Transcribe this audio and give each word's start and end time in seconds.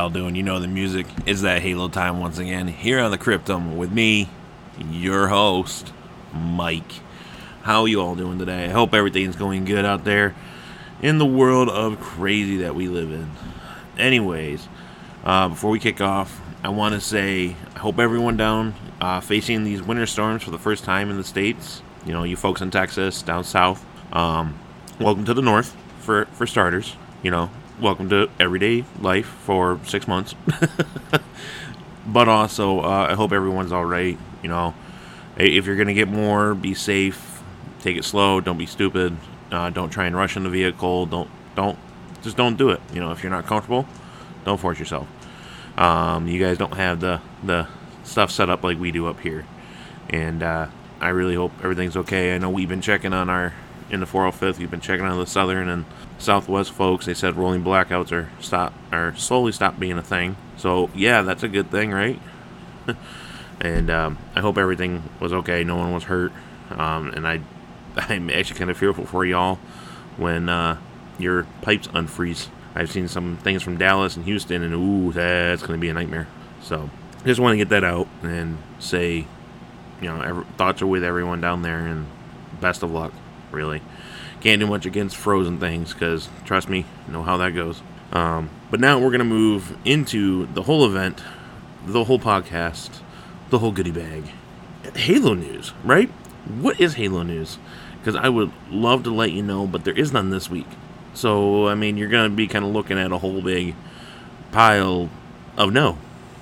Y'all 0.00 0.08
doing? 0.08 0.34
You 0.34 0.42
know 0.42 0.58
the 0.58 0.66
music 0.66 1.06
is 1.26 1.42
that 1.42 1.60
Halo 1.60 1.86
time 1.88 2.20
once 2.20 2.38
again 2.38 2.68
here 2.68 3.00
on 3.00 3.10
the 3.10 3.18
Cryptum 3.18 3.76
with 3.76 3.92
me, 3.92 4.30
your 4.90 5.28
host, 5.28 5.92
Mike. 6.32 6.90
How 7.60 7.84
you 7.84 8.00
all 8.00 8.14
doing 8.14 8.38
today? 8.38 8.64
I 8.64 8.68
hope 8.68 8.94
everything's 8.94 9.36
going 9.36 9.66
good 9.66 9.84
out 9.84 10.04
there 10.04 10.34
in 11.02 11.18
the 11.18 11.26
world 11.26 11.68
of 11.68 12.00
crazy 12.00 12.56
that 12.62 12.74
we 12.74 12.88
live 12.88 13.12
in. 13.12 13.30
Anyways, 13.98 14.66
uh, 15.22 15.50
before 15.50 15.70
we 15.70 15.78
kick 15.78 16.00
off, 16.00 16.40
I 16.64 16.70
want 16.70 16.94
to 16.94 17.00
say 17.02 17.54
I 17.76 17.80
hope 17.80 17.98
everyone 17.98 18.38
down 18.38 18.74
uh, 19.02 19.20
facing 19.20 19.64
these 19.64 19.82
winter 19.82 20.06
storms 20.06 20.42
for 20.42 20.50
the 20.50 20.58
first 20.58 20.82
time 20.82 21.10
in 21.10 21.18
the 21.18 21.24
states. 21.24 21.82
You 22.06 22.14
know, 22.14 22.22
you 22.22 22.36
folks 22.36 22.62
in 22.62 22.70
Texas, 22.70 23.20
down 23.20 23.44
south. 23.44 23.84
Um, 24.14 24.58
welcome 24.98 25.26
to 25.26 25.34
the 25.34 25.42
north 25.42 25.76
for 25.98 26.24
for 26.32 26.46
starters. 26.46 26.96
You 27.22 27.30
know, 27.30 27.50
welcome 27.80 28.10
to 28.10 28.28
everyday 28.38 28.84
life 29.00 29.26
for 29.26 29.80
six 29.86 30.06
months. 30.06 30.34
but 32.06 32.28
also, 32.28 32.80
uh, 32.80 33.06
I 33.10 33.14
hope 33.14 33.32
everyone's 33.32 33.72
all 33.72 33.84
right. 33.84 34.18
You 34.42 34.48
know, 34.48 34.74
if 35.36 35.66
you're 35.66 35.76
gonna 35.76 35.94
get 35.94 36.08
more, 36.08 36.54
be 36.54 36.74
safe. 36.74 37.42
Take 37.80 37.96
it 37.96 38.04
slow. 38.04 38.40
Don't 38.40 38.58
be 38.58 38.66
stupid. 38.66 39.16
Uh, 39.50 39.70
don't 39.70 39.90
try 39.90 40.06
and 40.06 40.14
rush 40.14 40.36
in 40.36 40.44
the 40.44 40.50
vehicle. 40.50 41.06
Don't 41.06 41.30
don't 41.54 41.78
just 42.22 42.36
don't 42.36 42.56
do 42.56 42.70
it. 42.70 42.80
You 42.92 43.00
know, 43.00 43.12
if 43.12 43.22
you're 43.22 43.30
not 43.30 43.46
comfortable, 43.46 43.86
don't 44.44 44.60
force 44.60 44.78
yourself. 44.78 45.08
Um, 45.78 46.28
you 46.28 46.38
guys 46.38 46.58
don't 46.58 46.74
have 46.74 47.00
the 47.00 47.20
the 47.42 47.66
stuff 48.04 48.30
set 48.30 48.50
up 48.50 48.62
like 48.62 48.78
we 48.78 48.92
do 48.92 49.06
up 49.06 49.20
here, 49.20 49.46
and 50.10 50.42
uh, 50.42 50.66
I 51.00 51.08
really 51.08 51.34
hope 51.34 51.52
everything's 51.62 51.96
okay. 51.96 52.34
I 52.34 52.38
know 52.38 52.50
we've 52.50 52.68
been 52.68 52.82
checking 52.82 53.14
on 53.14 53.30
our 53.30 53.54
in 53.90 54.00
the 54.00 54.06
405th. 54.06 54.58
We've 54.58 54.70
been 54.70 54.80
checking 54.80 55.06
on 55.06 55.18
the 55.18 55.26
southern 55.26 55.68
and 55.68 55.84
southwest 56.20 56.72
folks. 56.72 57.06
They 57.06 57.14
said 57.14 57.36
rolling 57.36 57.64
blackouts 57.64 58.12
are 58.12 58.30
stop 58.40 58.72
are 58.92 59.14
slowly 59.16 59.52
stopped 59.52 59.80
being 59.80 59.98
a 59.98 60.02
thing. 60.02 60.36
So 60.56 60.90
yeah, 60.94 61.22
that's 61.22 61.42
a 61.42 61.48
good 61.48 61.70
thing, 61.70 61.90
right? 61.90 62.20
and 63.60 63.90
um, 63.90 64.18
I 64.34 64.40
hope 64.40 64.58
everything 64.58 65.02
was 65.18 65.32
okay. 65.32 65.64
No 65.64 65.76
one 65.76 65.92
was 65.92 66.04
hurt. 66.04 66.32
Um, 66.70 67.10
and 67.10 67.26
I 67.26 67.40
I'm 67.96 68.30
actually 68.30 68.58
kind 68.58 68.70
of 68.70 68.78
fearful 68.78 69.06
for 69.06 69.24
y'all 69.24 69.56
when 70.16 70.48
uh, 70.48 70.78
your 71.18 71.46
pipes 71.62 71.88
unfreeze. 71.88 72.48
I've 72.74 72.90
seen 72.90 73.08
some 73.08 73.36
things 73.38 73.62
from 73.62 73.78
Dallas 73.78 74.16
and 74.16 74.24
Houston, 74.24 74.62
and 74.62 74.74
ooh, 74.74 75.12
that's 75.12 75.62
going 75.62 75.78
to 75.78 75.80
be 75.80 75.88
a 75.88 75.94
nightmare. 75.94 76.28
So 76.62 76.88
just 77.24 77.40
want 77.40 77.54
to 77.54 77.56
get 77.56 77.70
that 77.70 77.82
out 77.82 78.06
and 78.22 78.58
say, 78.78 79.26
you 80.00 80.08
know, 80.08 80.20
every, 80.20 80.44
thoughts 80.56 80.80
are 80.80 80.86
with 80.86 81.02
everyone 81.02 81.40
down 81.40 81.62
there, 81.62 81.78
and 81.78 82.06
best 82.60 82.82
of 82.82 82.90
luck 82.90 83.12
really. 83.50 83.82
Can't 84.40 84.60
do 84.60 84.66
much 84.66 84.86
against 84.86 85.16
frozen 85.16 85.58
things 85.58 85.92
because, 85.92 86.28
trust 86.44 86.68
me, 86.68 86.86
know 87.08 87.22
how 87.22 87.36
that 87.38 87.54
goes. 87.54 87.82
Um, 88.12 88.50
but 88.70 88.80
now 88.80 88.98
we're 88.98 89.10
going 89.10 89.18
to 89.18 89.24
move 89.24 89.76
into 89.84 90.46
the 90.54 90.62
whole 90.62 90.86
event, 90.86 91.22
the 91.84 92.04
whole 92.04 92.18
podcast, 92.18 93.00
the 93.50 93.58
whole 93.58 93.72
goodie 93.72 93.90
bag. 93.90 94.24
Halo 94.96 95.34
news, 95.34 95.72
right? 95.84 96.08
What 96.58 96.80
is 96.80 96.94
Halo 96.94 97.22
news? 97.22 97.58
Because 97.98 98.16
I 98.16 98.30
would 98.30 98.50
love 98.70 99.04
to 99.04 99.10
let 99.10 99.32
you 99.32 99.42
know, 99.42 99.66
but 99.66 99.84
there 99.84 99.96
is 99.96 100.12
none 100.12 100.30
this 100.30 100.48
week. 100.48 100.66
So, 101.12 101.68
I 101.68 101.74
mean, 101.74 101.96
you're 101.96 102.08
going 102.08 102.30
to 102.30 102.34
be 102.34 102.46
kind 102.46 102.64
of 102.64 102.70
looking 102.72 102.98
at 102.98 103.12
a 103.12 103.18
whole 103.18 103.42
big 103.42 103.74
pile 104.52 105.10
of 105.56 105.72
no. 105.72 105.98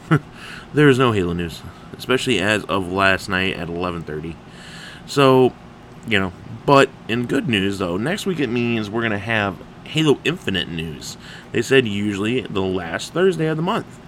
there 0.72 0.88
is 0.88 0.98
no 0.98 1.12
Halo 1.12 1.32
news, 1.32 1.62
especially 1.97 2.38
as 2.38 2.65
of 2.66 2.92
last 2.92 3.28
night 3.28 3.56
at 3.56 3.69
11:30. 3.69 4.36
So, 5.06 5.53
you 6.06 6.20
know, 6.20 6.32
but 6.68 6.90
in 7.08 7.24
good 7.24 7.48
news, 7.48 7.78
though, 7.78 7.96
next 7.96 8.26
week 8.26 8.40
it 8.40 8.48
means 8.48 8.90
we're 8.90 9.00
going 9.00 9.10
to 9.12 9.16
have 9.16 9.56
Halo 9.84 10.20
Infinite 10.22 10.68
news. 10.68 11.16
They 11.50 11.62
said 11.62 11.88
usually 11.88 12.42
the 12.42 12.60
last 12.60 13.14
Thursday 13.14 13.46
of 13.46 13.56
the 13.56 13.62
month. 13.62 13.98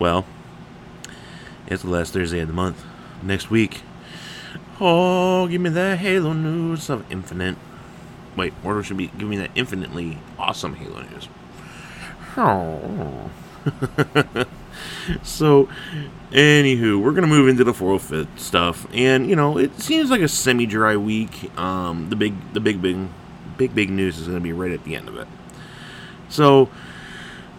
Well, 0.00 0.24
it's 1.68 1.84
the 1.84 1.90
last 1.90 2.12
Thursday 2.12 2.40
of 2.40 2.48
the 2.48 2.54
month. 2.54 2.84
Next 3.22 3.50
week. 3.50 3.82
Oh, 4.80 5.46
give 5.46 5.60
me 5.60 5.70
that 5.70 6.00
Halo 6.00 6.32
news 6.32 6.90
of 6.90 7.08
Infinite. 7.08 7.56
Wait, 8.36 8.52
or 8.64 8.82
should 8.82 8.96
be 8.96 9.06
give 9.06 9.28
me 9.28 9.36
that 9.36 9.52
infinitely 9.54 10.18
awesome 10.40 10.74
Halo 10.74 11.02
news. 11.02 11.28
Oh. 12.36 13.30
so, 15.22 15.68
anywho, 16.30 17.00
we're 17.02 17.12
gonna 17.12 17.26
move 17.26 17.48
into 17.48 17.64
the 17.64 17.74
405 17.74 18.40
stuff, 18.40 18.86
and 18.92 19.28
you 19.28 19.36
know, 19.36 19.58
it 19.58 19.80
seems 19.80 20.10
like 20.10 20.20
a 20.20 20.28
semi-dry 20.28 20.96
week. 20.96 21.56
Um, 21.58 22.10
the 22.10 22.16
big, 22.16 22.34
the 22.52 22.60
big, 22.60 22.82
big, 22.82 23.08
big, 23.56 23.74
big 23.74 23.90
news 23.90 24.18
is 24.18 24.26
gonna 24.26 24.40
be 24.40 24.52
right 24.52 24.72
at 24.72 24.84
the 24.84 24.96
end 24.96 25.08
of 25.08 25.16
it. 25.16 25.28
So, 26.28 26.70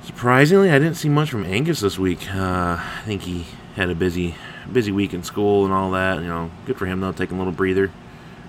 surprisingly, 0.03 0.72
I 0.72 0.79
didn't 0.79 0.96
see 0.96 1.09
much 1.09 1.29
from 1.29 1.46
Angus 1.46 1.81
this 1.81 2.00
week. 2.00 2.34
Uh, 2.34 2.78
I 2.79 3.02
think 3.06 3.22
he 3.23 3.46
had 3.75 3.90
a 3.90 3.96
busy, 3.96 4.35
busy 4.72 4.91
week 4.91 5.13
in 5.13 5.23
school 5.23 5.66
and 5.66 5.73
all 5.73 5.91
that. 5.91 6.22
You 6.22 6.28
know, 6.28 6.52
good 6.66 6.78
for 6.78 6.85
him 6.85 7.00
though, 7.00 7.12
taking 7.12 7.38
a 7.38 7.40
little 7.40 7.53
breather. 7.53 7.91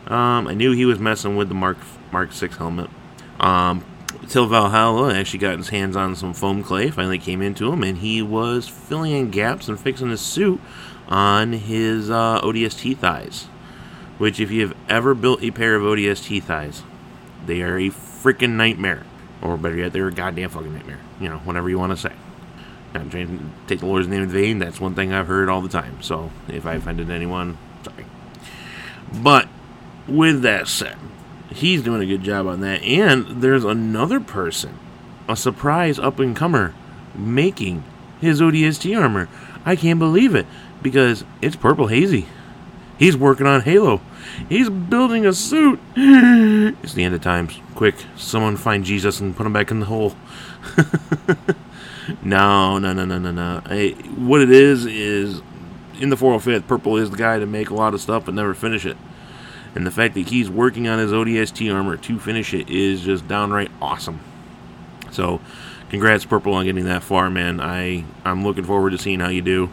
Um, 0.07 0.49
I 0.49 0.55
knew 0.55 0.73
he 0.73 0.85
was 0.85 0.99
messing 0.99 1.37
with 1.37 1.49
the 1.49 1.55
Mark 1.55 1.79
Mark 2.13 2.33
Six 2.33 2.57
helmet. 2.57 2.91
Um, 3.41 3.85
Till 4.29 4.47
Valhalla 4.47 5.15
actually 5.15 5.39
got 5.41 5.59
his 5.59 5.69
hands 5.69 5.97
on 5.97 6.17
some 6.17 6.35
foam 6.35 6.62
clay, 6.62 6.91
finally 6.91 7.19
came 7.19 7.43
into 7.43 7.73
him, 7.73 7.83
and 7.83 7.99
he 7.99 8.23
was 8.23 8.69
filling 8.69 9.12
in 9.12 9.31
gaps 9.31 9.69
and 9.69 9.79
fixing 9.79 10.11
his 10.11 10.21
suit 10.21 10.61
on 11.09 11.53
his 11.53 12.11
uh, 12.11 12.41
ODST 12.43 12.97
thighs. 12.99 13.45
Which, 14.19 14.39
if 14.41 14.51
you've 14.51 14.75
ever 14.89 15.15
built 15.15 15.43
a 15.43 15.51
pair 15.51 15.75
of 15.75 15.83
ODST 15.83 16.43
thighs, 16.45 16.83
they 17.47 17.62
are 17.62 17.77
a 17.77 17.89
freaking 17.89 18.53
nightmare. 18.53 19.05
Or 19.43 19.57
better 19.57 19.77
yet, 19.77 19.93
they're 19.93 20.09
a 20.09 20.12
goddamn 20.12 20.51
fucking 20.51 20.73
nightmare. 20.73 21.01
You 21.21 21.29
know, 21.29 21.39
whatever 21.39 21.69
you 21.69 21.79
want 21.79 21.93
to 21.93 21.97
say. 21.97 22.12
I'm 22.95 23.11
trying 23.11 23.39
to 23.39 23.45
take 23.67 23.81
the 23.81 23.87
Lord's 23.87 24.06
name 24.06 24.23
in 24.23 24.29
vain. 24.29 24.59
That's 24.61 24.81
one 24.81 24.95
thing 24.95 25.12
I've 25.12 25.27
heard 25.27 25.49
all 25.49 25.61
the 25.61 25.69
time. 25.69 26.01
So, 26.01 26.31
if 26.49 26.65
I 26.65 26.75
offended 26.75 27.11
anyone, 27.11 27.59
sorry. 27.83 28.06
But, 29.12 29.49
with 30.06 30.43
that 30.43 30.69
said, 30.69 30.97
he's 31.55 31.83
doing 31.83 32.03
a 32.03 32.07
good 32.07 32.23
job 32.23 32.47
on 32.47 32.61
that. 32.61 32.83
And 32.83 33.43
there's 33.43 33.65
another 33.65 34.21
person, 34.21 34.79
a 35.29 35.37
surprise 35.37 35.99
up 35.99 36.19
and 36.19 36.37
comer, 36.37 36.75
making 37.15 37.85
his 38.21 38.41
ODST 38.41 39.01
armor. 39.01 39.29
I 39.65 39.77
can't 39.77 39.99
believe 39.99 40.35
it 40.35 40.47
because 40.83 41.25
it's 41.41 41.56
Purple 41.56 41.87
Hazy. 41.87 42.27
He's 42.99 43.17
working 43.17 43.47
on 43.47 43.62
Halo. 43.62 44.01
He's 44.49 44.71
building 44.71 45.27
a 45.27 45.33
suit. 45.33 45.81
It's 46.83 46.95
the 46.95 47.05
end 47.05 47.15
of 47.15 47.23
times. 47.23 47.59
Quick, 47.75 47.95
someone 48.17 48.57
find 48.57 48.85
Jesus 48.85 49.21
and 49.21 49.37
put 49.37 49.47
him 49.47 49.53
back 49.53 49.71
in 49.71 49.81
the 49.81 49.87
hole. 49.87 50.15
no, 52.23 52.79
no, 52.79 52.93
no, 52.93 53.05
no, 53.05 53.19
no, 53.19 53.31
no. 53.31 53.61
What 54.17 54.41
it 54.41 54.50
is 54.50 54.87
is 54.87 55.41
in 56.00 56.11
the 56.11 56.17
405th, 56.17 56.67
Purple 56.67 56.97
is 56.97 57.11
the 57.11 57.17
guy 57.17 57.39
to 57.39 57.47
make 57.47 57.71
a 57.71 57.75
lot 57.75 57.95
of 57.95 58.00
stuff 58.00 58.27
but 58.27 58.35
never 58.35 58.55
finish 58.55 58.85
it. 58.85 58.97
And 59.75 59.87
the 59.87 59.91
fact 59.91 60.15
that 60.15 60.29
he's 60.29 60.49
working 60.49 60.87
on 60.87 60.99
his 60.99 61.11
ODST 61.11 61.73
armor 61.75 61.97
to 61.97 62.19
finish 62.19 62.55
it 62.55 62.71
is 62.71 63.00
just 63.03 63.26
downright 63.26 63.71
awesome. 63.82 64.21
So, 65.11 65.41
congrats, 65.91 66.25
Purple, 66.25 66.55
on 66.55 66.65
getting 66.65 66.85
that 66.85 67.03
far, 67.03 67.29
man. 67.31 67.61
I 67.61 68.05
I'm 68.25 68.44
looking 68.44 68.65
forward 68.65 68.91
to 68.91 68.99
seeing 68.99 69.21
how 69.21 69.29
you 69.29 69.43
do. 69.43 69.71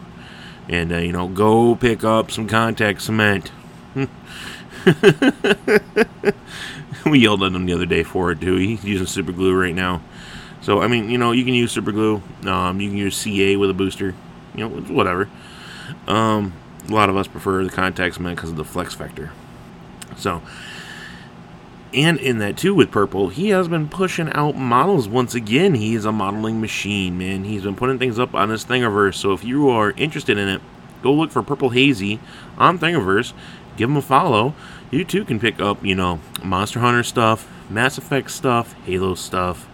And 0.68 0.92
uh, 0.92 0.98
you 0.98 1.12
know, 1.12 1.28
go 1.28 1.74
pick 1.76 2.04
up 2.04 2.30
some 2.30 2.48
contact 2.48 3.02
cement. 3.02 3.52
we 7.06 7.18
yelled 7.18 7.42
at 7.42 7.52
him 7.52 7.66
the 7.66 7.72
other 7.72 7.86
day 7.86 8.02
for 8.02 8.32
it 8.32 8.40
too. 8.40 8.56
He's 8.56 8.84
using 8.84 9.06
super 9.06 9.32
glue 9.32 9.54
right 9.54 9.74
now. 9.74 10.02
So 10.62 10.80
I 10.80 10.88
mean, 10.88 11.10
you 11.10 11.18
know, 11.18 11.32
you 11.32 11.44
can 11.44 11.54
use 11.54 11.72
super 11.72 11.92
glue. 11.92 12.22
Um, 12.44 12.80
you 12.80 12.88
can 12.88 12.96
use 12.96 13.16
CA 13.16 13.56
with 13.56 13.70
a 13.70 13.74
booster. 13.74 14.14
You 14.54 14.68
know, 14.68 14.80
whatever. 14.92 15.28
Um, 16.06 16.52
a 16.88 16.92
lot 16.92 17.08
of 17.08 17.16
us 17.16 17.26
prefer 17.28 17.64
the 17.64 17.70
contact 17.70 18.16
cement 18.16 18.36
because 18.36 18.50
of 18.50 18.56
the 18.56 18.64
flex 18.64 18.94
factor. 18.94 19.30
So, 20.22 20.42
and 21.92 22.18
in 22.18 22.38
that 22.38 22.56
too 22.56 22.74
with 22.74 22.90
Purple, 22.90 23.28
he 23.28 23.50
has 23.50 23.68
been 23.68 23.88
pushing 23.88 24.32
out 24.32 24.56
models 24.56 25.08
once 25.08 25.34
again. 25.34 25.74
He 25.74 25.94
is 25.94 26.04
a 26.04 26.12
modeling 26.12 26.60
machine, 26.60 27.18
man. 27.18 27.44
He's 27.44 27.62
been 27.62 27.76
putting 27.76 27.98
things 27.98 28.18
up 28.18 28.34
on 28.34 28.48
his 28.48 28.64
Thingiverse. 28.64 29.16
So 29.16 29.32
if 29.32 29.44
you 29.44 29.68
are 29.68 29.90
interested 29.92 30.38
in 30.38 30.48
it, 30.48 30.62
go 31.02 31.12
look 31.12 31.30
for 31.30 31.42
Purple 31.42 31.70
Hazy 31.70 32.20
on 32.56 32.78
Thingiverse. 32.78 33.34
Give 33.76 33.90
him 33.90 33.96
a 33.96 34.02
follow. 34.02 34.54
You 34.90 35.04
too 35.04 35.24
can 35.24 35.40
pick 35.40 35.60
up, 35.60 35.84
you 35.84 35.94
know, 35.94 36.20
Monster 36.42 36.80
Hunter 36.80 37.02
stuff, 37.02 37.50
Mass 37.68 37.98
Effect 37.98 38.30
stuff, 38.30 38.74
Halo 38.84 39.14
stuff. 39.14 39.68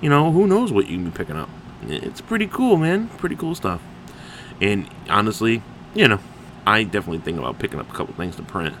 You 0.00 0.10
know, 0.10 0.32
who 0.32 0.46
knows 0.46 0.72
what 0.72 0.86
you 0.86 0.96
can 0.96 1.06
be 1.06 1.16
picking 1.16 1.36
up. 1.36 1.48
It's 1.86 2.20
pretty 2.20 2.46
cool, 2.46 2.76
man. 2.76 3.08
Pretty 3.08 3.36
cool 3.36 3.54
stuff. 3.54 3.82
And 4.60 4.88
honestly, 5.08 5.62
you 5.94 6.08
know, 6.08 6.18
I 6.66 6.84
definitely 6.84 7.18
think 7.18 7.38
about 7.38 7.58
picking 7.58 7.78
up 7.78 7.90
a 7.90 7.94
couple 7.94 8.14
things 8.14 8.36
to 8.36 8.42
print 8.42 8.74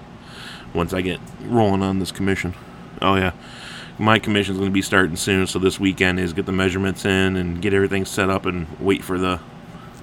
once 0.74 0.92
I 0.92 1.00
get 1.00 1.20
rolling 1.42 1.82
on 1.82 1.98
this 1.98 2.12
commission. 2.12 2.54
Oh 3.00 3.14
yeah, 3.14 3.32
my 3.98 4.18
commission's 4.18 4.58
going 4.58 4.70
to 4.70 4.74
be 4.74 4.82
starting 4.82 5.16
soon, 5.16 5.46
so 5.46 5.58
this 5.58 5.78
weekend 5.78 6.18
is 6.20 6.32
get 6.32 6.46
the 6.46 6.52
measurements 6.52 7.04
in 7.04 7.36
and 7.36 7.62
get 7.62 7.72
everything 7.72 8.04
set 8.04 8.28
up 8.28 8.44
and 8.46 8.66
wait 8.80 9.04
for 9.04 9.18
the 9.18 9.40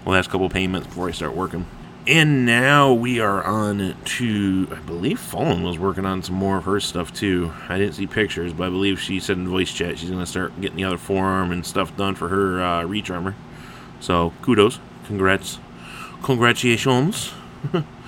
last 0.06 0.30
couple 0.30 0.50
payments 0.50 0.88
before 0.88 1.08
I 1.08 1.12
start 1.12 1.36
working. 1.36 1.66
And 2.08 2.48
now 2.48 2.94
we 2.94 3.20
are 3.20 3.44
on 3.44 3.96
to, 4.04 4.68
I 4.72 4.80
believe 4.80 5.20
Fallen 5.20 5.62
was 5.62 5.78
working 5.78 6.04
on 6.04 6.24
some 6.24 6.34
more 6.34 6.58
of 6.58 6.66
her 6.66 6.80
stuff 6.80 7.14
too. 7.14 7.54
I 7.70 7.78
didn't 7.78 7.94
see 7.94 8.08
pictures, 8.08 8.54
but 8.54 8.66
I 8.66 8.70
believe 8.70 9.00
she 9.00 9.20
said 9.20 9.38
in 9.38 9.48
voice 9.48 9.72
chat 9.72 10.00
she's 10.00 10.10
going 10.10 10.22
to 10.22 10.26
start 10.26 10.60
getting 10.60 10.78
the 10.78 10.84
other 10.84 10.98
forearm 10.98 11.52
and 11.52 11.64
stuff 11.64 11.96
done 11.96 12.16
for 12.16 12.30
her 12.30 12.62
uh, 12.64 12.84
reach 12.86 13.12
armor. 13.12 13.36
So 14.00 14.34
kudos, 14.42 14.80
congrats, 15.06 15.60
congratulations. 16.24 17.34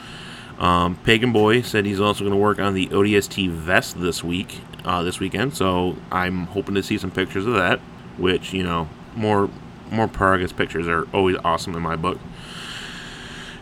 um, 0.64 0.96
Pagan 1.04 1.34
Boy 1.34 1.62
said 1.62 1.86
he's 1.86 2.00
also 2.00 2.22
going 2.22 2.32
to 2.32 2.38
work 2.38 2.58
on 2.58 2.74
the 2.74 2.88
ODST 2.88 3.50
vest 3.50 4.00
this 4.00 4.24
week, 4.24 4.62
uh, 4.86 5.04
this 5.04 5.20
weekend. 5.20 5.54
So 5.54 5.98
I'm 6.10 6.46
hoping 6.48 6.74
to 6.76 6.82
see 6.82 6.98
some 6.98 7.12
pictures 7.12 7.46
of 7.46 7.54
that. 7.56 7.80
Which 8.18 8.54
you 8.54 8.64
know, 8.64 8.88
more 9.14 9.50
more 9.92 10.08
progress 10.08 10.54
pictures 10.54 10.88
are 10.88 11.06
always 11.14 11.36
awesome 11.44 11.76
in 11.76 11.82
my 11.82 11.98
book. 11.98 12.18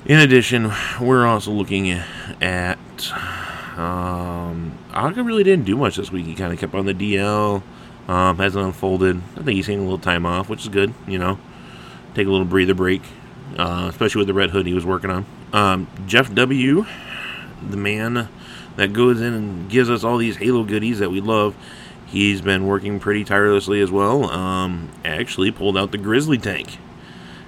In 0.06 0.19
addition, 0.19 0.71
we're 1.01 1.25
also 1.25 1.51
looking 1.51 1.89
at. 2.39 2.77
Um, 3.77 4.77
Aga 4.94 5.24
really 5.24 5.44
didn't 5.44 5.65
do 5.65 5.75
much 5.77 5.95
this 5.95 6.12
week. 6.12 6.27
He 6.27 6.36
kind 6.36 6.54
of 6.54 6.59
kept 6.59 6.75
on 6.75 6.86
the 6.86 6.94
DL. 6.94 7.63
Um, 8.07 8.38
hasn't 8.38 8.63
unfolded. 8.63 9.21
I 9.38 9.44
think 9.44 9.56
he's 9.56 9.65
taking 9.65 9.80
a 9.80 9.83
little 9.83 9.97
time 9.97 10.27
off, 10.27 10.50
which 10.50 10.62
is 10.62 10.69
good. 10.69 10.94
You 11.07 11.18
know, 11.18 11.39
take 12.13 12.27
a 12.27 12.30
little 12.30 12.45
breather 12.45 12.75
break, 12.75 13.01
uh, 13.57 13.88
especially 13.89 14.19
with 14.19 14.27
the 14.27 14.36
red 14.36 14.51
hood 14.51 14.68
he 14.68 14.74
was 14.74 14.86
working 14.86 15.09
on. 15.09 15.25
Um, 15.53 15.88
Jeff 16.07 16.33
W, 16.33 16.86
the 17.68 17.77
man 17.77 18.30
that 18.77 18.94
goes 18.94 19.19
in 19.19 19.33
and 19.33 19.69
gives 19.69 19.89
us 19.89 20.03
all 20.03 20.18
these 20.18 20.38
Halo 20.38 20.63
goodies 20.63 21.00
that 21.00 21.12
we 21.12 21.21
love. 21.21 21.56
He's 22.06 22.42
been 22.42 22.68
working 22.68 23.00
pretty 23.00 23.24
tirelessly 23.24 23.81
as 23.81 23.92
well. 23.92 24.30
Um, 24.30 24.89
actually 25.06 25.51
pulled 25.51 25.77
out 25.77 25.92
the 25.92 25.98
Grizzly 25.98 26.38
tank 26.38 26.77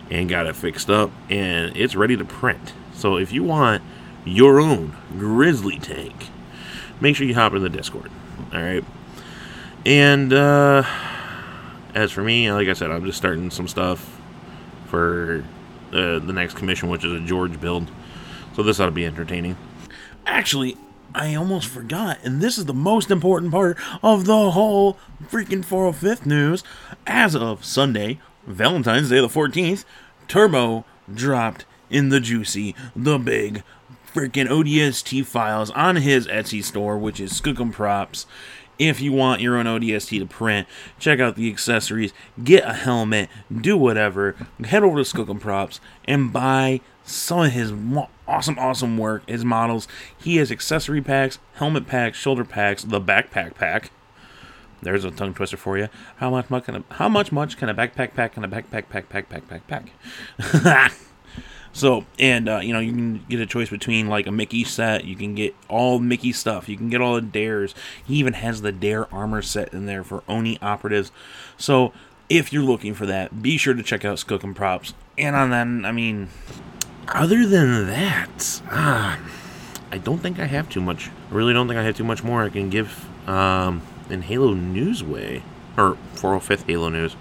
and 0.10 0.30
got 0.30 0.46
it 0.46 0.56
fixed 0.56 0.90
up, 0.90 1.12
and 1.30 1.76
it's 1.76 1.96
ready 1.96 2.16
to 2.18 2.26
print. 2.26 2.74
So 2.94 3.18
if 3.18 3.32
you 3.32 3.44
want 3.44 3.82
your 4.26 4.60
own 4.60 4.96
Grizzly 5.18 5.80
tank, 5.80 6.30
make 7.02 7.16
sure 7.16 7.28
you 7.28 7.36
hop 7.36 7.54
in 7.54 7.62
the 7.62 7.70
Discord. 7.70 8.12
All 8.54 8.62
right. 8.62 8.84
And 9.86 10.32
uh, 10.32 10.84
as 11.94 12.12
for 12.12 12.24
me, 12.24 12.52
like 12.52 12.68
I 12.68 12.74
said, 12.74 12.90
I'm 12.90 13.06
just 13.06 13.18
starting 13.18 13.52
some 13.52 13.68
stuff 13.68 14.22
for 14.88 15.44
uh, 15.94 16.20
the 16.20 16.34
next 16.34 16.56
commission, 16.56 16.90
which 16.90 17.06
is 17.06 17.12
a 17.12 17.20
George 17.20 17.60
build. 17.62 17.90
So 18.56 18.64
this 18.64 18.80
ought 18.80 18.88
to 18.88 18.92
be 18.92 19.06
entertaining. 19.06 19.58
Actually, 20.26 20.78
I 21.16 21.36
almost 21.36 21.68
forgot, 21.68 22.20
and 22.24 22.42
this 22.42 22.58
is 22.58 22.66
the 22.66 22.74
most 22.74 23.12
important 23.12 23.52
part 23.52 23.78
of 24.02 24.26
the 24.26 24.52
whole 24.52 24.98
freaking 25.30 25.64
405th 25.64 26.26
news. 26.26 26.64
As 27.06 27.36
of 27.36 27.64
Sunday, 27.64 28.20
Valentine's 28.48 29.10
Day 29.10 29.22
the 29.22 29.28
14th, 29.28 29.86
Turbo 30.28 30.86
dropped 31.14 31.66
in 31.90 32.10
the 32.10 32.20
juicy, 32.20 32.76
the 32.96 33.20
big, 33.20 33.64
freaking 34.14 34.48
ODST 34.48 35.26
files 35.26 35.70
on 35.72 35.98
his 35.98 36.28
Etsy 36.28 36.64
store, 36.64 36.98
which 36.98 37.20
is 37.20 37.40
Skookum 37.40 37.72
Props. 37.72 38.26
If 38.90 39.00
you 39.00 39.14
want 39.14 39.40
your 39.40 39.56
own 39.56 39.66
ODST 39.66 40.20
to 40.20 40.26
print, 40.26 40.68
check 41.00 41.22
out 41.22 41.38
the 41.38 41.50
accessories, 41.50 42.12
get 42.44 42.66
a 42.66 42.74
helmet, 42.74 43.30
do 43.50 43.78
whatever. 43.78 44.36
Head 44.66 44.84
over 44.84 45.02
to 45.02 45.10
Skookum 45.10 45.40
Props 45.40 45.80
and 46.04 46.34
buy 46.34 46.82
some 47.06 47.46
of 47.46 47.52
his 47.54 47.72
awesome, 48.28 48.60
awesome 48.60 48.98
work, 48.98 49.28
his 49.30 49.46
models. 49.46 49.88
He 50.18 50.36
has 50.36 50.52
accessory 50.52 51.02
packs, 51.02 51.40
helmet 51.54 51.88
packs, 51.88 52.18
shoulder 52.18 52.44
packs, 52.44 52.84
the 52.84 53.00
backpack 53.00 53.56
pack. 53.56 53.92
There's 54.82 55.06
a 55.06 55.12
tongue 55.12 55.34
twister 55.34 55.56
for 55.56 55.78
you. 55.78 55.88
How 56.18 56.30
much 56.30 56.50
much 56.50 56.66
can 56.66 56.76
a, 56.76 56.84
how 56.96 57.08
much 57.08 57.32
much 57.32 57.56
can 57.56 57.70
a 57.70 57.74
backpack 57.74 58.16
pack 58.16 58.36
and 58.36 58.44
a 58.44 58.50
backpack 58.50 58.90
pack 58.90 59.08
pack 59.08 59.30
pack 59.30 59.48
pack 59.48 59.66
pack? 59.66 60.92
so 61.74 62.06
and 62.20 62.48
uh, 62.48 62.60
you 62.60 62.72
know 62.72 62.80
you 62.80 62.92
can 62.92 63.26
get 63.28 63.40
a 63.40 63.46
choice 63.46 63.70
between 63.70 64.08
like 64.08 64.28
a 64.28 64.32
Mickey 64.32 64.64
set. 64.64 65.06
You 65.06 65.16
can 65.16 65.34
get 65.34 65.56
all 65.68 66.00
Mickey 66.00 66.32
stuff. 66.32 66.70
You 66.70 66.78
can 66.78 66.90
get 66.90 67.02
all 67.02 67.16
the 67.16 67.22
dares. 67.22 67.74
He 68.06 68.16
even 68.16 68.34
has 68.34 68.62
the 68.62 68.72
dare 68.72 69.14
armor 69.14 69.42
set 69.42 69.74
in 69.74 69.88
there 69.88 70.04
for 70.04 70.24
Oni 70.30 70.60
operatives. 70.62 71.12
So 71.58 71.92
if 72.30 72.54
you're 72.54 72.64
looking 72.64 72.94
for 72.94 73.08
that, 73.08 73.42
be 73.42 73.58
sure 73.58 73.74
to 73.74 73.84
check 73.84 74.06
out 74.06 74.18
Skookum 74.18 74.56
Props. 74.56 74.94
And 75.18 75.36
on 75.36 75.50
that, 75.50 75.88
I 75.88 75.92
mean, 75.92 76.30
other 77.08 77.46
than 77.46 77.88
that, 77.88 78.62
ah, 78.70 79.20
I 79.92 79.98
don't 79.98 80.20
think 80.20 80.40
I 80.40 80.46
have 80.46 80.70
too 80.70 80.82
much. 80.82 81.10
I 81.32 81.34
really 81.34 81.54
don't 81.54 81.68
think 81.68 81.80
I 81.80 81.84
have 81.84 81.98
too 81.98 82.04
much 82.04 82.24
more 82.24 82.44
I 82.44 82.50
can 82.50 82.70
give 82.70 83.08
um, 83.28 83.82
in 84.10 84.22
Halo 84.22 84.54
News 84.54 85.04
way. 85.04 85.44
Or 85.76 85.98
405th 86.16 86.68
Halo 86.68 86.90
News. 86.90 87.16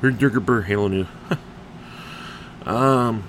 Halo 0.00 0.88
News. 0.88 1.06
um, 2.66 3.24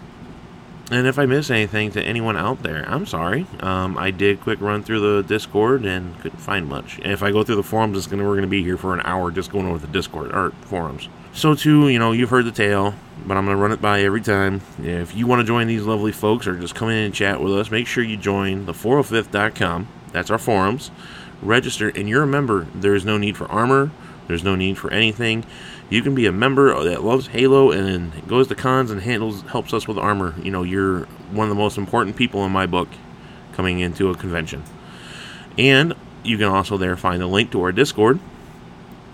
and 0.89 1.05
if 1.05 1.19
I 1.19 1.25
miss 1.25 1.49
anything 1.49 1.91
to 1.91 2.01
anyone 2.01 2.37
out 2.37 2.63
there, 2.63 2.85
I'm 2.87 3.05
sorry. 3.05 3.45
Um, 3.59 3.97
I 3.97 4.11
did 4.11 4.39
quick 4.39 4.61
run 4.61 4.83
through 4.83 5.01
the 5.01 5.27
Discord 5.27 5.85
and 5.85 6.17
couldn't 6.19 6.39
find 6.39 6.67
much. 6.67 6.97
And 6.99 7.11
if 7.11 7.21
I 7.21 7.31
go 7.31 7.43
through 7.43 7.57
the 7.57 7.63
forums, 7.63 7.97
it's 7.97 8.07
gonna 8.07 8.23
we're 8.23 8.35
gonna 8.35 8.47
be 8.47 8.63
here 8.63 8.77
for 8.77 8.93
an 8.93 9.01
hour 9.03 9.29
just 9.29 9.51
going 9.51 9.67
over 9.67 9.79
the 9.79 9.87
Discord 9.87 10.33
or 10.33 10.51
forums. 10.61 11.09
So 11.33 11.55
too, 11.55 11.89
you 11.89 11.99
know, 11.99 12.13
you've 12.13 12.29
heard 12.29 12.45
the 12.45 12.51
tale, 12.51 12.93
but 13.25 13.35
I'm 13.35 13.45
gonna 13.45 13.57
run 13.57 13.73
it 13.73 13.81
by 13.81 14.01
every 14.01 14.21
time. 14.21 14.61
If 14.81 15.13
you 15.13 15.27
want 15.27 15.41
to 15.41 15.45
join 15.45 15.67
these 15.67 15.83
lovely 15.83 16.13
folks 16.13 16.47
or 16.47 16.57
just 16.57 16.73
come 16.73 16.89
in 16.89 16.97
and 16.97 17.13
chat 17.13 17.41
with 17.41 17.53
us, 17.53 17.69
make 17.69 17.85
sure 17.85 18.03
you 18.03 18.15
join 18.15 18.65
the 18.65 18.73
405th.com. 18.73 19.87
That's 20.13 20.31
our 20.31 20.37
forums. 20.37 20.89
Register, 21.41 21.89
and 21.89 22.07
you're 22.07 22.23
a 22.23 22.27
member. 22.27 22.65
There 22.73 22.95
is 22.95 23.05
no 23.05 23.17
need 23.17 23.35
for 23.35 23.45
armor. 23.51 23.91
There's 24.27 24.43
no 24.43 24.55
need 24.55 24.77
for 24.77 24.91
anything. 24.91 25.45
You 25.89 26.01
can 26.01 26.15
be 26.15 26.25
a 26.25 26.31
member 26.33 26.83
that 26.83 27.03
loves 27.03 27.27
Halo 27.27 27.71
and 27.71 28.27
goes 28.27 28.47
to 28.49 28.55
cons 28.55 28.91
and 28.91 29.01
handles 29.01 29.41
helps 29.43 29.73
us 29.73 29.87
with 29.87 29.97
armor. 29.97 30.35
You 30.41 30.51
know, 30.51 30.63
you're 30.63 31.05
one 31.31 31.45
of 31.45 31.49
the 31.49 31.61
most 31.61 31.77
important 31.77 32.17
people 32.17 32.45
in 32.45 32.51
my 32.51 32.65
book 32.65 32.89
coming 33.53 33.79
into 33.79 34.09
a 34.09 34.15
convention. 34.15 34.63
And 35.57 35.93
you 36.23 36.37
can 36.37 36.47
also 36.47 36.77
there 36.77 36.97
find 36.97 37.23
a 37.23 37.27
link 37.27 37.51
to 37.51 37.61
our 37.61 37.71
Discord 37.71 38.19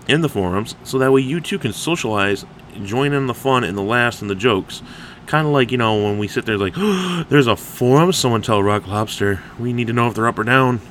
in 0.08 0.22
the 0.22 0.30
forums, 0.30 0.76
so 0.84 0.98
that 0.98 1.12
way 1.12 1.22
you 1.22 1.40
too 1.40 1.60
can 1.60 1.72
socialize, 1.72 2.44
join 2.84 3.14
in 3.14 3.28
the 3.28 3.34
fun 3.34 3.64
and 3.64 3.78
the 3.78 3.84
laughs 3.84 4.22
and 4.22 4.30
the 4.30 4.36
jokes. 4.36 4.82
Kind 5.28 5.48
of 5.48 5.54
like, 5.54 5.72
you 5.72 5.78
know, 5.78 6.04
when 6.04 6.18
we 6.18 6.28
sit 6.28 6.46
there, 6.46 6.58
like, 6.58 6.74
oh, 6.76 7.24
there's 7.30 7.48
a 7.48 7.56
forum, 7.56 8.12
someone 8.12 8.42
tell 8.42 8.62
Rock 8.62 8.88
Lobster. 8.88 9.42
We 9.60 9.74
need 9.74 9.88
to 9.88 9.94
know 9.94 10.08
if 10.08 10.16
they're 10.16 10.28
up 10.28 10.40
or 10.40 10.44
down. 10.44 10.82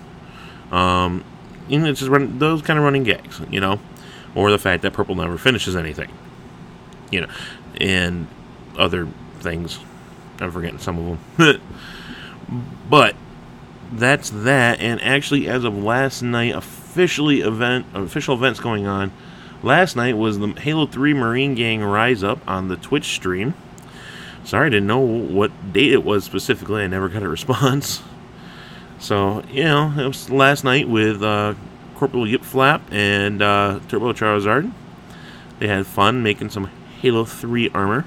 Um, 0.70 1.24
and 1.68 1.86
it's 1.86 2.00
just 2.00 2.10
run, 2.10 2.38
those 2.38 2.62
kind 2.62 2.78
of 2.78 2.84
running 2.84 3.02
gags, 3.02 3.40
you 3.50 3.60
know 3.60 3.80
or 4.34 4.50
the 4.50 4.58
fact 4.58 4.82
that 4.82 4.92
purple 4.92 5.14
never 5.14 5.38
finishes 5.38 5.76
anything. 5.76 6.10
You 7.10 7.22
know, 7.22 7.28
and 7.80 8.26
other 8.78 9.08
things. 9.40 9.78
I'm 10.40 10.50
forgetting 10.50 10.78
some 10.78 10.98
of 10.98 11.18
them. 11.38 11.60
but 12.90 13.14
that's 13.92 14.30
that. 14.30 14.80
And 14.80 15.00
actually, 15.02 15.48
as 15.48 15.64
of 15.64 15.76
last 15.76 16.22
night, 16.22 16.54
officially 16.54 17.40
event 17.40 17.86
official 17.94 18.34
events 18.34 18.60
going 18.60 18.86
on. 18.86 19.12
Last 19.62 19.94
night 19.94 20.16
was 20.16 20.40
the 20.40 20.48
Halo 20.48 20.86
3 20.86 21.14
Marine 21.14 21.54
Gang 21.54 21.84
Rise 21.84 22.24
Up 22.24 22.40
on 22.48 22.66
the 22.66 22.76
Twitch 22.76 23.14
stream. 23.14 23.54
Sorry, 24.44 24.66
I 24.66 24.70
didn't 24.70 24.88
know 24.88 24.98
what 24.98 25.72
date 25.72 25.92
it 25.92 26.04
was 26.04 26.24
specifically. 26.24 26.82
I 26.82 26.88
never 26.88 27.08
got 27.08 27.22
a 27.22 27.28
response. 27.30 28.02
So, 28.98 29.42
you 29.50 29.64
know, 29.64 29.92
it 29.96 30.06
was 30.06 30.30
last 30.30 30.64
night 30.64 30.88
with 30.88 31.22
uh, 31.22 31.54
Corporal 32.02 32.26
Yip 32.26 32.42
Flap 32.42 32.82
and 32.90 33.40
uh, 33.40 33.78
Turbo 33.86 34.12
Charizard. 34.12 34.72
They 35.60 35.68
had 35.68 35.86
fun 35.86 36.20
making 36.20 36.50
some 36.50 36.64
Halo 37.00 37.24
3 37.24 37.68
armor, 37.68 38.04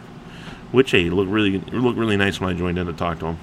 which 0.74 0.92
hey, 0.92 1.10
looked 1.10 1.32
really 1.32 1.60
looked 1.60 1.98
really 1.98 2.18
nice 2.18 2.42
when 2.42 2.54
I 2.54 2.58
joined 2.58 2.78
in 2.78 2.88
to 2.88 2.92
talk 2.92 3.20
to 3.20 3.26
them. 3.28 3.40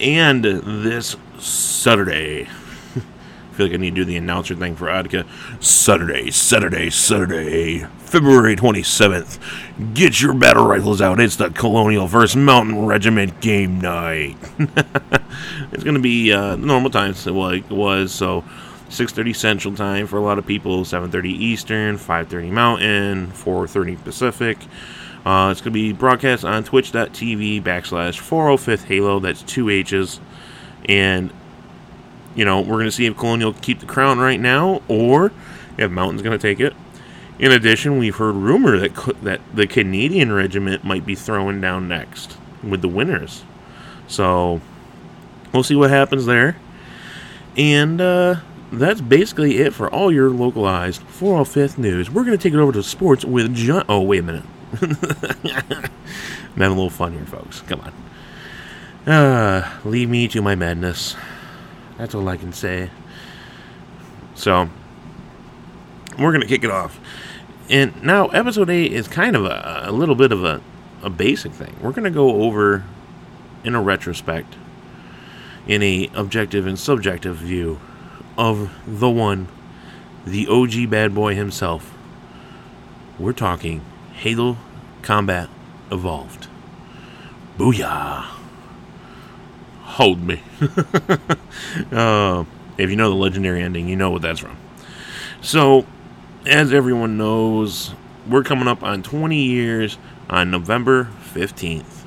And 0.00 0.42
this 0.42 1.16
Saturday, 1.38 2.44
I 2.44 3.00
feel 3.52 3.66
like 3.66 3.74
I 3.74 3.76
need 3.76 3.90
to 3.90 3.96
do 3.96 4.04
the 4.06 4.16
announcer 4.16 4.54
thing 4.54 4.74
for 4.74 4.86
Adka. 4.86 5.26
Saturday, 5.62 6.30
Saturday, 6.30 6.88
Saturday, 6.88 7.80
February 7.98 8.56
27th. 8.56 9.38
Get 9.92 10.22
your 10.22 10.32
battle 10.32 10.66
rifles 10.66 11.02
out. 11.02 11.20
It's 11.20 11.36
the 11.36 11.50
Colonial 11.50 12.06
vs. 12.06 12.36
Mountain 12.36 12.86
Regiment 12.86 13.42
game 13.42 13.82
night. 13.82 14.38
it's 14.58 15.84
going 15.84 15.92
to 15.94 16.00
be 16.00 16.32
uh, 16.32 16.56
normal 16.56 16.88
times 16.88 17.26
like 17.26 17.70
it 17.70 17.74
was, 17.74 18.14
so 18.14 18.44
6:30 18.88 19.36
Central 19.36 19.74
Time 19.74 20.06
for 20.06 20.16
a 20.16 20.22
lot 20.22 20.38
of 20.38 20.46
people, 20.46 20.84
7:30 20.84 21.30
Eastern, 21.30 21.98
5:30 21.98 22.50
Mountain, 22.50 23.26
4:30 23.28 24.02
Pacific. 24.02 24.58
Uh, 25.26 25.50
it's 25.50 25.60
going 25.60 25.72
to 25.72 25.78
be 25.78 25.92
broadcast 25.92 26.44
on 26.44 26.64
twitch.tv 26.64 27.62
backslash 27.62 28.18
405th 28.20 28.84
Halo. 28.84 29.20
That's 29.20 29.42
two 29.42 29.68
H's. 29.68 30.20
And, 30.88 31.30
you 32.34 32.44
know, 32.44 32.60
we're 32.60 32.76
going 32.76 32.86
to 32.86 32.92
see 32.92 33.06
if 33.06 33.16
Colonial 33.16 33.52
keep 33.52 33.80
the 33.80 33.86
crown 33.86 34.18
right 34.18 34.40
now 34.40 34.80
or 34.88 35.32
if 35.76 35.90
Mountain's 35.90 36.22
going 36.22 36.38
to 36.38 36.42
take 36.42 36.60
it. 36.60 36.74
In 37.38 37.52
addition, 37.52 37.98
we've 37.98 38.16
heard 38.16 38.36
rumor 38.36 38.78
that, 38.78 38.94
that 39.22 39.40
the 39.52 39.66
Canadian 39.66 40.32
regiment 40.32 40.82
might 40.82 41.04
be 41.04 41.14
throwing 41.14 41.60
down 41.60 41.88
next 41.88 42.36
with 42.62 42.80
the 42.80 42.88
winners. 42.88 43.44
So, 44.06 44.60
we'll 45.52 45.62
see 45.62 45.76
what 45.76 45.90
happens 45.90 46.26
there. 46.26 46.56
And, 47.56 48.00
uh, 48.00 48.36
that's 48.72 49.00
basically 49.00 49.58
it 49.58 49.72
for 49.72 49.90
all 49.90 50.12
your 50.12 50.30
localized 50.30 51.02
405th 51.02 51.78
news. 51.78 52.10
We're 52.10 52.24
going 52.24 52.36
to 52.36 52.42
take 52.42 52.52
it 52.52 52.58
over 52.58 52.72
to 52.72 52.82
sports 52.82 53.24
with 53.24 53.54
John. 53.54 53.84
Oh, 53.88 54.02
wait 54.02 54.20
a 54.20 54.22
minute. 54.22 54.44
I'm 54.82 54.90
having 56.56 56.62
a 56.62 56.68
little 56.68 56.90
fun 56.90 57.12
here, 57.12 57.24
folks. 57.24 57.62
Come 57.62 57.80
on. 57.80 59.12
Uh, 59.12 59.80
leave 59.84 60.10
me 60.10 60.28
to 60.28 60.42
my 60.42 60.54
madness. 60.54 61.16
That's 61.96 62.14
all 62.14 62.28
I 62.28 62.36
can 62.36 62.52
say. 62.52 62.90
So, 64.34 64.68
we're 66.18 66.32
going 66.32 66.42
to 66.42 66.46
kick 66.46 66.64
it 66.64 66.70
off. 66.70 67.00
And 67.70 68.02
now 68.02 68.28
episode 68.28 68.70
8 68.70 68.92
is 68.92 69.08
kind 69.08 69.34
of 69.34 69.44
a, 69.44 69.84
a 69.86 69.92
little 69.92 70.14
bit 70.14 70.32
of 70.32 70.44
a, 70.44 70.60
a 71.02 71.10
basic 71.10 71.52
thing. 71.52 71.76
We're 71.80 71.92
going 71.92 72.04
to 72.04 72.10
go 72.10 72.42
over 72.42 72.84
in 73.64 73.74
a 73.74 73.82
retrospect 73.82 74.54
in 75.66 75.82
a 75.82 76.10
objective 76.14 76.66
and 76.66 76.78
subjective 76.78 77.36
view 77.36 77.78
of 78.38 78.70
the 78.86 79.10
one, 79.10 79.48
the 80.24 80.46
OG 80.46 80.88
bad 80.88 81.14
boy 81.14 81.34
himself. 81.34 81.92
We're 83.18 83.32
talking 83.32 83.82
Halo 84.14 84.56
Combat 85.02 85.50
Evolved. 85.90 86.46
Booyah! 87.58 88.26
Hold 89.82 90.22
me. 90.22 90.40
uh, 91.90 92.44
if 92.78 92.88
you 92.88 92.94
know 92.94 93.10
the 93.10 93.16
legendary 93.16 93.60
ending, 93.60 93.88
you 93.88 93.96
know 93.96 94.10
what 94.10 94.22
that's 94.22 94.38
from. 94.38 94.56
So, 95.40 95.84
as 96.46 96.72
everyone 96.72 97.18
knows, 97.18 97.94
we're 98.28 98.44
coming 98.44 98.68
up 98.68 98.84
on 98.84 99.02
20 99.02 99.36
years 99.36 99.98
on 100.30 100.52
November 100.52 101.10
15th. 101.34 102.04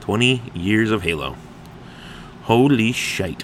20 0.00 0.52
years 0.54 0.92
of 0.92 1.02
Halo. 1.02 1.36
Holy 2.42 2.92
shite. 2.92 3.42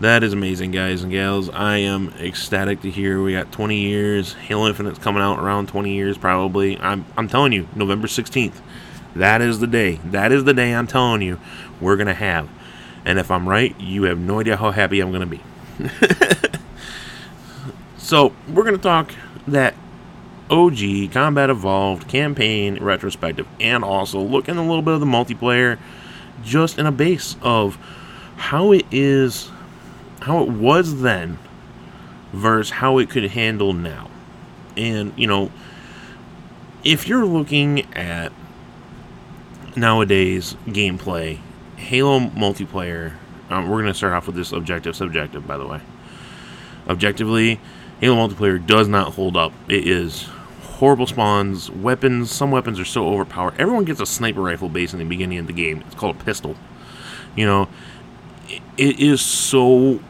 That 0.00 0.24
is 0.24 0.32
amazing, 0.32 0.72
guys 0.72 1.04
and 1.04 1.12
gals. 1.12 1.48
I 1.50 1.76
am 1.76 2.08
ecstatic 2.18 2.80
to 2.80 2.90
hear 2.90 3.22
we 3.22 3.32
got 3.32 3.52
20 3.52 3.76
years. 3.78 4.32
Halo 4.32 4.66
Infinite's 4.66 4.98
coming 4.98 5.22
out 5.22 5.38
around 5.38 5.68
20 5.68 5.94
years, 5.94 6.18
probably. 6.18 6.76
I'm, 6.80 7.06
I'm 7.16 7.28
telling 7.28 7.52
you, 7.52 7.68
November 7.76 8.08
16th. 8.08 8.60
That 9.14 9.40
is 9.40 9.60
the 9.60 9.68
day. 9.68 10.00
That 10.04 10.32
is 10.32 10.42
the 10.42 10.52
day 10.52 10.74
I'm 10.74 10.88
telling 10.88 11.22
you 11.22 11.38
we're 11.80 11.94
going 11.94 12.08
to 12.08 12.14
have. 12.14 12.48
And 13.04 13.20
if 13.20 13.30
I'm 13.30 13.48
right, 13.48 13.78
you 13.80 14.02
have 14.04 14.18
no 14.18 14.40
idea 14.40 14.56
how 14.56 14.72
happy 14.72 14.98
I'm 14.98 15.12
going 15.12 15.28
to 15.28 15.38
be. 15.38 15.40
so, 17.96 18.34
we're 18.48 18.64
going 18.64 18.76
to 18.76 18.82
talk 18.82 19.12
that 19.46 19.74
OG 20.50 21.12
Combat 21.12 21.50
Evolved 21.50 22.08
campaign 22.08 22.82
retrospective 22.82 23.46
and 23.60 23.84
also 23.84 24.20
look 24.20 24.48
in 24.48 24.56
a 24.56 24.66
little 24.66 24.82
bit 24.82 24.94
of 24.94 25.00
the 25.00 25.06
multiplayer 25.06 25.78
just 26.42 26.80
in 26.80 26.86
a 26.86 26.92
base 26.92 27.36
of 27.42 27.78
how 28.36 28.72
it 28.72 28.84
is 28.90 29.50
how 30.24 30.42
it 30.42 30.48
was 30.48 31.02
then 31.02 31.38
versus 32.32 32.70
how 32.70 32.96
it 32.96 33.10
could 33.10 33.24
handle 33.24 33.74
now. 33.74 34.08
And, 34.74 35.12
you 35.18 35.26
know, 35.26 35.50
if 36.82 37.06
you're 37.06 37.26
looking 37.26 37.92
at 37.94 38.32
nowadays 39.76 40.56
gameplay, 40.66 41.40
Halo 41.76 42.20
multiplayer, 42.20 43.12
um, 43.50 43.68
we're 43.68 43.82
going 43.82 43.92
to 43.92 43.94
start 43.94 44.14
off 44.14 44.26
with 44.26 44.34
this 44.34 44.50
objective 44.50 44.96
subjective, 44.96 45.46
by 45.46 45.58
the 45.58 45.66
way. 45.66 45.82
Objectively, 46.88 47.60
Halo 48.00 48.26
multiplayer 48.26 48.66
does 48.66 48.88
not 48.88 49.12
hold 49.12 49.36
up. 49.36 49.52
It 49.68 49.86
is 49.86 50.30
horrible 50.62 51.06
spawns, 51.06 51.70
weapons. 51.70 52.30
Some 52.30 52.50
weapons 52.50 52.80
are 52.80 52.86
so 52.86 53.08
overpowered. 53.08 53.56
Everyone 53.58 53.84
gets 53.84 54.00
a 54.00 54.06
sniper 54.06 54.40
rifle 54.40 54.70
base 54.70 54.94
in 54.94 55.00
the 55.00 55.04
beginning 55.04 55.36
of 55.36 55.46
the 55.46 55.52
game. 55.52 55.84
It's 55.86 55.94
called 55.94 56.18
a 56.18 56.24
pistol. 56.24 56.56
You 57.36 57.44
know, 57.44 57.68
it 58.78 58.98
is 58.98 59.20
so 59.20 60.00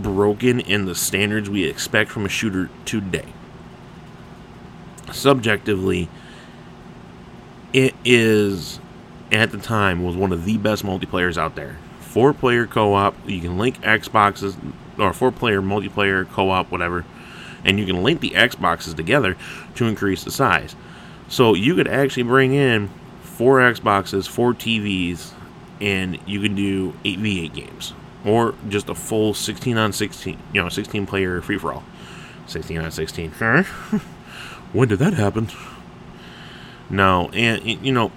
broken 0.00 0.60
in 0.60 0.86
the 0.86 0.94
standards 0.94 1.50
we 1.50 1.64
expect 1.64 2.10
from 2.10 2.24
a 2.24 2.28
shooter 2.28 2.70
today. 2.84 3.26
Subjectively, 5.12 6.08
it 7.72 7.94
is 8.04 8.80
at 9.30 9.50
the 9.50 9.58
time 9.58 10.02
was 10.02 10.16
one 10.16 10.32
of 10.32 10.44
the 10.44 10.56
best 10.58 10.84
multiplayers 10.84 11.36
out 11.36 11.54
there. 11.54 11.78
Four 12.00 12.32
player 12.32 12.66
co 12.66 12.94
op, 12.94 13.14
you 13.26 13.40
can 13.40 13.58
link 13.58 13.80
Xboxes 13.82 14.56
or 14.98 15.12
four 15.12 15.32
player 15.32 15.60
multiplayer 15.60 16.28
co 16.30 16.50
op, 16.50 16.70
whatever, 16.70 17.04
and 17.64 17.78
you 17.78 17.86
can 17.86 18.02
link 18.02 18.20
the 18.20 18.30
Xboxes 18.30 18.94
together 18.94 19.36
to 19.74 19.86
increase 19.86 20.24
the 20.24 20.30
size. 20.30 20.74
So 21.28 21.54
you 21.54 21.74
could 21.74 21.88
actually 21.88 22.24
bring 22.24 22.52
in 22.52 22.90
four 23.22 23.60
Xboxes, 23.60 24.28
four 24.28 24.52
TVs, 24.52 25.32
and 25.80 26.18
you 26.26 26.40
can 26.40 26.54
do 26.54 26.92
8v8 27.04 27.54
games 27.54 27.94
or 28.24 28.54
just 28.68 28.88
a 28.88 28.94
full 28.94 29.34
16 29.34 29.76
on 29.76 29.92
16, 29.92 30.38
you 30.52 30.62
know, 30.62 30.68
16 30.68 31.06
player 31.06 31.40
free 31.40 31.58
for 31.58 31.72
all. 31.72 31.84
16 32.46 32.78
on 32.78 32.90
16. 32.90 33.32
When 34.72 34.88
did 34.88 35.00
that 35.00 35.12
happen? 35.12 35.50
No, 36.88 37.28
and 37.34 37.64
you 37.84 37.92
know, 37.92 38.10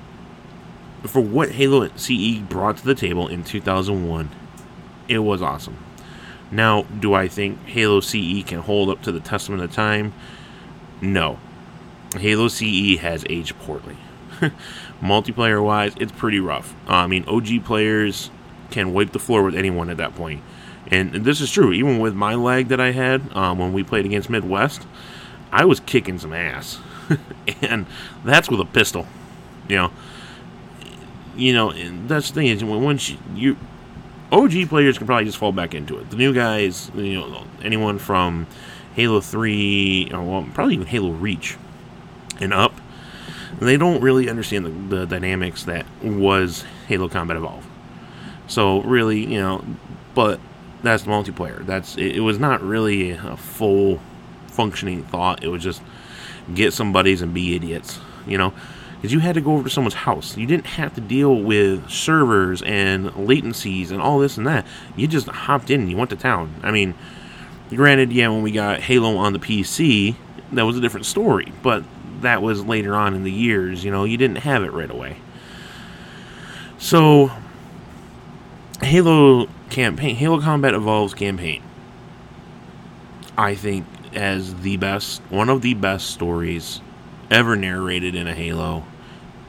for 1.03 1.21
what 1.21 1.51
Halo 1.51 1.89
CE 1.95 2.39
brought 2.39 2.77
to 2.77 2.85
the 2.85 2.95
table 2.95 3.27
in 3.27 3.43
2001, 3.43 4.29
it 5.07 5.19
was 5.19 5.41
awesome. 5.41 5.77
Now, 6.51 6.83
do 6.83 7.13
I 7.13 7.27
think 7.27 7.65
Halo 7.65 7.99
CE 7.99 8.43
can 8.45 8.59
hold 8.59 8.89
up 8.89 9.01
to 9.03 9.11
the 9.11 9.19
testament 9.19 9.63
of 9.63 9.73
time? 9.73 10.13
No. 11.01 11.39
Halo 12.17 12.47
CE 12.47 12.97
has 12.99 13.25
aged 13.29 13.57
poorly. 13.59 13.97
Multiplayer 15.01 15.63
wise, 15.63 15.93
it's 15.99 16.11
pretty 16.13 16.39
rough. 16.39 16.73
Uh, 16.87 16.93
I 16.93 17.07
mean, 17.07 17.25
OG 17.27 17.65
players 17.65 18.31
can 18.71 18.93
wipe 18.93 19.11
the 19.11 19.19
floor 19.19 19.43
with 19.43 19.55
anyone 19.55 19.89
at 19.89 19.97
that 19.97 20.15
point. 20.15 20.41
And 20.87 21.13
this 21.13 21.41
is 21.41 21.51
true. 21.51 21.73
Even 21.73 21.99
with 21.99 22.13
my 22.13 22.35
lag 22.35 22.67
that 22.67 22.79
I 22.79 22.91
had 22.91 23.35
um, 23.35 23.57
when 23.57 23.73
we 23.73 23.83
played 23.83 24.05
against 24.05 24.29
Midwest, 24.29 24.85
I 25.51 25.65
was 25.65 25.79
kicking 25.79 26.19
some 26.19 26.33
ass, 26.33 26.79
and 27.61 27.85
that's 28.23 28.49
with 28.49 28.59
a 28.59 28.65
pistol. 28.65 29.07
You 29.67 29.77
know, 29.77 29.91
you 31.35 31.53
know, 31.53 31.71
and 31.71 32.07
that's 32.07 32.29
the 32.29 32.35
thing 32.35 32.47
is 32.47 32.63
once 32.63 33.15
you, 33.33 33.57
OG 34.31 34.69
players 34.69 34.97
can 34.97 35.07
probably 35.07 35.25
just 35.25 35.37
fall 35.37 35.51
back 35.51 35.73
into 35.73 35.97
it. 35.97 36.09
The 36.09 36.17
new 36.17 36.33
guys, 36.33 36.91
you 36.93 37.19
know, 37.19 37.45
anyone 37.63 37.97
from 37.97 38.47
Halo 38.95 39.21
Three, 39.21 40.09
well, 40.11 40.47
probably 40.53 40.75
even 40.75 40.87
Halo 40.87 41.11
Reach 41.11 41.57
and 42.39 42.53
up, 42.53 42.73
they 43.59 43.77
don't 43.77 44.01
really 44.01 44.29
understand 44.29 44.65
the, 44.65 44.97
the 44.97 45.05
dynamics 45.05 45.63
that 45.63 45.85
was 46.03 46.63
Halo 46.87 47.09
Combat 47.09 47.37
Evolved. 47.37 47.67
So 48.47 48.81
really, 48.81 49.25
you 49.25 49.39
know, 49.39 49.63
but 50.13 50.39
that's 50.83 51.03
the 51.03 51.09
multiplayer. 51.09 51.65
That's 51.65 51.97
it, 51.97 52.17
it 52.17 52.19
was 52.21 52.39
not 52.39 52.61
really 52.61 53.11
a 53.11 53.37
full 53.37 53.99
functioning 54.47 55.03
thought. 55.03 55.43
It 55.43 55.47
was 55.49 55.63
just 55.63 55.81
get 56.53 56.73
some 56.73 56.93
buddies 56.93 57.21
and 57.21 57.33
be 57.33 57.55
idiots, 57.55 57.99
you 58.27 58.37
know, 58.37 58.53
because 58.95 59.11
you 59.11 59.19
had 59.19 59.35
to 59.35 59.41
go 59.41 59.53
over 59.53 59.63
to 59.63 59.69
someone's 59.69 59.95
house. 59.95 60.37
You 60.37 60.45
didn't 60.45 60.67
have 60.67 60.93
to 60.95 61.01
deal 61.01 61.35
with 61.35 61.89
servers 61.89 62.61
and 62.61 63.09
latencies 63.11 63.91
and 63.91 64.01
all 64.01 64.19
this 64.19 64.37
and 64.37 64.47
that. 64.47 64.65
You 64.95 65.07
just 65.07 65.27
hopped 65.27 65.69
in 65.69 65.81
and 65.81 65.89
you 65.89 65.97
went 65.97 66.11
to 66.11 66.15
town. 66.15 66.53
I 66.63 66.71
mean, 66.71 66.93
granted, 67.69 68.11
yeah, 68.11 68.29
when 68.29 68.43
we 68.43 68.51
got 68.51 68.79
Halo 68.79 69.17
on 69.17 69.33
the 69.33 69.39
PC, 69.39 70.15
that 70.53 70.63
was 70.63 70.77
a 70.77 70.81
different 70.81 71.05
story, 71.05 71.51
but 71.63 71.83
that 72.21 72.41
was 72.41 72.63
later 72.63 72.95
on 72.95 73.13
in 73.13 73.23
the 73.23 73.31
years. 73.31 73.83
You 73.83 73.91
know, 73.91 74.03
you 74.03 74.17
didn't 74.17 74.37
have 74.37 74.63
it 74.63 74.71
right 74.71 74.89
away. 74.89 75.17
So 76.77 77.31
Halo 78.81 79.47
campaign, 79.69 80.15
Halo 80.15 80.41
Combat 80.41 80.73
Evolves 80.73 81.13
campaign, 81.13 81.61
I 83.37 83.55
think 83.55 83.85
as 84.13 84.55
the 84.55 84.77
best, 84.77 85.21
one 85.29 85.49
of 85.49 85.61
the 85.61 85.73
best 85.73 86.09
stories 86.09 86.81
ever 87.29 87.55
narrated 87.55 88.15
in 88.15 88.27
a 88.27 88.33
Halo. 88.33 88.85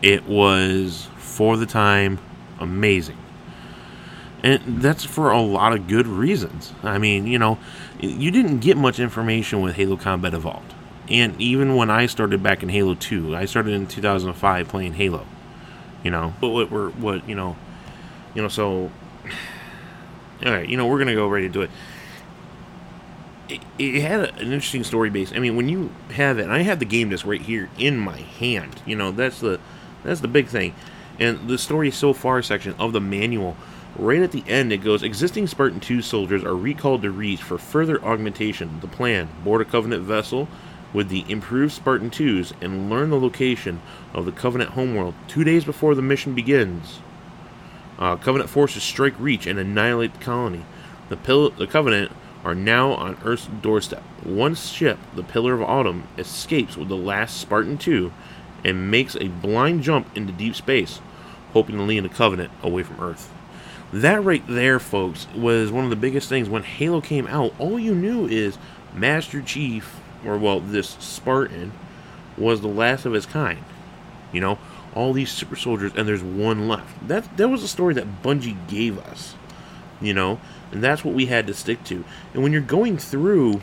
It 0.02 0.26
was 0.26 1.08
for 1.16 1.56
the 1.56 1.66
time 1.66 2.18
amazing. 2.58 3.18
And 4.42 4.82
that's 4.82 5.04
for 5.04 5.30
a 5.30 5.40
lot 5.40 5.72
of 5.72 5.88
good 5.88 6.06
reasons. 6.06 6.72
I 6.82 6.98
mean, 6.98 7.26
you 7.26 7.38
know, 7.38 7.58
you 8.00 8.30
didn't 8.30 8.60
get 8.60 8.76
much 8.76 9.00
information 9.00 9.60
with 9.60 9.74
Halo 9.76 9.96
Combat 9.96 10.34
Evolved. 10.34 10.74
And 11.08 11.40
even 11.40 11.76
when 11.76 11.90
I 11.90 12.06
started 12.06 12.42
back 12.42 12.62
in 12.62 12.68
Halo 12.68 12.94
2, 12.94 13.34
I 13.34 13.44
started 13.44 13.72
in 13.72 13.86
2005 13.86 14.68
playing 14.68 14.94
Halo. 14.94 15.26
You 16.04 16.10
know, 16.10 16.34
but 16.40 16.50
what 16.50 16.70
were 16.70 16.90
what, 16.90 17.28
you 17.28 17.34
know, 17.34 17.56
you 18.34 18.42
know, 18.42 18.48
so 18.48 18.90
all 20.44 20.52
right, 20.52 20.68
you 20.68 20.76
know, 20.76 20.86
we're 20.86 20.98
gonna 20.98 21.14
go 21.14 21.28
right 21.28 21.44
into 21.44 21.62
it. 21.62 21.70
It, 23.48 23.60
it 23.78 24.00
had 24.00 24.20
an 24.20 24.52
interesting 24.52 24.84
story 24.84 25.08
base. 25.08 25.32
I 25.32 25.38
mean, 25.38 25.56
when 25.56 25.68
you 25.68 25.92
have 26.12 26.38
it, 26.38 26.48
I 26.48 26.62
have 26.62 26.78
the 26.78 26.84
game 26.84 27.10
disc 27.10 27.24
right 27.24 27.40
here 27.40 27.70
in 27.78 27.96
my 27.96 28.18
hand. 28.18 28.82
You 28.84 28.96
know, 28.96 29.12
that's 29.12 29.40
the 29.40 29.60
that's 30.04 30.20
the 30.20 30.28
big 30.28 30.48
thing. 30.48 30.74
And 31.18 31.48
the 31.48 31.56
story 31.56 31.90
so 31.90 32.12
far 32.12 32.42
section 32.42 32.74
of 32.78 32.92
the 32.92 33.00
manual, 33.00 33.56
right 33.96 34.20
at 34.20 34.32
the 34.32 34.44
end, 34.46 34.72
it 34.72 34.78
goes: 34.78 35.02
Existing 35.02 35.46
Spartan 35.46 35.80
2 35.80 36.02
soldiers 36.02 36.44
are 36.44 36.56
recalled 36.56 37.02
to 37.02 37.10
Reach 37.10 37.42
for 37.42 37.56
further 37.56 38.02
augmentation. 38.04 38.80
The 38.80 38.88
plan: 38.88 39.28
board 39.44 39.62
a 39.62 39.64
Covenant 39.64 40.02
vessel 40.02 40.48
with 40.92 41.08
the 41.08 41.24
improved 41.28 41.72
Spartan 41.72 42.10
2s 42.10 42.52
and 42.60 42.90
learn 42.90 43.10
the 43.10 43.20
location 43.20 43.80
of 44.14 44.24
the 44.24 44.32
Covenant 44.32 44.70
homeworld 44.70 45.14
two 45.28 45.44
days 45.44 45.64
before 45.64 45.94
the 45.94 46.02
mission 46.02 46.34
begins. 46.34 47.00
Uh, 47.98 48.16
Covenant 48.16 48.50
forces 48.50 48.82
strike 48.82 49.14
Reach 49.18 49.46
and 49.46 49.58
annihilate 49.58 50.14
the 50.14 50.24
colony. 50.24 50.64
The, 51.08 51.16
the 51.56 51.66
Covenant 51.66 52.12
are 52.44 52.54
now 52.54 52.92
on 52.92 53.18
Earth's 53.24 53.48
doorstep. 53.62 54.02
One 54.22 54.54
ship, 54.54 54.98
the 55.14 55.22
Pillar 55.22 55.54
of 55.54 55.62
Autumn, 55.62 56.04
escapes 56.18 56.76
with 56.76 56.88
the 56.88 56.96
last 56.96 57.40
Spartan 57.40 57.78
2 57.78 58.12
and 58.64 58.90
makes 58.90 59.16
a 59.16 59.28
blind 59.28 59.82
jump 59.82 60.14
into 60.16 60.32
deep 60.32 60.54
space, 60.54 61.00
hoping 61.52 61.76
to 61.76 61.82
lead 61.82 62.04
the 62.04 62.08
Covenant 62.08 62.52
away 62.62 62.82
from 62.82 63.00
Earth. 63.00 63.32
That 63.92 64.22
right 64.22 64.44
there, 64.46 64.78
folks, 64.78 65.26
was 65.34 65.70
one 65.70 65.84
of 65.84 65.90
the 65.90 65.96
biggest 65.96 66.28
things. 66.28 66.48
When 66.48 66.64
Halo 66.64 67.00
came 67.00 67.26
out, 67.28 67.54
all 67.58 67.78
you 67.78 67.94
knew 67.94 68.26
is 68.26 68.58
Master 68.94 69.40
Chief 69.40 70.00
or 70.24 70.38
well, 70.38 70.60
this 70.60 70.96
Spartan 71.00 71.72
was 72.36 72.60
the 72.60 72.68
last 72.68 73.06
of 73.06 73.12
his 73.12 73.26
kind. 73.26 73.64
You 74.32 74.40
know, 74.40 74.58
all 74.96 75.12
these 75.12 75.30
super 75.30 75.54
soldiers, 75.54 75.92
and 75.94 76.08
there's 76.08 76.22
one 76.22 76.66
left. 76.66 77.06
That 77.06 77.36
that 77.36 77.48
was 77.48 77.62
a 77.62 77.68
story 77.68 77.94
that 77.94 78.22
Bungie 78.22 78.56
gave 78.66 78.98
us. 78.98 79.34
You 80.00 80.12
know, 80.12 80.40
and 80.72 80.82
that's 80.82 81.04
what 81.04 81.14
we 81.14 81.26
had 81.26 81.46
to 81.46 81.54
stick 81.54 81.82
to. 81.84 82.04
And 82.34 82.42
when 82.42 82.52
you're 82.52 82.60
going 82.60 82.98
through 82.98 83.62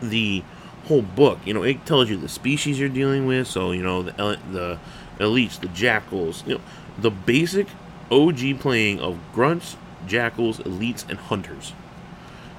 the 0.00 0.44
whole 0.86 1.02
book, 1.02 1.38
you 1.44 1.52
know, 1.54 1.62
it 1.62 1.84
tells 1.86 2.08
you 2.08 2.16
the 2.16 2.28
species 2.28 2.78
you're 2.78 2.88
dealing 2.88 3.26
with. 3.26 3.46
So 3.46 3.72
you 3.72 3.82
know 3.82 4.02
the 4.02 4.12
the 4.52 4.78
elites, 5.18 5.58
the 5.58 5.68
jackals, 5.68 6.44
you 6.46 6.56
know, 6.56 6.60
the 6.98 7.10
basic 7.10 7.68
OG 8.10 8.60
playing 8.60 9.00
of 9.00 9.18
grunts, 9.32 9.76
jackals, 10.06 10.58
elites, 10.60 11.08
and 11.08 11.18
hunters. 11.18 11.72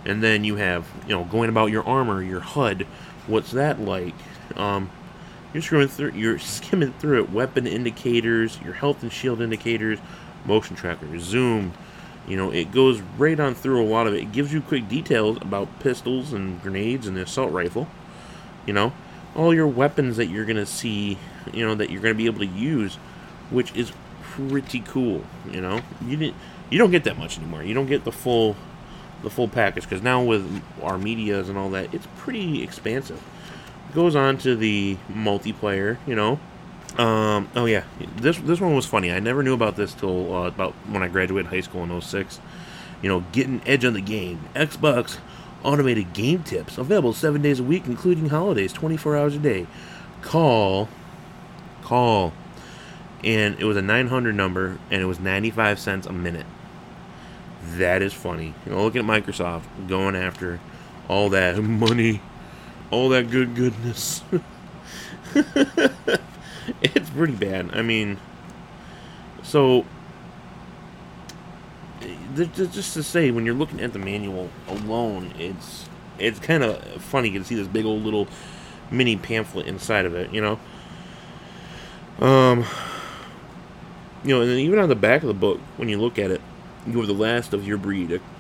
And 0.06 0.24
then 0.24 0.44
you 0.44 0.56
have, 0.56 0.88
you 1.08 1.16
know, 1.16 1.26
going 1.26 1.50
about 1.50 1.68
your 1.68 1.86
armor, 1.86 2.22
your 2.24 2.40
HUD. 2.40 2.86
What's 3.28 3.52
that 3.52 3.80
like? 3.82 4.16
Um, 4.56 4.90
you're 5.54 5.64
screwing 5.64 5.88
through, 5.88 6.12
you're 6.12 6.40
skimming 6.40 6.94
through 6.94 7.24
it. 7.24 7.32
Weapon 7.32 7.68
indicators, 7.68 8.60
your 8.64 8.74
health 8.74 9.02
and 9.02 9.12
shield 9.12 9.42
indicators, 9.42 10.00
motion 10.46 10.76
tracker, 10.76 11.20
zoom. 11.20 11.74
You 12.28 12.38
know, 12.38 12.52
it 12.52 12.72
goes 12.72 13.02
right 13.18 13.40
on 13.40 13.56
through 13.56 13.84
a 13.84 13.88
lot 13.88 14.06
of 14.06 14.14
it. 14.14 14.22
It 14.22 14.32
gives 14.32 14.54
you 14.54 14.62
quick 14.62 14.88
details 14.88 15.38
about 15.42 15.80
pistols 15.80 16.32
and 16.32 16.62
grenades 16.62 17.08
and 17.08 17.18
the 17.18 17.24
assault 17.24 17.52
rifle. 17.52 17.88
You 18.68 18.74
know, 18.74 18.94
all 19.36 19.54
your 19.54 19.68
weapons 19.68 20.18
that 20.18 20.28
you're 20.28 20.46
gonna 20.46 20.66
see. 20.66 21.18
You 21.52 21.66
know 21.66 21.76
that 21.76 21.90
you're 21.90 22.02
gonna 22.02 22.14
be 22.14 22.28
able 22.28 22.40
to 22.40 22.46
use, 22.46 22.96
which 23.50 23.76
is 23.76 23.92
pretty 24.22 24.82
cool. 24.82 25.24
You 25.52 25.62
know, 25.62 25.82
you 26.06 26.18
didn't, 26.18 26.36
you 26.70 26.78
don't 26.78 26.92
get 26.92 27.04
that 27.06 27.18
much 27.18 27.40
anymore. 27.40 27.64
You 27.64 27.74
don't 27.74 27.88
get 27.88 28.04
the 28.04 28.12
full, 28.12 28.56
the 29.24 29.30
full 29.30 29.48
package 29.48 29.84
because 29.84 30.04
now 30.04 30.24
with 30.24 30.62
our 30.84 31.00
medias 31.00 31.50
and 31.50 31.58
all 31.58 31.72
that, 31.72 31.94
it's 31.94 32.08
pretty 32.18 32.62
expansive. 32.62 33.22
Goes 33.94 34.16
on 34.16 34.38
to 34.40 34.56
the 34.56 34.98
multiplayer. 35.12 35.98
You 36.06 36.16
know, 36.16 36.40
um, 36.98 37.50
oh 37.56 37.66
yeah, 37.66 37.84
this 38.18 38.38
this 38.38 38.62
one 38.62 38.76
was 38.76 38.86
funny. 38.86 39.12
I 39.12 39.20
never 39.20 39.44
knew 39.44 39.54
about 39.54 39.76
this 39.76 39.94
till 39.94 40.34
uh, 40.34 40.48
about 40.48 40.74
when 40.88 41.04
I 41.04 41.08
graduated 41.08 41.52
high 41.52 41.62
school 41.62 41.84
in 41.84 42.02
06. 42.02 42.40
You 43.02 43.10
know, 43.10 43.24
getting 43.32 43.62
edge 43.66 43.86
on 43.86 43.94
the 43.94 44.02
game. 44.02 44.50
Xbox 44.54 45.18
automated 45.64 46.14
game 46.14 46.44
tips 46.44 46.78
available 46.78 47.14
seven 47.14 47.42
days 47.42 47.60
a 47.60 47.64
week, 47.64 47.86
including 47.86 48.30
holidays, 48.30 48.74
24 48.74 49.18
hours 49.18 49.36
a 49.36 49.40
day. 49.40 49.68
Call, 50.22 50.90
call 51.82 52.34
and 53.24 53.60
it 53.60 53.66
was 53.66 53.78
a 53.78 53.82
900 53.82 54.34
number 54.36 54.78
and 54.90 55.02
it 55.02 55.06
was 55.06 55.20
95 55.20 55.80
cents 55.80 56.08
a 56.08 56.14
minute 56.14 56.46
that 57.74 58.02
is 58.02 58.14
funny 58.14 58.54
you 58.66 58.72
know 58.72 58.84
looking 58.84 59.02
at 59.02 59.26
microsoft 59.26 59.64
going 59.88 60.16
after 60.16 60.60
all 61.08 61.30
that 61.30 61.58
money 61.62 62.22
all 62.92 63.10
that 63.10 63.30
good 63.30 63.56
goodness 63.56 64.24
it's 66.82 67.10
pretty 67.12 67.36
bad 67.36 67.70
i 67.74 67.82
mean 67.82 68.18
so 69.44 69.86
just 72.36 72.94
to 72.94 73.04
say 73.04 73.32
when 73.32 73.46
you're 73.46 73.56
looking 73.56 73.82
at 73.82 73.94
the 73.94 74.00
manual 74.00 74.50
alone 74.68 75.34
it's 75.38 75.88
it's 76.18 76.40
kind 76.40 76.64
of 76.64 76.82
funny 77.02 77.30
you 77.30 77.34
can 77.34 77.44
see 77.44 77.56
this 77.56 77.68
big 77.68 77.86
old 77.86 78.04
little 78.04 78.28
mini 78.92 79.16
pamphlet 79.16 79.68
inside 79.68 80.06
of 80.06 80.16
it 80.16 80.32
you 80.34 80.42
know 80.42 80.60
um 82.26 82.66
you 84.24 84.36
know, 84.36 84.42
and 84.42 84.50
then 84.50 84.58
even 84.58 84.80
on 84.80 84.90
the 84.90 84.96
back 84.96 85.22
of 85.22 85.28
the 85.28 85.34
book, 85.34 85.60
when 85.78 85.90
you 85.90 86.00
look 86.00 86.20
at 86.20 86.32
it, 86.32 86.42
you 86.86 87.02
are 87.02 87.06
the 87.06 87.14
last 87.14 87.54
of 87.54 87.68
your 87.68 87.78
breed. 87.78 88.22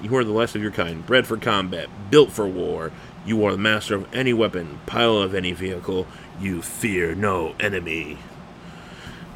You 0.00 0.14
are 0.16 0.24
the 0.24 0.32
last 0.32 0.54
of 0.54 0.62
your 0.62 0.70
kind, 0.70 1.04
bred 1.06 1.26
for 1.26 1.36
combat, 1.36 1.88
built 2.10 2.30
for 2.30 2.46
war. 2.46 2.92
You 3.24 3.44
are 3.44 3.52
the 3.52 3.58
master 3.58 3.94
of 3.94 4.12
any 4.14 4.32
weapon, 4.32 4.80
pilot 4.86 5.22
of 5.22 5.34
any 5.34 5.52
vehicle. 5.52 6.06
You 6.40 6.62
fear 6.62 7.14
no 7.14 7.54
enemy. 7.60 8.18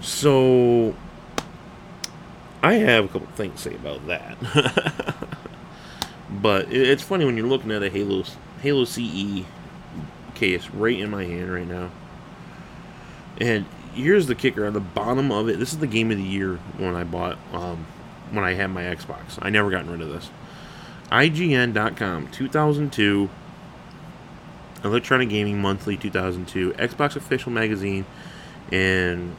So, 0.01 0.95
I 2.63 2.75
have 2.75 3.05
a 3.05 3.09
couple 3.09 3.29
things 3.29 3.63
to 3.63 3.71
say 3.71 3.77
about 3.77 4.07
that. 4.09 5.15
but 6.31 6.73
it's 6.73 7.03
funny 7.03 7.25
when 7.25 7.37
you're 7.37 7.47
looking 7.47 7.71
at 7.71 7.83
a 7.83 7.91
Halo 7.91 8.25
Halo 8.61 8.85
CE 8.85 9.45
case 10.35 10.69
right 10.71 10.99
in 10.99 11.11
my 11.11 11.25
hand 11.25 11.53
right 11.53 11.67
now, 11.67 11.91
and 13.39 13.67
here's 13.95 14.27
the 14.27 14.35
kicker 14.35 14.67
on 14.67 14.73
the 14.73 14.81
bottom 14.81 15.31
of 15.31 15.49
it. 15.49 15.59
This 15.59 15.73
is 15.73 15.79
the 15.79 15.87
game 15.87 16.11
of 16.11 16.17
the 16.17 16.25
year 16.25 16.57
when 16.77 16.95
I 16.95 17.05
bought 17.05 17.39
um, 17.53 17.87
when 18.31 18.45
I 18.45 18.55
had 18.55 18.69
my 18.69 18.83
Xbox. 18.83 19.39
I 19.41 19.51
never 19.51 19.71
gotten 19.71 19.91
rid 19.91 20.01
of 20.01 20.09
this. 20.09 20.31
IGN.com 21.11 22.29
2002 22.29 23.31
Electronic 24.87 25.29
Gaming 25.29 25.61
Monthly 25.61 25.97
2002 25.97 26.73
Xbox 26.73 27.17
Official 27.17 27.53
Magazine 27.53 28.07
and 28.73 29.37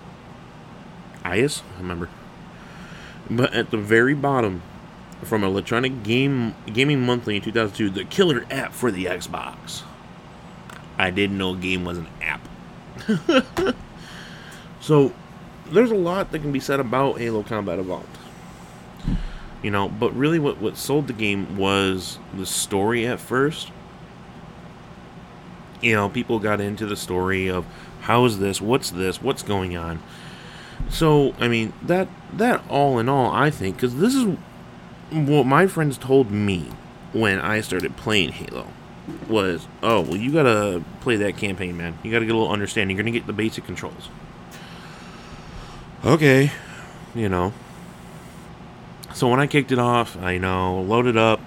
IS 1.25 1.63
I 1.75 1.81
remember. 1.81 2.09
But 3.29 3.53
at 3.53 3.71
the 3.71 3.77
very 3.77 4.13
bottom 4.13 4.61
from 5.23 5.43
Electronic 5.43 6.03
Game 6.03 6.55
Gaming 6.65 7.01
Monthly 7.05 7.37
in 7.37 7.41
2002 7.41 7.89
the 7.89 8.05
killer 8.05 8.45
app 8.51 8.73
for 8.73 8.91
the 8.91 9.05
Xbox. 9.05 9.83
I 10.97 11.11
didn't 11.11 11.37
know 11.37 11.53
a 11.53 11.57
game 11.57 11.85
was 11.85 11.97
an 11.97 12.07
app. 12.21 12.47
So 14.87 15.11
there's 15.69 15.91
a 15.91 15.95
lot 15.95 16.31
that 16.31 16.39
can 16.39 16.53
be 16.53 16.61
said 16.61 16.79
about 16.79 17.19
Halo 17.19 17.43
Combat 17.43 17.77
Evolved. 17.77 18.17
You 19.61 19.69
know, 19.69 19.89
but 19.89 20.15
really 20.15 20.39
what, 20.39 20.59
what 20.59 20.77
sold 20.77 21.07
the 21.07 21.13
game 21.13 21.57
was 21.57 22.19
the 22.33 22.45
story 22.45 23.05
at 23.05 23.19
first. 23.19 23.69
You 25.81 25.95
know, 25.95 26.09
people 26.09 26.39
got 26.39 26.59
into 26.59 26.85
the 26.85 26.95
story 26.95 27.49
of 27.49 27.65
how 28.01 28.25
is 28.25 28.39
this, 28.39 28.61
what's 28.61 28.91
this, 28.91 29.21
what's 29.21 29.43
going 29.43 29.77
on. 29.77 30.01
So, 30.89 31.33
I 31.39 31.47
mean, 31.47 31.73
that 31.83 32.07
that 32.33 32.63
all 32.69 32.99
in 32.99 33.09
all, 33.09 33.31
I 33.31 33.49
think, 33.49 33.75
because 33.77 33.97
this 33.97 34.15
is 34.15 34.37
what 35.11 35.45
my 35.45 35.67
friends 35.67 35.97
told 35.97 36.31
me 36.31 36.69
when 37.13 37.39
I 37.39 37.61
started 37.61 37.95
playing 37.97 38.33
Halo 38.33 38.67
was, 39.29 39.67
oh, 39.81 40.01
well, 40.01 40.17
you 40.17 40.31
gotta 40.31 40.83
play 41.01 41.15
that 41.17 41.37
campaign, 41.37 41.77
man. 41.77 41.97
You 42.03 42.11
gotta 42.11 42.25
get 42.25 42.35
a 42.35 42.37
little 42.37 42.51
understanding. 42.51 42.95
You're 42.95 43.03
gonna 43.03 43.17
get 43.17 43.27
the 43.27 43.33
basic 43.33 43.65
controls 43.65 44.09
okay, 46.07 46.51
you 47.15 47.29
know. 47.29 47.53
So 49.13 49.27
when 49.27 49.39
I 49.39 49.47
kicked 49.47 49.71
it 49.71 49.79
off, 49.79 50.17
I 50.17 50.37
know 50.37 50.81
loaded 50.81 51.17
up, 51.17 51.41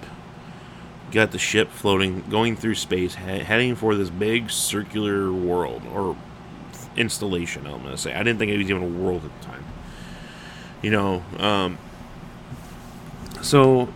got 1.11 1.31
the 1.31 1.37
ship 1.39 1.69
floating, 1.69 2.23
going 2.29 2.55
through 2.55 2.75
space, 2.75 3.15
he- 3.15 3.39
heading 3.39 3.75
for 3.75 3.95
this 3.95 4.09
big 4.09 4.49
circular 4.49 5.31
world 5.31 5.83
or 5.93 6.15
installation. 6.95 7.65
I'm 7.67 7.83
gonna 7.83 7.97
say 7.97 8.13
I 8.13 8.23
didn't 8.23 8.39
think 8.39 8.51
it 8.51 8.57
was 8.57 8.69
even 8.69 8.83
a 8.83 8.87
world 8.87 9.23
at 9.25 9.41
the 9.41 9.47
time. 9.47 9.63
You 10.81 10.91
know, 10.91 11.23
um, 11.37 11.77
so 13.41 13.89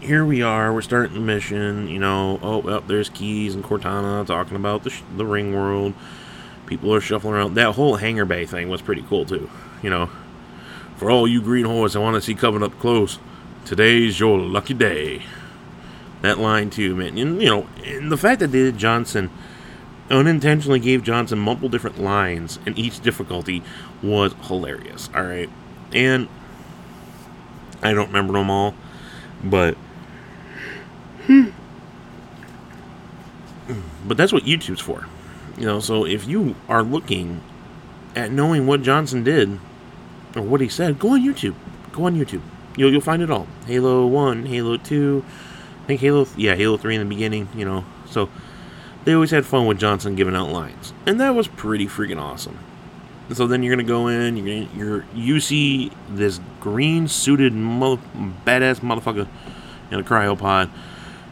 here 0.00 0.24
we 0.24 0.42
are. 0.42 0.72
We're 0.72 0.82
starting 0.82 1.14
the 1.14 1.20
mission. 1.20 1.88
You 1.88 1.98
know, 1.98 2.40
oh, 2.42 2.58
well, 2.58 2.80
there's 2.80 3.08
Keyes 3.08 3.54
and 3.54 3.62
Cortana 3.62 4.26
talking 4.26 4.56
about 4.56 4.82
the 4.84 4.90
sh- 4.90 5.02
the 5.16 5.24
ring 5.26 5.54
world. 5.54 5.94
People 6.66 6.94
are 6.94 7.00
shuffling 7.00 7.34
around. 7.34 7.54
That 7.54 7.74
whole 7.74 7.96
hangar 7.96 8.24
bay 8.24 8.46
thing 8.46 8.68
was 8.68 8.80
pretty 8.80 9.02
cool 9.02 9.24
too 9.24 9.50
you 9.82 9.90
know, 9.90 10.08
for 10.96 11.10
all 11.10 11.26
you 11.26 11.42
green 11.42 11.66
horse 11.66 11.96
I 11.96 11.98
want 11.98 12.14
to 12.14 12.20
see 12.20 12.34
coming 12.34 12.62
up 12.62 12.78
close, 12.78 13.18
today's 13.64 14.18
your 14.18 14.38
lucky 14.38 14.74
day. 14.74 15.22
That 16.22 16.38
line 16.38 16.70
too, 16.70 16.96
man. 16.96 17.18
And 17.18 17.42
you 17.42 17.48
know, 17.48 17.66
and 17.84 18.10
the 18.10 18.16
fact 18.16 18.40
that 18.40 18.48
they 18.48 18.60
did 18.60 18.78
Johnson 18.78 19.30
unintentionally 20.10 20.80
gave 20.80 21.02
Johnson 21.02 21.38
multiple 21.38 21.68
different 21.68 22.00
lines 22.00 22.58
in 22.64 22.76
each 22.78 23.00
difficulty 23.00 23.62
was 24.02 24.34
hilarious. 24.42 25.10
All 25.14 25.24
right, 25.24 25.50
and 25.92 26.28
I 27.82 27.92
don't 27.92 28.08
remember 28.08 28.34
them 28.34 28.50
all, 28.50 28.74
but. 29.42 29.76
Hmm. 31.26 31.50
But 34.06 34.16
that's 34.16 34.32
what 34.32 34.42
YouTube's 34.44 34.80
for. 34.80 35.06
You 35.56 35.66
know, 35.66 35.80
so 35.80 36.04
if 36.04 36.26
you 36.26 36.56
are 36.68 36.82
looking 36.82 37.40
at 38.16 38.32
knowing 38.32 38.66
what 38.66 38.82
Johnson 38.82 39.22
did 39.22 39.58
or 40.34 40.42
what 40.42 40.60
he 40.60 40.68
said, 40.68 40.98
go 40.98 41.10
on 41.10 41.20
YouTube. 41.20 41.54
Go 41.92 42.06
on 42.06 42.16
YouTube. 42.16 42.42
You'll 42.76 42.90
you'll 42.90 43.00
find 43.00 43.22
it 43.22 43.30
all. 43.30 43.46
Halo 43.66 44.06
One, 44.06 44.46
Halo 44.46 44.76
Two, 44.76 45.24
I 45.82 45.86
think 45.86 46.00
Halo 46.00 46.26
yeah 46.36 46.54
Halo 46.54 46.76
Three 46.76 46.94
in 46.94 47.00
the 47.00 47.14
beginning. 47.14 47.48
You 47.54 47.64
know, 47.64 47.84
so 48.06 48.28
they 49.04 49.14
always 49.14 49.30
had 49.30 49.44
fun 49.44 49.66
with 49.66 49.78
Johnson 49.78 50.14
giving 50.14 50.34
out 50.34 50.50
lines, 50.50 50.92
and 51.06 51.20
that 51.20 51.34
was 51.34 51.48
pretty 51.48 51.86
freaking 51.86 52.20
awesome. 52.20 52.58
And 53.28 53.36
so 53.36 53.46
then 53.46 53.62
you're 53.62 53.74
gonna 53.74 53.86
go 53.86 54.08
in, 54.08 54.36
you're 54.36 54.64
gonna, 54.64 54.76
you're 54.76 55.04
you 55.14 55.40
see 55.40 55.90
this 56.08 56.40
green 56.60 57.08
suited 57.08 57.52
mother, 57.52 58.00
badass 58.46 58.80
motherfucker 58.80 59.28
in 59.90 59.98
a 59.98 60.02
cryopod, 60.02 60.70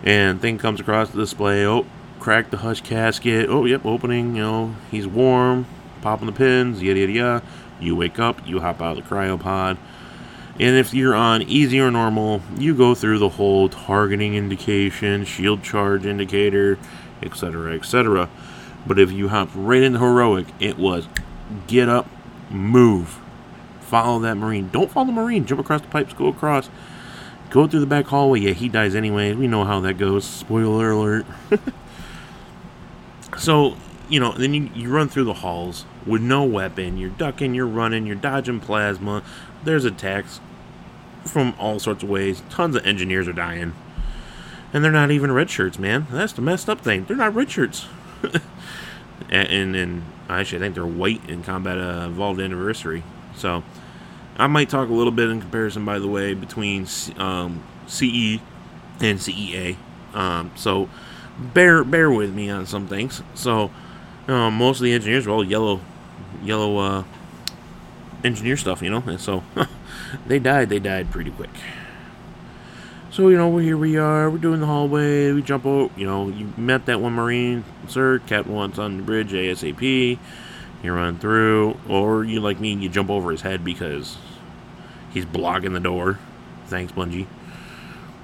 and 0.05 0.41
thing 0.41 0.59
comes 0.59 0.81
across 0.81 1.11
the 1.11 1.19
display. 1.19 1.67
Oh, 1.67 1.87
crack 2.19 2.51
the 2.51 2.59
hush 2.59 2.81
casket. 2.81 3.49
Oh, 3.49 3.65
yep, 3.65 3.85
opening. 3.85 4.37
You 4.37 4.43
know, 4.43 4.77
he's 4.91 5.07
warm. 5.07 5.67
Popping 6.03 6.27
the 6.27 6.33
pins. 6.33 6.83
Yada 6.83 7.01
yada 7.01 7.13
yada. 7.13 7.43
You 7.81 7.97
wake 7.97 8.19
up, 8.19 8.47
you 8.47 8.61
hop 8.61 8.83
out 8.83 8.99
of 8.99 9.05
the 9.05 9.09
cryopod, 9.15 9.79
and 10.61 10.77
if 10.77 10.93
you're 10.93 11.15
on 11.15 11.41
easy 11.41 11.81
or 11.81 11.91
normal, 11.91 12.43
you 12.59 12.75
go 12.75 12.95
through 12.95 13.19
the 13.19 13.31
whole 13.31 13.71
targeting 13.71 14.35
indication, 14.35 15.25
shield 15.25 15.63
charge 15.63 16.05
indicator, 16.05 16.79
etc., 17.23 17.73
etc. 17.73 18.29
But 18.87 18.99
if 18.99 19.11
you 19.11 19.29
hop 19.29 19.49
right 19.55 19.83
into 19.83 19.99
heroic, 19.99 20.47
it 20.61 20.77
was 20.77 21.09
get 21.67 21.89
up, 21.89 22.07
move, 22.51 23.19
follow 23.81 24.19
that 24.21 24.35
marine. 24.35 24.69
Don't 24.69 24.91
follow 24.91 25.07
the 25.07 25.13
marine. 25.13 25.47
Jump 25.47 25.63
across 25.63 25.81
the 25.81 25.89
pipes, 25.89 26.13
go 26.13 26.27
across, 26.27 26.69
go 27.49 27.67
through 27.67 27.81
the 27.81 27.87
back 27.87 28.05
hallway. 28.05 28.41
Yeah, 28.41 28.53
he 28.53 28.69
dies 28.69 28.95
anyway. 28.95 29.33
We 29.33 29.49
know 29.49 29.65
how 29.65 29.81
that 29.81 29.95
goes. 29.95 30.27
Spoiler 30.27 30.91
alert. 30.91 31.25
so 33.39 33.79
you 34.11 34.21
know, 34.21 34.33
then 34.33 34.53
you, 34.53 34.69
you 34.75 34.91
run 34.91 35.09
through 35.09 35.25
the 35.25 35.35
halls 35.35 35.87
with 36.05 36.21
no 36.21 36.45
weapon. 36.45 36.99
You're 36.99 37.09
ducking, 37.09 37.55
you're 37.55 37.67
running, 37.67 38.05
you're 38.05 38.17
dodging 38.17 38.61
plasma. 38.61 39.23
There's 39.65 39.87
attacks 39.87 40.41
from 41.25 41.55
all 41.59 41.79
sorts 41.79 42.03
of 42.03 42.09
ways. 42.09 42.43
Tons 42.51 42.77
of 42.77 42.85
engineers 42.87 43.29
are 43.29 43.33
dying. 43.33 43.75
And 44.73 44.85
they're 44.85 44.93
not 44.93 45.11
even 45.11 45.33
red 45.33 45.51
shirts, 45.51 45.79
man. 45.79 46.07
That's 46.11 46.33
the 46.33 46.43
messed 46.43 46.69
up 46.69 46.81
thing. 46.81 47.05
They're 47.05 47.17
not 47.17 47.35
red 47.35 47.51
shirts. 47.51 47.87
and, 49.31 49.49
and, 49.49 49.77
and 49.77 50.05
actually, 50.29 50.59
I 50.59 50.61
think 50.61 50.75
they're 50.75 50.87
white 50.87 51.29
in 51.29 51.43
Combat 51.43 51.79
uh, 51.79 52.07
Evolved 52.09 52.41
Anniversary. 52.41 53.03
So 53.37 53.65
I 54.37 54.47
might 54.47 54.69
talk 54.69 54.89
a 54.89 54.93
little 54.93 55.13
bit 55.13 55.29
in 55.29 55.41
comparison, 55.41 55.85
by 55.85 55.99
the 55.99 56.09
way, 56.09 56.35
between 56.35 56.87
um, 57.17 57.63
CE 57.87 58.39
and 59.01 59.19
CEA. 59.19 59.77
Um, 60.15 60.51
so 60.57 60.89
bear 61.39 61.85
bear 61.85 62.11
with 62.11 62.35
me 62.35 62.51
on 62.51 62.67
some 62.67 62.87
things. 62.87 63.23
So 63.35 63.71
uh, 64.29 64.51
most 64.51 64.79
of 64.79 64.85
the 64.85 64.93
engineers 64.93 65.27
are 65.27 65.31
all 65.31 65.45
yellow, 65.45 65.81
yellow 66.43 66.79
uh, 66.79 67.05
engineer 68.25 68.57
stuff, 68.57 68.83
you 68.83 68.91
know. 68.91 69.03
And 69.07 69.21
so 69.21 69.43
they 70.27 70.39
died. 70.39 70.69
They 70.69 70.79
died 70.79 71.11
pretty 71.11 71.31
quick. 71.31 71.51
So 73.11 73.29
you 73.29 73.37
know, 73.37 73.57
here 73.59 73.77
we 73.77 73.97
are. 73.97 74.31
We're 74.31 74.39
doing 74.39 74.61
the 74.61 74.67
hallway. 74.67 75.33
We 75.33 75.43
jump 75.43 75.67
out. 75.67 75.91
You 75.97 76.07
know, 76.07 76.29
you 76.29 76.53
met 76.57 76.87
that 76.87 77.01
one 77.01 77.15
Marine, 77.15 77.65
sir. 77.89 78.21
Captain 78.21 78.55
wants 78.55 78.79
on 78.79 78.99
the 78.99 79.03
bridge 79.03 79.33
ASAP. 79.33 80.19
You 80.83 80.93
run 80.93 81.19
through, 81.19 81.77
or 81.89 82.25
you 82.25 82.41
like 82.41 82.61
me, 82.61 82.73
you 82.73 82.89
jump 82.89 83.11
over 83.11 83.31
his 83.31 83.43
head 83.43 83.65
because 83.65 84.17
he's 85.13 85.27
blocking 85.27 85.73
the 85.73 85.81
door. 85.81 86.19
Thanks, 86.67 86.93
Bungie. 86.93 87.27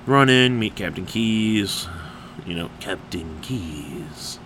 Run 0.06 0.30
in, 0.30 0.58
meet 0.58 0.76
Captain 0.76 1.04
Keyes, 1.04 1.88
You 2.46 2.54
know, 2.54 2.70
Captain 2.80 3.40
Keyes. 3.42 4.38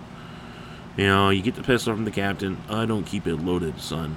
You 0.97 1.07
know, 1.07 1.31
you 1.31 1.43
get 1.43 1.55
the 1.55 1.63
pistol 1.63 1.95
from 1.95 2.05
the 2.05 2.11
captain. 2.11 2.57
I 2.69 2.87
don't 2.87 3.05
keep 3.05 3.27
it 3.27 3.37
loaded, 3.37 3.79
son. 3.81 4.17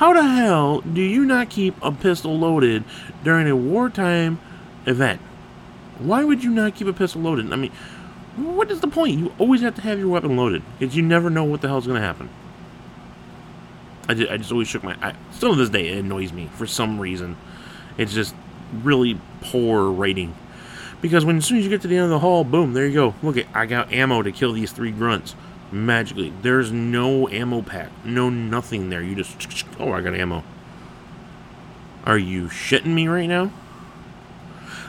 How 0.00 0.14
the 0.14 0.22
hell 0.22 0.80
do 0.80 1.02
you 1.02 1.26
not 1.26 1.50
keep 1.50 1.74
a 1.82 1.92
pistol 1.92 2.38
loaded 2.38 2.84
during 3.22 3.46
a 3.46 3.54
wartime 3.54 4.40
event? 4.86 5.20
Why 5.98 6.24
would 6.24 6.42
you 6.42 6.48
not 6.48 6.74
keep 6.74 6.86
a 6.86 6.94
pistol 6.94 7.20
loaded? 7.20 7.52
I 7.52 7.56
mean, 7.56 7.70
what 8.34 8.70
is 8.70 8.80
the 8.80 8.88
point? 8.88 9.18
You 9.18 9.30
always 9.38 9.60
have 9.60 9.74
to 9.74 9.82
have 9.82 9.98
your 9.98 10.08
weapon 10.08 10.38
loaded 10.38 10.62
because 10.78 10.96
you 10.96 11.02
never 11.02 11.28
know 11.28 11.44
what 11.44 11.60
the 11.60 11.68
hell's 11.68 11.86
going 11.86 12.00
to 12.00 12.06
happen. 12.06 12.30
I 14.08 14.14
just, 14.14 14.30
I 14.30 14.38
just 14.38 14.50
always 14.50 14.68
shook 14.68 14.82
my. 14.82 14.96
I, 15.02 15.12
still 15.32 15.50
to 15.50 15.56
this 15.56 15.68
day, 15.68 15.88
it 15.88 15.98
annoys 15.98 16.32
me 16.32 16.48
for 16.54 16.66
some 16.66 16.98
reason. 16.98 17.36
It's 17.98 18.14
just 18.14 18.34
really 18.82 19.20
poor 19.42 19.90
writing. 19.90 20.34
Because 21.02 21.26
when 21.26 21.36
as 21.36 21.44
soon 21.44 21.58
as 21.58 21.64
you 21.64 21.68
get 21.68 21.82
to 21.82 21.88
the 21.88 21.96
end 21.96 22.04
of 22.04 22.10
the 22.10 22.20
hall, 22.20 22.42
boom, 22.42 22.72
there 22.72 22.86
you 22.86 22.94
go. 22.94 23.14
Look 23.22 23.36
at 23.36 23.48
I 23.52 23.66
got 23.66 23.92
ammo 23.92 24.22
to 24.22 24.32
kill 24.32 24.54
these 24.54 24.72
three 24.72 24.92
grunts. 24.92 25.34
Magically. 25.72 26.32
There's 26.42 26.72
no 26.72 27.28
ammo 27.28 27.62
pack. 27.62 27.90
No 28.04 28.28
nothing 28.28 28.90
there. 28.90 29.02
You 29.02 29.14
just 29.14 29.64
oh 29.78 29.92
I 29.92 30.00
got 30.00 30.14
ammo. 30.14 30.42
Are 32.04 32.18
you 32.18 32.46
shitting 32.46 32.86
me 32.86 33.08
right 33.08 33.28
now? 33.28 33.52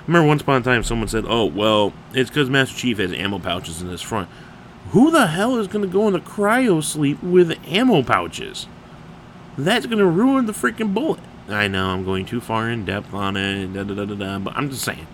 Remember 0.07 0.27
once 0.27 0.41
upon 0.41 0.61
a 0.61 0.63
time 0.63 0.83
someone 0.83 1.07
said, 1.07 1.25
Oh, 1.27 1.45
well, 1.45 1.93
it's 2.13 2.29
because 2.29 2.49
Master 2.49 2.75
Chief 2.75 2.97
has 2.97 3.13
ammo 3.13 3.39
pouches 3.39 3.81
in 3.81 3.89
his 3.89 4.01
front. 4.01 4.29
Who 4.89 5.11
the 5.11 5.27
hell 5.27 5.57
is 5.57 5.67
gonna 5.67 5.87
go 5.87 6.07
into 6.07 6.19
cryo 6.19 6.83
sleep 6.83 7.21
with 7.21 7.57
ammo 7.67 8.01
pouches? 8.01 8.67
That's 9.57 9.85
gonna 9.85 10.05
ruin 10.05 10.47
the 10.47 10.53
freaking 10.53 10.93
bullet. 10.93 11.19
I 11.47 11.67
know 11.67 11.89
I'm 11.89 12.03
going 12.03 12.25
too 12.25 12.41
far 12.41 12.69
in 12.69 12.85
depth 12.85 13.13
on 13.13 13.37
it, 13.37 13.73
da, 13.73 13.83
da, 13.83 14.05
da, 14.05 14.39
but 14.39 14.55
I'm 14.55 14.69
just 14.69 14.83
saying. 14.83 15.07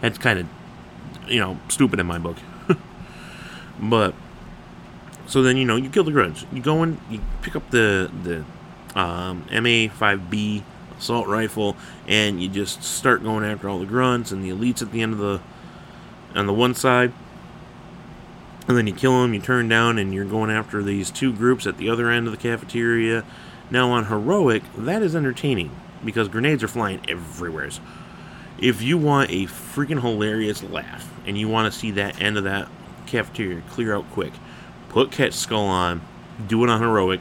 That's 0.00 0.18
kind 0.18 0.40
of, 0.40 0.46
you 1.28 1.40
know, 1.40 1.58
stupid 1.68 1.98
in 1.98 2.06
my 2.06 2.18
book. 2.18 2.36
but 3.80 4.14
so 5.28 5.42
then 5.42 5.56
you 5.56 5.64
know 5.64 5.76
you 5.76 5.90
kill 5.90 6.04
the 6.04 6.10
grunts. 6.10 6.44
You 6.52 6.60
go 6.62 6.82
in, 6.82 6.98
you 7.08 7.20
pick 7.42 7.54
up 7.54 7.70
the 7.70 8.10
the 8.22 8.44
um, 8.98 9.44
MA5B 9.50 10.62
assault 10.98 11.28
rifle, 11.28 11.76
and 12.08 12.42
you 12.42 12.48
just 12.48 12.82
start 12.82 13.22
going 13.22 13.44
after 13.44 13.68
all 13.68 13.78
the 13.78 13.86
grunts 13.86 14.32
and 14.32 14.42
the 14.42 14.50
elites 14.50 14.82
at 14.82 14.90
the 14.90 15.02
end 15.02 15.12
of 15.12 15.18
the 15.18 15.40
on 16.34 16.46
the 16.46 16.54
one 16.54 16.74
side. 16.74 17.12
And 18.66 18.76
then 18.76 18.86
you 18.86 18.94
kill 18.94 19.22
them, 19.22 19.32
you 19.32 19.40
turn 19.40 19.68
down, 19.68 19.98
and 19.98 20.12
you're 20.12 20.26
going 20.26 20.50
after 20.50 20.82
these 20.82 21.10
two 21.10 21.32
groups 21.32 21.66
at 21.66 21.78
the 21.78 21.88
other 21.88 22.10
end 22.10 22.26
of 22.26 22.32
the 22.32 22.38
cafeteria. 22.38 23.24
Now 23.70 23.90
on 23.90 24.06
heroic, 24.06 24.62
that 24.76 25.02
is 25.02 25.14
entertaining 25.14 25.70
because 26.04 26.28
grenades 26.28 26.62
are 26.62 26.68
flying 26.68 27.00
everywhere. 27.08 27.70
So 27.70 27.82
If 28.58 28.82
you 28.82 28.98
want 28.98 29.30
a 29.30 29.46
freaking 29.46 30.00
hilarious 30.00 30.62
laugh 30.62 31.10
and 31.26 31.38
you 31.38 31.48
want 31.48 31.72
to 31.72 31.78
see 31.78 31.90
that 31.92 32.20
end 32.20 32.36
of 32.36 32.44
that 32.44 32.68
cafeteria 33.06 33.62
clear 33.70 33.94
out 33.94 34.10
quick, 34.10 34.32
put 34.88 35.10
Catch 35.10 35.34
Skull 35.34 35.64
on, 35.64 36.00
do 36.46 36.62
it 36.64 36.70
on 36.70 36.80
heroic. 36.80 37.20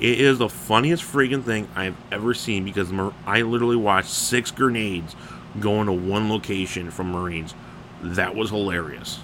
It 0.00 0.20
is 0.20 0.38
the 0.38 0.48
funniest 0.48 1.04
freaking 1.04 1.44
thing 1.44 1.68
I've 1.74 1.96
ever 2.10 2.34
seen 2.34 2.64
because 2.64 2.92
I 3.26 3.42
literally 3.42 3.76
watched 3.76 4.10
six 4.10 4.50
grenades 4.50 5.14
go 5.60 5.80
into 5.80 5.92
one 5.92 6.28
location 6.28 6.90
from 6.90 7.12
Marines. 7.12 7.54
That 8.02 8.34
was 8.34 8.50
hilarious. 8.50 9.20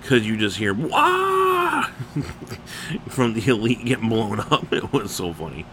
Because 0.00 0.26
you 0.26 0.36
just 0.36 0.56
hear, 0.56 0.72
Wah! 0.72 1.82
from 3.08 3.34
the 3.34 3.48
elite 3.48 3.84
getting 3.84 4.08
blown 4.08 4.40
up. 4.40 4.72
It 4.72 4.92
was 4.92 5.10
so 5.10 5.32
funny. 5.32 5.66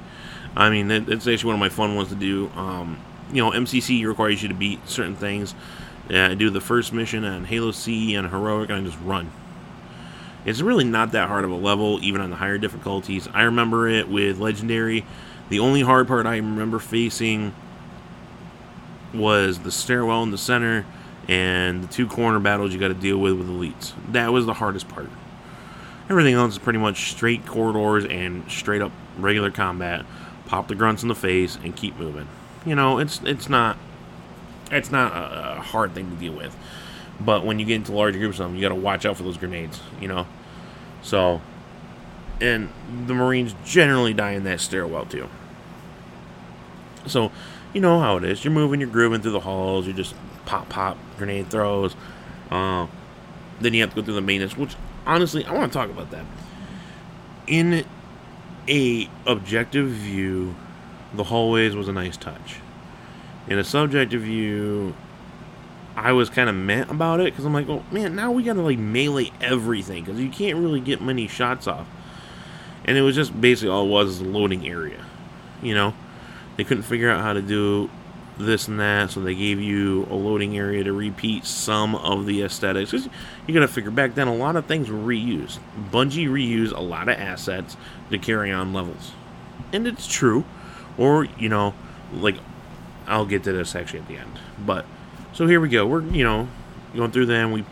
I 0.56 0.70
mean, 0.70 0.90
it's 0.90 1.28
actually 1.28 1.48
one 1.48 1.56
of 1.56 1.60
my 1.60 1.70
fun 1.70 1.96
ones 1.96 2.10
to 2.10 2.16
do. 2.16 2.50
Um, 2.56 3.00
you 3.32 3.44
know, 3.44 3.52
MCC 3.52 4.06
requires 4.08 4.42
you 4.42 4.50
to 4.50 4.56
beat 4.56 4.88
certain 4.88 5.16
things. 5.16 5.54
Yeah, 6.10 6.30
I 6.30 6.34
do 6.36 6.50
the 6.50 6.62
first 6.62 6.94
mission 6.94 7.26
on 7.26 7.46
Halo 7.46 7.72
C 7.72 8.16
and 8.16 8.30
Heroic, 8.30 8.70
and 8.70 8.80
I 8.80 8.90
just 8.90 9.02
run. 9.04 9.32
It's 10.46 10.62
really 10.62 10.84
not 10.84 11.12
that 11.14 11.28
hard 11.28 11.44
of 11.44 11.52
a 11.52 11.56
level, 11.56 12.00
even 12.04 12.22
on 12.22 12.30
the 12.30 12.36
higher 12.36 12.58
difficulties. 12.58 13.28
I 13.34 13.44
remember 13.44 13.88
it 13.88 14.08
with 14.08 14.38
Legendary. 14.38 15.06
The 15.50 15.60
only 15.60 15.82
hard 15.82 16.08
part 16.08 16.26
I 16.26 16.38
remember 16.38 16.80
facing 16.80 17.54
was 19.14 19.60
the 19.60 19.72
stairwell 19.72 20.24
in 20.24 20.32
the 20.32 20.38
center 20.38 20.86
and 21.28 21.84
the 21.84 21.88
two 21.88 22.08
corner 22.08 22.40
battles 22.40 22.74
you 22.74 22.80
got 22.80 22.90
to 22.90 22.94
deal 22.94 23.18
with 23.18 23.34
with 23.34 23.48
elites. 23.48 23.94
That 24.12 24.32
was 24.32 24.46
the 24.46 24.54
hardest 24.54 24.88
part. 24.88 25.10
Everything 26.10 26.36
else 26.36 26.54
is 26.54 26.60
pretty 26.60 26.80
much 26.80 27.12
straight 27.12 27.46
corridors 27.48 28.06
and 28.06 28.50
straight 28.50 28.82
up 28.82 28.92
regular 29.18 29.50
combat. 29.50 30.06
Pop 30.46 30.68
the 30.68 30.76
grunts 30.76 31.02
in 31.02 31.08
the 31.08 31.16
face 31.16 31.58
and 31.64 31.76
keep 31.76 31.98
moving. 31.98 32.28
You 32.66 32.76
know, 32.76 33.00
it's 33.00 33.22
it's 33.24 33.50
not 33.50 33.78
it's 34.72 34.92
not 34.92 35.12
a, 35.14 35.58
a 35.58 35.62
hard 35.62 35.94
thing 35.94 36.12
to 36.12 36.16
deal 36.16 36.34
with. 36.34 36.56
But 37.20 37.46
when 37.46 37.60
you 37.60 37.66
get 37.66 37.76
into 37.76 37.94
larger 37.94 38.20
groups 38.20 38.40
of 38.40 38.48
them, 38.48 38.56
you 38.56 38.62
got 38.62 38.70
to 38.70 38.76
watch 38.76 39.06
out 39.06 39.18
for 39.18 39.24
those 39.24 39.38
grenades. 39.38 39.80
You 40.02 40.08
know, 40.08 40.28
so 41.02 41.42
and 42.42 42.70
the 43.08 43.14
Marines 43.14 43.56
generally 43.64 44.14
die 44.14 44.32
in 44.32 44.44
that 44.44 44.60
stairwell 44.60 45.06
too. 45.06 45.30
So, 47.08 47.32
you 47.74 47.82
know 47.82 48.00
how 48.00 48.18
it 48.18 48.24
is. 48.24 48.44
You're 48.44 48.54
moving, 48.54 48.82
you're 48.82 48.90
grooving 48.90 49.22
through 49.22 49.32
the 49.32 49.40
halls. 49.40 49.88
You 49.88 49.94
just 49.94 50.16
pop, 50.46 50.70
pop, 50.70 50.98
grenade 51.18 51.50
throws. 51.50 51.96
Uh, 52.50 52.88
then 53.60 53.74
you 53.74 53.82
have 53.82 53.92
to 53.92 53.96
go 53.98 54.02
through 54.04 54.16
the 54.16 54.22
maintenance, 54.22 54.58
which 54.58 54.76
honestly, 55.06 55.46
I 55.46 55.54
want 55.54 55.72
to 55.72 55.78
talk 55.78 55.90
about 55.90 56.12
that. 56.12 56.26
In 57.48 57.86
a 58.68 59.10
objective 59.26 59.90
view, 59.90 60.56
the 61.14 61.26
hallways 61.26 61.76
was 61.76 61.88
a 61.88 61.94
nice 61.94 62.18
touch. 62.18 62.58
In 63.48 63.60
a 63.60 63.64
subjective 63.64 64.24
view, 64.24 64.96
I 65.96 66.12
was 66.12 66.30
kind 66.30 66.50
of 66.50 66.56
meh 66.56 66.86
about 66.90 67.22
it 67.22 67.26
because 67.26 67.46
I'm 67.46 67.54
like, 67.54 67.70
oh 67.70 67.84
man, 67.92 68.16
now 68.16 68.32
we 68.32 68.44
gotta 68.44 68.62
like 68.62 68.78
melee 68.78 69.32
everything 69.40 70.04
because 70.04 70.20
you 70.20 70.30
can't 70.30 70.58
really 70.58 70.82
get 70.82 71.02
many 71.02 71.28
shots 71.28 71.68
off. 71.68 71.88
And 72.84 72.98
it 72.98 73.02
was 73.02 73.16
just 73.16 73.40
basically 73.40 73.70
all 73.70 73.86
it 73.86 73.90
was 73.90 74.10
is 74.10 74.22
a 74.22 74.26
loading 74.26 74.68
area. 74.68 75.04
You 75.62 75.74
know, 75.74 75.94
they 76.58 76.64
couldn't 76.64 76.84
figure 76.84 77.10
out 77.10 77.22
how 77.22 77.34
to 77.34 77.42
do 77.42 77.90
this 78.38 78.68
and 78.68 78.80
that, 78.82 79.12
so 79.12 79.22
they 79.22 79.34
gave 79.34 79.62
you 79.62 80.06
a 80.10 80.16
loading 80.16 80.58
area 80.58 80.84
to 80.84 80.92
repeat 80.92 81.46
some 81.46 81.96
of 81.96 82.26
the 82.26 82.44
aesthetics. 82.44 82.92
Cause 82.92 83.08
you 83.48 83.54
gotta 83.54 83.68
figure 83.68 83.92
back 83.92 84.16
then, 84.16 84.28
a 84.28 84.36
lot 84.36 84.58
of 84.58 84.66
things 84.66 84.90
were 84.90 84.98
reused. 84.98 85.60
Bungie 85.92 86.28
reused 86.28 86.76
a 86.76 86.82
lot 86.82 87.08
of 87.08 87.18
assets 87.18 87.78
to 88.12 88.18
carry 88.18 88.52
on 88.52 88.74
levels, 88.74 89.14
and 89.72 89.88
it's 89.88 90.08
true 90.08 90.44
or 90.98 91.26
you 91.40 91.48
know, 91.50 91.74
like 92.14 92.36
I'll 93.08 93.26
get 93.26 93.44
to 93.44 93.54
this 93.54 93.76
actually 93.76 94.00
at 94.00 94.08
the 94.08 94.18
end. 94.18 94.40
But 94.66 94.86
so 95.36 95.46
here 95.46 95.60
we 95.60 95.70
go. 95.70 95.86
We're 95.86 96.02
you 96.02 96.24
know 96.24 96.48
going 96.96 97.12
through 97.12 97.28
them. 97.28 97.52
We 97.52 97.64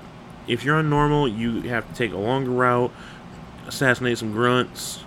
if 0.47 0.63
you're 0.63 0.75
on 0.75 0.89
normal, 0.89 1.27
you 1.27 1.61
have 1.69 1.87
to 1.87 1.95
take 1.95 2.11
a 2.11 2.17
longer 2.17 2.51
route, 2.51 2.91
assassinate 3.65 4.17
some 4.17 4.33
grunts, 4.33 5.03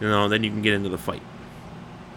you 0.00 0.08
know, 0.08 0.28
then 0.28 0.42
you 0.42 0.50
can 0.50 0.62
get 0.62 0.74
into 0.74 0.88
the 0.88 0.98
fight. 0.98 1.22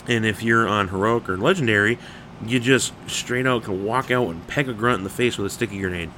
And 0.07 0.25
if 0.25 0.41
you're 0.41 0.67
on 0.67 0.89
heroic 0.89 1.29
or 1.29 1.37
legendary, 1.37 1.99
you 2.45 2.59
just 2.59 2.93
straight 3.07 3.45
out 3.45 3.63
can 3.63 3.85
walk 3.85 4.09
out 4.11 4.27
and 4.27 4.45
peck 4.47 4.67
a 4.67 4.73
grunt 4.73 4.99
in 4.99 5.03
the 5.03 5.09
face 5.09 5.37
with 5.37 5.47
a 5.47 5.49
sticky 5.49 5.79
grenade. 5.79 6.09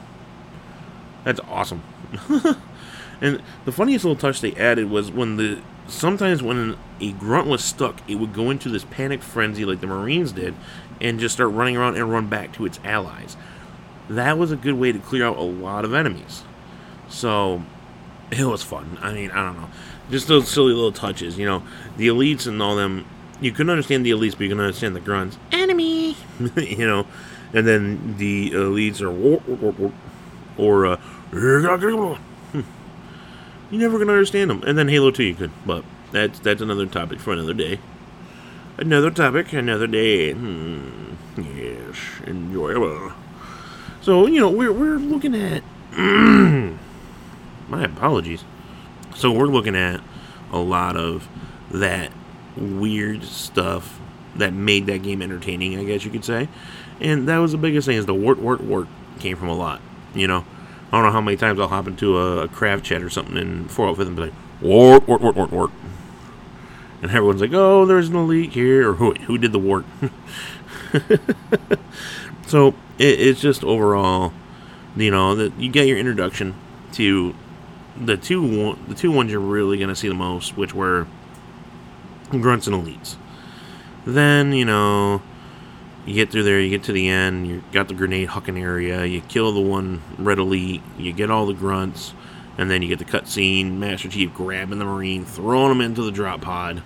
That's 1.25 1.41
awesome. 1.41 1.83
and 3.21 3.41
the 3.65 3.71
funniest 3.73 4.05
little 4.05 4.19
touch 4.19 4.39
they 4.39 4.55
added 4.55 4.89
was 4.89 5.11
when 5.11 5.35
the 5.35 5.61
sometimes 5.87 6.41
when 6.41 6.77
a 7.01 7.11
grunt 7.13 7.47
was 7.47 7.63
stuck, 7.63 8.01
it 8.09 8.15
would 8.15 8.33
go 8.33 8.49
into 8.49 8.69
this 8.69 8.85
panic 8.85 9.21
frenzy 9.21 9.65
like 9.65 9.81
the 9.81 9.87
Marines 9.87 10.31
did, 10.31 10.55
and 11.01 11.19
just 11.19 11.35
start 11.35 11.51
running 11.51 11.77
around 11.77 11.95
and 11.95 12.09
run 12.09 12.27
back 12.27 12.53
to 12.53 12.65
its 12.65 12.79
allies. 12.83 13.35
That 14.09 14.37
was 14.37 14.51
a 14.51 14.55
good 14.55 14.75
way 14.75 14.91
to 14.91 14.99
clear 14.99 15.25
out 15.25 15.37
a 15.37 15.41
lot 15.41 15.85
of 15.85 15.93
enemies. 15.93 16.43
So 17.09 17.63
it 18.31 18.43
was 18.45 18.63
fun. 18.63 18.97
I 19.01 19.13
mean, 19.13 19.31
I 19.31 19.43
don't 19.45 19.57
know, 19.57 19.69
just 20.09 20.27
those 20.27 20.47
silly 20.49 20.73
little 20.73 20.91
touches. 20.91 21.37
You 21.37 21.45
know, 21.45 21.63
the 21.97 22.07
elites 22.07 22.47
and 22.47 22.61
all 22.61 22.75
them. 22.75 23.05
You 23.39 23.51
couldn't 23.51 23.69
understand 23.69 24.03
the 24.03 24.11
elites, 24.11 24.31
but 24.31 24.41
you 24.41 24.49
can 24.49 24.59
understand 24.59 24.95
the 24.95 24.99
grunts. 24.99 25.37
Enemy, 25.51 26.17
you 26.55 26.87
know, 26.87 27.05
and 27.53 27.67
then 27.67 28.17
the 28.17 28.51
elites 28.51 29.01
are 29.01 29.91
or 30.57 30.85
uh, 30.87 30.97
you're 31.31 31.61
never 33.71 33.99
gonna 33.99 34.11
understand 34.11 34.49
them. 34.49 34.63
And 34.65 34.77
then 34.77 34.87
Halo 34.87 35.11
Two, 35.11 35.23
you 35.23 35.35
could, 35.35 35.51
but 35.65 35.83
that's 36.11 36.39
that's 36.39 36.61
another 36.61 36.85
topic 36.85 37.19
for 37.19 37.33
another 37.33 37.53
day. 37.53 37.79
Another 38.77 39.11
topic, 39.11 39.53
another 39.53 39.87
day. 39.87 40.33
Hmm. 40.33 41.15
Yes, 41.37 41.97
enjoyable. 42.25 43.11
So 44.07 44.25
you 44.25 44.39
know 44.39 44.49
we're 44.49 44.71
we're 44.71 44.95
looking 44.95 45.35
at. 45.35 45.63
my 45.97 47.83
apologies. 47.83 48.45
So 49.17 49.33
we're 49.33 49.47
looking 49.47 49.75
at 49.75 49.99
a 50.49 50.59
lot 50.59 50.95
of 50.95 51.27
that 51.71 52.13
weird 52.55 53.25
stuff 53.25 53.99
that 54.37 54.53
made 54.53 54.85
that 54.85 55.03
game 55.03 55.21
entertaining, 55.21 55.77
I 55.77 55.83
guess 55.83 56.05
you 56.05 56.11
could 56.11 56.23
say. 56.23 56.47
And 57.01 57.27
that 57.27 57.39
was 57.39 57.51
the 57.51 57.57
biggest 57.57 57.85
thing 57.85 57.97
is 57.97 58.05
the 58.05 58.13
wart 58.13 58.39
wart 58.39 58.61
wart 58.61 58.87
came 59.19 59.35
from 59.35 59.49
a 59.49 59.57
lot. 59.57 59.81
You 60.15 60.27
know, 60.27 60.45
I 60.89 60.95
don't 60.95 61.05
know 61.05 61.11
how 61.11 61.19
many 61.19 61.35
times 61.35 61.59
I'll 61.59 61.67
hop 61.67 61.87
into 61.87 62.17
a, 62.17 62.43
a 62.43 62.47
craft 62.47 62.85
chat 62.85 63.03
or 63.03 63.09
something 63.09 63.35
and 63.35 63.69
four 63.69 63.89
out 63.89 63.97
with 63.97 64.07
them 64.07 64.15
and 64.15 64.15
be 64.15 64.31
like, 64.31 64.33
wart, 64.61 65.05
wart, 65.05 65.19
wart, 65.19 65.35
wart, 65.35 65.51
wart. 65.51 65.71
And 67.01 67.11
everyone's 67.11 67.41
like, 67.41 67.51
oh, 67.51 67.85
there's 67.85 68.07
an 68.07 68.15
elite 68.15 68.53
here, 68.53 68.89
or 68.89 68.93
who, 68.93 69.15
who 69.15 69.37
did 69.37 69.51
the 69.51 69.59
wart? 69.59 69.83
so 72.47 72.69
it, 72.97 73.19
it's 73.19 73.41
just 73.41 73.63
overall, 73.63 74.33
you 74.95 75.11
know, 75.11 75.35
that 75.35 75.59
you 75.59 75.69
get 75.69 75.85
your 75.85 75.97
introduction 75.97 76.55
to 76.93 77.35
the 77.99 78.17
two 78.17 78.77
the 78.87 78.95
two 78.95 79.11
ones 79.11 79.31
you're 79.31 79.39
really 79.39 79.77
gonna 79.77 79.95
see 79.95 80.07
the 80.07 80.15
most, 80.15 80.57
which 80.57 80.73
were 80.73 81.07
grunts 82.29 82.67
and 82.67 82.75
elites. 82.75 83.15
Then 84.05 84.53
you 84.53 84.65
know 84.65 85.21
you 86.05 86.13
get 86.13 86.31
through 86.31 86.43
there, 86.43 86.61
you 86.61 86.69
get 86.69 86.83
to 86.85 86.93
the 86.93 87.09
end, 87.09 87.47
you 87.47 87.61
got 87.73 87.89
the 87.89 87.93
grenade 87.93 88.29
hucking 88.29 88.59
area, 88.59 89.03
you 89.03 89.19
kill 89.19 89.51
the 89.51 89.59
one 89.59 90.01
red 90.17 90.39
elite, 90.39 90.81
you 90.97 91.11
get 91.11 91.29
all 91.29 91.45
the 91.45 91.53
grunts, 91.53 92.13
and 92.57 92.71
then 92.71 92.81
you 92.81 92.87
get 92.87 92.99
the 92.99 93.05
cutscene, 93.05 93.73
Master 93.73 94.07
Chief 94.07 94.33
grabbing 94.33 94.79
the 94.79 94.85
Marine, 94.85 95.25
throwing 95.25 95.69
him 95.69 95.81
into 95.81 96.01
the 96.01 96.11
drop 96.11 96.39
pod. 96.39 96.81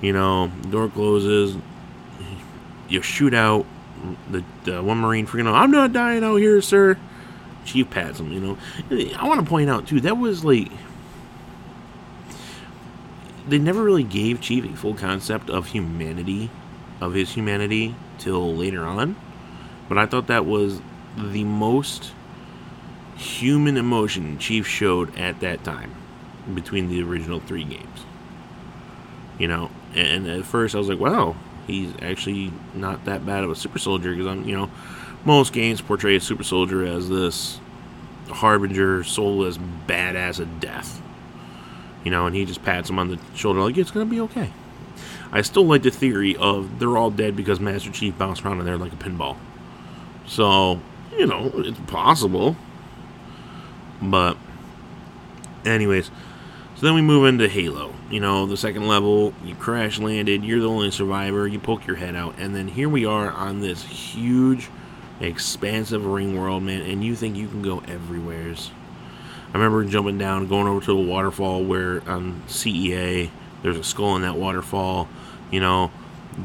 You 0.00 0.12
know, 0.12 0.52
door 0.70 0.88
closes, 0.88 1.56
you 2.88 3.02
shoot 3.02 3.34
out 3.34 3.66
the, 4.30 4.44
the 4.64 4.78
uh, 4.78 4.82
one 4.82 4.98
Marine 4.98 5.26
freaking 5.26 5.48
out, 5.48 5.54
I'm 5.54 5.70
not 5.70 5.92
dying 5.92 6.24
out 6.24 6.36
here, 6.36 6.60
sir. 6.60 6.98
Chief 7.64 7.88
pats 7.90 8.20
him, 8.20 8.32
you 8.32 8.40
know. 8.40 8.58
I 9.16 9.26
want 9.26 9.40
to 9.40 9.46
point 9.46 9.68
out, 9.68 9.86
too, 9.86 10.00
that 10.02 10.18
was 10.18 10.44
like. 10.44 10.70
They 13.48 13.58
never 13.58 13.82
really 13.82 14.04
gave 14.04 14.40
Chief 14.40 14.64
a 14.64 14.76
full 14.76 14.94
concept 14.94 15.50
of 15.50 15.68
humanity, 15.68 16.50
of 17.00 17.14
his 17.14 17.32
humanity 17.32 17.94
till 18.18 18.54
later 18.54 18.84
on. 18.84 19.16
But 19.88 19.98
I 19.98 20.06
thought 20.06 20.26
that 20.28 20.46
was 20.46 20.80
the 21.16 21.44
most 21.44 22.12
human 23.16 23.76
emotion 23.76 24.38
Chief 24.38 24.66
showed 24.66 25.16
at 25.16 25.40
that 25.40 25.64
time 25.64 25.94
between 26.54 26.88
the 26.88 27.02
original 27.02 27.40
three 27.40 27.64
games. 27.64 28.04
You 29.38 29.48
know, 29.48 29.70
and 29.94 30.26
at 30.26 30.44
first 30.44 30.74
I 30.74 30.78
was 30.78 30.88
like, 30.88 31.00
wow, 31.00 31.36
he's 31.66 31.92
actually 32.02 32.52
not 32.74 33.04
that 33.04 33.26
bad 33.26 33.44
of 33.44 33.50
a 33.50 33.56
super 33.56 33.78
soldier 33.78 34.10
because 34.10 34.26
I'm, 34.26 34.48
you 34.48 34.56
know, 34.56 34.70
most 35.24 35.52
games 35.52 35.80
portray 35.80 36.16
a 36.16 36.20
super 36.20 36.44
soldier 36.44 36.84
as 36.84 37.08
this 37.08 37.60
harbinger, 38.30 39.04
soulless 39.04 39.58
badass 39.86 40.40
of 40.40 40.60
death. 40.60 41.02
You 42.04 42.10
know, 42.10 42.26
and 42.26 42.36
he 42.36 42.44
just 42.44 42.62
pats 42.62 42.88
him 42.88 42.98
on 42.98 43.08
the 43.08 43.18
shoulder 43.34 43.60
like 43.60 43.76
it's 43.76 43.90
gonna 43.90 44.06
be 44.06 44.20
okay. 44.20 44.50
I 45.32 45.42
still 45.42 45.66
like 45.66 45.82
the 45.82 45.90
theory 45.90 46.36
of 46.36 46.78
they're 46.78 46.96
all 46.96 47.10
dead 47.10 47.36
because 47.36 47.58
Master 47.58 47.90
Chief 47.90 48.16
bounced 48.16 48.44
around 48.44 48.60
in 48.60 48.64
there 48.64 48.78
like 48.78 48.92
a 48.92 48.96
pinball. 48.96 49.36
So, 50.26 50.80
you 51.16 51.26
know, 51.26 51.50
it's 51.56 51.78
possible. 51.86 52.56
But, 54.00 54.36
anyways, 55.64 56.10
so 56.76 56.86
then 56.86 56.94
we 56.94 57.02
move 57.02 57.26
into 57.26 57.48
Halo. 57.48 57.94
You 58.10 58.20
know, 58.20 58.46
the 58.46 58.56
second 58.56 58.86
level, 58.86 59.32
you 59.44 59.54
crash 59.54 59.98
landed, 59.98 60.44
you're 60.44 60.60
the 60.60 60.68
only 60.68 60.90
survivor, 60.90 61.48
you 61.48 61.58
poke 61.58 61.86
your 61.86 61.96
head 61.96 62.14
out, 62.14 62.34
and 62.38 62.54
then 62.54 62.68
here 62.68 62.88
we 62.88 63.06
are 63.06 63.30
on 63.30 63.60
this 63.60 63.82
huge, 63.82 64.68
expansive 65.20 66.04
ring 66.04 66.38
world, 66.38 66.62
man, 66.62 66.82
and 66.82 67.02
you 67.02 67.16
think 67.16 67.36
you 67.36 67.48
can 67.48 67.62
go 67.62 67.82
everywheres. 67.88 68.70
I 69.48 69.58
remember 69.58 69.84
jumping 69.84 70.18
down, 70.18 70.48
going 70.48 70.68
over 70.68 70.84
to 70.84 70.92
a 70.92 71.02
waterfall 71.02 71.64
where 71.64 72.02
um, 72.02 72.10
on 72.10 72.42
CEA 72.46 73.30
there's 73.62 73.78
a 73.78 73.84
skull 73.84 74.14
in 74.16 74.22
that 74.22 74.36
waterfall, 74.36 75.08
you 75.50 75.60
know, 75.60 75.90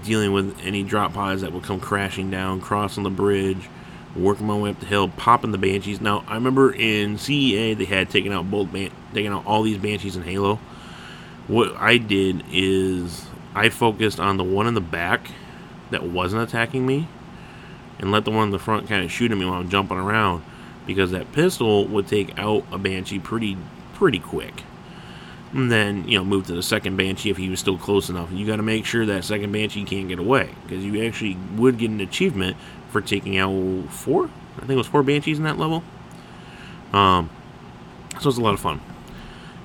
dealing 0.04 0.32
with 0.32 0.58
any 0.64 0.84
drop 0.84 1.14
pods 1.14 1.42
that 1.42 1.52
will 1.52 1.62
come 1.62 1.80
crashing 1.80 2.32
down, 2.32 2.62
crossing 2.62 3.04
the 3.04 3.10
bridge, 3.10 3.70
working 4.16 4.48
my 4.48 4.58
way 4.58 4.72
up 4.72 4.80
the 4.80 4.86
hill, 4.86 5.10
popping 5.10 5.52
the 5.52 5.58
banshees. 5.58 6.02
Now 6.02 6.24
I 6.28 6.36
remember 6.36 6.72
in 6.72 7.18
CEA 7.18 7.78
they 7.78 7.86
had 7.86 8.10
taken 8.10 8.32
out 8.32 8.50
both 8.50 8.72
ban- 8.72 8.92
taken 9.14 9.32
out 9.32 9.46
all 9.46 9.64
these 9.64 9.78
banshees 9.78 10.16
in 10.16 10.24
Halo. 10.24 10.60
What 11.48 11.76
I 11.78 11.98
did 11.98 12.44
is 12.52 13.26
I 13.56 13.70
focused 13.70 14.20
on 14.20 14.38
the 14.38 14.44
one 14.44 14.68
in 14.68 14.74
the 14.74 14.82
back 14.82 15.32
that 15.90 16.04
wasn't 16.04 16.44
attacking 16.44 16.86
me, 16.86 17.08
and 18.00 18.12
let 18.12 18.26
the 18.26 18.32
one 18.32 18.46
in 18.46 18.52
the 18.52 18.60
front 18.60 18.88
kind 18.88 19.04
of 19.04 19.12
shoot 19.12 19.32
at 19.32 19.38
me 19.38 19.46
while 19.46 19.60
I'm 19.60 19.70
jumping 19.70 19.98
around, 19.98 20.44
because 20.86 21.12
that 21.12 21.32
pistol 21.34 21.86
would 21.88 22.08
take 22.08 22.38
out 22.38 22.64
a 22.72 22.78
banshee 22.78 23.20
pretty 23.20 23.58
pretty 23.94 24.20
quick 24.20 24.64
and 25.54 25.72
then 25.72 26.08
you 26.08 26.18
know 26.18 26.24
move 26.24 26.48
to 26.48 26.54
the 26.54 26.64
second 26.64 26.96
banshee 26.98 27.30
if 27.30 27.38
he 27.38 27.50
was 27.50 27.60
still 27.60 27.78
close 27.78 28.10
enough. 28.10 28.32
You 28.32 28.46
got 28.48 28.58
to 28.58 28.64
make 28.64 28.86
sure 28.86 29.06
that 29.06 29.24
second 29.24 29.52
banshee 29.52 29.84
can't 29.84 30.08
get 30.08 30.20
away 30.20 30.50
because 30.64 30.84
you 30.84 31.06
actually 31.06 31.38
would 31.56 31.78
get 31.78 31.90
an 31.90 32.02
achievement 32.02 32.58
for 32.92 33.02
taking 33.02 33.38
out 33.38 33.90
four. 33.90 34.30
I 34.58 34.60
think 34.60 34.72
it 34.72 34.76
was 34.76 34.88
four 34.88 35.04
banshees 35.04 35.38
in 35.38 35.46
that 35.46 35.58
level. 35.58 35.84
Um, 36.94 37.30
so 38.20 38.30
it's 38.30 38.38
a 38.38 38.42
lot 38.42 38.54
of 38.54 38.60
fun. 38.60 38.82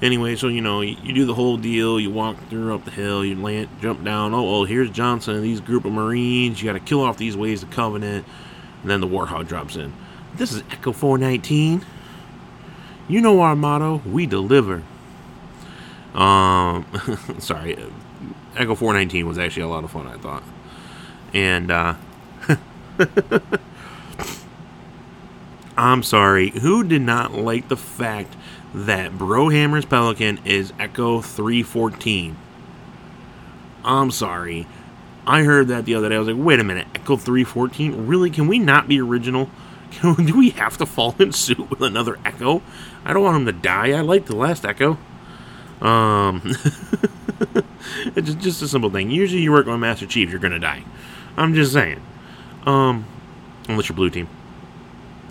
Anyway, 0.00 0.36
so 0.36 0.48
you 0.48 0.60
know 0.60 0.82
you, 0.82 0.96
you 1.02 1.14
do 1.14 1.24
the 1.24 1.34
whole 1.34 1.56
deal. 1.56 1.98
You 1.98 2.10
walk 2.10 2.36
through 2.48 2.74
up 2.74 2.84
the 2.84 2.90
hill. 2.90 3.24
You 3.24 3.34
land, 3.34 3.68
jump 3.80 4.04
down. 4.04 4.34
Oh, 4.34 4.56
oh, 4.56 4.64
here's 4.64 4.90
Johnson 4.90 5.36
and 5.36 5.44
these 5.44 5.60
group 5.60 5.84
of 5.84 5.92
Marines. 5.92 6.60
You 6.60 6.70
got 6.70 6.74
to 6.74 6.84
kill 6.84 7.00
off 7.00 7.16
these 7.16 7.36
waves 7.36 7.62
of 7.62 7.70
Covenant, 7.70 8.26
and 8.82 8.90
then 8.90 9.00
the 9.00 9.06
Warthog 9.06 9.48
drops 9.48 9.76
in. 9.76 9.92
This 10.34 10.52
is 10.52 10.62
Echo 10.70 10.92
419. 10.92 11.84
You 13.08 13.20
know 13.20 13.40
our 13.40 13.56
motto: 13.56 14.02
we 14.06 14.26
deliver. 14.26 14.82
Um, 16.14 16.86
sorry, 17.38 17.76
Echo 18.56 18.74
419 18.74 19.26
was 19.26 19.38
actually 19.38 19.64
a 19.64 19.68
lot 19.68 19.84
of 19.84 19.90
fun, 19.90 20.06
I 20.06 20.16
thought. 20.16 20.42
And, 21.34 21.70
uh, 21.70 21.94
I'm 25.76 26.02
sorry, 26.02 26.50
who 26.50 26.85
did 26.85 27.02
not 27.02 27.32
like 27.32 27.68
the 27.68 27.76
fact 27.76 28.35
that 28.74 29.12
Brohammer's 29.12 29.85
Pelican 29.85 30.40
is 30.44 30.72
Echo 30.78 31.20
314? 31.20 32.37
I'm 33.85 34.11
sorry. 34.11 34.66
I 35.26 35.42
heard 35.42 35.68
that 35.68 35.85
the 35.85 35.94
other 35.94 36.09
day. 36.09 36.16
I 36.16 36.18
was 36.18 36.28
like, 36.28 36.37
wait 36.38 36.61
a 36.61 36.64
minute, 36.64 36.87
Echo 36.94 37.16
314? 37.16 38.06
Really? 38.06 38.30
Can 38.30 38.46
we 38.46 38.59
not 38.59 38.88
be 38.88 39.00
original? 39.00 39.50
Do 40.02 40.37
we 40.37 40.50
have 40.50 40.76
to 40.78 40.87
fall 40.87 41.14
in 41.18 41.32
suit 41.32 41.70
with 41.70 41.82
another 41.82 42.18
Echo? 42.24 42.62
I 43.04 43.12
don't 43.12 43.22
want 43.22 43.37
him 43.37 43.46
to 43.46 43.52
die. 43.52 43.90
I 43.90 44.00
like 44.00 44.26
the 44.26 44.37
last 44.37 44.64
Echo. 44.64 44.98
Um, 45.80 46.42
it's 48.16 48.35
just 48.35 48.62
a 48.62 48.68
simple 48.68 48.90
thing. 48.90 49.11
Usually, 49.11 49.42
you 49.42 49.52
work 49.52 49.66
on 49.66 49.80
Master 49.80 50.06
Chief, 50.06 50.30
you're 50.30 50.40
gonna 50.40 50.59
die. 50.59 50.85
I'm 51.37 51.54
just 51.54 51.72
saying. 51.72 52.00
Um, 52.66 53.07
unless 53.68 53.88
you're 53.88 53.96
blue 53.96 54.11
team. 54.11 54.29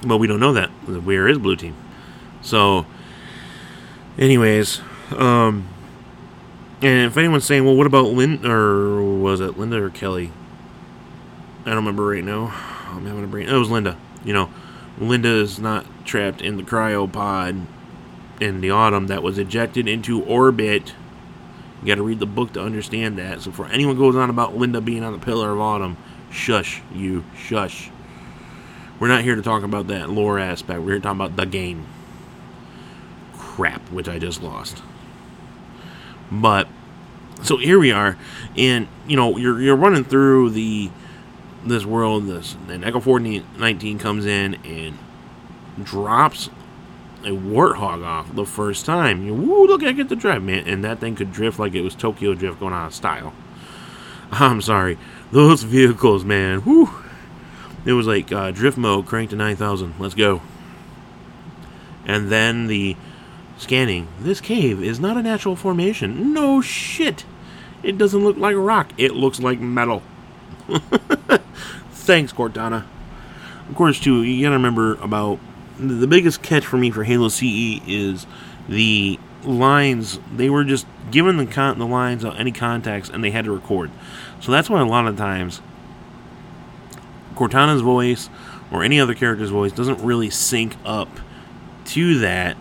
But 0.06 0.18
we 0.18 0.28
don't 0.28 0.40
know 0.40 0.54
that. 0.54 0.70
Where 0.70 1.28
is 1.28 1.38
blue 1.38 1.56
team? 1.56 1.76
So, 2.42 2.86
anyways, 4.18 4.82
um, 5.12 5.68
and 6.82 7.08
if 7.08 7.18
anyone's 7.18 7.46
saying, 7.46 7.66
well, 7.66 7.76
what 7.76 7.88
about 7.88 8.06
Lynn 8.08 8.46
or 8.46 9.02
was 9.20 9.40
it 9.42 9.58
Linda 9.58 9.82
or 9.82 9.90
Kelly? 9.90 10.32
I 11.62 11.70
don't 11.70 11.78
remember 11.78 12.06
right 12.06 12.24
now. 12.24 12.54
I'm 12.90 13.06
having 13.06 13.24
a 13.24 13.28
brain. 13.28 13.50
Oh, 13.50 13.56
it 13.56 13.60
was 13.60 13.70
Linda. 13.70 13.98
You 14.24 14.34
know, 14.34 14.50
Linda 15.00 15.30
is 15.30 15.60
not 15.60 15.86
trapped 16.06 16.42
in 16.42 16.58
the 16.58 16.64
cryopod 16.64 17.66
in 18.40 18.62
the 18.62 18.70
autumn 18.70 19.08
that 19.08 19.24
was 19.24 19.38
ejected 19.38 19.88
into 19.88 20.24
orbit. 20.24 20.94
You 21.82 21.88
got 21.88 21.96
to 21.96 22.04
read 22.04 22.20
the 22.20 22.26
book 22.26 22.54
to 22.54 22.62
understand 22.62 23.18
that. 23.18 23.42
So, 23.42 23.52
for 23.52 23.66
anyone 23.68 23.98
goes 23.98 24.16
on 24.16 24.30
about 24.30 24.56
Linda 24.56 24.82
being 24.82 25.04
on 25.04 25.14
the 25.14 25.20
Pillar 25.20 25.52
of 25.52 25.60
Autumn, 25.60 25.98
shush, 26.36 26.82
you, 26.94 27.24
shush. 27.38 27.90
We're 29.00 29.08
not 29.08 29.24
here 29.24 29.36
to 29.36 29.42
talk 29.42 29.64
about 29.64 29.88
that 29.88 30.10
lore 30.10 30.40
aspect. 30.40 30.80
We're 30.82 30.86
here 30.88 30.96
to 30.96 31.02
talk 31.02 31.16
about 31.16 31.36
the 31.36 31.46
game. 31.46 31.88
crap, 33.38 33.82
which 33.92 34.10
I 34.10 34.20
just 34.20 34.44
lost. 34.44 34.82
But 36.32 36.68
so 37.44 37.58
here 37.58 37.80
we 37.80 37.92
are, 37.92 38.18
and 38.58 38.88
you 39.08 39.16
know 39.16 39.38
you're 39.38 39.62
you're 39.62 39.76
running 39.76 40.04
through 40.04 40.52
the 40.52 40.90
this 41.66 41.86
world. 41.86 42.28
This 42.28 42.56
and 42.70 42.84
Echo 42.84 43.00
419 43.00 44.00
comes 44.00 44.26
in 44.26 44.56
and 44.66 44.98
drops 45.84 46.50
a 47.24 47.30
warthog 47.30 48.06
off 48.06 48.34
the 48.36 48.46
first 48.46 48.86
time. 48.86 49.26
You 49.26 49.34
woo, 49.34 49.68
look, 49.68 49.84
I 49.84 49.92
get 49.94 50.10
the 50.10 50.16
drive, 50.16 50.44
man, 50.44 50.68
and 50.68 50.84
that 50.84 51.00
thing 51.00 51.16
could 51.16 51.32
drift 51.32 51.60
like 51.60 51.74
it 51.76 51.82
was 51.82 51.96
Tokyo 51.96 52.34
Drift 52.34 52.60
going 52.60 52.74
out 52.74 52.88
of 52.88 52.94
style. 52.94 53.34
I'm 54.40 54.62
sorry, 54.62 54.98
those 55.32 55.64
vehicles, 55.64 56.26
man. 56.26 56.60
Whoo, 56.66 56.90
it 57.86 57.94
was 57.94 58.06
like 58.06 58.32
uh, 58.32 58.52
drift 58.52 58.78
mode 58.78 59.06
cranked 59.06 59.32
to 59.32 59.38
9,000. 59.38 59.96
Let's 59.98 60.14
go. 60.14 60.42
And 62.06 62.30
then 62.30 62.68
the 62.68 62.98
scanning. 63.58 64.08
This 64.20 64.42
cave 64.42 64.84
is 64.84 65.00
not 65.00 65.16
a 65.16 65.24
natural 65.24 65.56
formation. 65.56 66.34
No 66.34 66.60
shit. 66.60 67.24
It 67.82 67.98
doesn't 67.98 68.24
look 68.24 68.36
like 68.36 68.56
rock. 68.58 68.92
It 68.98 69.14
looks 69.14 69.40
like 69.40 69.60
metal. 69.60 70.04
Thanks, 71.92 72.34
Cortana. 72.34 72.86
Of 73.70 73.76
course, 73.76 74.00
too, 74.00 74.24
you 74.24 74.44
gotta 74.44 74.56
remember 74.56 74.96
about 74.96 75.40
the 75.80 76.08
biggest 76.08 76.42
catch 76.42 76.66
for 76.66 76.78
me 76.78 76.92
for 76.92 77.04
Halo 77.04 77.30
CE 77.30 77.80
is 77.88 78.28
the 78.68 79.18
lines. 79.46 80.20
They 80.36 80.50
were 80.50 80.64
just 80.64 80.86
given 81.12 81.38
the 81.38 81.46
con- 81.46 81.80
the 81.80 81.86
lines 81.86 82.26
on 82.26 82.36
any 82.38 82.52
context, 82.52 83.12
and 83.12 83.24
they 83.24 83.32
had 83.32 83.46
to 83.46 83.52
record. 83.52 83.92
So 84.40 84.52
that's 84.52 84.70
why 84.70 84.82
a 84.82 84.86
lot 84.86 85.08
of 85.08 85.18
times 85.18 85.62
Cortana's 87.36 87.82
voice 87.82 88.30
or 88.72 88.84
any 88.84 89.00
other 89.00 89.14
character's 89.14 89.50
voice 89.50 89.72
doesn't 89.72 90.02
really 90.02 90.30
sync 90.30 90.76
up 90.86 91.10
to 91.86 92.20
that 92.20 92.58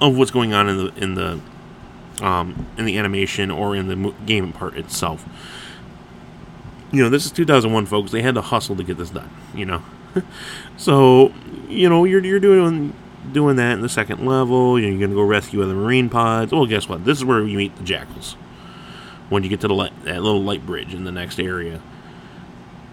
of 0.00 0.16
what's 0.16 0.30
going 0.30 0.52
on 0.52 0.68
in 0.68 0.76
the 0.76 0.94
in 0.96 1.14
the 1.14 1.40
um, 2.24 2.66
in 2.78 2.84
the 2.84 2.98
animation 2.98 3.50
or 3.50 3.76
in 3.76 3.88
the 3.88 4.14
game 4.24 4.52
part 4.52 4.76
itself. 4.76 5.26
You 6.92 7.02
know, 7.02 7.10
this 7.10 7.26
is 7.26 7.32
2001, 7.32 7.86
folks. 7.86 8.12
They 8.12 8.22
had 8.22 8.36
to 8.36 8.40
hustle 8.40 8.76
to 8.76 8.84
get 8.84 8.96
this 8.96 9.10
done. 9.10 9.30
You 9.54 9.66
know, 9.66 9.82
so 10.76 11.32
you 11.68 11.88
know 11.88 12.04
you're 12.04 12.24
you're 12.24 12.40
doing 12.40 12.94
doing 13.32 13.56
that 13.56 13.72
in 13.72 13.80
the 13.80 13.88
second 13.88 14.26
level. 14.26 14.78
You're 14.78 14.98
going 14.98 15.10
to 15.10 15.16
go 15.16 15.22
rescue 15.22 15.62
other 15.62 15.74
marine 15.74 16.08
pods. 16.08 16.52
Well, 16.52 16.66
guess 16.66 16.88
what? 16.88 17.04
This 17.04 17.18
is 17.18 17.24
where 17.24 17.44
you 17.46 17.56
meet 17.56 17.76
the 17.76 17.84
jackals. 17.84 18.32
When 19.28 19.42
you 19.42 19.48
get 19.48 19.60
to 19.62 19.68
the 19.68 19.74
light, 19.74 19.92
that 20.04 20.22
little 20.22 20.42
light 20.42 20.64
bridge 20.64 20.94
in 20.94 21.04
the 21.04 21.12
next 21.12 21.40
area. 21.40 21.80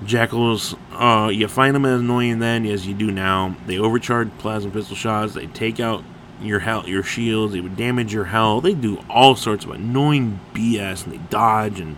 Jackals, 0.05 0.75
uh, 0.93 1.29
you 1.31 1.47
find 1.47 1.75
them 1.75 1.85
as 1.85 2.01
annoying 2.01 2.39
then 2.39 2.65
as 2.65 2.87
you 2.87 2.93
do 2.93 3.11
now. 3.11 3.55
They 3.67 3.77
overcharge 3.77 4.29
plasma 4.39 4.71
pistol 4.71 4.95
shots. 4.95 5.33
They 5.33 5.47
take 5.47 5.79
out 5.79 6.03
your 6.41 6.59
health, 6.59 6.87
your 6.87 7.03
shields. 7.03 7.53
They 7.53 7.61
would 7.61 7.77
damage 7.77 8.13
your 8.13 8.25
health. 8.25 8.63
They 8.63 8.73
do 8.73 9.03
all 9.09 9.35
sorts 9.35 9.65
of 9.65 9.71
annoying 9.71 10.39
BS, 10.53 11.05
and 11.05 11.13
they 11.13 11.19
dodge. 11.29 11.79
And 11.79 11.95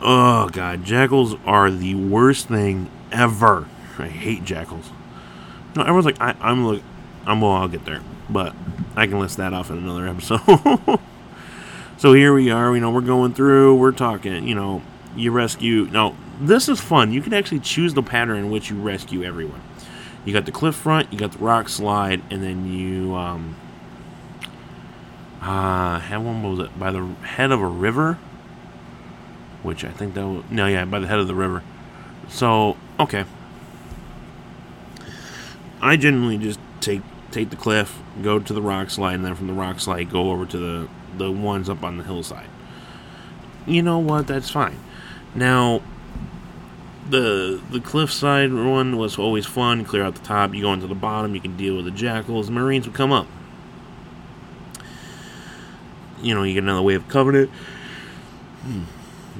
oh 0.00 0.48
god, 0.48 0.84
jackals 0.84 1.36
are 1.44 1.70
the 1.70 1.94
worst 1.94 2.48
thing 2.48 2.90
ever. 3.12 3.68
I 3.98 4.08
hate 4.08 4.44
jackals. 4.44 4.90
No, 5.76 5.82
everyone's 5.82 6.06
like, 6.06 6.20
I, 6.20 6.34
I'm 6.40 6.66
look, 6.66 6.82
I'm 7.30 7.40
well, 7.40 7.52
I'll 7.52 7.68
get 7.68 7.84
there, 7.84 8.02
but 8.28 8.56
I 8.96 9.06
can 9.06 9.20
list 9.20 9.36
that 9.36 9.52
off 9.52 9.70
in 9.70 9.78
another 9.78 10.08
episode. 10.08 10.40
so 11.96 12.12
here 12.12 12.34
we 12.34 12.50
are. 12.50 12.74
You 12.74 12.80
know, 12.80 12.90
we're 12.90 13.02
going 13.02 13.34
through. 13.34 13.76
We're 13.76 13.92
talking. 13.92 14.48
You 14.48 14.56
know, 14.56 14.82
you 15.14 15.30
rescue. 15.30 15.84
Now, 15.92 16.16
this 16.40 16.68
is 16.68 16.80
fun. 16.80 17.12
You 17.12 17.22
can 17.22 17.32
actually 17.32 17.60
choose 17.60 17.94
the 17.94 18.02
pattern 18.02 18.38
in 18.38 18.50
which 18.50 18.68
you 18.68 18.80
rescue 18.80 19.22
everyone. 19.22 19.62
You 20.24 20.32
got 20.32 20.44
the 20.44 20.50
cliff 20.50 20.74
front, 20.74 21.12
you 21.12 21.20
got 21.20 21.30
the 21.30 21.38
rock 21.38 21.68
slide, 21.68 22.20
and 22.30 22.42
then 22.42 22.66
you 22.66 23.14
um, 23.14 23.54
uh, 25.40 26.00
have 26.00 26.22
one. 26.22 26.42
Was 26.42 26.66
it 26.66 26.78
by 26.80 26.90
the 26.90 27.06
head 27.22 27.52
of 27.52 27.60
a 27.60 27.66
river? 27.66 28.14
Which 29.62 29.84
I 29.84 29.90
think 29.92 30.14
that 30.14 30.26
was 30.26 30.42
no, 30.50 30.66
yeah, 30.66 30.84
by 30.84 30.98
the 30.98 31.06
head 31.06 31.20
of 31.20 31.28
the 31.28 31.34
river. 31.36 31.62
So 32.28 32.76
okay, 32.98 33.24
I 35.80 35.96
generally 35.96 36.36
just 36.36 36.58
take 36.80 37.02
take 37.30 37.50
the 37.50 37.56
cliff, 37.56 37.98
go 38.22 38.38
to 38.38 38.52
the 38.52 38.62
rock 38.62 38.90
slide, 38.90 39.14
and 39.14 39.24
then 39.24 39.34
from 39.34 39.46
the 39.46 39.52
rock 39.52 39.80
slide 39.80 40.10
go 40.10 40.30
over 40.30 40.46
to 40.46 40.58
the 40.58 40.88
the 41.16 41.30
ones 41.30 41.68
up 41.68 41.82
on 41.82 41.98
the 41.98 42.04
hillside. 42.04 42.48
You 43.66 43.82
know 43.82 43.98
what? 43.98 44.26
That's 44.26 44.50
fine. 44.50 44.78
Now, 45.34 45.82
the 47.08 47.60
the 47.70 47.80
cliffside 47.80 48.52
one 48.52 48.96
was 48.96 49.18
always 49.18 49.46
fun. 49.46 49.84
Clear 49.84 50.02
out 50.02 50.14
the 50.14 50.22
top. 50.22 50.54
You 50.54 50.62
go 50.62 50.72
into 50.72 50.86
the 50.86 50.94
bottom. 50.94 51.34
You 51.34 51.40
can 51.40 51.56
deal 51.56 51.76
with 51.76 51.84
the 51.84 51.90
jackals. 51.90 52.46
The 52.46 52.52
marines 52.52 52.86
would 52.86 52.94
come 52.94 53.12
up. 53.12 53.26
You 56.22 56.34
know, 56.34 56.42
you 56.42 56.54
get 56.54 56.62
another 56.62 56.82
wave 56.82 57.02
of 57.02 57.08
covenant. 57.08 57.50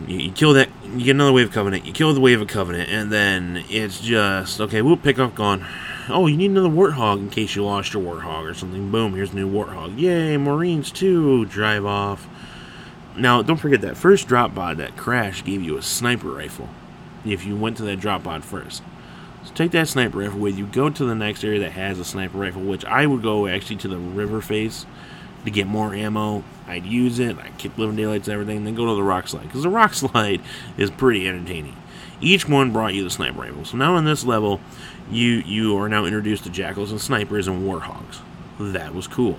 You, 0.07 0.19
you 0.19 0.33
kill 0.33 0.53
that. 0.55 0.69
You 0.85 1.05
get 1.05 1.11
another 1.11 1.33
wave 1.33 1.49
of 1.49 1.53
covenant. 1.53 1.87
You 1.87 1.93
kill 1.93 2.13
the 2.15 2.21
wave 2.21 2.41
of 2.41 2.49
covenant, 2.49 2.89
and 2.91 3.13
then 3.13 3.65
it's 3.69 4.01
just 4.01 4.61
okay. 4.61 4.83
We'll 4.83 4.97
pick 4.97 5.19
up 5.19 5.35
gone. 5.35 5.67
Oh, 6.11 6.27
you 6.27 6.37
need 6.37 6.51
another 6.51 6.69
warthog 6.69 7.19
in 7.19 7.31
case 7.31 7.55
you 7.55 7.65
lost 7.65 7.95
your 7.95 8.03
warthog 8.03 8.51
or 8.51 8.55
something. 8.55 8.91
Boom, 8.91 9.15
here's 9.15 9.33
a 9.33 9.37
new 9.37 9.51
warthog. 9.51 9.99
Yay, 9.99 10.37
Marines 10.37 10.91
too. 10.91 11.45
Drive 11.47 11.87
off. 11.87 12.29
Now, 13.17 13.43
don't 13.43 13.57
forget 13.57 13.81
that 13.83 13.97
first 13.97 14.29
drop 14.29 14.55
pod 14.55 14.79
that 14.79 14.97
crash 14.97 15.45
gave 15.45 15.63
you 15.63 15.77
a 15.77 15.83
sniper 15.83 16.29
rifle. 16.29 16.69
If 17.25 17.45
you 17.45 17.57
went 17.57 17.77
to 17.79 17.83
that 17.85 18.01
drop 18.01 18.25
pod 18.25 18.45
first. 18.45 18.83
So 19.45 19.53
take 19.55 19.71
that 19.73 19.89
sniper 19.89 20.19
rifle 20.19 20.39
with 20.39 20.57
you. 20.57 20.67
Go 20.67 20.91
to 20.91 21.05
the 21.05 21.15
next 21.15 21.45
area 21.45 21.61
that 21.61 21.73
has 21.73 21.99
a 21.99 22.05
sniper 22.05 22.39
rifle, 22.39 22.63
which 22.63 22.85
I 22.85 23.07
would 23.07 23.23
go 23.23 23.47
actually 23.47 23.77
to 23.77 23.89
the 23.89 23.99
river 23.99 24.41
face 24.41 24.87
to 25.45 25.51
get 25.51 25.67
more 25.67 25.95
ammo. 25.95 26.45
I'd 26.67 26.85
use 26.85 27.19
it. 27.19 27.39
I'd 27.39 27.59
kick 27.59 27.77
living 27.79 27.97
daylights 27.97 28.29
and 28.29 28.35
everything. 28.35 28.65
Then 28.65 28.75
go 28.75 28.87
to 28.87 28.95
the 28.95 29.03
rock 29.03 29.29
slide 29.29 29.45
because 29.45 29.63
the 29.63 29.71
rock 29.71 29.95
slide 29.95 30.41
is 30.77 30.91
pretty 30.91 31.27
entertaining. 31.29 31.77
Each 32.21 32.47
one 32.47 32.73
brought 32.73 32.95
you 32.95 33.03
the 33.03 33.11
sniper 33.11 33.41
rifle. 33.41 33.65
So 33.65 33.77
now 33.77 33.97
in 33.97 34.05
this 34.05 34.25
level, 34.25 34.61
you 35.11 35.43
you 35.47 35.77
are 35.79 35.89
now 35.89 36.05
introduced 36.05 36.45
to 36.45 36.51
jackals 36.51 36.91
and 36.91 37.01
snipers 37.01 37.49
and 37.49 37.67
warthogs. 37.67 38.21
That 38.59 38.95
was 38.95 39.07
cool. 39.07 39.39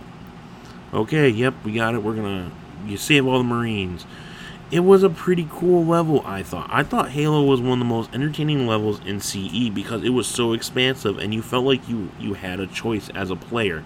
Okay, 0.93 1.29
yep, 1.29 1.53
we 1.63 1.73
got 1.73 1.95
it. 1.95 2.03
We're 2.03 2.15
gonna 2.15 2.51
you 2.85 2.97
save 2.97 3.25
all 3.25 3.37
the 3.37 3.43
marines. 3.43 4.05
It 4.71 4.81
was 4.81 5.03
a 5.03 5.09
pretty 5.09 5.47
cool 5.51 5.85
level, 5.85 6.21
I 6.25 6.43
thought. 6.43 6.69
I 6.71 6.83
thought 6.83 7.09
Halo 7.09 7.43
was 7.43 7.59
one 7.59 7.73
of 7.73 7.79
the 7.79 7.85
most 7.93 8.13
entertaining 8.13 8.67
levels 8.67 9.01
in 9.05 9.19
CE 9.19 9.69
because 9.69 10.03
it 10.03 10.11
was 10.11 10.27
so 10.27 10.53
expansive 10.53 11.17
and 11.17 11.33
you 11.33 11.41
felt 11.41 11.65
like 11.65 11.87
you 11.89 12.11
you 12.19 12.35
had 12.35 12.59
a 12.59 12.67
choice 12.67 13.09
as 13.09 13.29
a 13.29 13.35
player 13.35 13.83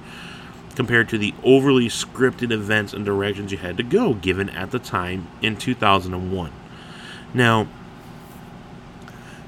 compared 0.76 1.10
to 1.10 1.18
the 1.18 1.34
overly 1.44 1.88
scripted 1.88 2.52
events 2.52 2.94
and 2.94 3.06
directions 3.06 3.52
you 3.52 3.58
had 3.58 3.78
to 3.78 3.84
go 3.84 4.14
given 4.14 4.50
at 4.50 4.72
the 4.72 4.80
time 4.80 5.28
in 5.42 5.56
2001. 5.56 6.52
Now, 7.34 7.68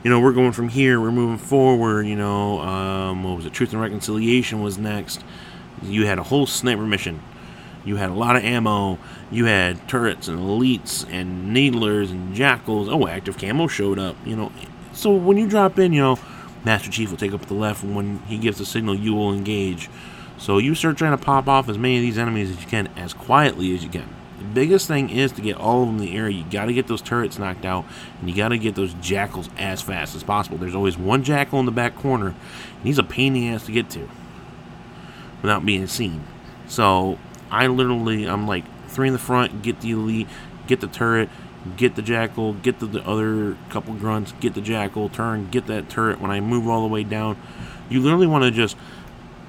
you 0.07 0.13
know, 0.13 0.21
we're 0.21 0.31
going 0.31 0.53
from 0.53 0.69
here, 0.69 1.01
we're 1.01 1.11
moving 1.11 1.37
forward, 1.37 2.07
you 2.07 2.15
know, 2.15 2.61
um, 2.61 3.25
what 3.25 3.35
was 3.35 3.45
it, 3.45 3.51
Truth 3.51 3.73
and 3.73 3.81
Reconciliation 3.81 4.61
was 4.61 4.77
next. 4.77 5.21
You 5.83 6.05
had 6.05 6.17
a 6.17 6.23
whole 6.23 6.45
sniper 6.45 6.85
mission. 6.85 7.21
You 7.83 7.97
had 7.97 8.09
a 8.09 8.13
lot 8.13 8.37
of 8.37 8.43
ammo. 8.45 8.99
You 9.29 9.47
had 9.47 9.85
turrets 9.89 10.29
and 10.29 10.39
elites 10.39 11.05
and 11.11 11.53
needlers 11.53 12.09
and 12.09 12.33
jackals. 12.33 12.87
Oh, 12.87 13.05
active 13.05 13.37
camo 13.37 13.67
showed 13.67 13.99
up, 13.99 14.15
you 14.25 14.37
know. 14.37 14.53
So 14.93 15.13
when 15.13 15.35
you 15.35 15.45
drop 15.45 15.77
in, 15.77 15.91
you 15.91 15.99
know, 15.99 16.19
Master 16.63 16.89
Chief 16.89 17.09
will 17.09 17.17
take 17.17 17.33
up 17.33 17.45
the 17.47 17.53
left, 17.53 17.83
and 17.83 17.93
when 17.93 18.19
he 18.27 18.37
gives 18.37 18.59
the 18.59 18.65
signal, 18.65 18.95
you 18.95 19.13
will 19.13 19.33
engage. 19.33 19.89
So 20.37 20.57
you 20.57 20.73
start 20.73 20.95
trying 20.95 21.17
to 21.17 21.21
pop 21.21 21.49
off 21.49 21.67
as 21.67 21.77
many 21.77 21.97
of 21.97 22.01
these 22.01 22.17
enemies 22.17 22.49
as 22.49 22.61
you 22.61 22.67
can, 22.67 22.87
as 22.95 23.13
quietly 23.13 23.75
as 23.75 23.83
you 23.83 23.89
can. 23.89 24.07
The 24.37 24.43
biggest 24.43 24.87
thing 24.87 25.09
is 25.09 25.31
to 25.33 25.41
get 25.41 25.57
all 25.57 25.81
of 25.81 25.87
them 25.87 25.97
in 25.97 26.05
the 26.05 26.15
area. 26.15 26.37
You 26.37 26.45
got 26.49 26.65
to 26.65 26.73
get 26.73 26.87
those 26.87 27.01
turrets 27.01 27.39
knocked 27.39 27.65
out, 27.65 27.85
and 28.19 28.29
you 28.29 28.35
got 28.35 28.49
to 28.49 28.57
get 28.57 28.75
those 28.75 28.93
jackals 28.95 29.49
as 29.57 29.81
fast 29.81 30.15
as 30.15 30.23
possible. 30.23 30.57
There's 30.57 30.75
always 30.75 30.97
one 30.97 31.23
jackal 31.23 31.59
in 31.59 31.65
the 31.65 31.71
back 31.71 31.95
corner, 31.95 32.27
and 32.27 32.83
he's 32.83 32.99
a 32.99 33.03
pain 33.03 33.35
in 33.35 33.41
the 33.41 33.49
ass 33.49 33.65
to 33.65 33.71
get 33.71 33.89
to 33.91 34.07
without 35.41 35.65
being 35.65 35.87
seen. 35.87 36.23
So 36.67 37.17
I 37.49 37.67
literally, 37.67 38.25
I'm 38.25 38.47
like 38.47 38.65
three 38.87 39.07
in 39.07 39.13
the 39.13 39.19
front, 39.19 39.61
get 39.63 39.81
the 39.81 39.91
elite, 39.91 40.27
get 40.67 40.81
the 40.81 40.87
turret, 40.87 41.29
get 41.75 41.95
the 41.95 42.01
jackal, 42.01 42.53
get 42.53 42.79
the, 42.79 42.85
the 42.85 43.07
other 43.07 43.57
couple 43.69 43.93
grunts, 43.95 44.33
get 44.39 44.53
the 44.53 44.61
jackal, 44.61 45.09
turn, 45.09 45.49
get 45.49 45.65
that 45.67 45.89
turret. 45.89 46.21
When 46.21 46.31
I 46.31 46.39
move 46.41 46.67
all 46.67 46.81
the 46.81 46.93
way 46.93 47.03
down, 47.03 47.37
you 47.89 48.01
literally 48.01 48.27
want 48.27 48.43
to 48.43 48.51
just 48.51 48.77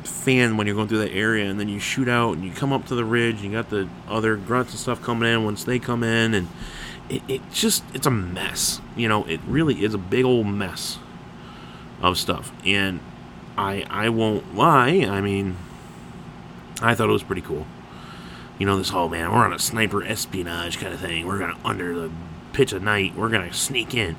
fan 0.09 0.57
when 0.57 0.67
you're 0.67 0.77
going 0.77 0.89
through 0.89 0.99
that 0.99 1.13
area, 1.13 1.49
and 1.49 1.61
then 1.61 1.69
you 1.69 1.79
shoot 1.79 2.09
out 2.09 2.35
and 2.35 2.45
you 2.45 2.51
come 2.53 2.73
up 2.73 2.87
to 2.87 2.95
the 2.95 3.05
ridge. 3.05 3.37
and 3.37 3.45
You 3.45 3.53
got 3.53 3.71
the 3.71 3.89
other 4.09 4.37
grunts 4.37 4.73
and 4.73 4.81
stuff 4.81 5.03
coming 5.03 5.31
in 5.31 5.45
once 5.45 5.65
they 5.65 5.79
come 5.79 6.03
in, 6.03 6.35
and 6.35 6.49
it, 7.09 7.23
it 7.29 7.53
just 7.53 7.85
it's 7.95 8.07
a 8.07 8.11
mess. 8.11 8.81
You 8.97 9.09
know, 9.09 9.25
it 9.25 9.41
really 9.47 9.85
is 9.85 9.95
a 9.95 9.99
big 9.99 10.25
old 10.25 10.47
mess 10.47 10.99
of 12.03 12.19
stuff, 12.19 12.53
and 12.65 13.01
I 13.57 13.85
I 13.89 14.09
won't 14.09 14.55
lie. 14.55 15.07
I 15.09 15.21
mean, 15.21 15.57
I 16.81 16.95
thought 16.95 17.09
it 17.09 17.13
was 17.13 17.23
pretty 17.23 17.43
cool. 17.43 17.67
You 18.59 18.67
know, 18.67 18.77
this 18.77 18.91
whole 18.91 19.09
man, 19.09 19.31
we're 19.31 19.45
on 19.45 19.53
a 19.53 19.59
sniper 19.59 20.03
espionage 20.03 20.79
kind 20.79 20.93
of 20.93 21.01
thing. 21.01 21.27
We're 21.27 21.39
gonna 21.39 21.59
under 21.65 21.95
the 21.95 22.11
pitch 22.53 22.73
of 22.73 22.83
night. 22.83 23.15
We're 23.15 23.29
gonna 23.29 23.53
sneak 23.53 23.95
in. 23.95 24.17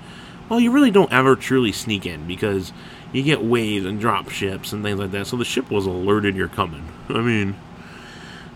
Well, 0.48 0.60
you 0.60 0.72
really 0.72 0.92
don't 0.92 1.12
ever 1.12 1.36
truly 1.36 1.72
sneak 1.72 2.06
in 2.06 2.26
because 2.26 2.74
you 3.12 3.24
get 3.24 3.44
waves 3.44 3.86
and 3.86 4.00
drop 4.00 4.30
ships 4.30 4.72
and 4.72 4.84
things 4.84 5.00
like 5.00 5.12
that. 5.12 5.28
So 5.28 5.38
the 5.38 5.46
ship 5.46 5.72
was 5.72 5.86
alerted 5.86 6.36
you're 6.36 6.48
coming. 6.48 6.88
I 7.10 7.22
mean, 7.22 7.56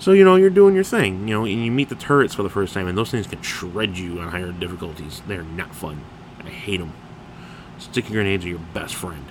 So, 0.03 0.11
you 0.11 0.25
know, 0.25 0.35
you're 0.35 0.49
doing 0.49 0.75
your 0.75 0.83
thing, 0.83 1.29
you 1.29 1.33
know, 1.33 1.45
and 1.45 1.63
you 1.63 1.71
meet 1.71 1.87
the 1.87 1.95
turrets 1.95 2.35
for 2.35 2.43
the 2.43 2.49
first 2.49 2.73
time, 2.73 2.87
and 2.87 2.97
those 2.97 3.09
things 3.09 3.25
can 3.25 3.41
shred 3.41 3.97
you 3.97 4.19
on 4.19 4.31
higher 4.31 4.51
difficulties. 4.51 5.21
They're 5.27 5.43
not 5.43 5.73
fun. 5.73 6.03
I 6.43 6.49
hate 6.49 6.81
them. 6.81 6.91
Sticky 7.77 8.11
grenades 8.11 8.43
are 8.43 8.49
your 8.49 8.59
best 8.73 8.95
friend. 8.95 9.25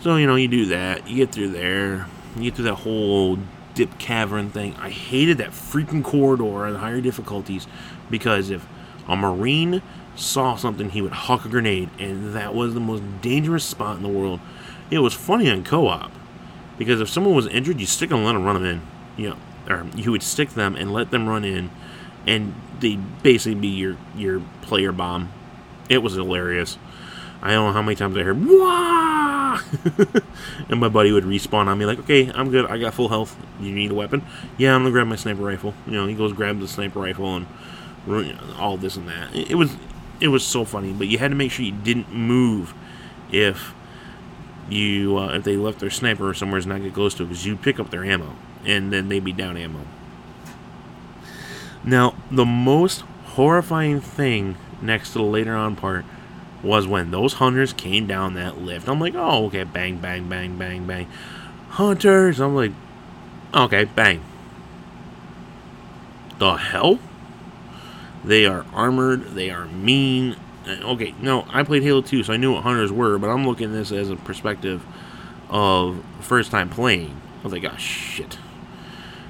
So, 0.00 0.16
you 0.16 0.26
know, 0.26 0.34
you 0.34 0.48
do 0.48 0.66
that. 0.66 1.08
You 1.08 1.16
get 1.16 1.32
through 1.32 1.48
there. 1.52 2.08
You 2.36 2.42
get 2.42 2.56
through 2.56 2.66
that 2.66 2.74
whole 2.74 3.38
dip 3.74 3.98
cavern 3.98 4.50
thing. 4.50 4.74
I 4.76 4.90
hated 4.90 5.38
that 5.38 5.52
freaking 5.52 6.04
corridor 6.04 6.66
on 6.66 6.74
higher 6.74 7.00
difficulties 7.00 7.66
because 8.10 8.50
if 8.50 8.66
a 9.08 9.16
Marine 9.16 9.80
saw 10.16 10.56
something, 10.56 10.90
he 10.90 11.02
would 11.02 11.12
huck 11.12 11.44
a 11.44 11.48
grenade, 11.48 11.90
and 11.98 12.34
that 12.34 12.54
was 12.54 12.74
the 12.74 12.80
most 12.80 13.02
dangerous 13.20 13.64
spot 13.64 13.96
in 13.96 14.02
the 14.02 14.08
world. 14.08 14.40
It 14.90 14.98
was 14.98 15.14
funny 15.14 15.50
on 15.50 15.64
co 15.64 15.88
op 15.88 16.12
because 16.78 17.00
if 17.00 17.08
someone 17.08 17.34
was 17.34 17.46
injured, 17.46 17.80
you 17.80 17.86
stick 17.86 18.10
them 18.10 18.18
and 18.18 18.26
let 18.26 18.32
them 18.34 18.44
run 18.44 18.54
them 18.54 18.64
in. 18.64 18.82
You 19.16 19.30
know, 19.30 19.36
or 19.68 19.86
you 19.94 20.10
would 20.10 20.22
stick 20.22 20.50
them 20.50 20.76
and 20.76 20.92
let 20.92 21.10
them 21.10 21.28
run 21.28 21.44
in, 21.44 21.70
and 22.26 22.54
they'd 22.80 23.22
basically 23.22 23.60
be 23.60 23.68
your 23.68 23.96
your 24.16 24.42
player 24.62 24.92
bomb. 24.92 25.32
It 25.88 25.98
was 25.98 26.14
hilarious. 26.14 26.78
I 27.42 27.52
don't 27.52 27.66
know 27.66 27.72
how 27.72 27.82
many 27.82 27.96
times 27.96 28.16
I 28.16 28.22
heard 28.22 28.44
"Wah!" 28.44 29.60
and 30.68 30.80
my 30.80 30.88
buddy 30.88 31.12
would 31.12 31.24
respawn 31.24 31.66
on 31.66 31.78
me 31.78 31.86
like, 31.86 31.98
"Okay, 32.00 32.30
I'm 32.34 32.50
good. 32.50 32.66
I 32.66 32.78
got 32.78 32.94
full 32.94 33.08
health. 33.08 33.36
You 33.60 33.72
need 33.72 33.90
a 33.90 33.94
weapon? 33.94 34.24
Yeah, 34.56 34.74
I'm 34.74 34.82
gonna 34.82 34.92
grab 34.92 35.06
my 35.06 35.16
sniper 35.16 35.42
rifle." 35.42 35.74
You 35.86 35.92
know, 35.92 36.06
he 36.06 36.14
goes 36.14 36.32
grab 36.32 36.60
the 36.60 36.68
sniper 36.68 37.00
rifle 37.00 37.36
and 37.36 37.46
all 38.58 38.76
this 38.76 38.96
and 38.96 39.08
that. 39.08 39.34
It 39.34 39.56
was 39.56 39.76
it 40.20 40.28
was 40.28 40.44
so 40.44 40.64
funny, 40.64 40.92
but 40.92 41.06
you 41.06 41.18
had 41.18 41.30
to 41.30 41.36
make 41.36 41.50
sure 41.50 41.64
you 41.64 41.72
didn't 41.72 42.12
move 42.12 42.74
if 43.30 43.74
you 44.68 45.18
uh, 45.18 45.34
if 45.34 45.44
they 45.44 45.56
left 45.56 45.80
their 45.80 45.90
sniper 45.90 46.32
somewhere 46.32 46.60
to 46.60 46.68
not 46.68 46.82
get 46.82 46.94
close 46.94 47.14
to 47.14 47.24
it 47.24 47.26
because 47.26 47.44
you 47.44 47.56
pick 47.56 47.78
up 47.78 47.90
their 47.90 48.04
ammo 48.04 48.34
and 48.64 48.92
then 48.92 49.08
they'd 49.08 49.24
be 49.24 49.32
down 49.32 49.56
ammo. 49.56 49.80
Now, 51.84 52.14
the 52.30 52.46
most 52.46 53.00
horrifying 53.26 54.00
thing 54.00 54.56
next 54.80 55.12
to 55.12 55.18
the 55.18 55.24
later 55.24 55.54
on 55.54 55.76
part 55.76 56.04
was 56.62 56.86
when 56.86 57.10
those 57.10 57.34
hunters 57.34 57.74
came 57.74 58.06
down 58.06 58.34
that 58.34 58.58
lift. 58.58 58.88
I'm 58.88 58.98
like, 58.98 59.14
oh, 59.14 59.46
okay, 59.46 59.64
bang, 59.64 59.98
bang, 59.98 60.28
bang, 60.28 60.56
bang, 60.56 60.86
bang. 60.86 61.06
Hunters! 61.70 62.40
I'm 62.40 62.54
like, 62.54 62.72
okay, 63.52 63.84
bang. 63.84 64.22
The 66.38 66.54
hell? 66.54 66.98
They 68.24 68.46
are 68.46 68.64
armored, 68.72 69.34
they 69.34 69.50
are 69.50 69.66
mean. 69.66 70.36
Uh, 70.66 70.92
okay, 70.92 71.14
no, 71.20 71.46
I 71.50 71.62
played 71.62 71.82
Halo 71.82 72.00
2, 72.00 72.24
so 72.24 72.32
I 72.32 72.36
knew 72.36 72.52
what 72.54 72.62
hunters 72.62 72.90
were, 72.90 73.18
but 73.18 73.28
I'm 73.28 73.46
looking 73.46 73.66
at 73.66 73.72
this 73.72 73.92
as 73.92 74.10
a 74.10 74.16
perspective 74.16 74.84
of 75.50 76.02
first 76.20 76.50
time 76.50 76.70
playing. 76.70 77.20
I 77.40 77.44
was 77.44 77.52
like, 77.52 77.64
oh, 77.64 77.76
shit. 77.76 78.38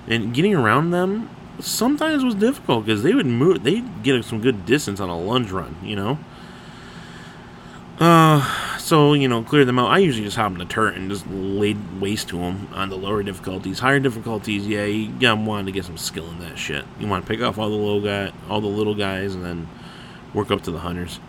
And 0.06 0.32
getting 0.32 0.54
around 0.54 0.90
them 0.90 1.28
sometimes 1.58 2.24
was 2.24 2.34
difficult 2.34 2.84
because 2.84 3.02
they 3.02 3.14
would 3.14 3.26
move, 3.26 3.64
they'd 3.64 4.02
get 4.02 4.24
some 4.24 4.40
good 4.40 4.64
distance 4.64 5.00
on 5.00 5.08
a 5.08 5.18
lunge 5.18 5.50
run, 5.50 5.76
you 5.82 5.96
know? 5.96 6.18
Uh, 7.98 8.78
so 8.78 9.12
you 9.14 9.28
know, 9.28 9.42
clear 9.42 9.64
them 9.64 9.78
out. 9.78 9.90
I 9.90 9.98
usually 9.98 10.24
just 10.24 10.36
hop 10.36 10.52
in 10.52 10.58
the 10.58 10.64
turret 10.64 10.96
and 10.96 11.10
just 11.10 11.26
laid 11.28 12.00
waste 12.00 12.28
to 12.28 12.38
them 12.38 12.68
on 12.72 12.88
the 12.88 12.96
lower 12.96 13.22
difficulties. 13.22 13.78
Higher 13.78 14.00
difficulties, 14.00 14.66
yeah, 14.66 14.84
you 14.84 15.08
gotta 15.08 15.40
want 15.40 15.66
to 15.66 15.72
get 15.72 15.84
some 15.84 15.96
skill 15.96 16.28
in 16.30 16.40
that 16.40 16.58
shit. 16.58 16.84
You 16.98 17.06
want 17.06 17.24
to 17.24 17.28
pick 17.30 17.40
off 17.40 17.58
all 17.58 17.70
the 17.70 17.76
low 17.76 18.00
guy, 18.00 18.32
all 18.48 18.60
the 18.60 18.66
little 18.66 18.94
guys, 18.94 19.34
and 19.34 19.44
then 19.44 19.68
work 20.32 20.50
up 20.50 20.62
to 20.62 20.70
the 20.70 20.80
hunters. 20.80 21.20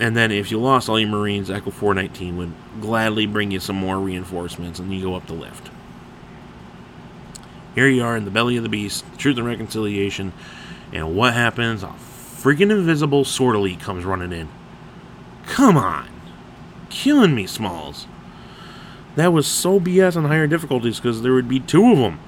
And 0.00 0.16
then 0.16 0.32
if 0.32 0.50
you 0.50 0.58
lost 0.58 0.88
all 0.88 0.98
your 0.98 1.10
Marines, 1.10 1.50
Echo 1.50 1.70
419 1.70 2.36
would 2.38 2.52
gladly 2.80 3.26
bring 3.26 3.50
you 3.50 3.60
some 3.60 3.76
more 3.76 3.98
reinforcements, 3.98 4.80
and 4.80 4.92
you 4.92 5.02
go 5.02 5.14
up 5.14 5.26
the 5.26 5.34
lift. 5.34 5.70
Here 7.74 7.86
you 7.86 8.02
are 8.02 8.16
in 8.16 8.24
the 8.24 8.30
belly 8.30 8.56
of 8.56 8.64
the 8.64 8.68
beast, 8.68 9.04
truth 9.18 9.36
and 9.36 9.46
reconciliation, 9.46 10.32
and 10.92 11.14
what 11.14 11.34
happens? 11.34 11.82
A 11.84 11.88
freaking 11.88 12.72
invisible 12.72 13.24
sword 13.24 13.54
elite 13.54 13.80
comes 13.80 14.04
running 14.04 14.32
in. 14.32 14.48
Come 15.50 15.76
on. 15.76 16.08
Killing 16.90 17.34
me, 17.34 17.44
Smalls. 17.44 18.06
That 19.16 19.32
was 19.32 19.48
so 19.48 19.80
BS 19.80 20.16
on 20.16 20.24
higher 20.26 20.46
difficulties 20.46 21.00
because 21.00 21.22
there 21.22 21.32
would 21.32 21.48
be 21.48 21.58
two 21.58 21.90
of 21.90 21.98
them. 21.98 22.20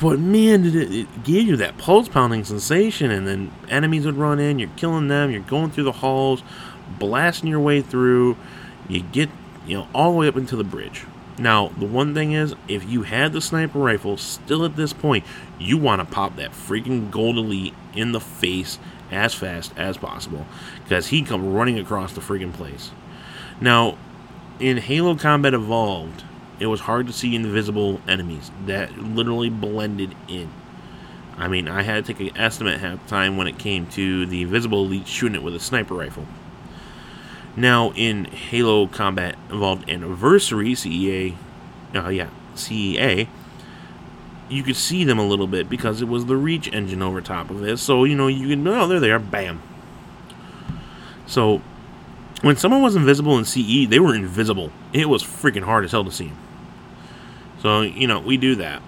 But 0.00 0.18
man, 0.18 0.62
did 0.62 0.74
it, 0.74 0.92
it 0.92 1.22
gave 1.22 1.46
you 1.46 1.56
that 1.58 1.76
pulse 1.76 2.08
pounding 2.08 2.44
sensation, 2.44 3.10
and 3.10 3.28
then 3.28 3.52
enemies 3.68 4.06
would 4.06 4.16
run 4.16 4.40
in, 4.40 4.58
you're 4.58 4.70
killing 4.76 5.08
them, 5.08 5.30
you're 5.30 5.42
going 5.42 5.70
through 5.70 5.84
the 5.84 5.92
halls, 5.92 6.42
blasting 6.98 7.50
your 7.50 7.60
way 7.60 7.82
through, 7.82 8.38
you 8.88 9.02
get, 9.02 9.28
you 9.66 9.76
know, 9.76 9.88
all 9.94 10.12
the 10.12 10.18
way 10.18 10.28
up 10.28 10.36
into 10.36 10.56
the 10.56 10.64
bridge. 10.64 11.04
Now, 11.38 11.68
the 11.78 11.86
one 11.86 12.14
thing 12.14 12.32
is, 12.32 12.54
if 12.68 12.88
you 12.88 13.02
had 13.02 13.34
the 13.34 13.40
sniper 13.42 13.78
rifle, 13.78 14.16
still 14.16 14.64
at 14.64 14.76
this 14.76 14.94
point, 14.94 15.24
you 15.58 15.76
want 15.76 16.00
to 16.00 16.14
pop 16.14 16.36
that 16.36 16.52
freaking 16.52 17.10
gold 17.10 17.36
elite 17.36 17.74
in 17.94 18.12
the 18.12 18.20
face 18.20 18.78
as 19.10 19.34
fast 19.34 19.72
as 19.76 19.98
possible 19.98 20.46
because 20.92 21.06
he 21.06 21.22
come 21.22 21.54
running 21.54 21.78
across 21.78 22.12
the 22.12 22.20
freaking 22.20 22.52
place. 22.52 22.90
Now, 23.62 23.96
in 24.60 24.76
Halo 24.76 25.16
Combat 25.16 25.54
Evolved, 25.54 26.22
it 26.60 26.66
was 26.66 26.80
hard 26.80 27.06
to 27.06 27.14
see 27.14 27.34
invisible 27.34 28.02
enemies 28.06 28.50
that 28.66 28.98
literally 28.98 29.48
blended 29.48 30.14
in. 30.28 30.52
I 31.38 31.48
mean, 31.48 31.66
I 31.66 31.80
had 31.80 32.04
to 32.04 32.12
take 32.12 32.30
an 32.30 32.36
estimate 32.36 32.80
half 32.80 33.02
the 33.02 33.08
time 33.08 33.38
when 33.38 33.46
it 33.46 33.58
came 33.58 33.86
to 33.92 34.26
the 34.26 34.42
invisible 34.42 34.84
elite 34.84 35.08
shooting 35.08 35.36
it 35.36 35.42
with 35.42 35.56
a 35.56 35.60
sniper 35.60 35.94
rifle. 35.94 36.26
Now, 37.56 37.92
in 37.92 38.26
Halo 38.26 38.86
Combat 38.86 39.36
Evolved 39.48 39.88
Anniversary, 39.88 40.72
CEA, 40.72 41.36
uh, 41.94 42.10
yeah, 42.10 42.28
CEA, 42.54 43.28
you 44.50 44.62
could 44.62 44.76
see 44.76 45.04
them 45.04 45.18
a 45.18 45.26
little 45.26 45.46
bit 45.46 45.70
because 45.70 46.02
it 46.02 46.08
was 46.08 46.26
the 46.26 46.36
reach 46.36 46.70
engine 46.70 47.00
over 47.00 47.22
top 47.22 47.48
of 47.48 47.64
it. 47.64 47.78
So, 47.78 48.04
you 48.04 48.14
know, 48.14 48.26
you 48.26 48.48
can, 48.48 48.68
oh, 48.68 48.86
there 48.86 49.00
they 49.00 49.10
are, 49.10 49.18
bam. 49.18 49.62
So, 51.32 51.62
when 52.42 52.58
someone 52.58 52.82
was 52.82 52.94
invisible 52.94 53.38
in 53.38 53.46
CE, 53.46 53.88
they 53.88 53.98
were 53.98 54.14
invisible. 54.14 54.70
It 54.92 55.08
was 55.08 55.22
freaking 55.22 55.62
hard 55.62 55.82
as 55.82 55.92
hell 55.92 56.04
to 56.04 56.12
see 56.12 56.26
them. 56.26 56.36
So, 57.62 57.80
you 57.80 58.06
know, 58.06 58.20
we 58.20 58.36
do 58.36 58.54
that. 58.56 58.82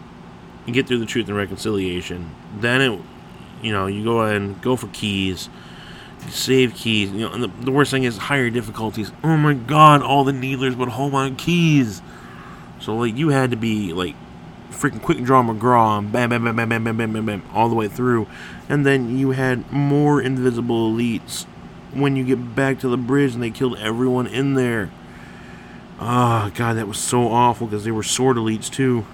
You 0.66 0.74
get 0.74 0.86
through 0.86 0.98
the 0.98 1.06
truth 1.06 1.26
and 1.28 1.38
reconciliation. 1.38 2.34
Then 2.60 2.82
it, 2.82 3.00
you 3.62 3.72
know, 3.72 3.86
you 3.86 4.04
go 4.04 4.20
and 4.20 4.60
go 4.60 4.76
for 4.76 4.88
Keyes. 4.88 5.48
save 6.28 6.74
Keyes. 6.74 7.12
You 7.12 7.20
know, 7.20 7.32
and 7.32 7.44
the, 7.44 7.48
the 7.48 7.72
worst 7.72 7.90
thing 7.90 8.04
is 8.04 8.18
higher 8.18 8.50
difficulties. 8.50 9.10
Oh 9.22 9.38
my 9.38 9.54
god, 9.54 10.02
all 10.02 10.22
the 10.24 10.34
needlers 10.34 10.76
would 10.76 10.90
hold 10.90 11.14
on 11.14 11.36
Keyes. 11.36 12.02
So, 12.78 12.94
like, 12.94 13.16
you 13.16 13.30
had 13.30 13.52
to 13.52 13.56
be, 13.56 13.94
like, 13.94 14.16
freaking 14.70 15.00
quick 15.00 15.22
draw 15.24 15.42
McGraw 15.42 15.98
and 15.98 16.12
bam, 16.12 16.28
bam, 16.28 16.44
bam, 16.44 16.56
bam, 16.56 16.68
bam, 16.68 16.84
bam, 16.84 16.96
bam, 16.98 17.12
bam, 17.14 17.24
bam, 17.24 17.42
all 17.54 17.70
the 17.70 17.74
way 17.74 17.88
through. 17.88 18.26
And 18.68 18.84
then 18.84 19.16
you 19.16 19.30
had 19.30 19.72
more 19.72 20.20
invisible 20.20 20.92
elites 20.92 21.46
when 21.94 22.16
you 22.16 22.24
get 22.24 22.54
back 22.54 22.78
to 22.80 22.88
the 22.88 22.96
bridge 22.96 23.34
and 23.34 23.42
they 23.42 23.50
killed 23.50 23.78
everyone 23.78 24.26
in 24.26 24.54
there. 24.54 24.90
Ah, 26.00 26.46
oh, 26.46 26.50
God, 26.54 26.76
that 26.76 26.88
was 26.88 26.98
so 26.98 27.28
awful 27.28 27.66
because 27.66 27.84
they 27.84 27.90
were 27.90 28.02
sword 28.02 28.36
elites 28.36 28.70
too. 28.70 29.06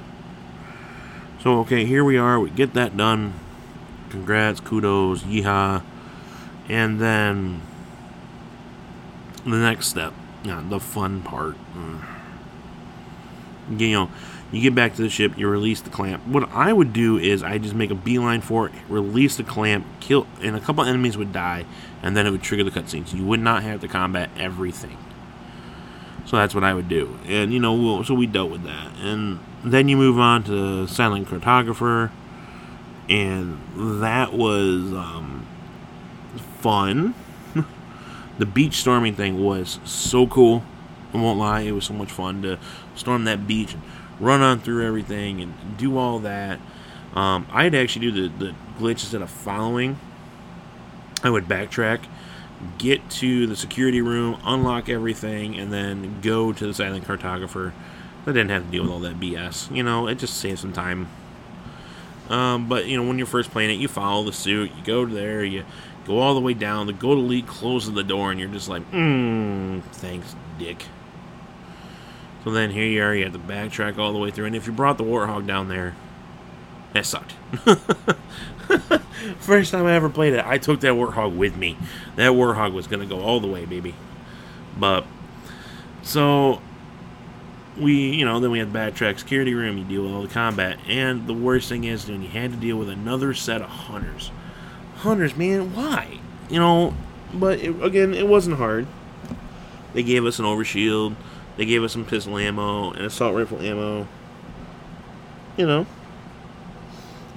So, 1.42 1.60
okay, 1.60 1.84
here 1.84 2.04
we 2.04 2.16
are. 2.16 2.40
We 2.40 2.50
get 2.50 2.74
that 2.74 2.96
done. 2.96 3.34
Congrats, 4.10 4.60
kudos, 4.60 5.22
yeehaw. 5.22 5.82
And 6.68 7.00
then 7.00 7.62
the 9.44 9.56
next 9.56 9.88
step, 9.88 10.12
yeah, 10.44 10.62
the 10.68 10.80
fun 10.80 11.22
part. 11.22 11.56
Mm. 11.74 12.02
You 13.78 13.92
know, 13.92 14.10
you 14.52 14.60
get 14.60 14.74
back 14.74 14.96
to 14.96 15.02
the 15.02 15.08
ship, 15.08 15.38
you 15.38 15.48
release 15.48 15.80
the 15.80 15.90
clamp. 15.90 16.26
What 16.26 16.50
I 16.50 16.72
would 16.72 16.92
do 16.92 17.18
is 17.18 17.42
I 17.42 17.58
just 17.58 17.74
make 17.74 17.90
a 17.90 17.94
beeline 17.94 18.40
for 18.40 18.66
it, 18.66 18.72
release 18.88 19.36
the 19.36 19.44
clamp, 19.44 19.86
kill, 20.00 20.26
and 20.42 20.56
a 20.56 20.60
couple 20.60 20.84
enemies 20.84 21.16
would 21.16 21.32
die, 21.32 21.64
and 22.02 22.16
then 22.16 22.26
it 22.26 22.30
would 22.30 22.42
trigger 22.42 22.64
the 22.64 22.70
cutscenes. 22.70 23.14
You 23.14 23.24
would 23.24 23.40
not 23.40 23.62
have 23.62 23.80
to 23.80 23.88
combat 23.88 24.30
everything. 24.36 24.96
So 26.26 26.36
that's 26.36 26.54
what 26.54 26.64
I 26.64 26.74
would 26.74 26.88
do, 26.88 27.18
and 27.26 27.52
you 27.52 27.58
know, 27.58 27.74
we'll, 27.74 28.04
so 28.04 28.14
we 28.14 28.26
dealt 28.26 28.50
with 28.50 28.62
that, 28.62 28.92
and 29.00 29.40
then 29.64 29.88
you 29.88 29.96
move 29.96 30.18
on 30.18 30.44
to 30.44 30.86
Silent 30.86 31.26
Cartographer, 31.26 32.10
and 33.08 33.58
that 34.00 34.32
was 34.32 34.92
um, 34.92 35.46
fun. 36.60 37.14
the 38.38 38.46
beach 38.46 38.74
storming 38.74 39.16
thing 39.16 39.42
was 39.42 39.80
so 39.84 40.26
cool. 40.26 40.62
I 41.12 41.16
won't 41.16 41.38
lie, 41.38 41.62
it 41.62 41.72
was 41.72 41.86
so 41.86 41.94
much 41.94 42.12
fun 42.12 42.42
to 42.42 42.58
storm 42.94 43.24
that 43.24 43.48
beach 43.48 43.74
and 43.74 43.82
run 44.20 44.42
on 44.42 44.60
through 44.60 44.86
everything 44.86 45.40
and 45.40 45.54
do 45.76 45.98
all 45.98 46.20
that. 46.20 46.60
Um, 47.14 47.46
I'd 47.50 47.74
actually 47.74 48.12
do 48.12 48.28
the, 48.28 48.44
the 48.44 48.54
glitch 48.78 49.02
instead 49.02 49.22
of 49.22 49.30
following. 49.30 49.98
I 51.22 51.30
would 51.30 51.46
backtrack, 51.46 52.00
get 52.78 53.08
to 53.10 53.46
the 53.46 53.56
security 53.56 54.00
room, 54.00 54.40
unlock 54.44 54.88
everything, 54.88 55.58
and 55.58 55.72
then 55.72 56.20
go 56.22 56.52
to 56.52 56.66
the 56.66 56.74
silent 56.74 57.04
cartographer. 57.06 57.72
I 58.26 58.32
didn't 58.32 58.50
have 58.50 58.66
to 58.66 58.70
deal 58.70 58.82
with 58.82 58.92
all 58.92 59.00
that 59.00 59.18
BS. 59.20 59.74
You 59.74 59.82
know, 59.82 60.06
it 60.06 60.16
just 60.18 60.36
saves 60.38 60.60
some 60.60 60.72
time. 60.72 61.08
Um, 62.28 62.68
but 62.68 62.86
you 62.86 62.96
know, 62.96 63.06
when 63.06 63.18
you're 63.18 63.26
first 63.26 63.50
playing 63.50 63.70
it, 63.70 63.80
you 63.80 63.88
follow 63.88 64.24
the 64.24 64.32
suit. 64.32 64.70
You 64.76 64.84
go 64.84 65.04
to 65.04 65.12
there. 65.12 65.42
You 65.44 65.64
go 66.06 66.18
all 66.18 66.34
the 66.34 66.40
way 66.40 66.54
down. 66.54 66.86
The 66.86 66.92
Gold 66.92 67.18
Elite 67.18 67.46
closes 67.46 67.92
the 67.92 68.04
door, 68.04 68.30
and 68.30 68.38
you're 68.38 68.48
just 68.48 68.68
like, 68.68 68.82
"Hmm, 68.84 69.80
thanks, 69.92 70.36
Dick." 70.58 70.84
So 72.44 72.50
then 72.50 72.70
here 72.70 72.86
you 72.86 73.02
are, 73.02 73.14
you 73.14 73.24
have 73.24 73.32
to 73.34 73.38
backtrack 73.38 73.98
all 73.98 74.12
the 74.12 74.18
way 74.18 74.30
through. 74.30 74.46
And 74.46 74.56
if 74.56 74.66
you 74.66 74.72
brought 74.72 74.96
the 74.96 75.04
Warthog 75.04 75.46
down 75.46 75.68
there, 75.68 75.94
That 76.94 77.04
sucked. 77.06 77.34
First 79.40 79.72
time 79.72 79.86
I 79.86 79.92
ever 79.94 80.08
played 80.08 80.34
it, 80.34 80.44
I 80.46 80.58
took 80.58 80.80
that 80.80 80.92
Warthog 80.94 81.36
with 81.36 81.56
me. 81.56 81.76
That 82.16 82.32
Warthog 82.32 82.72
was 82.72 82.86
gonna 82.86 83.06
go 83.06 83.20
all 83.20 83.40
the 83.40 83.48
way, 83.48 83.64
baby. 83.64 83.94
But 84.78 85.04
so 86.02 86.60
we, 87.78 88.10
you 88.10 88.24
know, 88.24 88.40
then 88.40 88.50
we 88.50 88.58
had 88.58 88.72
the 88.72 88.78
backtrack 88.78 89.18
security 89.18 89.54
room. 89.54 89.78
You 89.78 89.84
deal 89.84 90.02
with 90.02 90.12
all 90.12 90.22
the 90.22 90.28
combat, 90.28 90.78
and 90.86 91.26
the 91.26 91.34
worst 91.34 91.68
thing 91.68 91.84
is 91.84 92.08
when 92.08 92.22
you 92.22 92.28
had 92.28 92.52
to 92.52 92.56
deal 92.56 92.76
with 92.76 92.88
another 92.88 93.34
set 93.34 93.62
of 93.62 93.68
hunters. 93.68 94.30
Hunters, 94.96 95.36
man, 95.36 95.74
why? 95.74 96.20
You 96.48 96.58
know, 96.58 96.94
but 97.32 97.60
it, 97.60 97.82
again, 97.82 98.14
it 98.14 98.28
wasn't 98.28 98.56
hard. 98.56 98.86
They 99.92 100.02
gave 100.02 100.24
us 100.24 100.38
an 100.38 100.44
overshield. 100.44 101.16
They 101.56 101.64
gave 101.64 101.82
us 101.82 101.92
some 101.92 102.04
pistol 102.04 102.38
ammo 102.38 102.92
and 102.92 103.02
assault 103.02 103.34
rifle 103.34 103.60
ammo. 103.60 104.06
You 105.56 105.66
know, 105.66 105.86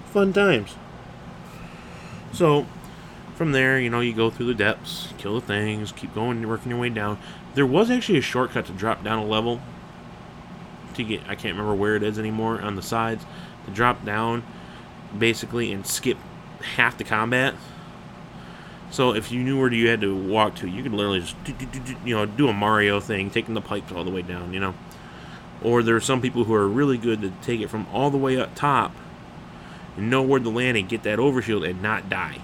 fun 0.05 0.33
times. 0.33 0.75
So, 2.33 2.65
from 3.35 3.51
there, 3.51 3.79
you 3.79 3.89
know, 3.89 3.99
you 3.99 4.13
go 4.13 4.29
through 4.29 4.47
the 4.47 4.55
depths, 4.55 5.13
kill 5.17 5.39
the 5.39 5.45
things, 5.45 5.91
keep 5.91 6.13
going, 6.15 6.47
working 6.47 6.71
your 6.71 6.79
way 6.79 6.89
down. 6.89 7.19
There 7.53 7.65
was 7.65 7.91
actually 7.91 8.17
a 8.17 8.21
shortcut 8.21 8.65
to 8.65 8.71
drop 8.71 9.03
down 9.03 9.19
a 9.19 9.25
level. 9.25 9.61
To 10.95 11.03
get, 11.03 11.21
I 11.23 11.35
can't 11.35 11.57
remember 11.57 11.75
where 11.75 11.95
it 11.95 12.03
is 12.03 12.19
anymore 12.19 12.61
on 12.61 12.75
the 12.75 12.81
sides. 12.81 13.25
To 13.65 13.71
drop 13.71 14.03
down, 14.03 14.43
basically, 15.17 15.71
and 15.71 15.85
skip 15.85 16.17
half 16.75 16.97
the 16.97 17.03
combat. 17.03 17.53
So 18.89 19.15
if 19.15 19.31
you 19.31 19.43
knew 19.43 19.59
where 19.59 19.71
you 19.71 19.87
had 19.87 20.01
to 20.01 20.15
walk 20.15 20.55
to, 20.57 20.67
you 20.67 20.83
could 20.83 20.91
literally 20.91 21.21
just, 21.21 21.43
do 21.43 21.55
you 22.05 22.15
know, 22.15 22.25
do 22.25 22.47
a 22.47 22.53
Mario 22.53 22.99
thing, 22.99 23.31
taking 23.31 23.55
the 23.55 23.61
pipes 23.61 23.91
all 23.91 24.03
the 24.03 24.11
way 24.11 24.21
down, 24.21 24.53
you 24.53 24.59
know. 24.59 24.75
Or 25.63 25.81
there 25.81 25.95
are 25.95 26.01
some 26.01 26.21
people 26.21 26.43
who 26.43 26.53
are 26.53 26.67
really 26.67 26.97
good 26.97 27.21
to 27.21 27.31
take 27.41 27.61
it 27.61 27.69
from 27.69 27.87
all 27.91 28.11
the 28.11 28.17
way 28.17 28.39
up 28.39 28.53
top 28.53 28.95
and 29.97 30.09
know 30.09 30.21
where 30.21 30.39
to 30.39 30.49
land 30.49 30.77
and 30.77 30.89
get 30.89 31.03
that 31.03 31.19
overshield 31.19 31.67
and 31.67 31.81
not 31.81 32.09
die. 32.09 32.39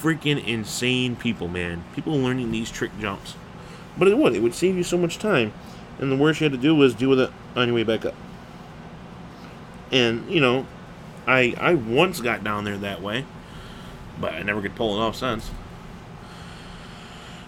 Freaking 0.00 0.44
insane 0.46 1.16
people, 1.16 1.48
man. 1.48 1.84
People 1.94 2.16
learning 2.16 2.50
these 2.50 2.70
trick 2.70 2.90
jumps. 3.00 3.34
But 3.98 4.08
it 4.08 4.16
would. 4.16 4.34
It 4.34 4.42
would 4.42 4.54
save 4.54 4.76
you 4.76 4.82
so 4.82 4.96
much 4.96 5.18
time. 5.18 5.52
And 5.98 6.10
the 6.10 6.16
worst 6.16 6.40
you 6.40 6.44
had 6.44 6.52
to 6.52 6.58
do 6.58 6.74
was 6.74 6.94
deal 6.94 7.10
with 7.10 7.20
it 7.20 7.30
on 7.54 7.68
your 7.68 7.74
way 7.74 7.84
back 7.84 8.04
up. 8.06 8.14
And, 9.92 10.30
you 10.30 10.40
know, 10.40 10.66
I 11.26 11.54
I 11.58 11.74
once 11.74 12.20
got 12.20 12.42
down 12.42 12.64
there 12.64 12.78
that 12.78 13.02
way 13.02 13.26
but 14.20 14.34
I 14.34 14.42
never 14.42 14.60
could 14.60 14.74
pull 14.74 14.96
it 14.96 15.04
off 15.04 15.16
since. 15.16 15.50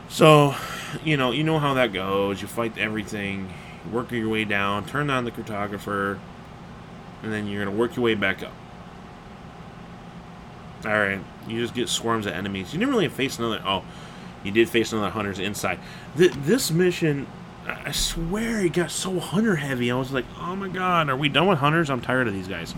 So, 0.08 0.54
you 1.04 1.16
know, 1.16 1.30
you 1.30 1.44
know 1.44 1.58
how 1.58 1.74
that 1.74 1.92
goes. 1.92 2.42
You 2.42 2.48
fight 2.48 2.76
everything, 2.78 3.52
work 3.90 4.10
your 4.12 4.28
way 4.28 4.44
down, 4.44 4.86
turn 4.86 5.10
on 5.10 5.24
the 5.24 5.30
cartographer, 5.30 6.18
and 7.22 7.32
then 7.32 7.46
you're 7.46 7.64
gonna 7.64 7.76
work 7.76 7.96
your 7.96 8.04
way 8.04 8.14
back 8.14 8.42
up. 8.42 8.52
All 10.84 10.90
right, 10.90 11.20
you 11.46 11.60
just 11.60 11.74
get 11.74 11.88
swarms 11.88 12.26
of 12.26 12.32
enemies. 12.32 12.72
You 12.72 12.78
didn't 12.78 12.92
really 12.92 13.08
face 13.08 13.38
another. 13.38 13.62
Oh, 13.64 13.84
you 14.42 14.50
did 14.50 14.68
face 14.68 14.92
another 14.92 15.10
hunters 15.10 15.38
inside. 15.38 15.78
Th- 16.16 16.32
this 16.32 16.70
mission, 16.70 17.26
I 17.66 17.92
swear, 17.92 18.64
it 18.64 18.72
got 18.72 18.90
so 18.90 19.20
hunter 19.20 19.56
heavy. 19.56 19.90
I 19.90 19.94
was 19.94 20.12
like, 20.12 20.24
oh 20.38 20.56
my 20.56 20.68
god, 20.68 21.08
are 21.08 21.16
we 21.16 21.28
done 21.28 21.46
with 21.46 21.58
hunters? 21.58 21.90
I'm 21.90 22.00
tired 22.00 22.26
of 22.26 22.34
these 22.34 22.48
guys. 22.48 22.74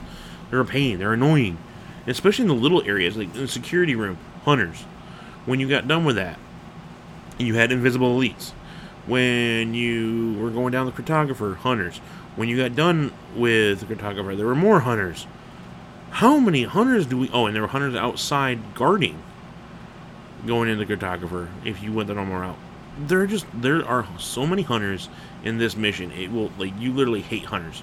They're 0.51 0.61
a 0.61 0.65
pain. 0.65 0.99
They're 0.99 1.15
annoying 1.15 1.59
especially 2.07 2.43
in 2.43 2.49
the 2.49 2.55
little 2.55 2.83
areas 2.83 3.17
like 3.17 3.33
the 3.33 3.49
security 3.49 3.95
room, 3.95 4.19
hunters. 4.45 4.83
When 5.47 5.61
you 5.61 5.69
got 5.69 5.89
done 5.89 6.05
with 6.05 6.17
that, 6.17 6.39
you 7.39 7.55
had 7.55 7.73
invisible 7.73 8.19
elites. 8.19 8.51
When 9.07 9.75
you 9.75 10.35
were 10.39 10.51
going 10.51 10.73
down 10.73 10.87
the 10.87 10.93
cartographer, 10.93 11.57
hunters. 11.57 12.01
When 12.37 12.49
you 12.49 12.57
got 12.57 12.75
done 12.75 13.13
with 13.37 13.81
the 13.81 13.95
cartographer, 13.95 14.37
there 14.37 14.47
were 14.47 14.55
more 14.55 14.81
hunters. 14.81 15.27
How 16.11 16.39
many 16.39 16.65
hunters 16.65 17.07
do 17.07 17.19
we? 17.19 17.31
Oh, 17.31 17.47
and 17.47 17.55
there 17.55 17.63
were 17.63 17.69
hunters 17.69 17.95
outside 17.95 18.75
guarding, 18.75 19.23
going 20.47 20.69
in 20.69 20.79
the 20.79 20.87
cartographer. 20.87 21.49
If 21.65 21.83
you 21.83 21.93
went 21.93 22.09
the 22.09 22.15
normal 22.15 22.39
route, 22.39 22.59
there 22.99 23.21
are 23.21 23.27
just 23.27 23.47
there 23.53 23.85
are 23.87 24.07
so 24.19 24.47
many 24.47 24.63
hunters 24.63 25.09
in 25.43 25.59
this 25.59 25.77
mission. 25.77 26.13
It 26.13 26.31
will 26.31 26.51
like 26.59 26.73
you 26.79 26.93
literally 26.93 27.23
hate 27.23 27.45
hunters 27.45 27.83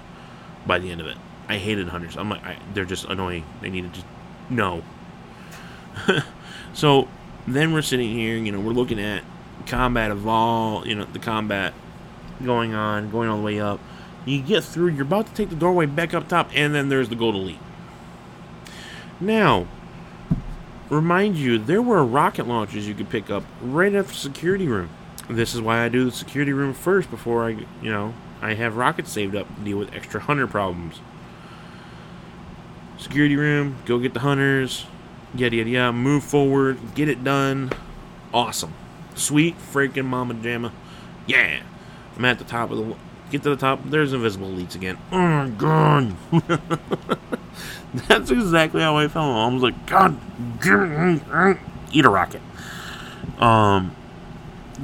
by 0.66 0.78
the 0.78 0.90
end 0.90 1.00
of 1.00 1.06
it. 1.06 1.16
I 1.48 1.58
hated 1.58 1.88
hunters. 1.88 2.16
I'm 2.16 2.30
like, 2.30 2.44
I, 2.44 2.56
they're 2.72 2.84
just 2.84 3.04
annoying. 3.06 3.44
They 3.60 3.70
need 3.70 3.82
to 3.82 3.88
just 3.90 4.06
no. 4.48 4.82
so 6.72 7.08
then 7.46 7.72
we're 7.72 7.82
sitting 7.82 8.10
here, 8.10 8.36
you 8.36 8.52
know, 8.52 8.60
we're 8.60 8.72
looking 8.72 9.00
at 9.00 9.22
combat 9.66 10.10
of 10.10 10.26
all, 10.26 10.86
you 10.86 10.94
know, 10.94 11.04
the 11.04 11.18
combat 11.18 11.74
going 12.44 12.74
on, 12.74 13.10
going 13.10 13.28
all 13.28 13.38
the 13.38 13.42
way 13.42 13.60
up. 13.60 13.80
You 14.24 14.40
get 14.40 14.64
through, 14.64 14.88
you're 14.88 15.02
about 15.02 15.26
to 15.26 15.34
take 15.34 15.50
the 15.50 15.56
doorway 15.56 15.86
back 15.86 16.14
up 16.14 16.28
top, 16.28 16.50
and 16.54 16.74
then 16.74 16.88
there's 16.88 17.08
the 17.08 17.14
gold 17.14 17.34
elite. 17.34 17.58
Now, 19.20 19.66
remind 20.88 21.36
you, 21.36 21.58
there 21.58 21.82
were 21.82 22.04
rocket 22.04 22.46
launchers 22.46 22.86
you 22.86 22.94
could 22.94 23.10
pick 23.10 23.30
up 23.30 23.44
right 23.60 23.94
at 23.94 24.08
the 24.08 24.14
security 24.14 24.68
room. 24.68 24.90
This 25.28 25.54
is 25.54 25.60
why 25.60 25.84
I 25.84 25.88
do 25.88 26.04
the 26.04 26.12
security 26.12 26.52
room 26.52 26.74
first 26.74 27.10
before 27.10 27.46
I, 27.46 27.50
you 27.80 27.90
know, 27.90 28.14
I 28.40 28.54
have 28.54 28.76
rockets 28.76 29.10
saved 29.10 29.34
up 29.34 29.52
to 29.56 29.64
deal 29.64 29.78
with 29.78 29.94
extra 29.94 30.20
hunter 30.20 30.46
problems 30.46 31.00
security 33.02 33.36
room, 33.36 33.76
go 33.84 33.98
get 33.98 34.14
the 34.14 34.20
hunters, 34.20 34.86
yada 35.34 35.56
yada 35.56 35.70
yada, 35.70 35.92
move 35.92 36.22
forward, 36.22 36.78
get 36.94 37.08
it 37.08 37.22
done. 37.24 37.70
Awesome. 38.32 38.72
Sweet 39.14 39.58
freaking 39.58 40.06
mama 40.06 40.34
jamma. 40.34 40.72
Yeah. 41.26 41.62
I'm 42.16 42.24
at 42.24 42.38
the 42.38 42.44
top 42.44 42.70
of 42.70 42.78
the 42.78 42.96
get 43.32 43.42
to 43.42 43.50
the 43.50 43.56
top, 43.56 43.80
there's 43.86 44.12
invisible 44.12 44.48
elites 44.48 44.74
again. 44.76 44.98
Oh 45.10 45.18
my 45.18 45.48
god. 45.48 46.14
That's 47.94 48.30
exactly 48.30 48.80
how 48.80 48.96
I 48.96 49.08
felt. 49.08 49.34
I 49.34 49.52
was 49.52 49.62
like, 49.62 49.86
God 49.86 50.16
eat 51.92 52.04
a 52.04 52.08
rocket. 52.08 52.42
Um 53.38 53.96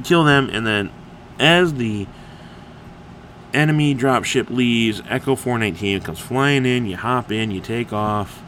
kill 0.05 0.25
them 0.25 0.49
and 0.53 0.67
then 0.67 0.91
as 1.39 1.75
the 1.75 2.07
enemy 3.53 3.95
dropship 3.95 4.51
leaves, 4.51 5.03
Echo 5.09 5.35
419 5.37 6.01
comes 6.03 6.19
flying 6.19 6.67
in, 6.67 6.87
you 6.87 6.97
hop 6.97 7.31
in, 7.31 7.51
you 7.51 7.61
take 7.61 7.93
off, 7.93 8.43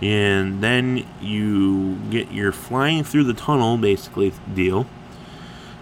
and 0.00 0.62
then 0.62 1.06
you 1.20 1.96
get 2.10 2.30
your 2.32 2.52
flying 2.52 3.04
through 3.04 3.24
the 3.24 3.34
tunnel 3.34 3.76
basically 3.76 4.32
deal. 4.54 4.86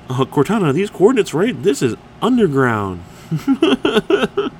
Uh, 0.09 0.25
Cortana, 0.25 0.73
these 0.73 0.91
coordinates 0.91 1.35
right? 1.35 1.61
This 1.63 1.83
is 1.83 1.97
underground. 2.23 3.03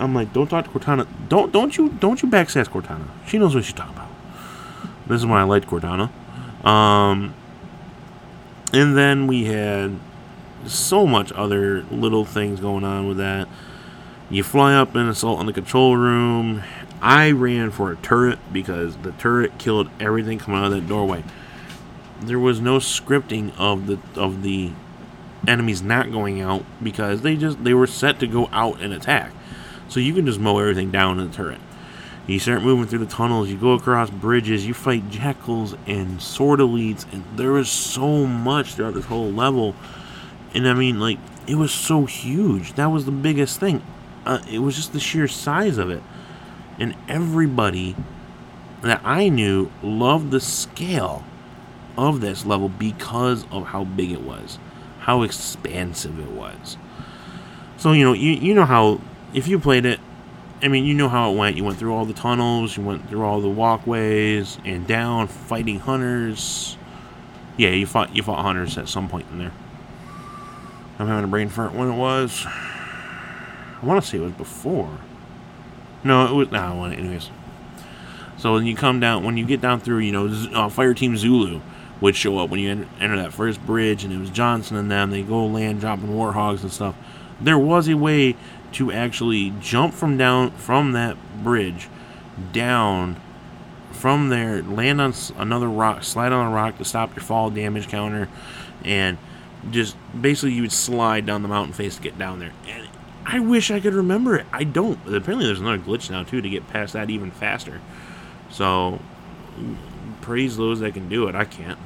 I'm 0.00 0.14
like, 0.14 0.32
don't 0.32 0.48
talk 0.48 0.64
to 0.64 0.70
Cortana. 0.70 1.06
Don't 1.28 1.52
don't 1.52 1.76
you 1.76 1.88
don't 1.90 2.22
you 2.22 2.28
backsass 2.28 2.66
Cortana. 2.66 3.08
She 3.26 3.38
knows 3.38 3.54
what 3.54 3.64
she's 3.64 3.74
talking 3.74 3.94
about. 3.94 4.08
This 5.06 5.20
is 5.20 5.26
why 5.26 5.40
I 5.40 5.44
liked 5.44 5.66
Cortana. 5.66 6.10
Um, 6.64 7.34
and 8.72 8.96
then 8.96 9.26
we 9.26 9.44
had 9.46 9.98
so 10.66 11.06
much 11.06 11.32
other 11.32 11.82
little 11.84 12.24
things 12.24 12.60
going 12.60 12.84
on 12.84 13.08
with 13.08 13.16
that. 13.18 13.48
You 14.30 14.42
fly 14.42 14.74
up 14.74 14.94
and 14.94 15.08
assault 15.08 15.38
on 15.38 15.46
the 15.46 15.52
control 15.52 15.96
room. 15.96 16.62
I 17.00 17.30
ran 17.30 17.70
for 17.70 17.90
a 17.90 17.96
turret 17.96 18.38
because 18.52 18.96
the 18.98 19.12
turret 19.12 19.58
killed 19.58 19.88
everything 19.98 20.38
coming 20.38 20.60
out 20.60 20.66
of 20.66 20.72
that 20.72 20.88
doorway. 20.88 21.24
There 22.20 22.38
was 22.38 22.60
no 22.60 22.78
scripting 22.78 23.52
of 23.56 23.86
the 23.86 23.98
of 24.20 24.42
the 24.42 24.72
enemies 25.46 25.82
not 25.82 26.10
going 26.10 26.40
out 26.40 26.64
because 26.82 27.22
they 27.22 27.36
just 27.36 27.62
they 27.62 27.74
were 27.74 27.86
set 27.86 28.20
to 28.20 28.26
go 28.26 28.48
out 28.52 28.80
and 28.80 28.92
attack. 28.92 29.32
So 29.88 30.00
you 30.00 30.14
can 30.14 30.26
just 30.26 30.40
mow 30.40 30.58
everything 30.58 30.90
down 30.90 31.18
in 31.18 31.30
the 31.30 31.34
turret. 31.34 31.60
You 32.26 32.38
start 32.38 32.62
moving 32.62 32.86
through 32.86 32.98
the 32.98 33.06
tunnels, 33.06 33.48
you 33.48 33.56
go 33.56 33.72
across 33.72 34.10
bridges, 34.10 34.66
you 34.66 34.74
fight 34.74 35.08
jackals 35.08 35.74
and 35.86 36.20
sword 36.20 36.60
elites, 36.60 37.10
and 37.10 37.24
there 37.36 37.52
was 37.52 37.70
so 37.70 38.26
much 38.26 38.74
throughout 38.74 38.92
this 38.92 39.06
whole 39.06 39.30
level 39.30 39.74
and 40.54 40.68
I 40.68 40.74
mean, 40.74 40.98
like, 41.00 41.18
it 41.46 41.56
was 41.56 41.72
so 41.72 42.06
huge. 42.06 42.74
That 42.74 42.86
was 42.86 43.04
the 43.04 43.12
biggest 43.12 43.60
thing. 43.60 43.82
Uh, 44.24 44.40
it 44.50 44.58
was 44.58 44.76
just 44.76 44.92
the 44.92 45.00
sheer 45.00 45.28
size 45.28 45.78
of 45.78 45.90
it. 45.90 46.02
And 46.78 46.94
everybody 47.08 47.96
that 48.82 49.00
I 49.04 49.28
knew 49.28 49.70
loved 49.82 50.30
the 50.30 50.40
scale 50.40 51.24
of 51.96 52.20
this 52.20 52.46
level 52.46 52.68
because 52.68 53.44
of 53.50 53.66
how 53.66 53.84
big 53.84 54.12
it 54.12 54.22
was, 54.22 54.58
how 55.08 55.22
expansive 55.22 56.20
it 56.20 56.30
was. 56.32 56.76
So, 57.78 57.92
you 57.92 58.04
know, 58.04 58.12
you, 58.12 58.32
you 58.32 58.52
know 58.52 58.66
how, 58.66 59.00
if 59.32 59.48
you 59.48 59.58
played 59.58 59.86
it, 59.86 60.00
I 60.60 60.68
mean, 60.68 60.84
you 60.84 60.92
know 60.92 61.08
how 61.08 61.32
it 61.32 61.34
went. 61.34 61.56
You 61.56 61.64
went 61.64 61.78
through 61.78 61.94
all 61.94 62.04
the 62.04 62.12
tunnels, 62.12 62.76
you 62.76 62.82
went 62.82 63.08
through 63.08 63.22
all 63.22 63.40
the 63.40 63.48
walkways, 63.48 64.58
and 64.66 64.86
down 64.86 65.26
fighting 65.26 65.80
hunters. 65.80 66.76
Yeah, 67.56 67.70
you 67.70 67.86
fought 67.86 68.14
you 68.14 68.22
fought 68.22 68.42
hunters 68.42 68.76
at 68.76 68.86
some 68.86 69.08
point 69.08 69.26
in 69.32 69.38
there. 69.38 69.52
I'm 70.98 71.06
having 71.06 71.24
a 71.24 71.28
brain 71.28 71.48
fart 71.48 71.72
when 71.72 71.88
it 71.88 71.96
was. 71.96 72.44
I 72.44 73.80
want 73.82 74.04
to 74.04 74.06
say 74.06 74.18
it 74.18 74.20
was 74.20 74.32
before. 74.32 74.98
No, 76.04 76.26
it 76.26 76.34
was. 76.34 76.50
No, 76.50 76.84
anyways. 76.84 77.30
So 78.36 78.52
when 78.52 78.66
you 78.66 78.76
come 78.76 79.00
down, 79.00 79.24
when 79.24 79.38
you 79.38 79.46
get 79.46 79.62
down 79.62 79.80
through, 79.80 80.00
you 80.00 80.12
know, 80.12 80.26
uh, 80.52 80.68
Fire 80.68 80.92
Team 80.92 81.16
Zulu 81.16 81.62
would 82.00 82.16
show 82.16 82.38
up 82.38 82.50
when 82.50 82.60
you 82.60 82.86
enter 83.00 83.16
that 83.16 83.32
first 83.32 83.64
bridge, 83.66 84.04
and 84.04 84.12
it 84.12 84.18
was 84.18 84.30
Johnson 84.30 84.76
and 84.76 84.90
them. 84.90 85.10
They 85.10 85.22
go 85.22 85.46
land 85.46 85.80
dropping 85.80 86.08
warthogs 86.08 86.62
and 86.62 86.72
stuff. 86.72 86.94
There 87.40 87.58
was 87.58 87.88
a 87.88 87.96
way 87.96 88.36
to 88.72 88.92
actually 88.92 89.52
jump 89.60 89.94
from 89.94 90.16
down 90.16 90.50
from 90.52 90.92
that 90.92 91.16
bridge 91.42 91.88
down 92.52 93.20
from 93.92 94.28
there, 94.28 94.62
land 94.62 95.00
on 95.00 95.12
another 95.36 95.68
rock, 95.68 96.04
slide 96.04 96.32
on 96.32 96.46
a 96.46 96.54
rock 96.54 96.78
to 96.78 96.84
stop 96.84 97.16
your 97.16 97.24
fall 97.24 97.50
damage 97.50 97.88
counter, 97.88 98.28
and 98.84 99.18
just 99.70 99.96
basically 100.18 100.52
you 100.52 100.62
would 100.62 100.72
slide 100.72 101.26
down 101.26 101.42
the 101.42 101.48
mountain 101.48 101.72
face 101.72 101.96
to 101.96 102.02
get 102.02 102.16
down 102.16 102.38
there. 102.38 102.52
And 102.68 102.88
I 103.26 103.40
wish 103.40 103.70
I 103.70 103.80
could 103.80 103.94
remember 103.94 104.36
it. 104.36 104.46
I 104.52 104.64
don't. 104.64 104.98
Apparently, 105.06 105.46
there's 105.46 105.60
another 105.60 105.78
glitch 105.78 106.10
now 106.10 106.22
too 106.22 106.40
to 106.40 106.48
get 106.48 106.68
past 106.68 106.92
that 106.92 107.10
even 107.10 107.30
faster. 107.30 107.80
So, 108.50 109.00
praise 110.20 110.56
those 110.56 110.80
that 110.80 110.94
can 110.94 111.08
do 111.08 111.28
it. 111.28 111.34
I 111.34 111.44
can't. 111.44 111.78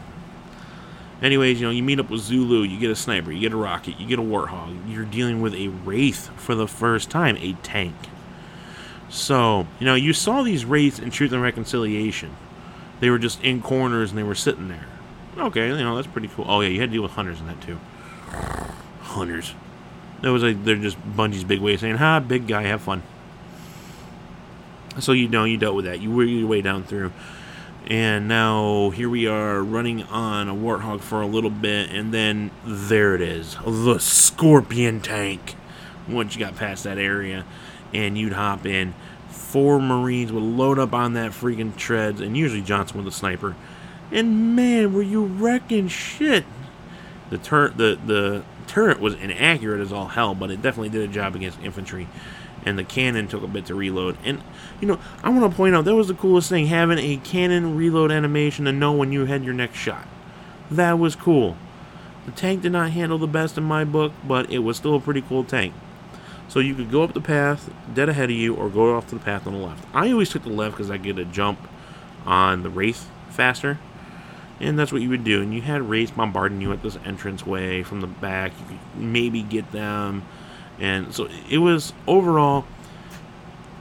Anyways, 1.22 1.60
you 1.60 1.66
know, 1.66 1.70
you 1.70 1.84
meet 1.84 2.00
up 2.00 2.10
with 2.10 2.20
Zulu, 2.20 2.62
you 2.62 2.80
get 2.80 2.90
a 2.90 2.96
sniper, 2.96 3.30
you 3.30 3.40
get 3.40 3.52
a 3.52 3.56
rocket, 3.56 3.98
you 4.00 4.06
get 4.06 4.18
a 4.18 4.22
warthog. 4.22 4.76
You're 4.92 5.04
dealing 5.04 5.40
with 5.40 5.54
a 5.54 5.68
wraith 5.68 6.30
for 6.36 6.56
the 6.56 6.66
first 6.66 7.10
time, 7.10 7.36
a 7.36 7.52
tank. 7.62 7.94
So, 9.08 9.68
you 9.78 9.86
know, 9.86 9.94
you 9.94 10.12
saw 10.12 10.42
these 10.42 10.64
wraiths 10.64 10.98
in 10.98 11.10
Truth 11.10 11.32
and 11.32 11.40
Reconciliation. 11.40 12.34
They 12.98 13.08
were 13.08 13.18
just 13.18 13.42
in 13.42 13.62
corners 13.62 14.10
and 14.10 14.18
they 14.18 14.24
were 14.24 14.34
sitting 14.34 14.68
there. 14.68 14.86
Okay, 15.38 15.68
you 15.68 15.76
know, 15.76 15.94
that's 15.94 16.08
pretty 16.08 16.28
cool. 16.28 16.44
Oh 16.48 16.60
yeah, 16.60 16.68
you 16.68 16.80
had 16.80 16.90
to 16.90 16.92
deal 16.94 17.02
with 17.02 17.12
hunters 17.12 17.40
in 17.40 17.46
that 17.46 17.60
too. 17.60 17.78
Hunters. 19.00 19.54
That 20.22 20.30
was 20.30 20.42
like 20.42 20.64
they're 20.64 20.76
just 20.76 21.00
Bungie's 21.16 21.44
big 21.44 21.60
way 21.60 21.74
of 21.74 21.80
saying, 21.80 21.96
"Ha, 21.96 22.20
big 22.20 22.46
guy, 22.46 22.62
have 22.62 22.82
fun." 22.82 23.02
So 25.00 25.12
you 25.12 25.28
know 25.28 25.44
you 25.44 25.56
dealt 25.56 25.74
with 25.74 25.86
that. 25.86 26.00
You 26.00 26.10
worked 26.10 26.30
your 26.30 26.46
way 26.46 26.60
down 26.60 26.84
through, 26.84 27.12
and 27.86 28.28
now 28.28 28.90
here 28.90 29.08
we 29.08 29.26
are 29.26 29.62
running 29.62 30.02
on 30.04 30.48
a 30.48 30.54
warthog 30.54 31.00
for 31.00 31.20
a 31.20 31.26
little 31.26 31.50
bit, 31.50 31.90
and 31.90 32.12
then 32.12 32.50
there 32.64 33.14
it 33.14 33.20
is, 33.20 33.56
the 33.64 33.98
Scorpion 33.98 35.00
tank. 35.00 35.56
Once 36.08 36.34
you 36.34 36.40
got 36.40 36.56
past 36.56 36.84
that 36.84 36.98
area, 36.98 37.44
and 37.92 38.18
you'd 38.18 38.32
hop 38.32 38.66
in, 38.66 38.94
four 39.28 39.80
Marines 39.80 40.32
would 40.32 40.42
load 40.42 40.78
up 40.78 40.92
on 40.92 41.12
that 41.14 41.32
freaking 41.32 41.76
treads, 41.76 42.20
and 42.20 42.36
usually 42.36 42.62
Johnson 42.62 42.98
with 42.98 43.06
a 43.06 43.16
sniper, 43.16 43.54
and 44.10 44.56
man, 44.56 44.92
were 44.92 45.02
you 45.02 45.24
wrecking 45.24 45.88
shit. 45.88 46.44
The 47.30 47.38
turret, 47.38 47.78
the 47.78 47.98
the 48.04 48.44
turret 48.66 49.00
was 49.00 49.14
inaccurate 49.14 49.80
as 49.80 49.92
all 49.92 50.08
hell, 50.08 50.34
but 50.34 50.50
it 50.50 50.60
definitely 50.62 50.90
did 50.90 51.08
a 51.08 51.12
job 51.12 51.34
against 51.34 51.60
infantry. 51.60 52.08
And 52.64 52.78
the 52.78 52.84
cannon 52.84 53.26
took 53.26 53.42
a 53.42 53.48
bit 53.48 53.66
to 53.66 53.74
reload. 53.74 54.16
And 54.24 54.42
you 54.80 54.86
know, 54.86 55.00
I 55.22 55.30
want 55.30 55.50
to 55.50 55.56
point 55.56 55.74
out 55.74 55.84
that 55.84 55.94
was 55.94 56.08
the 56.08 56.14
coolest 56.14 56.48
thing 56.48 56.66
having 56.66 56.98
a 56.98 57.16
cannon 57.18 57.76
reload 57.76 58.12
animation 58.12 58.66
to 58.66 58.72
know 58.72 58.92
when 58.92 59.12
you 59.12 59.24
had 59.24 59.44
your 59.44 59.54
next 59.54 59.78
shot. 59.78 60.06
That 60.70 60.98
was 60.98 61.16
cool. 61.16 61.56
The 62.26 62.32
tank 62.32 62.62
did 62.62 62.72
not 62.72 62.92
handle 62.92 63.18
the 63.18 63.26
best 63.26 63.58
in 63.58 63.64
my 63.64 63.84
book, 63.84 64.12
but 64.26 64.50
it 64.50 64.60
was 64.60 64.76
still 64.76 64.94
a 64.94 65.00
pretty 65.00 65.22
cool 65.22 65.42
tank. 65.42 65.74
So 66.46 66.60
you 66.60 66.74
could 66.74 66.90
go 66.90 67.02
up 67.02 67.14
the 67.14 67.20
path 67.20 67.70
dead 67.92 68.08
ahead 68.08 68.30
of 68.30 68.36
you, 68.36 68.54
or 68.54 68.68
go 68.68 68.94
off 68.94 69.08
to 69.08 69.16
the 69.16 69.24
path 69.24 69.46
on 69.46 69.54
the 69.54 69.58
left. 69.58 69.84
I 69.92 70.12
always 70.12 70.30
took 70.30 70.44
the 70.44 70.50
left 70.50 70.76
because 70.76 70.90
I 70.90 70.98
get 70.98 71.18
a 71.18 71.24
jump 71.24 71.58
on 72.24 72.62
the 72.62 72.70
wraith 72.70 73.10
faster 73.30 73.78
and 74.62 74.78
that's 74.78 74.92
what 74.92 75.02
you 75.02 75.08
would 75.10 75.24
do. 75.24 75.42
And 75.42 75.52
you 75.52 75.60
had 75.60 75.82
Wraiths 75.82 76.12
bombarding 76.12 76.60
you 76.60 76.72
at 76.72 76.82
this 76.82 76.96
entrance 77.04 77.44
way 77.44 77.82
from 77.82 78.00
the 78.00 78.06
back. 78.06 78.52
You 78.58 78.66
could 78.66 79.02
maybe 79.02 79.42
get 79.42 79.72
them, 79.72 80.22
and 80.82 81.14
so 81.14 81.28
it 81.48 81.58
was 81.58 81.94
overall. 82.06 82.66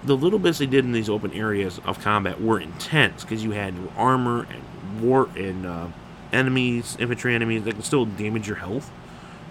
The 0.04 0.16
little 0.16 0.39
bits 0.39 0.58
they 0.60 0.66
did 0.66 0.86
in 0.86 0.93
these 0.93 1.10
open 1.10 1.32
areas 1.34 1.80
of 1.86 1.99
combat 1.99 2.41
were 2.41 2.60
intense 2.60 3.24
because 3.24 3.43
you 3.43 3.52
had 3.52 3.76
armor 3.95 4.47
and 4.49 5.02
war 5.02 5.30
and 5.36 5.66
uh, 5.66 5.88
enemies, 6.32 6.97
infantry 6.99 7.36
enemies 7.36 7.64
that 7.66 7.74
can 7.74 7.84
still 7.84 8.06
damage 8.06 8.47
your 8.47 8.58
health 8.58 8.91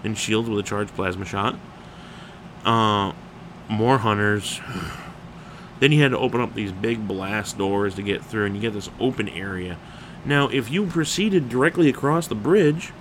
and 0.03 0.17
shields 0.17 0.49
with 0.49 0.59
a 0.59 0.63
charged 0.63 0.93
plasma 0.93 1.25
shot. 1.25 1.55
Uh, 2.65 3.13
more 3.69 3.99
hunters. 3.99 4.59
Then 5.79 5.91
you 5.91 6.03
had 6.03 6.11
to 6.11 6.19
open 6.19 6.41
up 6.41 6.53
these 6.53 6.71
big 6.71 7.07
blast 7.07 7.57
doors 7.57 7.95
to 7.95 8.03
get 8.03 8.23
through, 8.23 8.45
and 8.45 8.53
you 8.53 8.61
get 8.61 8.73
this 8.73 8.91
open 8.99 9.27
area. 9.27 9.79
Now, 10.23 10.47
if 10.47 10.69
you 10.69 10.85
proceeded 10.85 11.49
directly 11.49 11.89
across 11.89 12.27
the 12.27 12.35
bridge, 12.35 12.93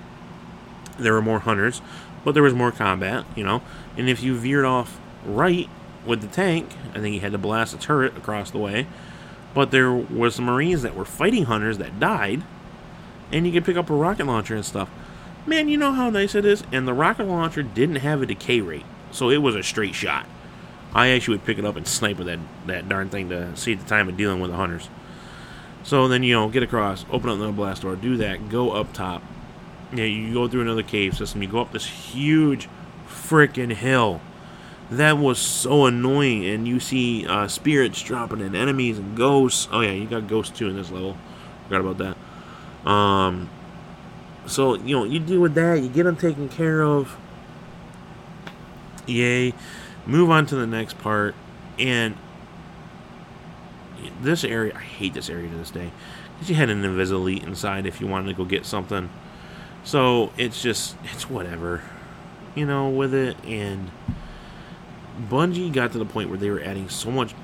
there 0.98 1.12
were 1.12 1.20
more 1.20 1.40
hunters, 1.40 1.82
but 2.24 2.32
there 2.32 2.42
was 2.42 2.54
more 2.54 2.72
combat, 2.72 3.24
you 3.34 3.44
know. 3.44 3.62
And 3.96 4.08
if 4.08 4.22
you 4.22 4.36
veered 4.36 4.64
off 4.64 4.98
right 5.24 5.68
with 6.06 6.20
the 6.20 6.28
tank, 6.28 6.70
I 6.94 7.00
think 7.00 7.14
you 7.14 7.20
had 7.20 7.32
to 7.32 7.38
blast 7.38 7.74
a 7.74 7.78
turret 7.78 8.16
across 8.16 8.50
the 8.50 8.58
way. 8.58 8.86
But 9.54 9.70
there 9.70 9.92
was 9.92 10.36
some 10.36 10.44
Marines 10.44 10.82
that 10.82 10.94
were 10.94 11.04
fighting 11.04 11.44
hunters 11.44 11.78
that 11.78 11.98
died, 11.98 12.42
and 13.32 13.46
you 13.46 13.52
could 13.52 13.64
pick 13.64 13.76
up 13.76 13.90
a 13.90 13.94
rocket 13.94 14.26
launcher 14.26 14.54
and 14.54 14.64
stuff. 14.64 14.88
Man, 15.46 15.68
you 15.68 15.76
know 15.76 15.92
how 15.92 16.10
nice 16.10 16.34
it 16.34 16.44
is? 16.44 16.62
And 16.70 16.86
the 16.86 16.94
rocket 16.94 17.26
launcher 17.26 17.62
didn't 17.62 17.96
have 17.96 18.22
a 18.22 18.26
decay 18.26 18.60
rate, 18.60 18.84
so 19.10 19.30
it 19.30 19.38
was 19.38 19.54
a 19.54 19.62
straight 19.62 19.94
shot. 19.94 20.26
I 20.94 21.08
actually 21.08 21.38
would 21.38 21.46
pick 21.46 21.58
it 21.58 21.64
up 21.64 21.76
and 21.76 21.86
snipe 21.86 22.18
with 22.18 22.26
that, 22.26 22.40
that 22.66 22.88
darn 22.88 23.08
thing 23.08 23.28
to 23.30 23.56
save 23.56 23.82
the 23.82 23.88
time 23.88 24.08
of 24.08 24.16
dealing 24.16 24.40
with 24.40 24.50
the 24.50 24.56
hunters. 24.56 24.88
So 25.82 26.08
then 26.08 26.22
you 26.22 26.34
know, 26.34 26.48
get 26.48 26.62
across, 26.62 27.06
open 27.10 27.30
up 27.30 27.38
the 27.38 27.50
blast 27.52 27.82
door, 27.82 27.96
do 27.96 28.16
that, 28.18 28.48
go 28.48 28.72
up 28.72 28.92
top. 28.92 29.22
Yeah, 29.92 30.04
you 30.04 30.32
go 30.32 30.46
through 30.48 30.62
another 30.62 30.82
cave 30.82 31.16
system. 31.16 31.42
You 31.42 31.48
go 31.48 31.60
up 31.60 31.72
this 31.72 31.86
huge 31.86 32.68
freaking 33.08 33.72
hill. 33.72 34.20
That 34.90 35.18
was 35.18 35.38
so 35.38 35.86
annoying, 35.86 36.44
and 36.46 36.66
you 36.66 36.80
see 36.80 37.26
uh, 37.26 37.48
spirits 37.48 38.02
dropping 38.02 38.40
in 38.40 38.54
enemies 38.54 38.98
and 38.98 39.16
ghosts. 39.16 39.68
Oh 39.72 39.80
yeah, 39.80 39.92
you 39.92 40.06
got 40.06 40.26
ghosts 40.28 40.56
too 40.56 40.68
in 40.68 40.76
this 40.76 40.90
level. 40.90 41.16
Forgot 41.64 41.80
about 41.80 42.16
that. 42.84 42.90
Um, 42.90 43.48
so 44.46 44.74
you 44.74 44.96
know 44.96 45.04
you 45.04 45.20
deal 45.20 45.40
with 45.40 45.54
that. 45.54 45.80
You 45.80 45.88
get 45.88 46.04
them 46.04 46.16
taken 46.16 46.48
care 46.48 46.82
of. 46.82 47.16
Yay! 49.06 49.54
Move 50.06 50.30
on 50.30 50.46
to 50.46 50.56
the 50.56 50.66
next 50.66 50.98
part, 50.98 51.34
and 51.78 52.16
this 54.22 54.44
area, 54.44 54.74
I 54.74 54.80
hate 54.80 55.14
this 55.14 55.28
area 55.28 55.48
to 55.48 55.56
this 55.56 55.70
day. 55.70 55.90
Because 56.34 56.50
you 56.50 56.56
had 56.56 56.70
an 56.70 56.82
Invisilite 56.82 57.42
inside 57.42 57.86
if 57.86 58.00
you 58.00 58.06
wanted 58.06 58.28
to 58.28 58.34
go 58.34 58.44
get 58.44 58.64
something. 58.64 59.10
So 59.84 60.32
it's 60.36 60.62
just, 60.62 60.96
it's 61.04 61.28
whatever, 61.28 61.82
you 62.54 62.66
know, 62.66 62.88
with 62.88 63.14
it. 63.14 63.36
And 63.44 63.90
Bungie 65.28 65.72
got 65.72 65.92
to 65.92 65.98
the 65.98 66.04
point 66.04 66.28
where 66.28 66.38
they 66.38 66.50
were 66.50 66.60
adding 66.60 66.88
so 66.88 67.10
much 67.10 67.34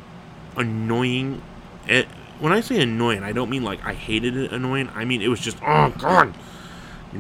annoying. 0.57 1.43
It, 1.87 2.07
when 2.39 2.53
I 2.53 2.61
say 2.61 2.81
annoying, 2.81 3.23
I 3.23 3.33
don't 3.33 3.51
mean 3.51 3.65
like 3.65 3.85
I 3.85 3.95
hated 3.95 4.37
it 4.37 4.53
annoying. 4.53 4.91
I 4.95 5.05
mean 5.05 5.23
it 5.23 5.29
was 5.29 5.41
just, 5.41 5.59
oh, 5.63 5.95
God. 5.99 6.35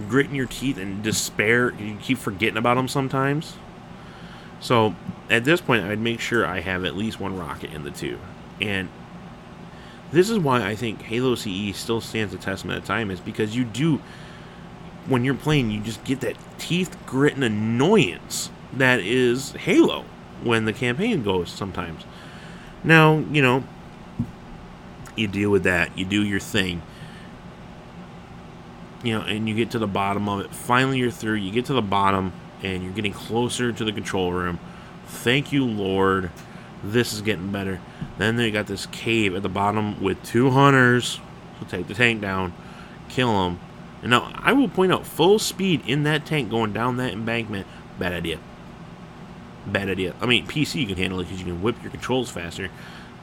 Gritting 0.08 0.34
your 0.34 0.46
teeth 0.46 0.76
and 0.76 1.02
despair. 1.02 1.72
You 1.74 1.96
keep 1.96 2.18
forgetting 2.18 2.58
about 2.58 2.74
them 2.74 2.88
sometimes. 2.88 3.54
So 4.60 4.94
at 5.30 5.44
this 5.44 5.60
point, 5.60 5.84
I'd 5.84 6.00
make 6.00 6.20
sure 6.20 6.46
I 6.46 6.60
have 6.60 6.84
at 6.84 6.96
least 6.96 7.20
one 7.20 7.36
rocket 7.36 7.72
in 7.72 7.84
the 7.84 7.90
two. 7.90 8.18
And 8.60 8.88
this 10.12 10.30
is 10.30 10.38
why 10.38 10.64
I 10.64 10.74
think 10.74 11.02
Halo 11.02 11.34
CE 11.34 11.74
still 11.74 12.00
stands 12.00 12.32
the 12.32 12.38
testament 12.38 12.78
of 12.78 12.84
time 12.84 13.10
is 13.10 13.20
because 13.20 13.56
you 13.56 13.64
do 13.64 14.00
when 15.08 15.24
you're 15.24 15.34
playing 15.34 15.70
you 15.70 15.80
just 15.80 16.02
get 16.04 16.20
that 16.20 16.36
teeth 16.58 16.96
gritting 17.06 17.42
annoyance 17.42 18.50
that 18.72 19.00
is 19.00 19.52
Halo 19.52 20.04
when 20.42 20.64
the 20.64 20.72
campaign 20.72 21.22
goes 21.22 21.50
sometimes. 21.50 22.04
Now, 22.84 23.18
you 23.18 23.42
know, 23.42 23.64
you 25.16 25.28
deal 25.28 25.50
with 25.50 25.64
that, 25.64 25.96
you 25.96 26.04
do 26.04 26.22
your 26.22 26.40
thing. 26.40 26.82
You 29.02 29.18
know, 29.18 29.24
and 29.24 29.48
you 29.48 29.54
get 29.54 29.70
to 29.72 29.78
the 29.78 29.86
bottom 29.86 30.28
of 30.28 30.40
it. 30.40 30.50
Finally 30.50 30.98
you're 30.98 31.10
through, 31.10 31.34
you 31.34 31.50
get 31.50 31.66
to 31.66 31.74
the 31.74 31.82
bottom 31.82 32.32
and 32.62 32.82
you're 32.82 32.92
getting 32.92 33.12
closer 33.12 33.72
to 33.72 33.84
the 33.84 33.92
control 33.92 34.32
room. 34.32 34.58
Thank 35.06 35.52
you, 35.52 35.64
Lord. 35.64 36.30
This 36.82 37.12
is 37.12 37.22
getting 37.22 37.50
better. 37.52 37.80
Then 38.18 38.36
they 38.36 38.50
got 38.50 38.66
this 38.66 38.86
cave 38.86 39.34
at 39.34 39.42
the 39.42 39.48
bottom 39.48 40.02
with 40.02 40.22
two 40.22 40.50
hunters. 40.50 41.20
So 41.60 41.66
take 41.68 41.86
the 41.88 41.94
tank 41.94 42.20
down, 42.20 42.52
kill 43.08 43.44
them. 43.44 43.60
And 44.06 44.12
now 44.12 44.30
I 44.36 44.52
will 44.52 44.68
point 44.68 44.92
out 44.92 45.04
full 45.04 45.40
speed 45.40 45.82
in 45.84 46.04
that 46.04 46.24
tank 46.24 46.48
going 46.48 46.72
down 46.72 46.96
that 46.98 47.12
embankment. 47.12 47.66
Bad 47.98 48.12
idea. 48.12 48.38
Bad 49.66 49.88
idea. 49.88 50.14
I 50.20 50.26
mean, 50.26 50.46
PC 50.46 50.76
you 50.76 50.86
can 50.86 50.96
handle 50.96 51.18
it 51.18 51.24
because 51.24 51.40
you 51.40 51.44
can 51.44 51.60
whip 51.60 51.74
your 51.82 51.90
controls 51.90 52.30
faster. 52.30 52.70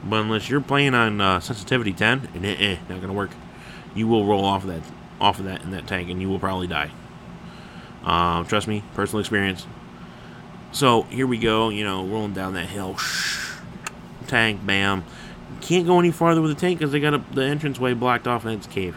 But 0.04 0.16
unless 0.20 0.50
you're 0.50 0.60
playing 0.60 0.92
on 0.92 1.22
uh, 1.22 1.40
sensitivity 1.40 1.94
10, 1.94 2.28
and 2.34 2.44
eh, 2.44 2.76
not 2.90 3.00
gonna 3.00 3.14
work. 3.14 3.30
You 3.94 4.06
will 4.08 4.26
roll 4.26 4.44
off 4.44 4.64
of 4.64 4.68
that, 4.74 4.82
off 5.22 5.38
of 5.38 5.46
that 5.46 5.62
in 5.62 5.70
that 5.70 5.86
tank, 5.86 6.10
and 6.10 6.20
you 6.20 6.28
will 6.28 6.38
probably 6.38 6.66
die. 6.66 6.90
Um, 8.04 8.44
trust 8.44 8.68
me, 8.68 8.84
personal 8.92 9.20
experience. 9.20 9.66
So 10.72 11.04
here 11.04 11.26
we 11.26 11.38
go, 11.38 11.70
you 11.70 11.84
know, 11.84 12.04
rolling 12.04 12.34
down 12.34 12.52
that 12.52 12.66
hill. 12.66 12.98
Shh. 12.98 13.54
Tank, 14.26 14.66
bam. 14.66 15.02
Can't 15.62 15.86
go 15.86 15.98
any 15.98 16.10
farther 16.10 16.42
with 16.42 16.54
the 16.54 16.60
tank 16.60 16.78
because 16.78 16.92
they 16.92 17.00
got 17.00 17.14
a, 17.14 17.24
the 17.32 17.40
entranceway 17.40 17.94
blocked 17.94 18.26
off 18.28 18.44
and 18.44 18.52
it's 18.52 18.66
cave. 18.66 18.94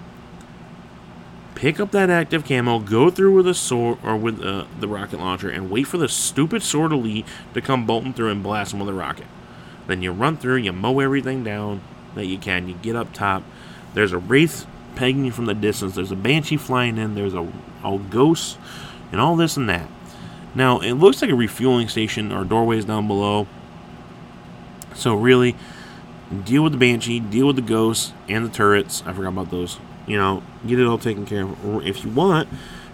Pick 1.57 1.79
up 1.79 1.89
that 1.89 2.11
active 2.11 2.45
camo, 2.45 2.77
go 2.77 3.09
through 3.09 3.33
with 3.33 3.47
a 3.47 3.55
sword 3.55 3.97
or 4.03 4.15
with 4.15 4.39
uh, 4.43 4.65
the 4.79 4.87
rocket 4.87 5.19
launcher, 5.19 5.49
and 5.49 5.71
wait 5.71 5.87
for 5.87 5.97
the 5.97 6.07
stupid 6.07 6.61
sword 6.61 6.91
elite 6.91 7.25
to 7.55 7.61
come 7.61 7.87
bolting 7.87 8.13
through 8.13 8.29
and 8.29 8.43
blast 8.43 8.69
them 8.69 8.79
with 8.79 8.89
a 8.89 8.93
rocket. 8.93 9.25
Then 9.87 10.03
you 10.03 10.11
run 10.11 10.37
through, 10.37 10.57
you 10.57 10.71
mow 10.71 10.99
everything 10.99 11.43
down 11.43 11.81
that 12.13 12.27
you 12.27 12.37
can. 12.37 12.69
You 12.69 12.75
get 12.75 12.95
up 12.95 13.11
top. 13.11 13.41
There's 13.95 14.11
a 14.11 14.19
wraith 14.19 14.67
pegging 14.95 15.25
you 15.25 15.31
from 15.31 15.47
the 15.47 15.55
distance. 15.55 15.95
There's 15.95 16.11
a 16.11 16.15
banshee 16.15 16.57
flying 16.57 16.99
in. 16.99 17.15
There's 17.15 17.33
a, 17.33 17.51
a 17.83 17.97
ghost 17.97 18.59
and 19.11 19.19
all 19.19 19.35
this 19.35 19.57
and 19.57 19.67
that. 19.67 19.89
Now, 20.53 20.79
it 20.79 20.93
looks 20.93 21.23
like 21.23 21.31
a 21.31 21.35
refueling 21.35 21.87
station 21.87 22.31
or 22.31 22.43
doorways 22.43 22.85
down 22.85 23.07
below. 23.07 23.47
So 24.93 25.15
really, 25.15 25.55
deal 26.45 26.61
with 26.61 26.73
the 26.73 26.77
banshee, 26.77 27.19
deal 27.19 27.47
with 27.47 27.55
the 27.55 27.63
ghosts 27.63 28.13
and 28.29 28.45
the 28.45 28.49
turrets. 28.49 29.01
I 29.07 29.13
forgot 29.13 29.29
about 29.29 29.49
those. 29.49 29.79
You 30.07 30.17
know, 30.17 30.41
get 30.65 30.79
it 30.79 30.87
all 30.87 30.97
taken 30.97 31.25
care 31.25 31.43
of. 31.43 31.85
If 31.85 32.03
you 32.03 32.09
want, 32.09 32.49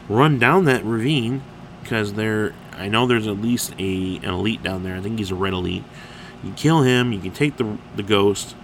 run 0.09 0.39
down 0.39 0.65
that 0.65 0.83
ravine 0.83 1.43
because 1.81 2.13
there. 2.13 2.53
I 2.73 2.87
know 2.87 3.05
there's 3.05 3.27
at 3.27 3.39
least 3.39 3.73
a 3.77 4.17
an 4.17 4.25
elite 4.25 4.63
down 4.63 4.83
there. 4.83 4.95
I 4.95 5.01
think 5.01 5.19
he's 5.19 5.29
a 5.29 5.35
red 5.35 5.53
elite. 5.53 5.83
You 6.43 6.51
kill 6.53 6.81
him. 6.81 7.13
You 7.13 7.19
can 7.19 7.31
take 7.31 7.57
the 7.57 7.77
the 7.95 8.01
ghost, 8.03 8.55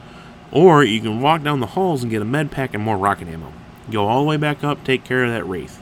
or 0.51 0.83
you 0.83 0.99
can 0.99 1.21
walk 1.21 1.43
down 1.43 1.59
the 1.59 1.67
halls 1.67 2.01
and 2.01 2.11
get 2.11 2.21
a 2.21 2.25
med 2.25 2.49
pack 2.51 2.73
and 2.73 2.83
more 2.83 2.97
rocket 2.97 3.27
ammo. 3.27 3.53
Go 3.91 4.07
all 4.07 4.21
the 4.21 4.25
way 4.27 4.37
back 4.37 4.63
up. 4.63 4.83
Take 4.83 5.03
care 5.03 5.23
of 5.23 5.31
that 5.31 5.45
wraith 5.45 5.79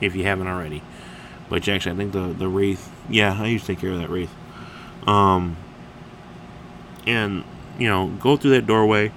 if 0.00 0.14
you 0.14 0.24
haven't 0.24 0.46
already. 0.46 0.82
Which 1.48 1.68
actually, 1.68 1.92
I 1.92 1.96
think 1.96 2.12
the 2.12 2.34
the 2.38 2.48
wraith. 2.48 2.92
Yeah, 3.08 3.36
I 3.40 3.46
used 3.46 3.64
to 3.64 3.72
take 3.72 3.80
care 3.80 3.92
of 3.92 3.98
that 3.98 4.10
wraith. 4.10 4.32
Um. 5.06 5.56
And 7.06 7.44
you 7.78 7.88
know, 7.88 8.08
go 8.20 8.36
through 8.36 8.50
that 8.50 8.66
doorway, 8.66 9.10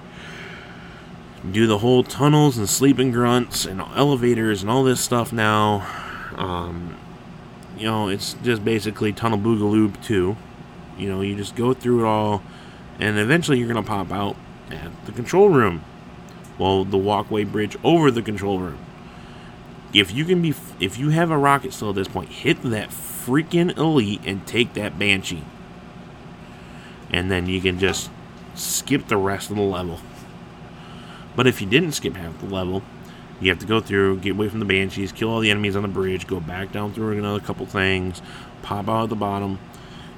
do 1.52 1.66
the 1.66 1.78
whole 1.78 2.02
tunnels 2.02 2.56
and 2.56 2.68
sleeping 2.68 3.10
grunts 3.10 3.66
and 3.66 3.80
elevators 3.80 4.62
and 4.62 4.70
all 4.70 4.82
this 4.82 5.00
stuff 5.00 5.32
now. 5.32 5.86
Um, 6.36 6.96
you 7.76 7.86
know, 7.86 8.08
it's 8.08 8.34
just 8.42 8.64
basically 8.64 9.12
Tunnel 9.12 9.38
Boogaloo 9.38 10.02
2. 10.04 10.36
You 10.96 11.08
know, 11.08 11.20
you 11.20 11.36
just 11.36 11.56
go 11.56 11.74
through 11.74 12.04
it 12.04 12.06
all, 12.06 12.42
and 12.98 13.18
eventually 13.18 13.58
you're 13.58 13.68
going 13.68 13.82
to 13.82 13.88
pop 13.88 14.12
out 14.12 14.36
at 14.70 15.06
the 15.06 15.12
control 15.12 15.50
room. 15.50 15.84
Well, 16.56 16.84
the 16.84 16.98
walkway 16.98 17.44
bridge 17.44 17.76
over 17.82 18.10
the 18.10 18.22
control 18.22 18.60
room. 18.60 18.78
If 19.92 20.12
you 20.12 20.24
can 20.24 20.40
be, 20.40 20.54
if 20.80 20.98
you 20.98 21.10
have 21.10 21.30
a 21.30 21.38
rocket 21.38 21.72
still 21.72 21.90
at 21.90 21.96
this 21.96 22.08
point, 22.08 22.30
hit 22.30 22.62
that 22.62 22.90
freaking 22.90 23.76
elite 23.76 24.20
and 24.24 24.46
take 24.46 24.74
that 24.74 24.98
banshee, 24.98 25.44
and 27.10 27.30
then 27.30 27.46
you 27.46 27.60
can 27.60 27.78
just 27.78 28.10
skip 28.54 29.08
the 29.08 29.16
rest 29.16 29.50
of 29.50 29.56
the 29.56 29.62
level. 29.62 30.00
But 31.36 31.46
if 31.46 31.60
you 31.60 31.66
didn't 31.66 31.92
skip 31.92 32.16
half 32.16 32.38
the 32.40 32.46
level, 32.46 32.82
you 33.40 33.50
have 33.50 33.58
to 33.58 33.66
go 33.66 33.80
through, 33.80 34.18
get 34.18 34.32
away 34.32 34.48
from 34.48 34.60
the 34.60 34.64
banshees, 34.64 35.12
kill 35.12 35.30
all 35.30 35.40
the 35.40 35.50
enemies 35.50 35.76
on 35.76 35.82
the 35.82 35.88
bridge, 35.88 36.26
go 36.26 36.40
back 36.40 36.72
down 36.72 36.92
through 36.92 37.18
another 37.18 37.40
couple 37.40 37.66
things, 37.66 38.22
pop 38.62 38.88
out 38.88 39.04
at 39.04 39.08
the 39.10 39.16
bottom. 39.16 39.58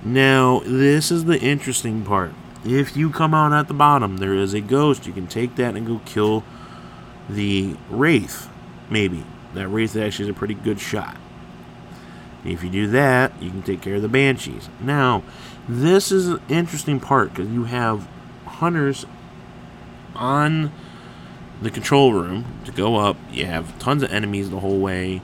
Now, 0.05 0.61
this 0.65 1.11
is 1.11 1.25
the 1.25 1.41
interesting 1.41 2.05
part. 2.05 2.33
If 2.65 2.97
you 2.97 3.11
come 3.11 3.33
out 3.33 3.53
at 3.53 3.69
the 3.69 3.75
bottom, 3.75 4.19
there 4.19 4.35
is 4.35 4.53
a 4.53 4.61
ghost. 4.61 5.07
You 5.07 5.13
can 5.13 5.27
take 5.27 5.57
that 5.57 5.75
and 5.75 5.87
go 5.87 6.01
kill 6.05 6.45
the 7.29 7.77
Wraith, 7.89 8.49
maybe. 8.91 9.25
That 9.55 9.69
Wraith 9.69 9.97
actually 9.97 10.27
is 10.27 10.37
a 10.37 10.39
pretty 10.39 10.55
good 10.55 10.81
shot. 10.81 11.17
If 12.45 12.63
you 12.63 12.71
do 12.71 12.87
that, 12.89 13.41
you 13.43 13.51
can 13.51 13.63
take 13.63 13.81
care 13.81 13.97
of 13.97 14.03
the 14.03 14.09
Banshees. 14.09 14.69
Now, 14.81 15.23
this 15.69 16.13
is 16.13 16.29
an 16.29 16.41
interesting 16.49 17.01
part 17.01 17.31
because 17.31 17.51
you 17.51 17.65
have 17.65 18.07
hunters 18.45 19.07
on 20.15 20.73
the 21.61 21.71
control 21.71 22.13
room 22.13 22.45
to 22.65 22.73
go 22.73 22.97
up. 22.97 23.17
You 23.31 23.47
have 23.47 23.79
tons 23.79 24.03
of 24.03 24.13
enemies 24.13 24.51
the 24.51 24.61
whole 24.61 24.79
way, 24.79 25.23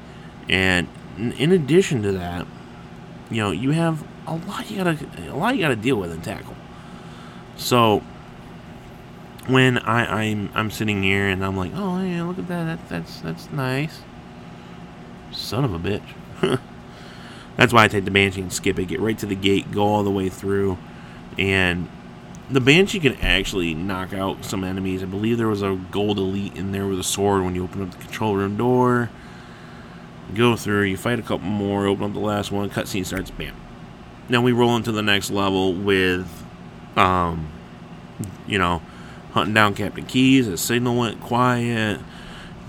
and 0.49 0.89
in 1.17 1.53
addition 1.53 2.03
to 2.03 2.13
that, 2.13 2.47
you 3.31 3.43
know 3.43 3.51
you 3.51 3.71
have 3.71 4.05
a 4.27 4.35
lot 4.35 4.71
you 4.71 4.77
gotta 4.77 4.99
a 5.29 5.37
lot 5.37 5.55
you 5.55 5.61
gotta 5.61 5.77
deal 5.77 5.97
with 5.97 6.13
and 6.13 6.23
tackle. 6.23 6.57
So 7.57 8.03
when 9.47 9.79
I, 9.79 10.25
I'm 10.25 10.51
I'm 10.55 10.71
sitting 10.71 11.03
here 11.03 11.29
and 11.29 11.45
I'm 11.45 11.57
like, 11.57 11.73
oh 11.75 12.03
yeah, 12.03 12.23
look 12.23 12.39
at 12.39 12.49
that, 12.49 12.65
that 12.65 12.89
that's 12.89 13.21
that's 13.21 13.51
nice. 13.51 14.01
Son 15.31 15.65
of 15.65 15.75
a 15.75 15.79
bitch. 15.79 16.03
that's 17.57 17.73
why 17.73 17.85
I 17.85 17.89
take 17.89 18.05
the 18.05 18.11
banshee 18.11 18.43
and 18.43 18.53
skip 18.53 18.79
it, 18.79 18.87
get 18.87 19.01
right 19.01 19.19
to 19.19 19.27
the 19.27 19.35
gate, 19.35 19.71
go 19.73 19.83
all 19.83 20.03
the 20.03 20.11
way 20.11 20.29
through, 20.29 20.79
and 21.39 21.89
the 22.51 22.61
Banshee 22.61 23.01
can 23.01 23.15
actually 23.17 23.75
knock 23.75 24.13
out 24.13 24.45
some 24.45 24.65
enemies. 24.65 25.03
I 25.03 25.07
believe 25.07 25.39
there 25.39 25.49
was 25.49 25.63
a 25.63 25.79
gold 25.91 26.19
elite 26.19 26.57
in 26.57 26.73
there 26.73 26.87
with 26.87 26.99
a 26.99 27.05
sword 27.05 27.45
when 27.45 27.55
you 27.55 27.65
open 27.65 27.83
up 27.83 27.91
the 27.91 27.99
control 27.99 28.37
room 28.37 28.57
door. 28.57 29.11
Go 30.35 30.57
through, 30.57 30.83
you 30.83 30.97
fight 30.97 31.19
a 31.19 31.23
couple 31.23 31.47
more, 31.47 31.87
open 31.87 32.05
up 32.05 32.13
the 32.13 32.21
last 32.21 32.51
one, 32.51 32.71
cutscene 32.71 33.05
starts, 33.05 33.31
bam. 33.31 33.55
Now 34.29 34.41
we 34.41 34.53
roll 34.53 34.77
into 34.77 34.93
the 34.93 35.03
next 35.03 35.31
level 35.31 35.75
with, 35.75 36.27
um, 36.97 37.49
you 38.47 38.59
know, 38.59 38.83
hunting 39.33 39.55
down 39.55 39.75
Captain 39.75 40.07
Keyes. 40.07 40.47
The 40.47 40.57
signal 40.57 40.97
went 40.97 41.21
quiet. 41.21 42.01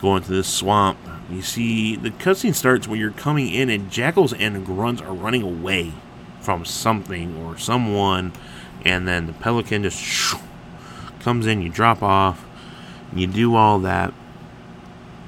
Going 0.02 0.24
to 0.24 0.30
this 0.30 0.48
swamp. 0.48 0.98
You 1.30 1.42
see, 1.42 1.96
the 1.96 2.10
cutscene 2.10 2.54
starts 2.54 2.88
when 2.88 3.00
you're 3.00 3.12
coming 3.12 3.50
in, 3.50 3.70
and 3.70 3.90
jackals 3.90 4.34
and 4.34 4.66
grunts 4.66 5.02
are 5.02 5.14
running 5.14 5.42
away 5.42 5.94
from 6.42 6.66
something 6.66 7.38
or 7.38 7.58
someone 7.58 8.34
and 8.86 9.08
then 9.08 9.28
the 9.28 9.34
pelican 9.34 9.84
just 9.84 9.98
shoo, 9.98 10.38
comes 11.20 11.48
in. 11.48 11.62
You 11.62 11.70
drop 11.70 12.04
off, 12.04 12.46
you 13.16 13.28
do 13.28 13.56
all 13.56 13.80
that. 13.80 14.14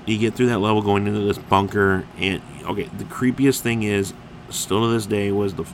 You 0.06 0.18
get 0.18 0.36
through 0.36 0.48
that 0.48 0.60
level 0.60 0.82
going 0.82 1.08
into 1.08 1.22
this 1.22 1.38
bunker, 1.38 2.06
and 2.18 2.42
okay, 2.64 2.90
the 2.98 3.06
creepiest 3.06 3.62
thing 3.62 3.84
is 3.84 4.14
still 4.50 4.82
to 4.82 4.90
this 4.90 5.06
day 5.06 5.32
was 5.32 5.56
the 5.56 5.66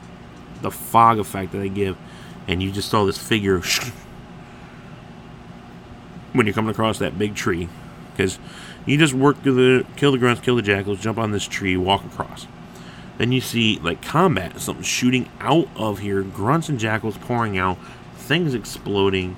the 0.62 0.70
fog 0.70 1.18
effect 1.18 1.52
that 1.52 1.58
they 1.58 1.68
give, 1.68 1.98
and 2.48 2.62
you 2.62 2.72
just 2.72 2.88
saw 2.88 3.04
this 3.04 3.18
figure 3.18 3.60
when 6.32 6.46
you're 6.46 6.54
coming 6.54 6.70
across 6.70 6.98
that 6.98 7.18
big 7.18 7.34
tree, 7.34 7.68
because 8.12 8.38
you 8.86 8.96
just 8.96 9.12
work 9.12 9.42
through 9.42 9.54
the 9.54 9.86
kill 9.96 10.12
the 10.12 10.18
grunts, 10.18 10.40
kill 10.40 10.56
the 10.56 10.62
jackals, 10.62 11.00
jump 11.00 11.18
on 11.18 11.32
this 11.32 11.46
tree, 11.46 11.76
walk 11.76 12.04
across. 12.04 12.46
Then 13.18 13.32
you 13.32 13.40
see 13.40 13.78
like 13.78 14.02
combat, 14.02 14.60
something 14.60 14.84
shooting 14.84 15.28
out 15.40 15.68
of 15.76 16.00
here, 16.00 16.22
grunts 16.22 16.68
and 16.68 16.78
jackals 16.78 17.18
pouring 17.18 17.58
out, 17.58 17.78
things 18.16 18.54
exploding, 18.54 19.36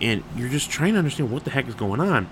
and 0.00 0.22
you're 0.36 0.48
just 0.48 0.70
trying 0.70 0.94
to 0.94 0.98
understand 0.98 1.30
what 1.30 1.44
the 1.44 1.50
heck 1.50 1.68
is 1.68 1.74
going 1.74 2.00
on. 2.00 2.28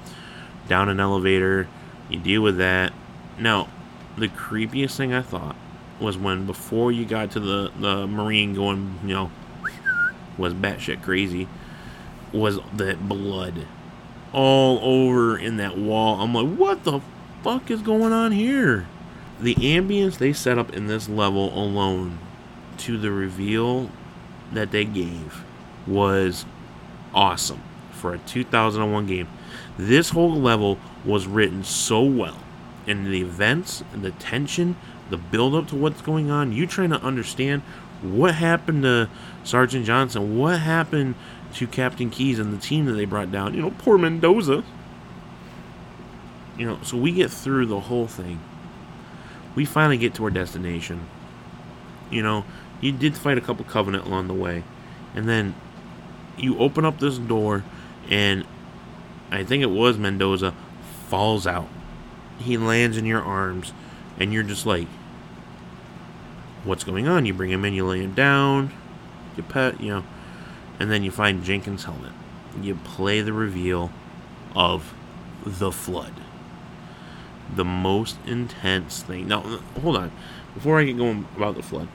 Down 0.69 0.89
an 0.89 1.01
elevator, 1.01 1.69
you 2.09 2.19
deal 2.19 2.43
with 2.43 2.59
that. 2.59 2.93
Now, 3.39 3.69
the 4.17 4.29
creepiest 4.29 4.97
thing 4.97 5.13
I 5.13 5.23
thought 5.23 5.57
was 6.01 6.19
when 6.19 6.47
before 6.47 6.91
you 6.93 7.05
got 7.05 7.31
to 7.33 7.41
the, 7.41 7.71
the 7.79 8.07
marine 8.07 8.55
going, 8.55 8.99
you 9.03 9.15
know, 9.15 9.31
was 10.37 10.53
batshit 10.55 11.03
crazy, 11.03 11.49
was 12.33 12.59
that 12.75 13.09
blood 13.09 13.67
all 14.33 14.79
over 14.83 15.37
in 15.39 15.59
that 15.59 15.77
wall. 15.77 16.21
I'm 16.21 16.35
like, 16.35 16.57
what 16.57 16.85
the 16.85 17.01
fuck 17.43 17.71
is 17.71 17.83
going 17.83 18.13
on 18.13 18.33
here? 18.33 18.87
The 19.43 19.57
ambience 19.57 20.19
they 20.19 20.33
set 20.33 20.57
up 20.57 20.73
in 20.73 20.87
this 20.87 21.09
level 21.09 21.53
alone 21.53 22.21
to 22.79 22.97
the 22.97 23.11
reveal 23.11 23.91
that 24.53 24.71
they 24.71 24.85
gave 24.85 25.43
was 25.85 26.45
awesome 27.13 27.61
for 27.91 28.15
a 28.15 28.19
2001 28.19 29.05
game. 29.07 29.27
This 29.77 30.11
whole 30.11 30.33
level 30.33 30.79
was 31.05 31.27
written 31.27 31.65
so 31.65 32.05
well. 32.05 32.39
And 32.87 33.05
the 33.07 33.21
events, 33.21 33.83
and 33.93 34.05
the 34.05 34.13
tension, 34.13 34.77
the 35.11 35.17
build 35.17 35.57
up 35.57 35.67
to 35.69 35.77
what's 35.77 36.03
going 36.03 36.31
on, 36.31 36.53
you 36.53 36.65
trying 36.65 36.91
to 36.91 37.03
understand 37.03 37.63
what 38.01 38.37
happened 38.37 38.85
to 38.85 39.09
Sergeant 39.43 39.85
Johnson, 39.85 40.39
what 40.39 40.61
happened 40.61 41.17
to 41.55 41.67
Captain 41.67 42.11
Keyes 42.11 42.39
and 42.39 42.53
the 42.53 42.59
team 42.59 42.85
that 42.85 42.93
they 42.93 43.07
brought 43.07 43.33
down. 43.33 43.55
You 43.55 43.63
know, 43.63 43.75
poor 43.79 43.99
Mendoza. 43.99 44.63
You 46.57 46.67
know, 46.67 46.79
so 46.85 46.97
we 46.97 47.11
get 47.11 47.33
through 47.33 47.67
the 47.67 47.81
whole 47.81 48.07
thing 48.07 48.39
we 49.55 49.65
finally 49.65 49.99
get 49.99 50.15
to 50.15 50.25
our 50.25 50.31
destination. 50.31 51.07
You 52.11 52.23
know, 52.23 52.45
you 52.81 52.93
did 52.93 53.17
fight 53.17 53.39
a 53.39 53.41
couple 53.41 53.65
Covenant 53.65 54.07
along 54.07 54.29
the 54.29 54.35
way. 54.35 54.65
And 55.15 55.29
then 55.29 55.55
you 56.37 56.59
open 56.59 56.85
up 56.85 56.99
this 56.99 57.19
door, 57.19 57.65
and 58.09 58.45
I 59.31 59.45
think 59.45 59.63
it 59.63 59.71
was 59.71 59.99
Mendoza, 59.99 60.55
falls 61.09 61.47
out. 61.47 61.69
He 62.39 62.57
lands 62.57 62.97
in 62.97 63.07
your 63.07 63.23
arms, 63.23 63.73
and 64.19 64.33
you're 64.33 64.43
just 64.43 64.67
like, 64.67 64.89
what's 66.65 66.85
going 66.85 67.07
on? 67.09 67.27
You 67.27 67.35
bring 67.35 67.51
him 67.51 67.65
in, 67.65 67.75
you 67.75 67.87
lay 67.87 68.01
him 68.03 68.15
down, 68.15 68.73
you 69.37 69.43
pet, 69.43 69.81
you 69.81 69.89
know, 69.89 70.05
and 70.79 70.91
then 70.91 71.03
you 71.03 71.11
find 71.11 71.45
Jenkins' 71.45 71.85
helmet. 71.85 72.13
You 72.61 72.75
play 72.77 73.21
the 73.21 73.33
reveal 73.33 73.91
of 74.55 74.95
the 75.45 75.73
Flood 75.73 76.13
the 77.55 77.65
most 77.65 78.17
intense 78.27 79.03
thing. 79.03 79.29
Now, 79.29 79.41
hold 79.81 79.97
on. 79.97 80.13
Before 80.55 80.79
I 80.79 80.85
get 80.85 80.97
going 80.97 81.27
about 81.37 81.57
the 81.57 81.63
flood, 81.63 81.89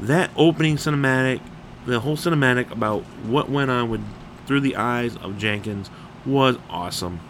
that 0.00 0.30
opening 0.36 0.76
cinematic, 0.76 1.40
the 1.86 2.00
whole 2.00 2.16
cinematic 2.16 2.70
about 2.70 3.02
what 3.24 3.50
went 3.50 3.70
on 3.70 3.88
with 3.88 4.02
through 4.46 4.60
the 4.60 4.76
eyes 4.76 5.16
of 5.16 5.38
Jenkins 5.38 5.90
was 6.26 6.58
awesome. 6.68 7.20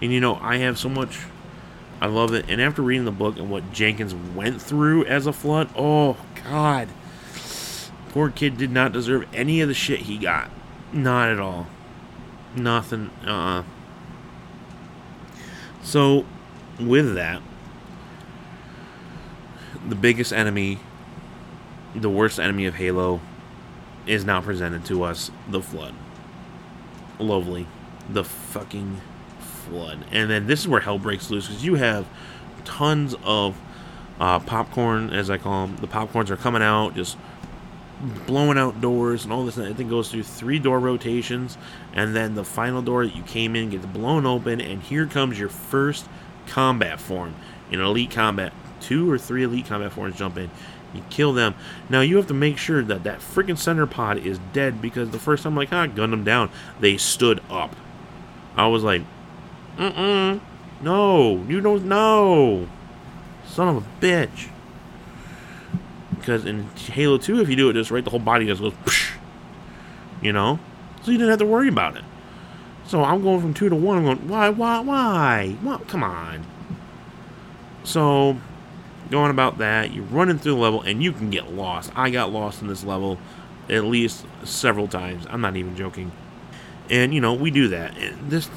And 0.00 0.12
you 0.12 0.20
know, 0.20 0.36
I 0.36 0.58
have 0.58 0.78
so 0.78 0.88
much 0.88 1.18
I 2.02 2.06
love 2.06 2.34
it. 2.34 2.46
And 2.48 2.60
after 2.60 2.82
reading 2.82 3.04
the 3.04 3.12
book 3.12 3.36
and 3.36 3.48
what 3.48 3.72
Jenkins 3.72 4.12
went 4.12 4.60
through 4.60 5.04
as 5.04 5.28
a 5.28 5.32
flood, 5.32 5.70
oh 5.76 6.16
god. 6.42 6.88
Poor 8.08 8.28
kid 8.28 8.58
did 8.58 8.72
not 8.72 8.92
deserve 8.92 9.24
any 9.32 9.60
of 9.60 9.68
the 9.68 9.74
shit 9.74 10.00
he 10.00 10.18
got. 10.18 10.50
Not 10.92 11.30
at 11.30 11.38
all. 11.38 11.68
Nothing. 12.56 13.10
Uh 13.24 13.30
uh 13.30 13.62
So 15.84 16.26
with 16.88 17.14
that, 17.14 17.42
the 19.88 19.94
biggest 19.94 20.32
enemy, 20.32 20.78
the 21.94 22.10
worst 22.10 22.38
enemy 22.38 22.66
of 22.66 22.76
Halo, 22.76 23.20
is 24.06 24.24
now 24.24 24.40
presented 24.40 24.84
to 24.86 25.02
us 25.02 25.30
the 25.48 25.60
flood. 25.60 25.94
Lovely. 27.18 27.66
The 28.08 28.24
fucking 28.24 29.00
flood. 29.40 30.04
And 30.10 30.30
then 30.30 30.46
this 30.46 30.60
is 30.60 30.68
where 30.68 30.80
hell 30.80 30.98
breaks 30.98 31.30
loose 31.30 31.46
because 31.46 31.64
you 31.64 31.76
have 31.76 32.06
tons 32.64 33.14
of 33.24 33.60
uh, 34.20 34.38
popcorn, 34.40 35.10
as 35.10 35.30
I 35.30 35.38
call 35.38 35.66
them. 35.66 35.76
The 35.76 35.88
popcorns 35.88 36.30
are 36.30 36.36
coming 36.36 36.62
out, 36.62 36.94
just 36.94 37.16
blowing 38.26 38.58
out 38.58 38.80
doors 38.80 39.24
and 39.24 39.32
all 39.32 39.44
this. 39.44 39.56
And 39.56 39.66
I 39.66 39.72
think 39.72 39.90
goes 39.90 40.10
through 40.10 40.24
three 40.24 40.58
door 40.58 40.78
rotations, 40.80 41.56
and 41.92 42.14
then 42.14 42.34
the 42.34 42.44
final 42.44 42.82
door 42.82 43.04
that 43.06 43.16
you 43.16 43.22
came 43.22 43.56
in 43.56 43.70
gets 43.70 43.86
blown 43.86 44.26
open, 44.26 44.60
and 44.60 44.82
here 44.82 45.06
comes 45.06 45.38
your 45.38 45.48
first 45.48 46.08
combat 46.46 47.00
form 47.00 47.34
in 47.70 47.80
elite 47.80 48.10
combat. 48.10 48.52
Two 48.80 49.10
or 49.10 49.18
three 49.18 49.44
elite 49.44 49.66
combat 49.66 49.92
forms 49.92 50.16
jump 50.16 50.36
in. 50.36 50.50
You 50.94 51.02
kill 51.08 51.32
them. 51.32 51.54
Now 51.88 52.00
you 52.00 52.16
have 52.16 52.26
to 52.26 52.34
make 52.34 52.58
sure 52.58 52.82
that 52.82 53.04
that 53.04 53.20
freaking 53.20 53.56
center 53.56 53.86
pod 53.86 54.18
is 54.18 54.38
dead 54.52 54.82
because 54.82 55.10
the 55.10 55.18
first 55.18 55.42
time, 55.42 55.52
I'm 55.52 55.56
like, 55.56 55.72
ah, 55.72 55.86
gunned 55.86 56.12
them 56.12 56.24
down. 56.24 56.50
They 56.80 56.96
stood 56.96 57.40
up. 57.48 57.74
I 58.56 58.66
was 58.66 58.82
like, 58.82 59.02
mm 59.78 59.92
mm, 59.92 60.40
no, 60.82 61.44
you 61.48 61.60
don't 61.60 61.86
know, 61.86 62.68
son 63.46 63.68
of 63.68 63.76
a 63.76 64.04
bitch. 64.04 64.48
Because 66.10 66.44
in 66.44 66.68
Halo 66.76 67.18
2, 67.18 67.40
if 67.40 67.48
you 67.48 67.56
do 67.56 67.70
it 67.70 67.72
just 67.72 67.90
right, 67.90 68.04
the 68.04 68.10
whole 68.10 68.20
body 68.20 68.46
just 68.46 68.60
goes, 68.60 68.74
Psh, 68.84 69.16
you 70.20 70.32
know? 70.32 70.58
So 71.02 71.10
you 71.10 71.18
didn't 71.18 71.30
have 71.30 71.40
to 71.40 71.46
worry 71.46 71.68
about 71.68 71.96
it. 71.96 72.04
So 72.86 73.02
I'm 73.02 73.22
going 73.22 73.40
from 73.40 73.54
2 73.54 73.68
to 73.68 73.76
1. 73.76 73.98
I'm 73.98 74.04
going, 74.04 74.28
why, 74.28 74.48
why, 74.50 74.80
why? 74.80 75.56
Come 75.86 76.02
on. 76.02 76.44
So, 77.84 78.38
going 79.10 79.30
about 79.30 79.58
that, 79.58 79.92
you're 79.92 80.04
running 80.04 80.38
through 80.38 80.54
the 80.54 80.60
level, 80.60 80.82
and 80.82 81.02
you 81.02 81.12
can 81.12 81.30
get 81.30 81.52
lost. 81.52 81.90
I 81.96 82.10
got 82.10 82.32
lost 82.32 82.62
in 82.62 82.68
this 82.68 82.84
level 82.84 83.18
at 83.68 83.84
least 83.84 84.26
several 84.44 84.88
times. 84.88 85.26
I'm 85.28 85.40
not 85.40 85.56
even 85.56 85.76
joking. 85.76 86.12
And, 86.90 87.14
you 87.14 87.20
know, 87.20 87.34
we 87.34 87.50
do 87.50 87.68
that. 87.68 87.96
And 87.96 88.30
this, 88.30 88.50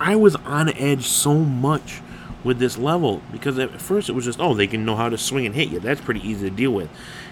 I 0.00 0.16
was 0.16 0.36
on 0.36 0.70
edge 0.70 1.06
so 1.06 1.34
much 1.34 2.00
with 2.44 2.58
this 2.58 2.76
level 2.76 3.22
because 3.30 3.58
at 3.58 3.80
first 3.80 4.08
it 4.08 4.12
was 4.12 4.24
just 4.24 4.40
oh 4.40 4.54
they 4.54 4.66
can 4.66 4.84
know 4.84 4.96
how 4.96 5.08
to 5.08 5.16
swing 5.16 5.46
and 5.46 5.54
hit 5.54 5.68
you 5.68 5.78
that's 5.78 6.00
pretty 6.00 6.26
easy 6.28 6.48
to 6.48 6.54
deal 6.54 6.72
with 6.72 6.90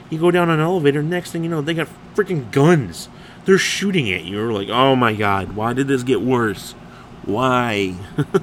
you 0.08 0.18
go 0.18 0.30
down 0.30 0.50
an 0.50 0.60
elevator 0.60 1.02
next 1.02 1.32
thing 1.32 1.42
you 1.42 1.50
know 1.50 1.60
they 1.60 1.74
got 1.74 1.88
freaking 2.14 2.50
guns 2.52 3.08
they're 3.44 3.58
shooting 3.58 4.12
at 4.12 4.24
you. 4.24 4.38
You're 4.38 4.52
like 4.52 4.68
oh 4.68 4.96
my 4.96 5.14
god 5.14 5.54
why 5.54 5.72
did 5.72 5.88
this 5.88 6.02
get 6.02 6.20
worse? 6.20 6.72
Why? 7.24 7.94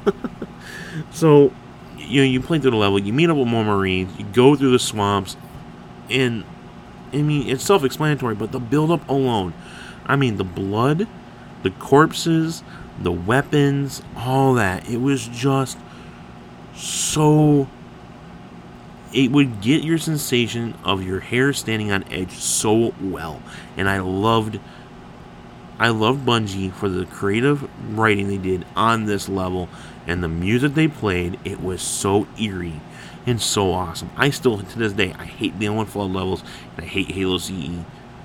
So 1.11 1.51
you 1.97 2.21
know 2.21 2.27
you 2.27 2.39
play 2.41 2.59
through 2.59 2.71
the 2.71 2.77
level 2.77 2.99
you 2.99 3.11
meet 3.11 3.29
up 3.29 3.37
with 3.37 3.47
more 3.47 3.63
marines 3.63 4.17
you 4.17 4.25
go 4.25 4.55
through 4.55 4.71
the 4.71 4.79
swamps 4.79 5.35
and 6.09 6.43
i 7.11 7.17
mean 7.17 7.49
it's 7.49 7.63
self-explanatory 7.63 8.35
but 8.35 8.51
the 8.51 8.59
build 8.59 8.91
up 8.91 9.07
alone 9.09 9.53
i 10.05 10.15
mean 10.15 10.37
the 10.37 10.43
blood 10.43 11.07
the 11.63 11.71
corpses 11.71 12.63
the 12.99 13.11
weapons 13.11 14.01
all 14.15 14.53
that 14.53 14.87
it 14.89 14.97
was 14.97 15.27
just 15.27 15.77
so 16.75 17.67
it 19.13 19.31
would 19.31 19.61
get 19.61 19.83
your 19.83 19.97
sensation 19.97 20.75
of 20.83 21.03
your 21.03 21.19
hair 21.19 21.51
standing 21.51 21.91
on 21.91 22.03
edge 22.11 22.31
so 22.31 22.93
well 23.01 23.41
and 23.75 23.89
i 23.89 23.99
loved 23.99 24.59
i 25.79 25.89
loved 25.89 26.25
bungie 26.25 26.71
for 26.71 26.89
the 26.89 27.05
creative 27.05 27.69
writing 27.97 28.27
they 28.27 28.37
did 28.37 28.65
on 28.75 29.05
this 29.05 29.29
level 29.29 29.69
and 30.05 30.23
the 30.23 30.27
music 30.27 30.73
they 30.73 30.87
played 30.87 31.39
it 31.43 31.61
was 31.61 31.81
so 31.81 32.27
eerie 32.39 32.81
and 33.25 33.41
so 33.41 33.71
awesome 33.71 34.09
i 34.15 34.29
still 34.29 34.59
to 34.59 34.79
this 34.79 34.93
day 34.93 35.13
i 35.19 35.25
hate 35.25 35.57
the 35.59 35.69
one 35.69 35.85
flood 35.85 36.11
levels 36.11 36.43
and 36.75 36.85
i 36.85 36.87
hate 36.87 37.11
halo 37.11 37.37
ce 37.37 37.51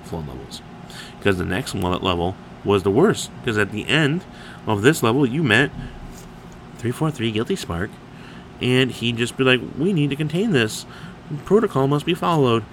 flood 0.03 0.27
levels 0.27 0.61
because 1.17 1.37
the 1.37 1.45
next 1.45 1.73
one 1.73 2.01
level 2.01 2.35
was 2.63 2.83
the 2.83 2.91
worst 2.91 3.29
because 3.39 3.57
at 3.57 3.71
the 3.71 3.87
end 3.87 4.23
of 4.65 4.81
this 4.81 5.03
level 5.03 5.25
you 5.25 5.43
met 5.43 5.69
343 6.77 7.31
guilty 7.31 7.55
spark 7.55 7.89
and 8.61 8.91
he'd 8.91 9.17
just 9.17 9.35
be 9.35 9.43
like, 9.43 9.61
"We 9.77 9.93
need 9.93 10.09
to 10.11 10.15
contain 10.15 10.51
this. 10.51 10.85
Protocol 11.45 11.87
must 11.87 12.05
be 12.05 12.13
followed." 12.13 12.63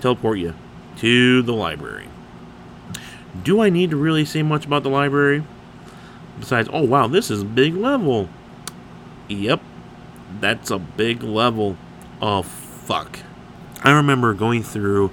Teleport 0.00 0.38
you 0.38 0.54
to 0.98 1.42
the 1.42 1.54
library. 1.54 2.08
Do 3.42 3.60
I 3.60 3.70
need 3.70 3.90
to 3.90 3.96
really 3.96 4.24
say 4.24 4.42
much 4.42 4.64
about 4.64 4.82
the 4.82 4.90
library? 4.90 5.44
Besides, 6.38 6.68
oh 6.72 6.82
wow, 6.82 7.06
this 7.06 7.30
is 7.30 7.44
big 7.44 7.74
level. 7.74 8.28
Yep, 9.28 9.60
that's 10.40 10.70
a 10.70 10.78
big 10.78 11.22
level. 11.22 11.76
Oh 12.20 12.42
fuck. 12.42 13.20
I 13.82 13.90
remember 13.92 14.34
going 14.34 14.62
through 14.62 15.10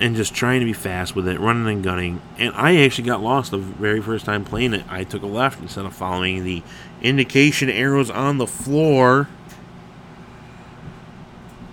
and 0.00 0.14
just 0.14 0.34
trying 0.34 0.60
to 0.60 0.66
be 0.66 0.72
fast 0.72 1.16
with 1.16 1.26
it, 1.26 1.40
running 1.40 1.66
and 1.66 1.82
gunning. 1.82 2.22
And 2.38 2.54
I 2.54 2.76
actually 2.76 3.04
got 3.04 3.20
lost 3.20 3.50
the 3.50 3.58
very 3.58 4.00
first 4.00 4.24
time 4.24 4.44
playing 4.44 4.74
it. 4.74 4.84
I 4.88 5.04
took 5.04 5.22
a 5.22 5.26
left 5.26 5.60
instead 5.60 5.84
of 5.84 5.94
following 5.94 6.44
the 6.44 6.62
indication 7.02 7.68
arrows 7.68 8.10
on 8.10 8.38
the 8.38 8.46
floor. 8.46 9.28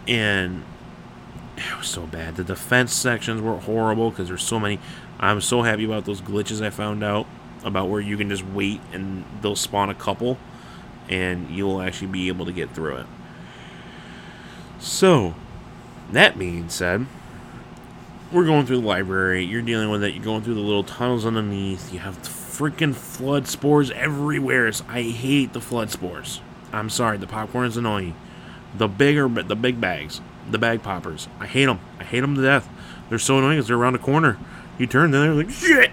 And 0.08 0.64
it 1.58 1.78
was 1.78 1.88
so 1.88 2.06
bad. 2.08 2.36
The 2.36 2.44
defense 2.44 2.94
sections 2.94 3.42
were 3.42 3.58
horrible 3.58 4.10
because 4.10 4.28
there's 4.28 4.44
so 4.44 4.60
many. 4.60 4.80
I'm 5.20 5.42
so 5.42 5.62
happy 5.62 5.86
about 5.86 6.06
those 6.06 6.22
glitches 6.22 6.64
I 6.64 6.70
found 6.70 7.04
out 7.04 7.28
about 7.64 7.90
where 7.90 8.02
you 8.02 8.18
can 8.18 8.30
just 8.30 8.46
wait 8.46 8.80
and 8.94 9.26
they'll 9.42 9.56
spawn 9.56 9.90
a 9.90 9.96
couple 9.96 10.38
and 11.10 11.50
you'll 11.50 11.82
actually 11.82 12.08
be 12.08 12.28
able 12.28 12.46
to 12.46 12.52
get 12.52 12.72
through 12.72 12.98
it. 12.98 13.06
So, 14.80 15.34
that 16.12 16.38
being 16.38 16.70
said, 16.70 17.06
we're 18.32 18.46
going 18.46 18.66
through 18.66 18.82
the 18.82 18.88
library. 18.88 19.44
You're 19.44 19.62
dealing 19.62 19.90
with 19.90 20.04
it. 20.04 20.14
You're 20.14 20.24
going 20.24 20.44
through 20.44 20.56
the 20.56 20.62
little 20.62 20.84
tunnels 20.84 21.26
underneath. 21.26 21.94
You 21.94 22.00
have 22.00 22.22
freaking 22.22 22.94
flood 22.94 23.48
spores 23.48 23.92
everywhere. 23.92 24.72
I 24.88 25.02
hate 25.02 25.54
the 25.54 25.62
flood 25.62 25.92
spores. 25.92 26.42
I'm 26.72 26.90
sorry. 26.90 27.18
The 27.18 27.28
popcorn 27.28 27.68
is 27.68 27.78
annoying. 27.78 28.16
The 28.76 28.88
bigger, 28.88 29.28
the 29.28 29.56
big 29.56 29.80
bags, 29.80 30.22
the 30.50 30.58
bag 30.58 30.84
poppers. 30.84 31.28
I 31.40 31.48
hate 31.48 31.66
them. 31.66 31.80
I 32.00 32.04
hate 32.04 32.22
them 32.22 32.36
to 32.36 32.42
death. 32.42 32.68
They're 33.10 33.20
so 33.20 33.38
annoying 33.38 33.58
because 33.58 33.68
they're 33.68 33.78
around 33.78 33.94
the 33.94 34.00
corner. 34.00 34.38
You 34.78 34.88
turn, 34.88 35.12
then 35.12 35.22
they're 35.22 35.34
like 35.34 35.50
shit. 35.50 35.92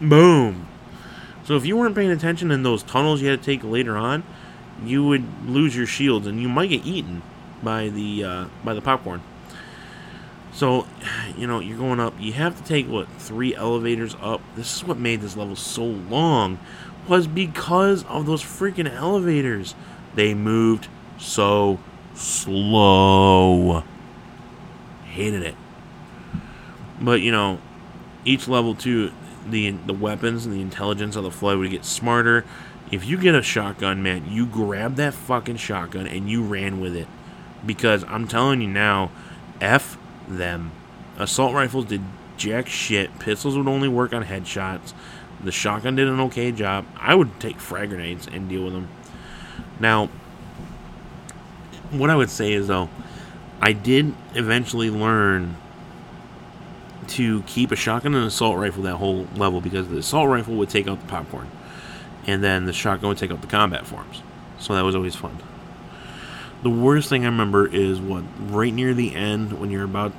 Boom. 0.00 0.66
So 1.44 1.56
if 1.56 1.66
you 1.66 1.76
weren't 1.76 1.94
paying 1.94 2.10
attention 2.10 2.50
in 2.50 2.62
those 2.62 2.82
tunnels 2.82 3.20
you 3.20 3.28
had 3.28 3.40
to 3.40 3.44
take 3.44 3.64
later 3.64 3.96
on, 3.96 4.22
you 4.84 5.06
would 5.06 5.48
lose 5.48 5.76
your 5.76 5.86
shields 5.86 6.26
and 6.26 6.40
you 6.40 6.48
might 6.48 6.68
get 6.68 6.84
eaten 6.84 7.22
by 7.62 7.88
the 7.88 8.24
uh, 8.24 8.44
by 8.64 8.74
the 8.74 8.80
popcorn. 8.80 9.22
So, 10.52 10.86
you 11.36 11.46
know, 11.46 11.60
you're 11.60 11.78
going 11.78 12.00
up. 12.00 12.14
You 12.18 12.32
have 12.34 12.56
to 12.56 12.64
take 12.64 12.88
what 12.88 13.08
three 13.18 13.54
elevators 13.54 14.16
up. 14.20 14.40
This 14.56 14.76
is 14.76 14.84
what 14.84 14.98
made 14.98 15.20
this 15.20 15.36
level 15.36 15.56
so 15.56 15.84
long, 15.84 16.58
was 17.08 17.26
because 17.26 18.04
of 18.04 18.26
those 18.26 18.42
freaking 18.42 18.92
elevators. 18.92 19.74
They 20.14 20.34
moved 20.34 20.88
so 21.18 21.78
slow. 22.14 23.82
Hated 25.04 25.42
it. 25.42 25.54
But 27.02 27.20
you 27.20 27.32
know, 27.32 27.58
each 28.24 28.48
level 28.48 28.74
too, 28.74 29.12
the 29.48 29.70
the 29.70 29.92
weapons 29.92 30.46
and 30.46 30.54
the 30.54 30.60
intelligence 30.60 31.16
of 31.16 31.24
the 31.24 31.30
flood 31.30 31.58
would 31.58 31.70
get 31.70 31.84
smarter. 31.84 32.44
If 32.90 33.04
you 33.06 33.16
get 33.18 33.34
a 33.34 33.42
shotgun, 33.42 34.02
man, 34.02 34.30
you 34.30 34.46
grab 34.46 34.96
that 34.96 35.14
fucking 35.14 35.56
shotgun 35.56 36.06
and 36.06 36.30
you 36.30 36.42
ran 36.42 36.80
with 36.80 36.94
it. 36.94 37.08
Because 37.64 38.04
I'm 38.04 38.28
telling 38.28 38.60
you 38.60 38.68
now, 38.68 39.10
F 39.60 39.96
them. 40.28 40.72
Assault 41.18 41.54
rifles 41.54 41.86
did 41.86 42.02
jack 42.36 42.68
shit. 42.68 43.18
Pistols 43.18 43.56
would 43.56 43.68
only 43.68 43.88
work 43.88 44.12
on 44.12 44.24
headshots. 44.24 44.92
The 45.42 45.52
shotgun 45.52 45.96
did 45.96 46.08
an 46.08 46.20
okay 46.20 46.52
job. 46.52 46.86
I 46.96 47.14
would 47.14 47.40
take 47.40 47.60
frag 47.60 47.90
grenades 47.90 48.28
and 48.30 48.48
deal 48.48 48.64
with 48.64 48.74
them. 48.74 48.88
Now, 49.80 50.06
what 51.90 52.10
I 52.10 52.16
would 52.16 52.30
say 52.30 52.52
is 52.52 52.68
though, 52.68 52.88
I 53.60 53.72
did 53.72 54.14
eventually 54.34 54.90
learn 54.90 55.56
to 57.08 57.42
keep 57.42 57.72
a 57.72 57.76
shotgun 57.76 58.14
and 58.14 58.22
an 58.22 58.28
assault 58.28 58.58
rifle 58.58 58.82
that 58.84 58.96
whole 58.96 59.26
level 59.36 59.60
because 59.60 59.88
the 59.88 59.98
assault 59.98 60.28
rifle 60.28 60.54
would 60.54 60.70
take 60.70 60.86
out 60.88 61.00
the 61.00 61.06
popcorn, 61.06 61.50
and 62.26 62.42
then 62.42 62.66
the 62.66 62.72
shotgun 62.72 63.08
would 63.08 63.18
take 63.18 63.30
out 63.30 63.40
the 63.40 63.46
combat 63.46 63.86
forms. 63.86 64.22
So 64.58 64.74
that 64.74 64.84
was 64.84 64.94
always 64.94 65.16
fun. 65.16 65.38
The 66.62 66.70
worst 66.70 67.08
thing 67.08 67.24
I 67.24 67.26
remember 67.26 67.66
is 67.66 68.00
what 68.00 68.22
right 68.38 68.72
near 68.72 68.94
the 68.94 69.14
end 69.16 69.58
when 69.58 69.70
you're 69.70 69.84
about 69.84 70.12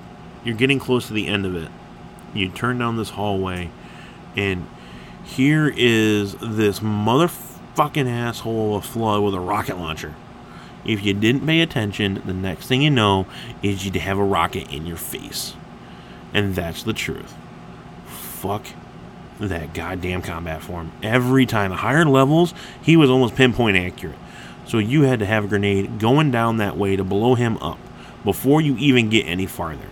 you're 0.43 0.55
getting 0.55 0.77
close 0.77 1.07
to 1.07 1.13
the 1.13 1.27
end 1.27 1.45
of 1.45 1.55
it. 1.55 1.69
You 2.33 2.49
turn 2.49 2.77
down 2.77 2.97
this 2.97 3.11
hallway 3.11 3.69
and 4.35 4.67
here 5.23 5.73
is 5.73 6.35
this 6.35 6.81
motherfucking 6.81 8.09
asshole 8.09 8.75
of 8.75 8.83
a 8.83 8.87
flood 8.87 9.23
with 9.23 9.33
a 9.33 9.39
rocket 9.39 9.77
launcher. 9.77 10.15
If 10.83 11.03
you 11.05 11.13
didn't 11.13 11.45
pay 11.45 11.61
attention, 11.61 12.21
the 12.25 12.33
next 12.33 12.67
thing 12.67 12.81
you 12.81 12.89
know 12.89 13.25
is 13.61 13.85
you'd 13.85 13.95
have 13.95 14.17
a 14.17 14.23
rocket 14.23 14.69
in 14.69 14.85
your 14.85 14.97
face. 14.97 15.55
And 16.33 16.55
that's 16.55 16.83
the 16.83 16.93
truth. 16.93 17.33
Fuck 18.05 18.65
that 19.39 19.73
goddamn 19.73 20.21
combat 20.21 20.61
form. 20.61 20.91
Every 21.01 21.45
time, 21.45 21.71
higher 21.71 22.05
levels, 22.05 22.53
he 22.81 22.97
was 22.97 23.09
almost 23.09 23.35
pinpoint 23.35 23.77
accurate. 23.77 24.17
So 24.65 24.77
you 24.77 25.03
had 25.03 25.19
to 25.19 25.25
have 25.25 25.45
a 25.45 25.47
grenade 25.47 25.99
going 25.99 26.31
down 26.31 26.57
that 26.57 26.77
way 26.77 26.95
to 26.95 27.03
blow 27.03 27.35
him 27.35 27.57
up 27.57 27.77
before 28.23 28.61
you 28.61 28.77
even 28.77 29.09
get 29.09 29.25
any 29.25 29.45
farther. 29.45 29.87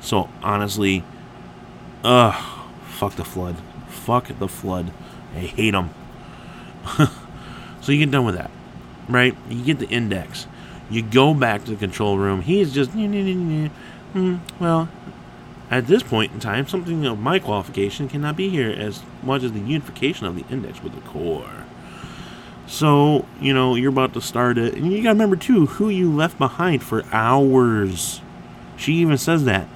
So 0.00 0.28
honestly, 0.42 1.04
ugh, 2.04 2.34
fuck 2.88 3.14
the 3.14 3.24
flood. 3.24 3.56
Fuck 3.88 4.28
the 4.38 4.48
flood. 4.48 4.92
I 5.34 5.40
hate 5.40 5.72
them. 5.72 5.90
so 7.80 7.92
you 7.92 7.98
get 7.98 8.10
done 8.10 8.24
with 8.24 8.34
that, 8.34 8.50
right? 9.08 9.36
You 9.48 9.64
get 9.64 9.78
the 9.78 9.88
index. 9.88 10.46
You 10.90 11.02
go 11.02 11.34
back 11.34 11.64
to 11.64 11.72
the 11.72 11.76
control 11.76 12.18
room. 12.18 12.40
He's 12.40 12.72
just, 12.72 12.92
mm, 12.92 13.70
well, 14.58 14.88
at 15.70 15.86
this 15.86 16.02
point 16.02 16.32
in 16.32 16.40
time, 16.40 16.66
something 16.66 17.04
of 17.04 17.18
my 17.18 17.38
qualification 17.38 18.08
cannot 18.08 18.36
be 18.36 18.48
here 18.48 18.70
as 18.70 19.02
much 19.22 19.42
as 19.42 19.52
the 19.52 19.60
unification 19.60 20.26
of 20.26 20.34
the 20.34 20.44
index 20.52 20.82
with 20.82 20.94
the 20.94 21.00
core. 21.02 21.66
So, 22.66 23.26
you 23.40 23.52
know, 23.52 23.74
you're 23.74 23.90
about 23.90 24.14
to 24.14 24.20
start 24.20 24.58
it. 24.58 24.74
And 24.74 24.92
you 24.92 25.02
gotta 25.02 25.14
remember, 25.14 25.36
too, 25.36 25.66
who 25.66 25.88
you 25.88 26.10
left 26.10 26.38
behind 26.38 26.82
for 26.82 27.04
hours. 27.12 28.20
She 28.76 28.94
even 28.94 29.18
says 29.18 29.44
that. 29.44 29.66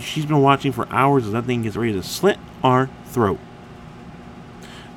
She's 0.00 0.26
been 0.26 0.40
watching 0.40 0.72
for 0.72 0.88
hours 0.90 1.26
as 1.26 1.32
that 1.32 1.44
thing 1.44 1.62
gets 1.62 1.76
ready 1.76 1.92
to 1.92 2.02
slit 2.02 2.38
our 2.62 2.88
throat. 3.06 3.38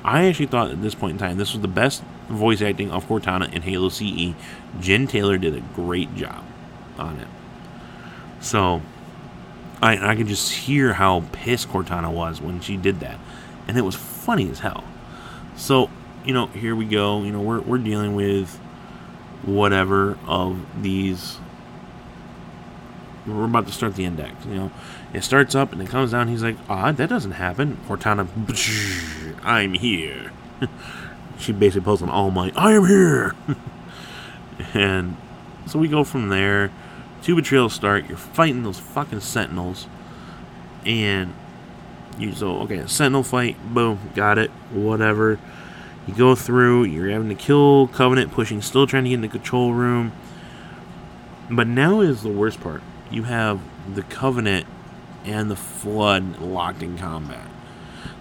I 0.04 0.24
actually 0.26 0.46
thought 0.46 0.70
at 0.70 0.80
this 0.80 0.94
point 0.94 1.12
in 1.12 1.18
time 1.18 1.36
this 1.36 1.52
was 1.52 1.60
the 1.60 1.68
best 1.68 2.02
voice 2.28 2.62
acting 2.62 2.90
of 2.90 3.06
Cortana 3.06 3.52
in 3.52 3.62
Halo 3.62 3.88
CE. 3.88 4.34
Jen 4.80 5.06
Taylor 5.06 5.38
did 5.38 5.54
a 5.54 5.60
great 5.74 6.14
job 6.14 6.44
on 6.98 7.18
it. 7.18 7.28
So, 8.40 8.80
I, 9.80 10.12
I 10.12 10.16
could 10.16 10.26
just 10.26 10.52
hear 10.52 10.94
how 10.94 11.24
pissed 11.32 11.68
Cortana 11.68 12.12
was 12.12 12.40
when 12.40 12.60
she 12.60 12.76
did 12.76 13.00
that. 13.00 13.18
And 13.66 13.76
it 13.76 13.82
was 13.82 13.94
funny 13.94 14.50
as 14.50 14.60
hell. 14.60 14.84
So, 15.56 15.90
you 16.24 16.32
know, 16.34 16.46
here 16.46 16.74
we 16.74 16.84
go. 16.84 17.22
You 17.22 17.32
know, 17.32 17.40
we're, 17.40 17.60
we're 17.60 17.78
dealing 17.78 18.14
with 18.14 18.56
whatever 19.42 20.18
of 20.26 20.82
these. 20.82 21.38
We're 23.26 23.44
about 23.44 23.66
to 23.66 23.72
start 23.72 23.94
the 23.94 24.04
index. 24.04 24.46
You 24.46 24.54
know, 24.54 24.70
it 25.12 25.22
starts 25.22 25.54
up 25.54 25.72
and 25.72 25.82
it 25.82 25.88
comes 25.88 26.12
down. 26.12 26.28
He's 26.28 26.42
like, 26.42 26.56
"Ah, 26.68 26.92
that 26.92 27.08
doesn't 27.10 27.32
happen." 27.32 27.76
Cortana, 27.86 28.26
I'm 29.42 29.74
here. 29.74 30.32
she 31.38 31.52
basically 31.52 31.84
pulls 31.84 32.02
on 32.02 32.08
all 32.08 32.30
my, 32.30 32.52
I 32.56 32.72
am 32.72 32.86
here. 32.86 33.34
and 34.74 35.16
so 35.66 35.78
we 35.78 35.88
go 35.88 36.04
from 36.04 36.28
there. 36.28 36.70
Two 37.22 37.34
betrayals 37.34 37.72
start. 37.72 38.08
You're 38.08 38.16
fighting 38.16 38.62
those 38.62 38.78
fucking 38.78 39.20
sentinels, 39.20 39.86
and 40.86 41.34
you 42.18 42.32
so 42.32 42.60
okay. 42.60 42.86
Sentinel 42.86 43.22
fight. 43.22 43.56
Boom, 43.74 43.98
got 44.14 44.38
it. 44.38 44.50
Whatever. 44.70 45.38
You 46.06 46.14
go 46.14 46.34
through. 46.34 46.84
You're 46.84 47.10
having 47.10 47.28
to 47.28 47.34
kill 47.34 47.88
Covenant, 47.88 48.32
pushing, 48.32 48.62
still 48.62 48.86
trying 48.86 49.04
to 49.04 49.10
get 49.10 49.16
in 49.16 49.20
the 49.20 49.28
control 49.28 49.74
room. 49.74 50.12
But 51.50 51.66
now 51.66 52.00
is 52.00 52.22
the 52.22 52.30
worst 52.30 52.60
part. 52.60 52.82
You 53.10 53.24
have 53.24 53.60
the 53.94 54.02
Covenant 54.02 54.66
and 55.24 55.50
the 55.50 55.56
Flood 55.56 56.38
locked 56.38 56.82
in 56.82 56.96
combat. 56.96 57.46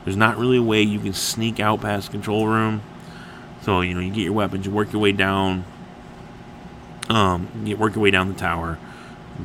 There's 0.03 0.17
not 0.17 0.37
really 0.37 0.57
a 0.57 0.63
way 0.63 0.81
you 0.81 0.99
can 0.99 1.13
sneak 1.13 1.59
out 1.59 1.81
past 1.81 2.07
the 2.07 2.13
control 2.13 2.47
room. 2.47 2.81
So 3.61 3.81
you 3.81 3.93
know 3.93 3.99
you 3.99 4.11
get 4.11 4.23
your 4.23 4.33
weapons, 4.33 4.65
you 4.65 4.71
work 4.71 4.91
your 4.91 5.01
way 5.01 5.11
down. 5.11 5.65
Um, 7.09 7.49
you 7.63 7.77
work 7.77 7.95
your 7.95 8.03
way 8.03 8.11
down 8.11 8.27
the 8.27 8.33
tower 8.33 8.77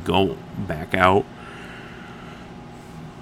go 0.04 0.36
back 0.58 0.94
out. 0.94 1.24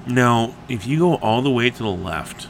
Now, 0.07 0.55
if 0.69 0.87
you 0.87 0.99
go 0.99 1.15
all 1.17 1.43
the 1.43 1.51
way 1.51 1.71
to 1.71 1.83
the 1.83 1.91
left 1.91 2.49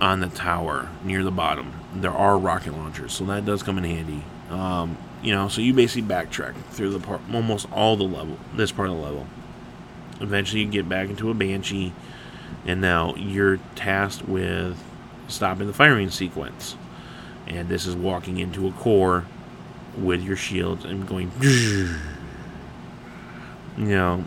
on 0.00 0.20
the 0.20 0.28
tower 0.28 0.88
near 1.04 1.22
the 1.22 1.30
bottom, 1.30 1.72
there 1.94 2.12
are 2.12 2.38
rocket 2.38 2.72
launchers, 2.72 3.12
so 3.12 3.24
that 3.26 3.44
does 3.44 3.62
come 3.62 3.78
in 3.78 3.84
handy. 3.84 4.24
Um, 4.50 4.96
you 5.22 5.32
know, 5.32 5.48
so 5.48 5.60
you 5.60 5.74
basically 5.74 6.08
backtrack 6.08 6.54
through 6.70 6.90
the 6.90 7.00
part, 7.00 7.20
almost 7.32 7.70
all 7.72 7.96
the 7.96 8.04
level, 8.04 8.38
this 8.54 8.72
part 8.72 8.88
of 8.88 8.96
the 8.96 9.02
level. 9.02 9.26
Eventually, 10.20 10.62
you 10.62 10.68
get 10.68 10.88
back 10.88 11.08
into 11.08 11.30
a 11.30 11.34
banshee, 11.34 11.92
and 12.66 12.80
now 12.80 13.14
you're 13.16 13.58
tasked 13.74 14.26
with 14.26 14.82
stopping 15.28 15.66
the 15.66 15.72
firing 15.72 16.10
sequence. 16.10 16.76
And 17.46 17.68
this 17.68 17.86
is 17.86 17.94
walking 17.94 18.38
into 18.38 18.68
a 18.68 18.72
core 18.72 19.24
with 19.96 20.22
your 20.22 20.36
shields 20.36 20.84
and 20.84 21.06
going 21.06 21.30
you 23.78 23.86
know, 23.86 24.24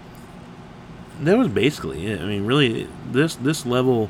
that 1.22 1.38
was 1.38 1.50
basically 1.50 2.08
it. 2.08 2.22
I 2.22 2.26
mean, 2.26 2.46
really, 2.46 2.88
this 3.12 3.36
this 3.36 3.66
level, 3.66 4.10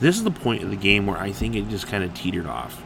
this 0.00 0.16
is 0.16 0.24
the 0.24 0.30
point 0.30 0.62
of 0.62 0.70
the 0.70 0.76
game 0.76 1.06
where 1.06 1.16
I 1.16 1.32
think 1.32 1.54
it 1.54 1.68
just 1.68 1.86
kind 1.86 2.02
of 2.02 2.12
teetered 2.12 2.46
off. 2.46 2.82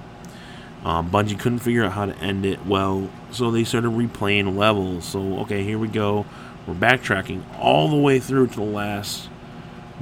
Um, 0.84 1.11
Bungie 1.11 1.39
couldn't 1.39 1.59
figure 1.61 1.84
out 1.84 1.93
how 1.93 2.07
to 2.07 2.16
end 2.18 2.47
it 2.47 2.64
well, 2.66 3.11
so 3.30 3.51
they 3.51 3.64
started 3.64 3.91
replaying 3.91 4.57
levels. 4.57 5.07
So 5.07 5.39
okay, 5.41 5.64
here 5.64 5.78
we 5.78 5.89
go. 5.89 6.26
We're 6.66 6.74
backtracking 6.74 7.43
all 7.59 7.89
the 7.89 7.97
way 7.97 8.20
through 8.20 8.49
to 8.49 8.57
the 8.57 8.62
last 8.62 9.28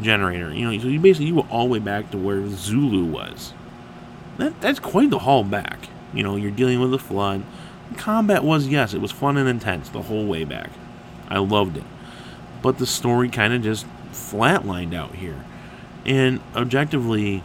generator. 0.01 0.53
You 0.53 0.70
know, 0.70 0.78
so 0.78 0.89
you 0.89 0.99
basically 0.99 1.26
you 1.26 1.37
go 1.37 1.47
all 1.51 1.66
the 1.66 1.72
way 1.72 1.78
back 1.78 2.11
to 2.11 2.18
where 2.18 2.47
Zulu 2.49 3.05
was. 3.05 3.55
That 4.39 4.61
that's 4.61 4.80
quite 4.80 5.11
the 5.11 5.20
haul 5.20 5.45
back. 5.45 5.89
You 6.12 6.24
know, 6.24 6.37
you're 6.37 6.51
dealing 6.51 6.80
with 6.80 6.91
the 6.91 6.99
flood. 6.99 7.45
combat 7.97 8.43
was 8.43 8.66
yes, 8.66 8.93
it 8.93 9.01
was 9.01 9.12
fun 9.12 9.37
and 9.37 9.49
intense 9.49 9.89
the 9.89 10.03
whole 10.03 10.26
way 10.26 10.45
back. 10.45 10.70
I 11.28 11.38
loved 11.38 11.76
it. 11.76 11.84
But 12.62 12.78
the 12.78 12.86
story 12.86 13.28
kind 13.28 13.52
of 13.52 13.62
just 13.62 13.86
flatlined 14.12 14.94
out 14.94 15.14
here. 15.14 15.44
And 16.04 16.40
objectively, 16.54 17.42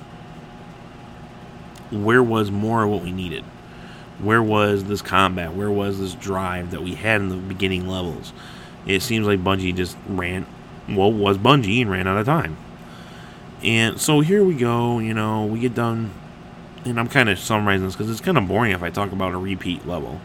where 1.92 2.24
was 2.24 2.52
more 2.52 2.84
of 2.84 2.90
what 2.90 3.04
we 3.04 3.12
needed? 3.12 3.44
Where 4.20 4.42
was 4.42 4.84
this 4.84 5.02
combat? 5.02 5.54
Where 5.56 5.72
was 5.72 6.00
this 6.00 6.14
drive 6.14 6.72
that 6.72 6.84
we 6.84 6.96
had 6.96 7.22
in 7.22 7.30
the 7.30 7.36
beginning 7.36 7.88
levels? 7.88 8.34
It 8.86 9.02
seems 9.02 9.28
like 9.28 9.44
Bungie 9.44 9.76
just 9.76 9.98
ran, 10.08 10.46
well, 10.88 11.12
was 11.12 11.38
Bungie 11.38 11.82
and 11.82 11.90
ran 11.90 12.08
out 12.08 12.18
of 12.18 12.26
time. 12.26 12.58
And 13.64 14.00
so 14.00 14.22
here 14.22 14.44
we 14.44 14.56
go, 14.56 15.00
you 15.00 15.14
know, 15.14 15.46
we 15.46 15.60
get 15.60 15.76
done, 15.76 16.12
and 16.84 17.00
I'm 17.00 17.08
kind 17.08 17.30
of 17.30 17.38
summarizing 17.38 17.86
this 17.86 17.96
because 17.96 18.10
it's 18.10 18.22
kind 18.22 18.38
of 18.38 18.48
boring 18.48 18.72
if 18.72 18.82
I 18.82 18.90
talk 18.90 19.12
about 19.12 19.34
a 19.34 19.38
repeat 19.38 19.86
level. 19.88 20.20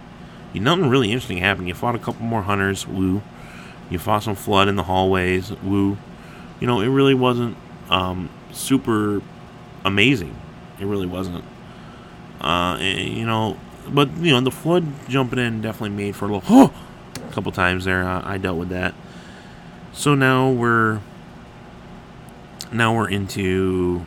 You, 0.55 0.61
nothing 0.61 0.89
really 0.89 1.13
interesting 1.13 1.39
happened. 1.39 1.69
You 1.69 1.75
fought 1.75 1.95
a 1.95 1.99
couple 1.99 2.25
more 2.25 2.43
hunters, 2.43 2.87
woo. 2.87 3.23
You 3.91 3.99
fought 3.99 4.23
some 4.23 4.35
flood 4.35 4.69
in 4.69 4.77
the 4.77 4.83
hallways. 4.83 5.53
Woo. 5.63 5.97
You 6.61 6.67
know, 6.67 6.81
it 6.81 6.89
really 6.89 7.15
wasn't 7.15 7.57
um, 7.91 8.31
super 8.53 9.23
amazing. 9.85 10.37
It 10.81 10.87
really 10.87 11.07
wasn't. 11.07 11.45
Uh, 12.41 12.77
and, 12.81 13.17
you 13.17 13.27
know, 13.27 13.57
but 13.89 14.11
you 14.17 14.33
know, 14.33 14.41
the 14.41 14.51
flood 14.51 14.87
jumping 15.09 15.39
in 15.39 15.61
definitely 15.61 15.97
made 15.97 16.17
for 16.17 16.27
a 16.27 16.35
little. 16.35 16.43
Oh, 16.49 16.75
a 17.29 17.33
couple 17.33 17.53
times 17.53 17.85
there, 17.85 18.05
I 18.05 18.39
dealt 18.39 18.59
with 18.59 18.71
that. 18.71 18.95
So 19.93 20.15
now 20.15 20.51
we're 20.51 21.01
now 22.73 22.95
we're 22.95 23.09
into 23.09 24.05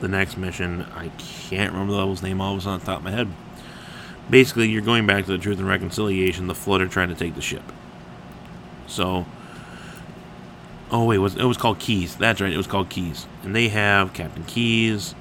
the 0.00 0.08
next 0.08 0.36
mission. 0.36 0.86
I 0.94 1.08
can't 1.18 1.72
remember 1.72 1.92
the 1.92 1.98
level's 1.98 2.22
name 2.22 2.40
all 2.40 2.52
of 2.52 2.58
a 2.58 2.62
sudden 2.62 2.80
on 2.80 2.86
top 2.86 2.98
of 2.98 3.04
my 3.04 3.10
head. 3.10 3.28
Basically, 4.28 4.68
you're 4.68 4.82
going 4.82 5.06
back 5.06 5.24
to 5.26 5.32
the 5.32 5.38
Truth 5.38 5.58
and 5.58 5.68
Reconciliation. 5.68 6.46
The 6.46 6.54
Flood 6.54 6.80
are 6.80 6.88
trying 6.88 7.08
to 7.08 7.14
take 7.14 7.34
the 7.34 7.40
ship. 7.40 7.62
So, 8.86 9.26
oh 10.90 11.04
wait, 11.04 11.16
it 11.16 11.20
was 11.20 11.36
it 11.36 11.44
was 11.44 11.56
called 11.56 11.78
Keyes? 11.78 12.16
That's 12.16 12.40
right, 12.40 12.52
it 12.52 12.56
was 12.56 12.66
called 12.66 12.88
Keyes. 12.88 13.26
and 13.42 13.54
they 13.54 13.68
have 13.68 14.12
Captain 14.12 14.44
Keyes. 14.44 15.14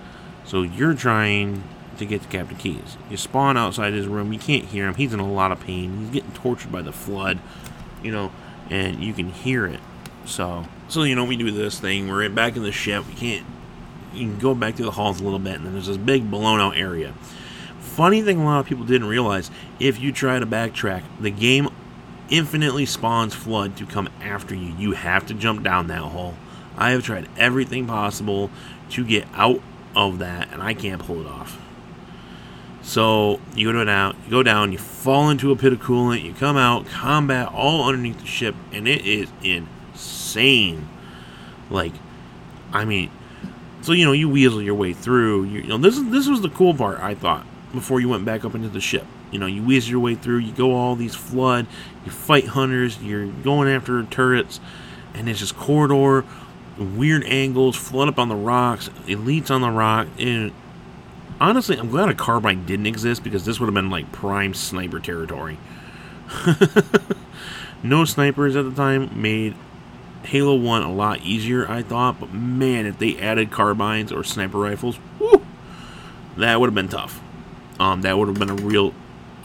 So 0.45 0.61
you're 0.61 0.93
trying 0.93 1.63
to 1.97 2.05
get 2.05 2.21
to 2.21 2.27
Captain 2.27 2.57
Keyes. 2.57 2.97
You 3.09 3.17
spawn 3.17 3.57
outside 3.57 3.93
his 3.93 4.07
room. 4.07 4.33
You 4.33 4.39
can't 4.39 4.65
hear 4.65 4.85
him. 4.87 4.95
He's 4.95 5.13
in 5.13 5.19
a 5.19 5.27
lot 5.27 5.51
of 5.51 5.59
pain. 5.59 5.97
He's 5.99 6.09
getting 6.09 6.33
tortured 6.33 6.71
by 6.71 6.81
the 6.81 6.91
flood, 6.91 7.39
you 8.03 8.11
know, 8.11 8.31
and 8.69 9.03
you 9.03 9.13
can 9.13 9.29
hear 9.29 9.65
it. 9.65 9.79
So, 10.25 10.65
so 10.87 11.03
you 11.03 11.15
know, 11.15 11.25
we 11.25 11.37
do 11.37 11.51
this 11.51 11.79
thing. 11.79 12.09
We're 12.09 12.29
back 12.29 12.55
in 12.55 12.63
the 12.63 12.71
ship. 12.71 13.07
We 13.07 13.13
can't. 13.13 13.45
You 14.13 14.27
can 14.27 14.39
go 14.39 14.55
back 14.55 14.75
through 14.75 14.85
the 14.85 14.91
halls 14.91 15.19
a 15.19 15.23
little 15.23 15.39
bit, 15.39 15.55
and 15.55 15.65
then 15.65 15.73
there's 15.73 15.87
this 15.87 15.97
big 15.97 16.29
blown 16.31 16.59
out 16.59 16.77
area. 16.77 17.13
Funny 17.79 18.21
thing, 18.21 18.39
a 18.39 18.45
lot 18.45 18.59
of 18.59 18.65
people 18.65 18.85
didn't 18.85 19.07
realize 19.07 19.51
if 19.79 19.99
you 19.99 20.11
try 20.11 20.39
to 20.39 20.45
backtrack, 20.45 21.03
the 21.19 21.31
game 21.31 21.69
infinitely 22.29 22.85
spawns 22.85 23.33
flood 23.33 23.77
to 23.77 23.85
come 23.85 24.09
after 24.21 24.55
you. 24.55 24.73
You 24.77 24.91
have 24.93 25.25
to 25.27 25.33
jump 25.33 25.63
down 25.63 25.87
that 25.87 25.99
hole. 25.99 26.35
I 26.77 26.91
have 26.91 27.03
tried 27.03 27.29
everything 27.37 27.87
possible 27.87 28.49
to 28.91 29.05
get 29.05 29.27
out 29.33 29.61
of 29.95 30.19
that, 30.19 30.51
and 30.51 30.61
I 30.61 30.73
can't 30.73 31.01
pull 31.01 31.21
it 31.21 31.27
off. 31.27 31.59
So 32.81 33.39
you 33.55 33.71
go 33.71 33.83
down, 33.83 34.15
you 34.25 34.31
go 34.31 34.43
down, 34.43 34.71
you 34.71 34.77
fall 34.77 35.29
into 35.29 35.51
a 35.51 35.55
pit 35.55 35.73
of 35.73 35.79
coolant, 35.79 36.23
you 36.23 36.33
come 36.33 36.55
out, 36.55 36.85
combat 36.85 37.47
all 37.47 37.87
underneath 37.87 38.19
the 38.19 38.27
ship, 38.27 38.55
and 38.71 38.87
it 38.87 39.05
is 39.05 39.29
insane. 39.41 40.87
Like, 41.69 41.93
I 42.71 42.85
mean, 42.85 43.09
so 43.81 43.91
you 43.91 44.05
know 44.05 44.11
you 44.11 44.29
weasel 44.29 44.61
your 44.61 44.75
way 44.75 44.93
through. 44.93 45.45
You, 45.45 45.61
you 45.61 45.67
know 45.67 45.77
this 45.77 45.97
is 45.97 46.09
this 46.11 46.27
was 46.27 46.41
the 46.41 46.49
cool 46.49 46.75
part 46.75 46.99
I 46.99 47.15
thought 47.15 47.45
before 47.71 47.99
you 47.99 48.09
went 48.09 48.23
back 48.23 48.45
up 48.45 48.53
into 48.53 48.69
the 48.69 48.81
ship. 48.81 49.05
You 49.35 49.39
know, 49.39 49.47
you 49.47 49.63
whiz 49.63 49.89
your 49.89 49.99
way 49.99 50.15
through, 50.15 50.37
you 50.37 50.53
go 50.53 50.71
all 50.71 50.95
these 50.95 51.13
flood, 51.13 51.67
you 52.05 52.11
fight 52.11 52.47
hunters, 52.47 53.03
you're 53.03 53.27
going 53.27 53.67
after 53.67 54.01
turrets, 54.03 54.61
and 55.13 55.27
it's 55.27 55.39
just 55.39 55.57
corridor, 55.57 56.23
weird 56.77 57.25
angles, 57.25 57.75
flood 57.75 58.07
up 58.07 58.17
on 58.17 58.29
the 58.29 58.35
rocks, 58.35 58.87
elites 59.07 59.51
on 59.51 59.59
the 59.59 59.69
rock, 59.69 60.07
and 60.17 60.53
honestly, 61.41 61.77
I'm 61.77 61.89
glad 61.89 62.07
a 62.07 62.13
carbine 62.13 62.65
didn't 62.65 62.85
exist 62.85 63.25
because 63.25 63.43
this 63.43 63.59
would 63.59 63.65
have 63.65 63.73
been 63.73 63.89
like 63.89 64.09
prime 64.13 64.53
sniper 64.53 65.01
territory. 65.01 65.57
no 67.83 68.05
snipers 68.05 68.55
at 68.55 68.63
the 68.63 68.71
time 68.71 69.21
made 69.21 69.53
Halo 70.23 70.55
1 70.55 70.81
a 70.81 70.93
lot 70.93 71.19
easier, 71.23 71.69
I 71.69 71.81
thought, 71.81 72.21
but 72.21 72.31
man, 72.31 72.85
if 72.85 72.99
they 72.99 73.17
added 73.17 73.51
carbines 73.51 74.13
or 74.13 74.23
sniper 74.23 74.59
rifles, 74.59 74.95
whew, 75.17 75.45
that 76.37 76.57
would 76.57 76.67
have 76.67 76.75
been 76.75 76.87
tough. 76.87 77.21
Um, 77.81 78.01
that 78.03 78.17
would 78.17 78.29
have 78.29 78.39
been 78.39 78.49
a 78.49 78.55
real, 78.55 78.93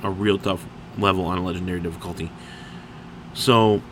a 0.02 0.10
real 0.10 0.38
tough 0.38 0.64
level 0.98 1.24
on 1.24 1.38
a 1.38 1.44
legendary 1.44 1.80
difficulty. 1.80 2.30
So 3.34 3.82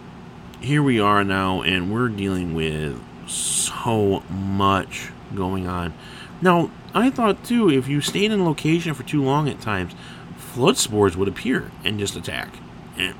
here 0.60 0.82
we 0.82 1.00
are 1.00 1.24
now, 1.24 1.62
and 1.62 1.92
we're 1.92 2.08
dealing 2.08 2.54
with 2.54 3.00
so 3.28 4.20
much 4.30 5.10
going 5.34 5.66
on. 5.66 5.94
Now, 6.40 6.70
I 6.94 7.10
thought 7.10 7.44
too, 7.44 7.70
if 7.70 7.88
you 7.88 8.00
stayed 8.00 8.30
in 8.30 8.44
location 8.44 8.94
for 8.94 9.02
too 9.02 9.22
long 9.22 9.48
at 9.48 9.60
times, 9.60 9.94
flood 10.36 10.76
spores 10.76 11.16
would 11.16 11.28
appear 11.28 11.70
and 11.84 11.98
just 11.98 12.16
attack. 12.16 12.54
And 12.96 13.14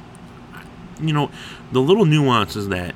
you 1.00 1.12
know, 1.12 1.30
the 1.70 1.80
little 1.80 2.04
nuances 2.04 2.68
that 2.68 2.94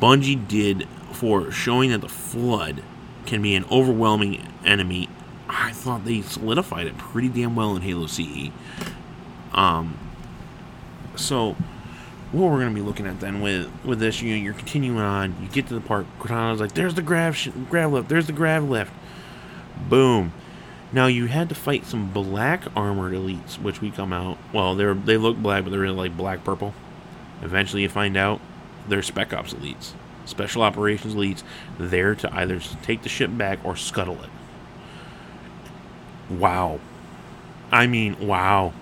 Bungie 0.00 0.46
did 0.46 0.86
for 1.12 1.50
showing 1.50 1.90
that 1.90 2.00
the 2.00 2.08
flood 2.08 2.82
can 3.26 3.42
be 3.42 3.54
an 3.54 3.64
overwhelming 3.70 4.46
enemy, 4.64 5.08
I 5.48 5.72
thought 5.72 6.04
they 6.04 6.22
solidified 6.22 6.86
it 6.86 6.98
pretty 6.98 7.28
damn 7.28 7.56
well 7.56 7.74
in 7.76 7.82
Halo 7.82 8.06
CE. 8.06 8.50
Um, 9.54 9.96
so 11.16 11.56
what 12.32 12.50
we're 12.50 12.58
going 12.58 12.70
to 12.70 12.74
be 12.74 12.82
looking 12.82 13.06
at 13.06 13.20
then 13.20 13.40
with 13.40 13.70
with 13.84 14.00
this, 14.00 14.20
you 14.20 14.36
know, 14.36 14.42
you're 14.42 14.54
continuing 14.54 14.98
on. 14.98 15.36
You 15.40 15.48
get 15.48 15.68
to 15.68 15.74
the 15.74 15.80
part. 15.80 16.06
Cortana's 16.18 16.60
like, 16.60 16.72
"There's 16.72 16.94
the 16.94 17.02
grav 17.02 17.36
sh- 17.36 17.50
grav 17.70 17.92
lift. 17.92 18.08
There's 18.08 18.26
the 18.26 18.32
grav 18.32 18.64
lift." 18.64 18.92
Boom. 19.88 20.32
Now 20.92 21.06
you 21.06 21.26
had 21.26 21.48
to 21.48 21.54
fight 21.54 21.86
some 21.86 22.10
black 22.12 22.62
armored 22.76 23.14
elites, 23.14 23.60
which 23.60 23.80
we 23.80 23.90
come 23.90 24.12
out. 24.12 24.38
Well, 24.52 24.74
they're 24.74 24.94
they 24.94 25.16
look 25.16 25.36
black, 25.36 25.64
but 25.64 25.70
they're 25.70 25.80
really 25.80 25.96
like 25.96 26.16
black 26.16 26.44
purple. 26.44 26.74
Eventually, 27.42 27.82
you 27.82 27.88
find 27.88 28.16
out 28.16 28.40
they're 28.88 29.02
Spec 29.02 29.32
Ops 29.32 29.54
elites, 29.54 29.92
Special 30.24 30.62
Operations 30.62 31.14
elites, 31.14 31.42
there 31.78 32.14
to 32.14 32.34
either 32.34 32.60
take 32.82 33.02
the 33.02 33.08
ship 33.08 33.30
back 33.36 33.58
or 33.64 33.76
scuttle 33.76 34.18
it. 34.22 34.30
Wow. 36.30 36.80
I 37.70 37.86
mean, 37.86 38.26
wow. 38.26 38.72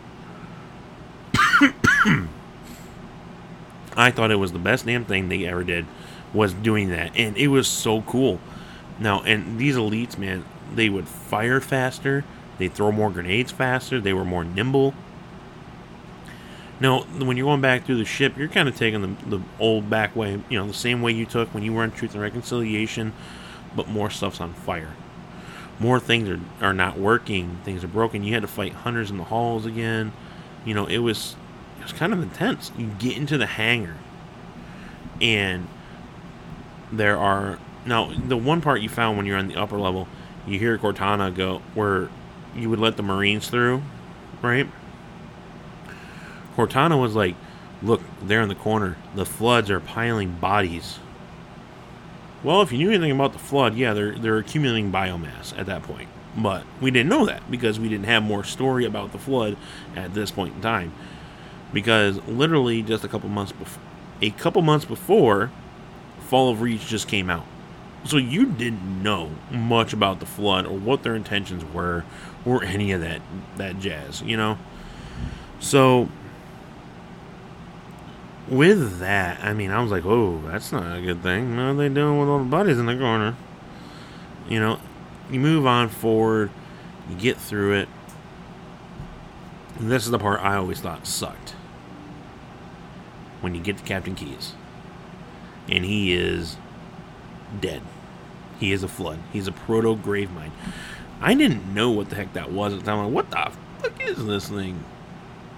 I 3.96 4.10
thought 4.10 4.30
it 4.30 4.36
was 4.36 4.52
the 4.52 4.58
best 4.58 4.86
damn 4.86 5.04
thing 5.04 5.28
they 5.28 5.44
ever 5.46 5.64
did 5.64 5.86
was 6.32 6.54
doing 6.54 6.88
that, 6.90 7.12
and 7.14 7.36
it 7.36 7.48
was 7.48 7.68
so 7.68 8.02
cool. 8.02 8.40
Now, 8.98 9.22
and 9.22 9.58
these 9.58 9.76
elites, 9.76 10.16
man, 10.16 10.44
they 10.74 10.88
would 10.88 11.06
fire 11.06 11.60
faster, 11.60 12.24
they 12.58 12.68
throw 12.68 12.90
more 12.92 13.10
grenades 13.10 13.52
faster, 13.52 14.00
they 14.00 14.12
were 14.12 14.24
more 14.24 14.44
nimble. 14.44 14.94
Now, 16.80 17.02
when 17.02 17.36
you're 17.36 17.46
going 17.46 17.60
back 17.60 17.84
through 17.84 17.98
the 17.98 18.04
ship, 18.04 18.36
you're 18.36 18.48
kind 18.48 18.68
of 18.68 18.76
taking 18.76 19.02
the, 19.02 19.36
the 19.36 19.42
old 19.60 19.88
back 19.88 20.16
way, 20.16 20.40
you 20.48 20.58
know, 20.58 20.66
the 20.66 20.74
same 20.74 21.02
way 21.02 21.12
you 21.12 21.26
took 21.26 21.52
when 21.54 21.62
you 21.62 21.72
were 21.72 21.84
in 21.84 21.92
Truth 21.92 22.14
and 22.14 22.22
Reconciliation, 22.22 23.12
but 23.76 23.88
more 23.88 24.10
stuff's 24.10 24.40
on 24.40 24.52
fire. 24.54 24.94
More 25.78 26.00
things 26.00 26.28
are, 26.28 26.40
are 26.60 26.74
not 26.74 26.98
working, 26.98 27.58
things 27.64 27.84
are 27.84 27.88
broken. 27.88 28.24
You 28.24 28.34
had 28.34 28.42
to 28.42 28.48
fight 28.48 28.72
hunters 28.72 29.10
in 29.10 29.18
the 29.18 29.24
halls 29.24 29.66
again. 29.66 30.12
You 30.64 30.74
know, 30.74 30.86
it 30.86 30.98
was 30.98 31.36
it 31.83 31.91
was 31.91 31.99
kind 31.99 32.12
of 32.12 32.22
intense. 32.22 32.70
You 32.78 32.87
get 32.87 33.16
into 33.16 33.37
the 33.37 33.47
hangar, 33.47 33.97
and 35.20 35.66
there 36.93 37.18
are 37.18 37.59
now 37.85 38.12
the 38.12 38.37
one 38.37 38.61
part 38.61 38.83
you 38.83 38.89
found 38.89 39.16
when 39.16 39.26
you're 39.26 39.37
on 39.37 39.49
the 39.49 39.57
upper 39.57 39.76
level, 39.76 40.07
you 40.47 40.61
hear 40.61 40.78
Cortana 40.78 41.35
go 41.35 41.61
where 41.74 42.09
you 42.55 42.70
would 42.70 42.78
let 42.78 42.97
the 42.97 43.03
Marines 43.03 43.49
through, 43.49 43.83
right? 44.43 44.68
Cortana 46.57 47.01
was 47.01 47.16
like, 47.16 47.35
"Look, 47.83 48.01
there 48.22 48.43
in 48.43 48.49
the 48.49 48.55
corner. 48.55 48.97
The 49.16 49.26
floods 49.26 49.68
are 49.68 49.80
piling 49.80 50.37
bodies." 50.37 51.01
Well, 52.45 52.62
if 52.62 52.70
you 52.70 52.78
knew 52.78 52.91
anything 52.91 53.11
about 53.11 53.33
the 53.33 53.41
flood, 53.41 53.74
yeah, 53.74 53.93
they're 53.93 54.16
they're 54.16 54.39
accumulating 54.39 54.93
biomass 54.93 55.59
at 55.59 55.66
that 55.66 55.83
point. 55.83 56.09
But 56.37 56.62
we 56.80 56.93
didn't 56.93 57.09
know 57.09 57.26
that 57.26 57.51
because 57.51 57.80
we 57.80 57.89
didn't 57.89 58.07
have 58.07 58.22
more 58.22 58.45
story 58.45 58.85
about 58.85 59.11
the 59.11 59.18
flood 59.18 59.57
at 59.97 60.14
this 60.14 60.30
point 60.30 60.55
in 60.55 60.61
time 60.61 60.93
because 61.72 62.16
literally 62.26 62.82
just 62.82 63.04
a 63.04 63.08
couple 63.08 63.28
months 63.28 63.52
before, 63.52 63.82
a 64.20 64.30
couple 64.30 64.62
months 64.62 64.84
before, 64.84 65.50
Fall 66.28 66.50
of 66.50 66.60
Reach 66.60 66.86
just 66.86 67.08
came 67.08 67.30
out. 67.30 67.44
So 68.04 68.16
you 68.16 68.46
didn't 68.46 69.02
know 69.02 69.30
much 69.50 69.92
about 69.92 70.20
the 70.20 70.26
flood 70.26 70.66
or 70.66 70.76
what 70.76 71.02
their 71.02 71.14
intentions 71.14 71.64
were 71.64 72.04
or 72.44 72.64
any 72.64 72.92
of 72.92 73.00
that 73.00 73.20
that 73.57 73.78
jazz, 73.78 74.22
you 74.22 74.36
know. 74.36 74.58
So 75.61 76.08
with 78.49 78.99
that, 78.99 79.42
I 79.42 79.53
mean, 79.53 79.70
I 79.70 79.80
was 79.80 79.92
like, 79.92 80.04
"Oh, 80.04 80.40
that's 80.46 80.72
not 80.72 80.96
a 80.96 81.00
good 81.00 81.22
thing." 81.22 81.57
What 81.57 81.62
are 81.62 81.74
they 81.74 81.88
doing 81.88 82.18
with 82.18 82.28
all 82.28 82.38
the 82.38 82.44
bodies 82.44 82.78
in 82.78 82.86
the 82.86 82.96
corner? 82.96 83.36
You 84.49 84.58
know, 84.58 84.80
you 85.30 85.38
move 85.38 85.64
on 85.66 85.88
forward, 85.88 86.50
you 87.08 87.14
get 87.14 87.36
through 87.36 87.74
it. 87.74 87.88
And 89.78 89.90
this 89.90 90.04
is 90.04 90.11
the 90.11 90.18
part 90.18 90.40
I 90.40 90.57
always 90.57 90.80
thought 90.80 91.07
sucked 91.07 91.54
when 93.42 93.54
you 93.54 93.60
get 93.60 93.76
to 93.76 93.84
Captain 93.84 94.14
Keyes. 94.14 94.54
And 95.68 95.84
he 95.84 96.14
is 96.14 96.56
dead. 97.60 97.82
He 98.58 98.72
is 98.72 98.82
a 98.82 98.88
flood. 98.88 99.18
He's 99.32 99.46
a 99.46 99.52
proto 99.52 99.96
Gravemind. 99.96 100.52
I 101.20 101.34
didn't 101.34 101.74
know 101.74 101.90
what 101.90 102.08
the 102.08 102.16
heck 102.16 102.32
that 102.32 102.50
was 102.50 102.72
at 102.72 102.80
the 102.80 102.86
time. 102.86 102.98
I'm 102.98 103.06
like, 103.06 103.14
what 103.14 103.30
the 103.30 103.52
fuck 103.80 104.02
is 104.02 104.24
this 104.24 104.48
thing? 104.48 104.82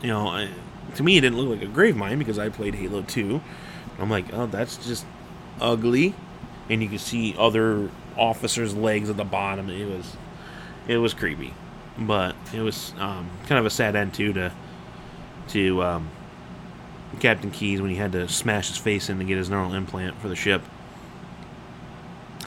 You 0.03 0.09
know, 0.09 0.29
I, 0.29 0.49
to 0.97 1.03
me, 1.03 1.17
it 1.17 1.21
didn't 1.21 1.39
look 1.39 1.59
like 1.59 1.69
a 1.69 1.73
Gravemind 1.73 2.19
because 2.19 2.39
I 2.39 2.49
played 2.49 2.75
Halo 2.75 3.03
2. 3.03 3.41
I'm 3.99 4.11
like, 4.11 4.33
oh, 4.33 4.47
that's 4.47 4.77
just 4.79 5.07
ugly. 5.61 6.15
And 6.69 6.83
you 6.83 6.89
can 6.89 6.99
see 6.99 7.35
other 7.39 7.91
officers' 8.17 8.75
legs 8.75 9.11
at 9.11 9.17
the 9.17 9.25
bottom. 9.25 9.71
It 9.71 9.87
was, 9.87 10.17
it 10.89 10.99
was 10.99 11.15
creepy, 11.15 11.55
but 11.99 12.35
it 12.55 12.61
was 12.61 12.93
um, 12.99 13.31
kind 13.47 13.59
of 13.59 13.67
a 13.67 13.71
sad 13.71 13.97
end 13.97 14.15
too 14.15 14.33
to, 14.33 14.53
to 15.49 15.83
um, 15.83 16.11
Captain 17.17 17.51
Keyes 17.51 17.81
when 17.81 17.91
he 17.91 17.97
had 17.97 18.13
to 18.13 18.29
smash 18.29 18.69
his 18.69 18.77
face 18.77 19.09
in 19.09 19.19
to 19.19 19.25
get 19.25 19.37
his 19.37 19.51
neural 19.51 19.75
implant 19.75 20.17
for 20.21 20.29
the 20.29 20.37
ship. 20.37 20.63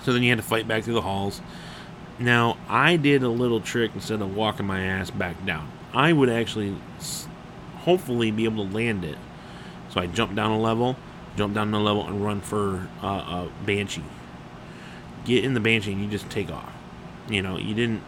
So 0.04 0.14
then 0.14 0.24
you 0.24 0.30
had 0.30 0.38
to 0.38 0.44
fight 0.44 0.68
back 0.68 0.84
through 0.84 0.94
the 0.94 1.02
halls. 1.02 1.42
Now, 2.20 2.58
I 2.68 2.96
did 2.96 3.24
a 3.24 3.30
little 3.30 3.60
trick 3.60 3.92
instead 3.94 4.22
of 4.22 4.36
walking 4.36 4.66
my 4.66 4.82
ass 4.82 5.12
back 5.12 5.46
down. 5.46 5.72
I 5.94 6.14
would 6.14 6.30
actually 6.30 6.76
hopefully 7.80 8.32
be 8.32 8.46
able 8.46 8.68
to 8.68 8.74
land 8.74 9.04
it. 9.04 9.18
So 9.90 10.02
I 10.02 10.08
jump 10.08 10.36
down 10.36 10.52
a 10.52 10.60
level, 10.60 10.96
jump 11.36 11.56
down 11.56 11.74
a 11.74 11.80
level, 11.80 12.08
and 12.08 12.24
run 12.24 12.42
for 12.42 12.88
uh, 13.02 13.48
a 13.48 13.52
Banshee. 13.66 14.04
Get 15.26 15.44
in 15.44 15.54
the 15.54 15.60
Banshee 15.60 15.94
and 15.94 16.02
you 16.02 16.08
just 16.08 16.30
take 16.30 16.52
off. 16.52 16.74
You 17.30 17.42
know, 17.42 17.58
you 17.58 17.74
didn't. 17.74 18.02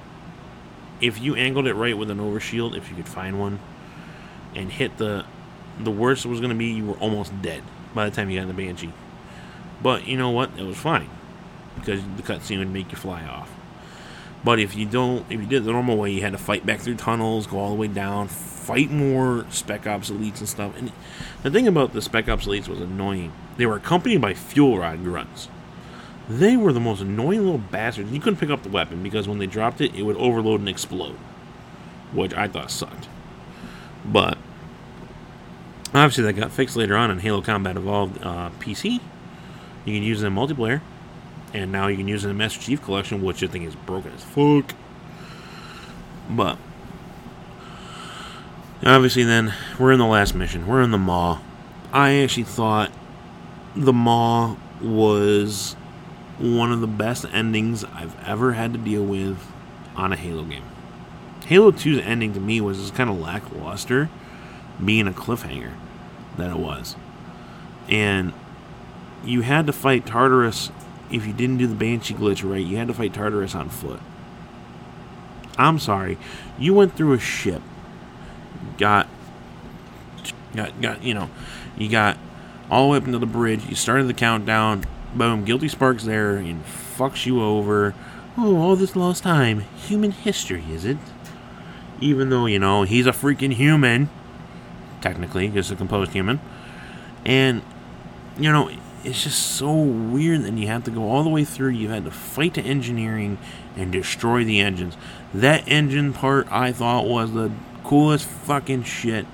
If 1.01 1.21
you 1.21 1.35
angled 1.35 1.67
it 1.67 1.73
right 1.73 1.97
with 1.97 2.09
an 2.09 2.19
overshield, 2.19 2.75
if 2.75 2.89
you 2.89 2.95
could 2.95 3.07
find 3.07 3.39
one, 3.39 3.59
and 4.55 4.71
hit 4.71 4.97
the 4.97 5.25
the 5.79 5.91
worst 5.91 6.25
it 6.25 6.29
was 6.29 6.39
going 6.39 6.51
to 6.51 6.55
be 6.55 6.67
you 6.67 6.85
were 6.85 6.97
almost 6.97 7.41
dead 7.41 7.63
by 7.93 8.09
the 8.09 8.15
time 8.15 8.29
you 8.29 8.37
got 8.37 8.43
in 8.43 8.47
the 8.47 8.53
Banshee. 8.53 8.93
But 9.81 10.07
you 10.07 10.17
know 10.17 10.29
what? 10.29 10.51
It 10.57 10.63
was 10.63 10.77
fine 10.77 11.09
because 11.75 12.01
the 12.17 12.23
cutscene 12.23 12.59
would 12.59 12.69
make 12.69 12.91
you 12.91 12.97
fly 12.97 13.23
off. 13.23 13.49
But 14.43 14.59
if 14.59 14.75
you 14.75 14.85
don't, 14.85 15.25
if 15.29 15.39
you 15.39 15.45
did 15.45 15.65
the 15.65 15.71
normal 15.71 15.97
way, 15.97 16.11
you 16.11 16.21
had 16.21 16.31
to 16.31 16.37
fight 16.37 16.65
back 16.65 16.79
through 16.79 16.95
tunnels, 16.95 17.47
go 17.47 17.59
all 17.59 17.69
the 17.69 17.75
way 17.75 17.87
down, 17.87 18.27
fight 18.27 18.89
more 18.89 19.45
Spec 19.49 19.85
Ops 19.85 20.09
elites 20.09 20.39
and 20.39 20.47
stuff. 20.47 20.77
And 20.77 20.91
the 21.43 21.51
thing 21.51 21.67
about 21.67 21.93
the 21.93 22.01
Spec 22.01 22.29
Ops 22.29 22.45
elites 22.45 22.67
was 22.67 22.79
annoying. 22.79 23.33
They 23.57 23.65
were 23.65 23.75
accompanied 23.75 24.21
by 24.21 24.33
fuel 24.33 24.79
rod 24.79 25.03
grunts. 25.03 25.49
They 26.29 26.55
were 26.55 26.71
the 26.71 26.79
most 26.79 27.01
annoying 27.01 27.43
little 27.43 27.57
bastards. 27.57 28.11
You 28.11 28.19
couldn't 28.19 28.39
pick 28.39 28.49
up 28.49 28.63
the 28.63 28.69
weapon 28.69 29.01
because 29.01 29.27
when 29.27 29.39
they 29.39 29.47
dropped 29.47 29.81
it, 29.81 29.95
it 29.95 30.03
would 30.03 30.17
overload 30.17 30.59
and 30.59 30.69
explode, 30.69 31.17
which 32.13 32.33
I 32.33 32.47
thought 32.47 32.71
sucked. 32.71 33.09
But 34.05 34.37
Obviously, 35.93 36.23
that 36.25 36.33
got 36.33 36.51
fixed 36.51 36.75
later 36.75 36.95
on 36.95 37.09
in 37.09 37.19
Halo 37.19 37.41
Combat 37.41 37.75
Evolved 37.75 38.21
uh, 38.23 38.51
PC. 38.59 38.99
You 39.85 39.93
can 39.93 40.03
use 40.03 40.21
it 40.21 40.27
in 40.27 40.35
multiplayer, 40.35 40.81
and 41.53 41.71
now 41.71 41.87
you 41.87 41.97
can 41.97 42.07
use 42.07 42.23
it 42.23 42.29
in 42.29 42.35
the 42.35 42.37
Master 42.37 42.61
Chief 42.61 42.81
Collection, 42.81 43.23
which 43.23 43.43
I 43.43 43.47
think 43.47 43.65
is 43.65 43.75
broken 43.75 44.11
as 44.13 44.23
fuck. 44.23 44.75
But 46.29 46.59
obviously, 48.85 49.23
then 49.23 49.53
we're 49.79 49.91
in 49.91 49.99
the 49.99 50.05
last 50.05 50.35
mission. 50.35 50.67
We're 50.67 50.83
in 50.83 50.91
the 50.91 50.99
Maw. 50.99 51.39
I 51.91 52.21
actually 52.21 52.43
thought 52.43 52.91
the 53.75 53.93
Maw 53.93 54.57
was 54.79 55.73
one 56.37 56.71
of 56.71 56.81
the 56.81 56.87
best 56.87 57.25
endings 57.33 57.83
I've 57.83 58.15
ever 58.27 58.53
had 58.53 58.73
to 58.73 58.79
deal 58.79 59.03
with 59.03 59.51
on 59.95 60.13
a 60.13 60.15
Halo 60.15 60.43
game. 60.43 60.63
Halo 61.47 61.71
2's 61.71 62.05
ending 62.05 62.33
to 62.33 62.39
me 62.39 62.61
was 62.61 62.77
just 62.77 62.93
kind 62.93 63.09
of 63.09 63.19
lackluster 63.19 64.09
being 64.83 65.07
a 65.07 65.11
cliffhanger 65.11 65.73
that 66.37 66.51
it 66.51 66.57
was. 66.57 66.95
And 67.87 68.33
you 69.23 69.41
had 69.41 69.67
to 69.67 69.73
fight 69.73 70.05
Tartarus 70.05 70.71
if 71.11 71.25
you 71.25 71.33
didn't 71.33 71.57
do 71.57 71.67
the 71.67 71.75
Banshee 71.75 72.13
glitch 72.13 72.47
right, 72.49 72.65
you 72.65 72.77
had 72.77 72.87
to 72.87 72.93
fight 72.93 73.13
Tartarus 73.13 73.55
on 73.55 73.69
foot. 73.69 73.99
I'm 75.57 75.79
sorry. 75.79 76.17
You 76.57 76.73
went 76.73 76.95
through 76.95 77.13
a 77.13 77.19
ship. 77.19 77.61
Got 78.77 79.07
got 80.55 80.79
got 80.81 81.03
you 81.03 81.13
know, 81.13 81.29
you 81.77 81.89
got 81.89 82.17
all 82.69 82.85
the 82.85 82.91
way 82.91 82.97
up 82.97 83.05
into 83.05 83.19
the 83.19 83.25
bridge, 83.25 83.65
you 83.65 83.75
started 83.75 84.07
the 84.07 84.13
countdown, 84.13 84.85
boom, 85.15 85.43
Guilty 85.43 85.67
Spark's 85.67 86.05
there 86.05 86.35
and 86.37 86.63
fucks 86.65 87.25
you 87.25 87.41
over. 87.41 87.95
Oh, 88.37 88.57
all 88.57 88.75
this 88.75 88.95
lost 88.95 89.23
time. 89.23 89.61
Human 89.87 90.11
history, 90.11 90.63
is 90.71 90.85
it? 90.85 90.97
Even 91.99 92.29
though, 92.29 92.45
you 92.45 92.59
know, 92.59 92.83
he's 92.83 93.07
a 93.07 93.11
freaking 93.11 93.53
human. 93.53 94.09
Technically, 95.01 95.47
just 95.49 95.71
a 95.71 95.75
composed 95.75 96.11
human. 96.11 96.39
And, 97.25 97.61
you 98.37 98.51
know, 98.51 98.69
it's 99.03 99.23
just 99.23 99.55
so 99.55 99.71
weird 99.71 100.43
that 100.43 100.53
you 100.53 100.67
have 100.67 100.83
to 100.85 100.91
go 100.91 101.09
all 101.09 101.23
the 101.23 101.29
way 101.29 101.45
through. 101.45 101.69
You 101.69 101.89
had 101.89 102.05
to 102.05 102.11
fight 102.11 102.55
the 102.55 102.61
engineering 102.61 103.37
and 103.75 103.91
destroy 103.91 104.43
the 104.43 104.59
engines. 104.59 104.97
That 105.33 105.67
engine 105.67 106.13
part 106.13 106.51
I 106.51 106.71
thought 106.71 107.07
was 107.07 107.33
the 107.33 107.51
coolest 107.83 108.25
fucking 108.25 108.83
shit 108.83 109.25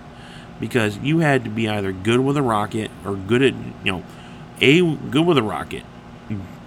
because 0.60 0.98
you 1.00 1.20
had 1.20 1.44
to 1.44 1.50
be 1.50 1.68
either 1.68 1.92
good 1.92 2.20
with 2.20 2.38
a 2.38 2.42
rocket 2.42 2.92
or 3.04 3.16
good 3.16 3.42
at, 3.42 3.54
you 3.84 3.92
know, 3.92 4.04
A, 4.62 4.96
good 4.96 5.26
with 5.26 5.38
a 5.38 5.44
rocket 5.44 5.84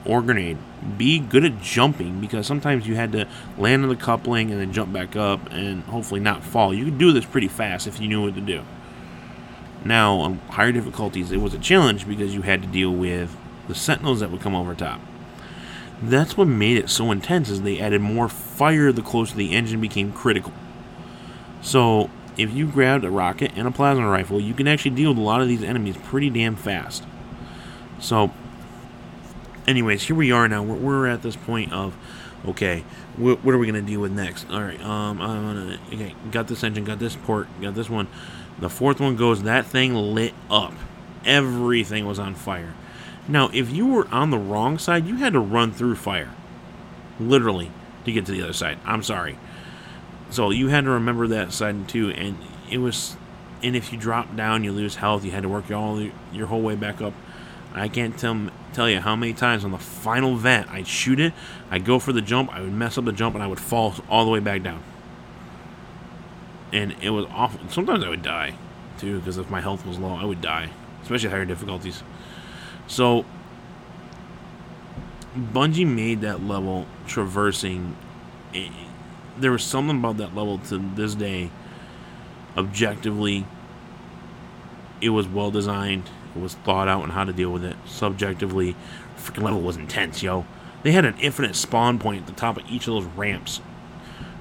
or 0.05 0.23
grenade. 0.23 0.59
B, 0.97 1.19
good 1.19 1.45
at 1.45 1.61
jumping 1.61 2.21
because 2.21 2.47
sometimes 2.47 2.87
you 2.87 2.95
had 2.95 3.13
to 3.13 3.27
land 3.57 3.83
on 3.83 3.89
the 3.89 3.97
coupling 3.97 4.51
and 4.51 4.61
then 4.61 4.73
jump 4.73 4.93
back 4.93 5.17
up 5.17 5.41
and 5.51 5.83
hopefully 5.85 6.21
not 6.21 6.45
fall. 6.45 6.73
You 6.73 6.85
could 6.87 6.99
do 6.99 7.13
this 7.13 7.25
pretty 7.25 7.49
fast 7.49 7.87
if 7.87 8.01
you 8.01 8.09
knew 8.09 8.23
what 8.23 8.35
to 8.35 8.41
do. 8.41 8.63
Now, 9.85 10.17
on 10.17 10.39
higher 10.51 10.73
difficulties, 10.73 11.31
it 11.31 11.41
was 11.41 11.55
a 11.55 11.59
challenge 11.59 12.07
because 12.07 12.35
you 12.35 12.43
had 12.43 12.63
to 12.63 12.69
deal 12.69 12.91
with 12.91 13.37
the 13.69 13.75
sentinels 13.75 14.21
that 14.21 14.31
would 14.31 14.41
come 14.41 14.55
over 14.55 14.75
top. 14.75 15.01
That's 16.03 16.37
what 16.37 16.47
made 16.47 16.77
it 16.77 16.91
so 16.91 17.11
intense 17.11 17.49
is 17.49 17.63
they 17.63 17.81
added 17.81 18.01
more 18.01 18.29
fire 18.29 18.93
the 18.93 19.03
closer 19.03 19.37
the 19.37 19.55
engine 19.55 19.81
became 19.81 20.13
critical. 20.13 20.53
So, 21.61 22.11
if 22.37 22.53
you 22.53 22.67
grabbed 22.67 23.05
a 23.05 23.11
rocket 23.11 23.53
and 23.57 23.67
a 23.67 23.71
plasma 23.71 24.09
rifle, 24.09 24.41
you 24.41 24.55
can 24.55 24.69
actually 24.69 24.93
deal 24.93 25.11
with 25.11 25.19
a 25.19 25.23
lot 25.23 25.41
of 25.41 25.49
these 25.49 25.63
enemies 25.63 25.97
pretty 26.05 26.31
damn 26.31 26.55
fast. 26.55 27.05
So, 28.01 28.31
anyways, 29.67 30.05
here 30.05 30.15
we 30.15 30.31
are 30.31 30.49
now. 30.49 30.63
We're, 30.63 30.77
we're 30.77 31.07
at 31.09 31.23
this 31.23 31.35
point 31.35 31.73
of, 31.73 31.97
okay, 32.47 32.85
what, 33.17 33.45
what 33.45 33.55
are 33.55 33.59
we 33.59 33.67
gonna 33.67 33.83
deal 33.83 34.01
with 34.01 34.13
next? 34.13 34.49
All 34.51 34.63
right, 34.63 34.81
um, 34.81 35.21
I'm 35.21 35.43
gonna 35.43 35.79
okay, 35.89 36.15
got 36.31 36.47
this 36.47 36.63
engine, 36.63 36.85
got 36.85 37.01
this 37.01 37.17
port, 37.17 37.49
got 37.61 37.75
this 37.75 37.91
one. 37.91 38.07
The 38.61 38.69
fourth 38.69 39.01
one 39.01 39.17
goes. 39.17 39.43
That 39.43 39.67
thing 39.67 39.95
lit 39.95 40.35
up. 40.51 40.75
Everything 41.25 42.07
was 42.07 42.19
on 42.19 42.35
fire. 42.35 42.75
Now, 43.29 43.51
if 43.53 43.71
you 43.71 43.87
were 43.87 44.09
on 44.09 44.31
the 44.31 44.39
wrong 44.39 44.79
side, 44.79 45.07
you 45.07 45.17
had 45.17 45.35
to 45.35 45.41
run 45.41 45.73
through 45.73 45.97
fire, 45.97 46.31
literally, 47.21 47.71
to 48.05 48.13
get 48.13 48.27
to 48.27 48.33
the 48.33 48.43
other 48.43 48.55
side. 48.55 48.79
I'm 48.85 49.03
sorry. 49.03 49.39
So 50.31 50.51
you 50.51 50.69
had 50.69 50.85
to 50.85 50.91
remember 50.91 51.27
that 51.29 51.53
side 51.53 51.89
too, 51.89 52.11
and 52.11 52.39
it 52.71 52.79
was, 52.79 53.17
and 53.63 53.77
if 53.77 53.93
you 53.93 53.99
drop 53.99 54.35
down, 54.35 54.65
you 54.65 54.73
lose 54.73 54.97
health. 54.97 55.25
You 55.25 55.31
had 55.31 55.43
to 55.43 55.49
work 55.49 55.69
your 55.69 55.79
all 55.79 56.09
your 56.33 56.47
whole 56.47 56.63
way 56.63 56.75
back 56.75 57.01
up. 57.01 57.13
I 57.75 57.89
can't 57.89 58.19
tell 58.19 58.51
tell 58.73 58.89
you 58.89 59.01
how 59.01 59.15
many 59.17 59.33
times 59.33 59.65
on 59.65 59.71
the 59.71 59.79
final 59.79 60.37
vent 60.37 60.69
I'd 60.71 60.87
shoot 60.87 61.21
it, 61.21 61.33
I'd 61.71 61.85
go 61.85 61.99
for 61.99 62.13
the 62.13 62.23
jump, 62.23 62.53
I 62.53 62.61
would 62.61 62.73
mess 62.73 62.99
up 62.99 63.05
the 63.05 63.13
jump, 63.13 63.35
and 63.35 63.43
I 63.43 63.47
would 63.47 63.61
fall 63.61 63.95
all 64.09 64.25
the 64.25 64.31
way 64.31 64.41
back 64.41 64.63
down. 64.63 64.83
And 66.73 66.95
it 67.01 67.11
was 67.11 67.27
awful. 67.31 67.69
Sometimes 67.69 68.05
I 68.05 68.09
would 68.09 68.23
die 68.23 68.55
too, 68.99 69.19
because 69.19 69.39
if 69.39 69.51
my 69.51 69.61
health 69.61 69.87
was 69.87 69.99
low, 69.99 70.15
I 70.15 70.25
would 70.25 70.43
die, 70.43 70.71
especially 71.03 71.31
higher 71.31 71.45
difficulties. 71.45 72.03
So 72.87 73.25
Bungie 75.37 75.87
made 75.87 76.21
that 76.23 76.43
level 76.43 76.87
traversing. 77.07 77.97
It, 78.53 78.73
there 79.39 79.53
was 79.53 79.63
something 79.63 79.99
about 79.99 80.17
that 80.19 80.35
level 80.35 80.59
to 80.59 80.79
this 80.95 81.15
day. 81.15 81.51
Objectively, 82.57 83.47
it 85.01 85.11
was 85.11 85.29
well 85.29 85.51
designed. 85.51 86.11
It 86.35 86.43
was 86.43 86.55
thought 86.55 86.89
out 86.89 87.03
on 87.03 87.11
how 87.11 87.25
to 87.25 87.33
deal 87.33 87.51
with 87.53 87.65
it. 87.65 87.77
Subjectively, 87.87 88.75
freaking 89.17 89.43
level 89.43 89.61
was 89.61 89.77
intense, 89.77 90.23
yo. 90.23 90.45
They 90.83 90.93
had 90.93 91.05
an 91.05 91.17
infinite 91.21 91.57
spawn 91.57 91.99
point 91.99 92.23
at 92.23 92.27
the 92.27 92.33
top 92.33 92.57
of 92.57 92.71
each 92.71 92.87
of 92.87 92.95
those 92.95 93.05
ramps 93.05 93.61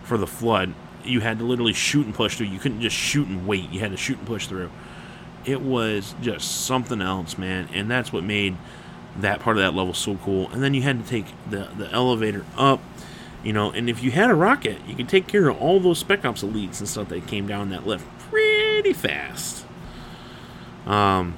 for 0.04 0.18
the 0.18 0.28
flood. 0.28 0.74
You 1.08 1.22
had 1.22 1.40
to 1.40 1.46
literally 1.46 1.74
shoot 1.74 2.06
and 2.06 2.14
push 2.14 2.38
through. 2.38 2.48
You 2.48 2.60
couldn't 2.60 2.82
just 2.82 2.96
shoot 2.96 3.28
and 3.28 3.48
wait. 3.48 3.70
You 3.72 3.80
had 3.80 3.92
to 3.92 3.98
shoot 3.98 4.18
and 4.18 4.28
push 4.28 4.48
through. 4.48 4.70
It 5.46 5.62
was 5.62 6.14
just 6.22 6.66
something 6.66 7.02
else, 7.02 7.38
man. 7.38 7.70
And 7.74 7.90
that's 7.90 8.12
what 8.12 8.24
made 8.24 8.58
that 9.18 9.40
part 9.40 9.58
of 9.58 9.64
that 9.64 9.74
level 9.74 9.94
so 9.94 10.16
cool. 10.18 10.50
And 10.52 10.62
then 10.62 10.74
you 10.74 10.82
had 10.82 11.04
to 11.04 11.10
take 11.10 11.26
the, 11.50 11.70
the 11.78 11.90
elevator 11.92 12.46
up, 12.58 12.82
you 13.44 13.54
know, 13.54 13.72
and 13.72 13.90
if 13.90 14.04
you 14.04 14.12
had 14.12 14.30
a 14.30 14.36
rocket, 14.36 14.78
you 14.88 14.96
could 14.96 15.10
take 15.10 15.28
care 15.28 15.48
of 15.48 15.60
all 15.62 15.80
those 15.80 16.00
Spec 16.00 16.26
Ops 16.26 16.44
elites 16.44 16.80
and 16.80 16.88
stuff 16.88 17.10
that 17.10 17.28
came 17.28 17.48
down 17.48 17.70
that 17.70 17.88
lift 17.88 18.06
pretty 18.30 18.94
fast. 18.94 19.66
Um, 20.86 21.36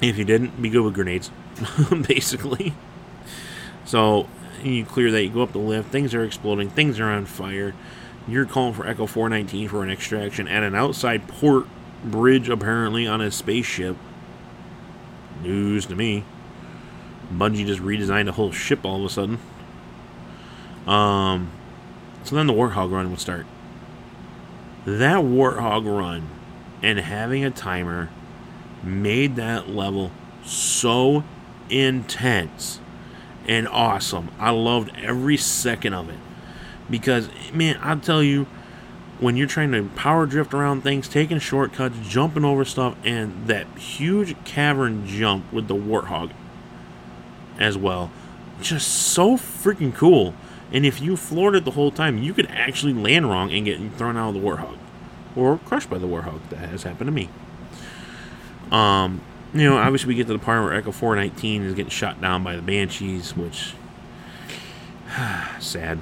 if 0.00 0.16
you 0.16 0.24
didn't, 0.24 0.60
be 0.60 0.70
good 0.70 0.82
with 0.82 0.94
grenades, 0.94 1.30
basically. 2.08 2.74
So 3.84 4.28
you 4.62 4.84
clear 4.84 5.10
that, 5.10 5.22
you 5.22 5.30
go 5.30 5.42
up 5.42 5.52
the 5.52 5.58
lift, 5.58 5.90
things 5.90 6.14
are 6.14 6.24
exploding, 6.24 6.70
things 6.70 7.00
are 7.00 7.08
on 7.08 7.26
fire. 7.26 7.74
You're 8.28 8.44
calling 8.44 8.74
for 8.74 8.86
Echo 8.86 9.06
419 9.06 9.68
for 9.68 9.82
an 9.82 9.90
extraction 9.90 10.46
at 10.46 10.62
an 10.62 10.74
outside 10.74 11.26
port 11.26 11.66
bridge, 12.04 12.50
apparently, 12.50 13.06
on 13.06 13.22
a 13.22 13.30
spaceship. 13.30 13.96
News 15.42 15.86
to 15.86 15.96
me. 15.96 16.24
Bungie 17.32 17.66
just 17.66 17.80
redesigned 17.80 18.28
a 18.28 18.32
whole 18.32 18.52
ship 18.52 18.84
all 18.84 18.98
of 18.98 19.04
a 19.04 19.08
sudden. 19.08 19.38
Um, 20.86 21.50
so 22.22 22.36
then 22.36 22.46
the 22.46 22.52
Warthog 22.52 22.92
run 22.92 23.10
would 23.10 23.20
start. 23.20 23.46
That 24.84 25.18
Warthog 25.18 25.86
run 25.86 26.28
and 26.82 26.98
having 26.98 27.44
a 27.44 27.50
timer 27.50 28.10
made 28.82 29.36
that 29.36 29.70
level 29.70 30.10
so 30.44 31.24
intense 31.70 32.80
and 33.46 33.66
awesome. 33.68 34.30
I 34.38 34.50
loved 34.50 34.92
every 34.96 35.38
second 35.38 35.94
of 35.94 36.10
it. 36.10 36.18
Because, 36.90 37.28
man, 37.52 37.78
I'll 37.82 38.00
tell 38.00 38.22
you, 38.22 38.46
when 39.20 39.36
you're 39.36 39.48
trying 39.48 39.72
to 39.72 39.84
power 39.96 40.26
drift 40.26 40.54
around 40.54 40.82
things, 40.82 41.08
taking 41.08 41.38
shortcuts, 41.38 41.96
jumping 42.02 42.44
over 42.44 42.64
stuff, 42.64 42.96
and 43.04 43.46
that 43.46 43.66
huge 43.76 44.36
cavern 44.44 45.06
jump 45.06 45.52
with 45.52 45.68
the 45.68 45.74
Warthog 45.74 46.30
as 47.58 47.76
well, 47.76 48.10
just 48.60 48.88
so 48.88 49.36
freaking 49.36 49.94
cool. 49.94 50.34
And 50.72 50.84
if 50.84 51.00
you 51.00 51.16
floored 51.16 51.56
it 51.56 51.64
the 51.64 51.72
whole 51.72 51.90
time, 51.90 52.18
you 52.18 52.32
could 52.32 52.46
actually 52.46 52.92
land 52.92 53.28
wrong 53.28 53.50
and 53.52 53.64
get 53.64 53.78
thrown 53.94 54.16
out 54.16 54.28
of 54.28 54.34
the 54.34 54.40
Warthog. 54.40 54.78
Or 55.34 55.58
crushed 55.58 55.90
by 55.90 55.98
the 55.98 56.06
Warthog. 56.06 56.48
That 56.50 56.68
has 56.68 56.82
happened 56.82 57.08
to 57.08 57.12
me. 57.12 57.28
Um, 58.70 59.20
you 59.54 59.64
know, 59.64 59.78
obviously 59.78 60.08
we 60.08 60.14
get 60.14 60.26
to 60.26 60.34
the 60.34 60.38
part 60.38 60.62
where 60.62 60.74
Echo 60.74 60.92
419 60.92 61.62
is 61.62 61.74
getting 61.74 61.90
shot 61.90 62.20
down 62.20 62.44
by 62.44 62.54
the 62.54 62.62
Banshees, 62.62 63.36
which 63.36 63.74
sad. 65.60 66.00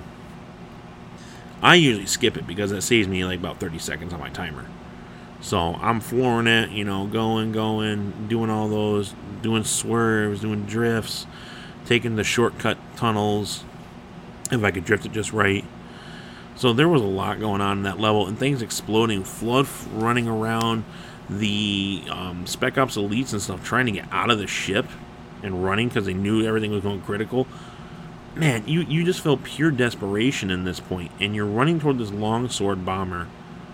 I 1.67 1.75
usually 1.75 2.07
skip 2.07 2.37
it 2.37 2.47
because 2.47 2.71
it 2.71 2.81
saves 2.83 3.09
me 3.09 3.25
like 3.25 3.41
about 3.41 3.59
30 3.59 3.81
seconds 3.81 4.13
on 4.13 4.21
my 4.21 4.29
timer. 4.29 4.67
So 5.41 5.59
I'm 5.59 5.99
flooring 5.99 6.47
it, 6.47 6.71
you 6.71 6.85
know, 6.85 7.09
going, 7.09 7.51
going, 7.51 8.29
doing 8.29 8.51
all 8.51 8.69
those, 8.69 9.13
doing 9.43 9.65
swerves, 9.65 10.43
doing 10.43 10.65
drifts, 10.67 11.27
taking 11.85 12.15
the 12.15 12.23
shortcut 12.23 12.79
tunnels, 12.95 13.65
if 14.53 14.63
I 14.63 14.71
could 14.71 14.85
drift 14.85 15.07
it 15.07 15.13
just 15.13 15.33
right. 15.33 15.65
So 16.55 16.73
there 16.73 16.89
was 16.89 17.03
a 17.03 17.07
lot 17.07 17.41
going 17.41 17.61
on 17.61 17.79
in 17.79 17.83
that 17.83 17.99
level, 17.99 18.29
and 18.29 18.39
things 18.39 18.63
exploding, 18.63 19.25
flood 19.25 19.67
running 19.93 20.29
around, 20.29 20.85
the 21.29 22.05
um, 22.09 22.47
Spec 22.47 22.79
Ops 22.79 22.97
elites 22.97 23.33
and 23.33 23.43
stuff 23.43 23.65
trying 23.65 23.87
to 23.87 23.93
get 23.93 24.07
out 24.13 24.31
of 24.31 24.39
the 24.39 24.47
ship 24.47 24.87
and 25.43 25.65
running 25.65 25.89
because 25.89 26.07
they 26.07 26.15
knew 26.15 26.47
everything 26.47 26.71
was 26.71 26.85
going 26.85 27.01
critical. 27.01 27.49
Man, 28.37 28.69
you, 28.69 28.83
you 28.83 29.03
just 29.03 29.23
felt 29.23 29.45
pure 29.45 29.71
desperation 29.71 30.51
in 30.51 30.65
this 30.65 30.79
point, 30.79 31.11
and 31.19 31.35
you're 31.35 31.47
running 31.47 31.81
toward 31.81 31.97
this 31.97 32.13
longsword 32.13 32.85
bomber 32.85 33.29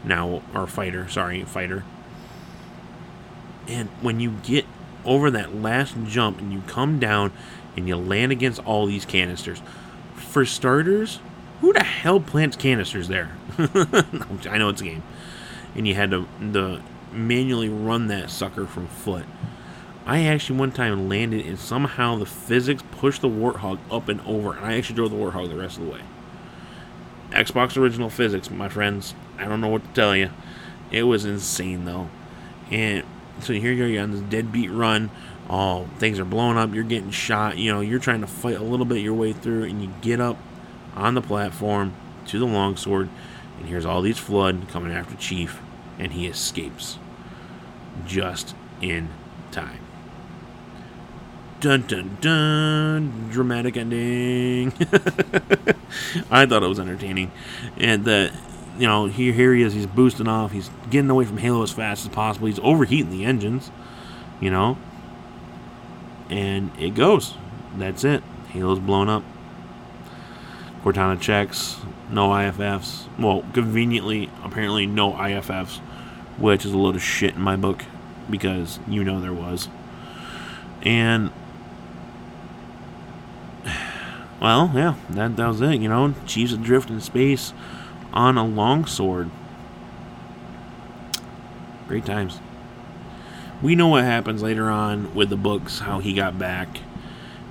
now, 0.05 0.43
or 0.55 0.69
fighter, 0.69 1.09
sorry, 1.09 1.43
fighter. 1.43 1.85
And 3.67 3.89
when 4.01 4.21
you 4.21 4.31
get 4.45 4.65
over 5.05 5.33
that 5.33 5.55
last 5.55 5.97
jump 6.07 6.41
and 6.41 6.53
you 6.53 6.63
come 6.69 7.01
down 7.01 7.33
and 7.77 7.89
you 7.89 7.97
land 7.97 8.31
against 8.31 8.65
all 8.65 8.87
these 8.87 9.05
canisters, 9.05 9.61
for 10.15 10.45
starters, 10.45 11.19
who 11.61 11.73
the 11.73 11.83
hell 11.83 12.21
plants 12.21 12.57
canisters 12.57 13.09
there? 13.09 13.37
I 13.59 14.59
know 14.59 14.69
it's 14.69 14.81
a 14.81 14.85
game. 14.85 15.03
And 15.75 15.89
you 15.89 15.95
had 15.95 16.11
to, 16.13 16.29
the 16.41 16.81
manually 17.13 17.69
run 17.69 18.09
that 18.09 18.31
sucker 18.31 18.67
from 18.67 18.87
foot. 18.87 19.25
I 20.05 20.25
actually 20.25 20.59
one 20.59 20.73
time 20.73 21.09
landed 21.09 21.47
and 21.47 21.59
somehow 21.59 22.17
the 22.17 22.27
physics 22.27 22.83
pushed 22.91 23.23
the 23.23 23.29
Warthog 23.29 23.79
up 23.91 24.09
and 24.09 24.21
over, 24.23 24.55
and 24.55 24.65
I 24.65 24.75
actually 24.75 24.97
drove 24.97 25.11
the 25.11 25.17
Warthog 25.17 25.49
the 25.49 25.57
rest 25.57 25.79
of 25.79 25.85
the 25.85 25.91
way. 25.91 26.01
Xbox 27.31 27.77
original 27.77 28.11
physics, 28.11 28.51
my 28.51 28.69
friends. 28.69 29.15
I 29.39 29.47
don't 29.47 29.61
know 29.61 29.69
what 29.69 29.85
to 29.85 29.91
tell 29.91 30.15
you. 30.17 30.31
It 30.91 31.05
was 31.05 31.25
insane 31.25 31.85
though. 31.85 32.09
And 32.71 33.05
so 33.41 33.53
here 33.53 33.73
you 33.73 33.83
go, 33.83 33.87
you're 33.87 34.03
on 34.03 34.11
this 34.11 34.21
deadbeat 34.21 34.71
run. 34.71 35.11
Oh, 35.49 35.89
things 35.99 36.19
are 36.19 36.25
blowing 36.25 36.57
up. 36.57 36.75
You're 36.75 36.85
getting 36.85 37.11
shot. 37.11 37.59
You 37.59 37.73
know, 37.73 37.81
you're 37.81 37.99
trying 37.99 38.21
to 38.21 38.27
fight 38.27 38.57
a 38.57 38.63
little 38.63 38.87
bit 38.87 38.99
your 38.99 39.15
way 39.15 39.33
through, 39.33 39.65
and 39.65 39.83
you 39.83 39.93
get 40.01 40.21
up 40.21 40.37
on 40.95 41.15
the 41.15 41.23
platform 41.23 41.95
to 42.27 42.39
the 42.39 42.47
longsword, 42.47 43.09
and 43.59 43.69
here's 43.69 43.85
all 43.85 44.03
these 44.03 44.19
flood 44.19 44.69
coming 44.69 44.93
after 44.93 45.15
Chief, 45.17 45.61
and 45.99 46.13
he 46.13 46.27
escapes 46.27 46.99
just 48.07 48.55
in 48.81 49.09
time. 49.51 49.82
Dun 51.63 51.83
dun 51.87 52.19
dun! 52.21 53.29
Dramatic 53.31 53.77
ending. 53.77 54.73
I 56.29 56.45
thought 56.45 56.65
it 56.65 56.67
was 56.67 56.81
entertaining, 56.81 57.31
and 57.77 58.05
that 58.05 58.33
you 58.81 58.89
know 58.89 59.07
here 59.07 59.33
here 59.33 59.55
he 59.55 59.63
is. 59.63 59.73
He's 59.73 59.87
boosting 59.87 60.27
off. 60.27 60.51
He's 60.51 60.71
getting 60.91 61.09
away 61.09 61.25
from 61.25 61.37
Halo 61.37 61.63
as 61.63 61.71
fast 61.71 62.05
as 62.05 62.11
possible. 62.11 62.49
He's 62.49 62.59
overheating 62.59 63.13
the 63.13 63.25
engines, 63.25 63.71
you 64.41 64.51
know, 64.51 64.77
and 66.29 66.73
it 66.81 66.97
goes. 66.97 67.35
That's 67.77 68.03
it. 68.03 68.25
Halo's 68.49 68.81
blown 68.81 69.09
up. 69.09 69.23
Cortana 70.83 71.21
checks. 71.21 71.77
No 72.11 72.31
IFFs. 72.31 73.07
Well, 73.21 73.45
conveniently, 73.53 74.31
apparently 74.43 74.87
no 74.87 75.13
IFFs, 75.13 75.79
which 76.39 76.67
is 76.67 76.73
a 76.73 76.77
load 76.77 76.97
of 76.97 77.03
shit 77.05 77.37
in 77.37 77.41
my 77.41 77.55
book 77.55 77.85
because 78.29 78.81
you 78.89 79.05
know 79.05 79.21
there 79.21 79.33
was. 79.33 79.69
And 80.85 81.31
well, 84.43 84.73
yeah, 84.75 84.97
that, 85.11 85.37
that 85.37 85.47
was 85.47 85.61
it. 85.61 85.81
You 85.81 85.89
know, 85.89 86.15
Chiefs 86.27 86.53
adrift 86.53 86.91
in 86.91 87.01
space 87.01 87.55
on 88.13 88.37
a 88.37 88.45
longsword. 88.45 89.31
Great 91.87 92.05
times. 92.05 92.41
We 93.63 93.77
know 93.77 93.87
what 93.87 94.03
happens 94.03 94.43
later 94.43 94.69
on 94.69 95.15
with 95.15 95.31
the 95.31 95.37
books, 95.37 95.79
how 95.79 96.01
he 96.01 96.13
got 96.13 96.39
back, 96.41 96.81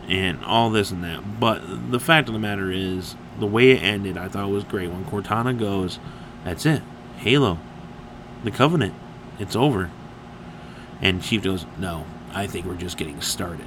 and 0.09 0.43
all 0.43 0.69
this 0.69 0.91
and 0.91 1.01
that. 1.05 1.39
But 1.39 1.91
the 1.91 1.99
fact 1.99 2.27
of 2.27 2.33
the 2.33 2.39
matter 2.39 2.69
is, 2.69 3.15
the 3.39 3.47
way 3.47 3.71
it 3.71 3.81
ended, 3.81 4.17
I 4.17 4.27
thought 4.27 4.49
it 4.49 4.51
was 4.51 4.65
great. 4.65 4.89
When 4.89 5.05
Cortana 5.05 5.57
goes, 5.57 5.97
that's 6.43 6.65
it. 6.65 6.81
Halo. 7.17 7.57
The 8.43 8.51
Covenant. 8.51 8.93
It's 9.39 9.55
over. 9.55 9.89
And 11.01 11.23
Chief 11.23 11.41
goes, 11.41 11.65
no, 11.79 12.05
I 12.33 12.47
think 12.47 12.65
we're 12.65 12.75
just 12.75 12.97
getting 12.97 13.21
started. 13.21 13.65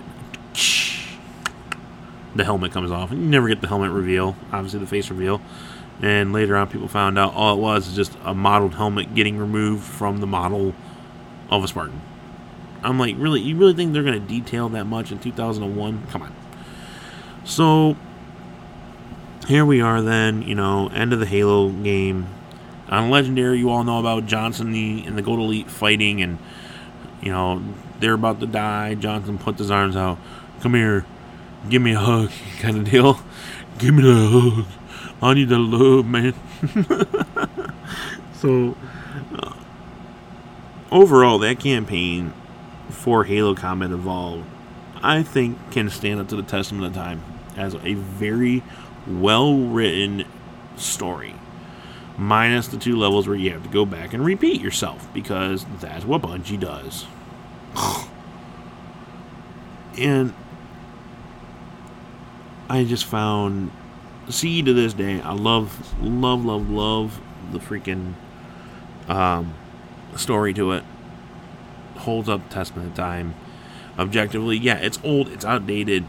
The 2.35 2.45
helmet 2.45 2.73
comes 2.73 2.91
off. 2.91 3.11
And 3.11 3.23
you 3.23 3.29
never 3.29 3.49
get 3.49 3.61
the 3.61 3.69
helmet 3.69 3.91
reveal. 3.91 4.37
Obviously, 4.53 4.81
the 4.81 4.87
face 4.87 5.11
reveal. 5.11 5.41
And 6.03 6.33
later 6.33 6.57
on, 6.57 6.69
people 6.69 6.89
found 6.89 7.19
out 7.19 7.35
all 7.35 7.57
it 7.57 7.61
was 7.61 7.89
is 7.89 7.95
just 7.95 8.17
a 8.25 8.35
modeled 8.35 8.75
helmet 8.75 9.15
getting 9.15 9.39
removed 9.39 9.85
from 9.85 10.19
the 10.19 10.27
model 10.27 10.75
of 11.51 11.63
a 11.63 11.69
Spartan. 11.69 12.01
I'm 12.83 12.99
like, 12.99 13.17
really? 13.19 13.41
You 13.41 13.57
really 13.57 13.75
think 13.75 13.93
they're 13.93 14.03
going 14.03 14.21
to 14.21 14.29
detail 14.29 14.69
that 14.71 14.85
much 14.85 15.13
in 15.13 15.19
2001? 15.19 16.07
Come 16.09 16.23
on. 16.23 16.35
So, 17.45 17.97
here 19.47 19.65
we 19.65 19.81
are 19.81 20.03
then, 20.03 20.43
you 20.43 20.55
know, 20.55 20.89
end 20.89 21.13
of 21.13 21.21
the 21.21 21.27
Halo 21.27 21.71
game. 21.71 22.27
On 22.89 23.09
Legendary, 23.11 23.59
you 23.59 23.71
all 23.71 23.85
know 23.85 23.99
about 23.99 24.27
Johnson 24.27 24.73
the, 24.73 25.05
and 25.07 25.17
the 25.17 25.23
Gold 25.23 25.39
Elite 25.39 25.71
fighting, 25.71 26.23
and, 26.23 26.39
you 27.23 27.33
know, 27.33 27.63
they're 28.01 28.15
about 28.15 28.41
to 28.41 28.47
die. 28.47 28.95
Johnson 28.95 29.39
puts 29.39 29.59
his 29.59 29.71
arms 29.71 29.97
out. 29.97 30.19
Come 30.61 30.75
here. 30.75 31.07
Give 31.69 31.81
me 31.81 31.95
a 31.95 31.99
hug, 31.99 32.31
kind 32.61 32.77
of 32.77 32.91
deal. 32.91 33.21
Give 33.79 33.95
me 33.95 34.03
the 34.03 34.29
hug. 34.29 34.67
I 35.23 35.35
need 35.35 35.49
the 35.49 35.59
love, 35.59 36.07
man. 36.07 36.35
so, 38.35 38.77
uh, 39.35 39.55
overall, 40.93 41.39
that 41.39 41.59
campaign 41.61 42.35
for 42.91 43.25
Halo 43.25 43.55
Combat 43.55 43.91
Evolved, 43.91 44.45
I 45.03 45.23
think, 45.23 45.59
can 45.71 45.89
stand 45.89 46.21
up 46.21 46.29
to 46.29 46.37
the 46.37 46.43
testament 46.43 46.87
of 46.87 46.95
time 46.95 47.23
as 47.57 47.75
a 47.75 47.95
very 47.95 48.63
well 49.07 49.57
written 49.57 50.27
story. 50.77 51.35
Minus 52.19 52.69
the 52.69 52.77
two 52.77 52.97
levels 52.97 53.27
where 53.27 53.37
you 53.37 53.51
have 53.53 53.63
to 53.63 53.69
go 53.71 53.87
back 53.87 54.13
and 54.13 54.25
repeat 54.25 54.61
yourself, 54.61 55.13
because 55.15 55.65
that's 55.81 56.05
what 56.05 56.23
Bungie 56.23 56.61
does. 56.61 57.07
and 59.99 60.35
I 62.69 62.85
just 62.85 63.05
found 63.05 63.71
see 64.29 64.63
to 64.63 64.73
this 64.73 64.95
day, 64.95 65.21
I 65.21 65.33
love, 65.33 66.03
love, 66.03 66.45
love, 66.45 66.71
love 66.71 67.21
the 67.53 67.59
freaking 67.59 68.15
um, 69.09 69.55
story 70.17 70.55
to 70.55 70.73
it. 70.73 70.85
Holds 71.97 72.29
up 72.29 72.49
testament 72.51 72.91
of 72.91 72.95
time. 72.95 73.35
Objectively, 73.99 74.57
yeah, 74.57 74.77
it's 74.77 74.99
old, 75.05 75.29
it's 75.29 75.45
outdated, 75.45 76.05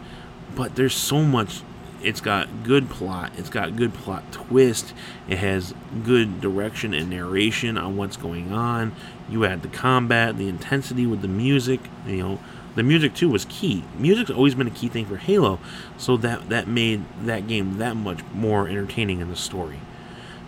but 0.56 0.76
there's 0.76 0.96
so 0.96 1.24
much. 1.24 1.62
It's 2.02 2.22
got 2.22 2.64
good 2.64 2.90
plot. 2.90 3.32
It's 3.36 3.50
got 3.50 3.76
good 3.76 3.94
plot 3.94 4.32
twist. 4.32 4.94
It 5.28 5.40
has 5.40 5.74
good 6.04 6.40
direction 6.40 6.94
and 6.94 7.10
narration 7.10 7.78
on 7.78 7.98
what's 7.98 8.18
going 8.18 8.52
on. 8.52 8.94
You 9.28 9.46
add 9.46 9.64
the 9.64 9.70
combat, 9.70 10.38
the 10.38 10.48
intensity 10.48 11.08
with 11.08 11.22
the 11.22 11.28
music. 11.28 11.80
You 12.06 12.18
know, 12.18 12.40
the 12.76 12.84
music 12.84 13.14
too 13.16 13.30
was 13.30 13.46
key. 13.46 13.84
Music's 13.98 14.30
always 14.30 14.54
been 14.54 14.68
a 14.68 14.72
key 14.72 14.90
thing 14.90 15.06
for 15.06 15.18
Halo, 15.18 15.60
so 15.98 16.18
that 16.18 16.50
that 16.50 16.68
made 16.68 17.04
that 17.24 17.48
game 17.48 17.78
that 17.78 17.96
much 17.96 18.20
more 18.34 18.68
entertaining 18.68 19.22
in 19.22 19.30
the 19.30 19.36
story. 19.36 19.80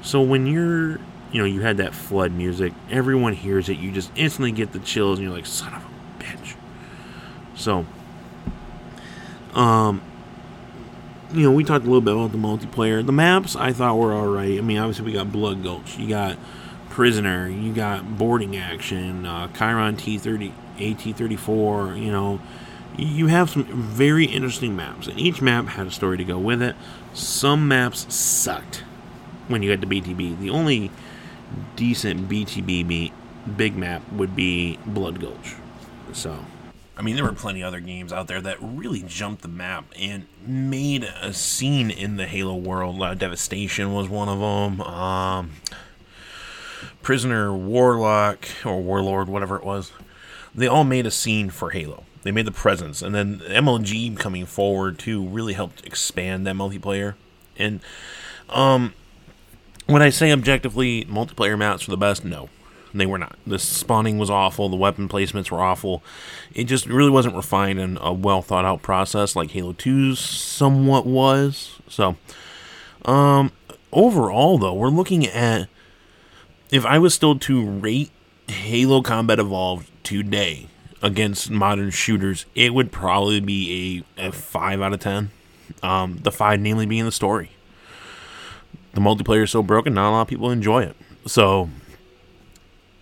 So 0.02 0.22
when 0.22 0.46
you're, 0.46 1.00
you 1.32 1.40
know, 1.40 1.46
you 1.46 1.62
had 1.62 1.78
that 1.78 1.94
flood 1.94 2.32
music, 2.32 2.74
everyone 2.92 3.34
hears 3.34 3.70
it, 3.70 3.78
you 3.78 3.92
just 3.92 4.12
instantly 4.16 4.52
get 4.52 4.74
the 4.74 4.80
chills, 4.80 5.20
and 5.20 5.28
you're 5.28 5.36
like, 5.36 5.46
son 5.46 5.74
of 5.74 5.84
a 5.84 6.24
bitch. 6.24 6.56
So, 7.56 7.86
um, 9.54 10.02
you 11.34 11.44
know, 11.44 11.52
we 11.52 11.64
talked 11.64 11.86
a 11.86 11.88
little 11.88 12.02
bit 12.02 12.14
about 12.14 12.32
the 12.32 12.38
multiplayer. 12.38 13.06
The 13.06 13.12
maps 13.12 13.56
I 13.56 13.74
thought 13.74 13.98
were 13.98 14.14
all 14.14 14.28
right. 14.28 14.58
I 14.58 14.62
mean, 14.62 14.78
obviously 14.78 15.06
we 15.06 15.14
got 15.14 15.32
Blood 15.32 15.64
Gulch, 15.64 15.98
you 15.98 16.08
got 16.08 16.38
Prisoner, 16.90 17.48
you 17.48 17.74
got 17.74 18.18
Boarding 18.18 18.56
Action, 18.58 19.26
uh, 19.26 19.48
Chiron 19.54 19.96
T30 19.96 20.52
AT34, 20.78 22.02
you 22.02 22.12
know, 22.12 22.40
you 22.98 23.28
have 23.28 23.50
some 23.50 23.64
very 23.66 24.26
interesting 24.26 24.76
maps, 24.76 25.08
and 25.08 25.20
each 25.20 25.42
map 25.42 25.68
had 25.68 25.88
a 25.88 25.92
story 25.92 26.18
to 26.18 26.24
go 26.24 26.40
with 26.40 26.62
it. 26.62 26.76
Some 27.14 27.68
maps 27.68 28.12
sucked 28.14 28.84
when 29.48 29.62
you 29.62 29.74
got 29.74 29.82
to 29.82 29.88
BTB. 29.88 30.40
The 30.40 30.50
only 30.50 30.92
decent 31.76 32.28
BTB 32.28 33.12
big 33.56 33.78
map 33.78 34.02
would 34.12 34.36
be 34.36 34.80
Blood 34.86 35.20
Gulch. 35.20 35.56
So, 36.12 36.46
I 36.98 37.02
mean, 37.04 37.16
there 37.16 37.24
were 37.24 37.34
plenty 37.34 37.62
other 37.62 37.80
games 37.80 38.12
out 38.12 38.28
there 38.28 38.42
that 38.42 38.58
really 38.60 39.04
jumped 39.04 39.44
the 39.44 39.48
map 39.48 39.86
and 39.98 40.26
made 40.46 41.04
a 41.04 41.34
scene 41.34 41.92
in 41.92 42.18
the 42.18 42.26
Halo 42.26 42.56
world. 42.56 43.02
Uh, 43.02 43.14
Devastation 43.14 43.94
was 43.94 44.10
one 44.10 44.28
of 44.28 44.40
them. 44.40 44.82
Um, 44.82 45.52
Prisoner, 47.04 47.56
Warlock, 47.56 48.48
or 48.66 48.82
Warlord, 48.82 49.30
whatever 49.30 49.56
it 49.56 49.64
was 49.64 49.92
they 50.58 50.68
all 50.68 50.84
made 50.84 51.06
a 51.06 51.12
scene 51.12 51.50
for 51.50 51.70
Halo. 51.70 52.04
They 52.24 52.32
made 52.32 52.48
the 52.48 52.52
presence, 52.52 53.02
and 53.02 53.16
then 53.16 53.40
MLG 53.48 54.18
coming 54.18 54.46
forward 54.46 55.00
too 55.00 55.26
really 55.26 55.54
helped 55.54 55.86
expand 55.86 56.46
that 56.46 56.56
multiplayer. 56.56 57.14
And 57.58 57.80
um, 58.50 58.94
when 59.86 60.02
I 60.02 60.10
say 60.10 60.32
objectively, 60.32 61.06
multiplayer 61.06 61.58
maps 61.58 61.88
were 61.88 61.92
the 61.92 61.98
best, 61.98 62.26
no, 62.26 62.50
they 62.94 63.06
were 63.06 63.20
not. 63.20 63.38
The 63.46 63.60
spawning 63.60 64.18
was 64.18 64.30
awful. 64.30 64.68
The 64.68 64.76
weapon 64.76 65.08
placements 65.08 65.52
were 65.52 65.62
awful. 65.62 66.04
It 66.54 66.66
just 66.66 66.88
really 66.88 67.12
wasn't 67.12 67.36
refined 67.36 67.80
and 67.80 67.98
a 68.02 68.12
well 68.12 68.42
thought 68.42 68.66
out 68.66 68.82
process 68.82 69.36
like 69.36 69.52
Halo 69.52 69.74
2 69.74 70.16
somewhat 70.16 71.06
was. 71.06 71.80
So, 71.88 72.18
um, 73.06 73.52
overall 73.94 74.58
though, 74.58 74.74
we're 74.74 74.90
looking 74.90 75.26
at 75.28 75.70
if 76.72 76.86
I 76.86 76.98
was 76.98 77.14
still 77.14 77.38
to 77.40 77.66
rate 77.66 78.12
Halo 78.48 79.02
Combat 79.02 79.40
Evolved 79.40 79.90
today 80.08 80.70
against 81.02 81.52
modern 81.52 81.90
shooters, 81.90 82.46
it 82.56 82.74
would 82.74 82.94
probably 82.94 83.42
be 83.42 84.04
a, 84.18 84.28
a 84.28 84.32
5 84.32 84.82
out 84.82 84.94
of 84.94 85.02
10. 85.02 85.32
Um, 85.84 86.20
the 86.24 86.32
5 86.32 86.62
namely 86.62 86.86
being 86.86 87.04
the 87.04 87.12
story. 87.12 87.52
The 88.94 89.02
multiplayer 89.02 89.44
is 89.44 89.52
so 89.52 89.62
broken, 89.62 89.94
not 89.94 90.10
a 90.10 90.12
lot 90.12 90.22
of 90.22 90.28
people 90.30 90.50
enjoy 90.50 90.84
it. 90.84 90.96
So, 91.26 91.70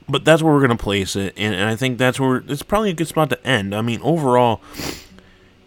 but 0.10 0.26
that's 0.26 0.42
where 0.42 0.52
we're 0.52 0.66
to 0.66 0.76
place 0.76 1.16
it. 1.16 1.36
And, 1.38 1.54
and 1.54 1.70
I 1.70 1.76
think 1.76 2.00
that's 2.00 2.20
where 2.20 2.38
it's 2.48 2.64
probably 2.64 2.90
a 2.90 2.94
good 2.94 3.08
spot 3.08 3.30
to 3.30 3.48
end. 3.48 3.76
I 3.76 3.84
mean, 3.84 4.02
overall, 4.02 4.62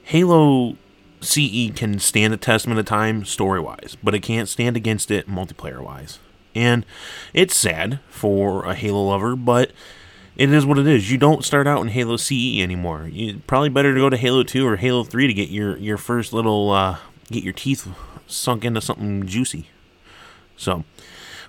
Halo 0.02 0.77
CE 1.20 1.70
can 1.74 2.01
stand 2.01 2.32
the 2.32 2.36
testament 2.36 2.81
of 2.81 2.86
time 2.86 3.24
story 3.24 3.60
wise, 3.60 3.97
but 4.02 4.12
it 4.12 4.20
can't 4.20 4.48
stand 4.48 4.77
against 4.77 5.12
it 5.12 5.28
multiplayer 5.28 5.81
wise. 5.81 6.19
And 6.55 6.85
it's 7.32 7.56
sad 7.56 8.01
for 8.09 8.65
a 8.65 8.74
Halo 8.74 9.05
lover, 9.05 9.36
but 9.36 9.70
it 10.39 10.52
is 10.52 10.65
what 10.65 10.78
it 10.78 10.86
is. 10.86 11.10
You 11.10 11.19
don't 11.19 11.44
start 11.44 11.66
out 11.66 11.82
in 11.82 11.89
Halo 11.89 12.16
CE 12.16 12.60
anymore. 12.60 13.09
You 13.12 13.43
probably 13.48 13.69
better 13.69 13.93
to 13.93 14.01
go 14.01 14.09
to 14.09 14.16
Halo 14.16 14.44
2 14.44 14.66
or 14.66 14.77
Halo 14.77 15.02
3 15.02 15.27
to 15.27 15.35
get 15.35 15.51
your 15.51 15.77
your 15.77 15.98
first 15.98 16.32
little 16.32 16.70
uh, 16.70 16.98
get 17.27 17.43
your 17.43 17.52
teeth 17.52 17.89
sunk 18.28 18.65
into 18.65 18.81
something 18.81 19.27
juicy. 19.27 19.69
So, 20.56 20.85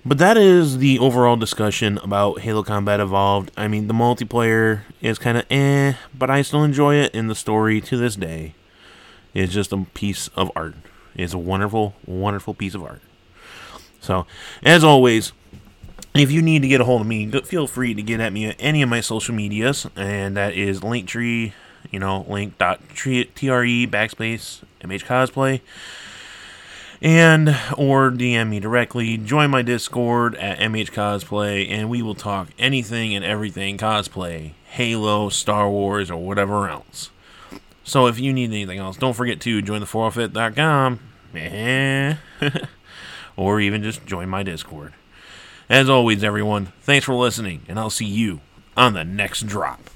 but 0.04 0.18
that 0.18 0.38
is 0.38 0.80
the 0.80 0.98
overall 0.98 1.36
discussion 1.36 2.00
about 2.00 2.40
Halo 2.40 2.64
Combat 2.64 3.00
Evolved. 3.00 3.52
I 3.56 3.68
mean, 3.68 3.88
the 3.88 3.94
multiplayer 3.94 4.82
is 5.02 5.20
kind 5.20 5.38
of 5.38 5.46
eh, 5.52 5.94
but 6.18 6.32
I 6.32 6.42
still 6.42 6.64
enjoy 6.64 6.96
it, 6.96 7.16
and 7.16 7.30
the 7.30 7.36
story 7.36 7.82
to 7.82 7.96
this 7.96 8.16
day 8.16 8.56
is 9.36 9.54
just 9.54 9.72
a 9.72 9.86
piece 9.94 10.30
of 10.30 10.52
art. 10.56 10.76
It's 11.16 11.34
a 11.34 11.38
wonderful, 11.38 11.94
wonderful 12.08 12.56
piece 12.56 12.74
of 12.74 12.84
art. 12.84 13.02
So, 14.02 14.26
as 14.64 14.84
always, 14.84 15.34
if 16.20 16.32
you 16.32 16.42
need 16.42 16.62
to 16.62 16.68
get 16.68 16.82
a 16.82 16.86
hold 16.86 17.02
of 17.02 17.08
me, 17.08 17.30
feel 17.42 17.68
free 17.68 17.94
to 17.94 18.02
get 18.02 18.20
at 18.20 18.34
me 18.34 18.48
at 18.48 18.56
any 18.60 18.82
of 18.82 18.90
my 18.90 19.02
social 19.02 19.34
medias, 19.34 19.88
and 19.96 20.36
that 20.36 20.54
is 20.54 20.82
Linktree, 20.82 21.54
you 21.92 22.00
know, 22.00 22.26
link.tre 22.28 23.88
backspace 23.88 24.64
MH 24.82 25.06
cosplay. 25.06 25.62
And 27.02 27.50
or 27.78 28.12
DM 28.12 28.50
me 28.50 28.60
directly. 28.60 29.18
Join 29.18 29.50
my 29.50 29.62
Discord 29.62 30.36
at 30.36 30.60
MH 30.60 30.92
Cosplay, 30.92 31.70
and 31.70 31.90
we 31.90 32.02
will 32.02 32.14
talk 32.14 32.50
anything 32.60 33.16
and 33.16 33.24
everything 33.24 33.78
cosplay, 33.78 34.52
Halo, 34.66 35.30
Star 35.30 35.70
Wars, 35.70 36.12
or 36.12 36.22
whatever 36.22 36.68
else. 36.68 37.10
So 37.86 38.08
if 38.08 38.20
you 38.20 38.34
need 38.34 38.52
anything 38.52 38.80
else, 38.80 38.98
don't 38.98 39.14
forget 39.14 39.40
to 39.42 39.62
join 39.62 39.80
the 39.80 39.86
4fit.com. 39.86 41.00
Eh, 41.36 42.16
or 43.38 43.62
even 43.62 43.82
just 43.82 44.06
join 44.06 44.28
my 44.28 44.44
Discord. 44.44 44.94
As 45.70 45.88
always, 45.88 46.24
everyone, 46.24 46.74
thanks 46.82 47.06
for 47.06 47.14
listening, 47.14 47.62
and 47.68 47.78
I'll 47.78 47.92
see 47.92 48.06
you 48.06 48.42
on 48.76 48.94
the 48.94 49.04
next 49.04 49.46
drop. 49.46 49.92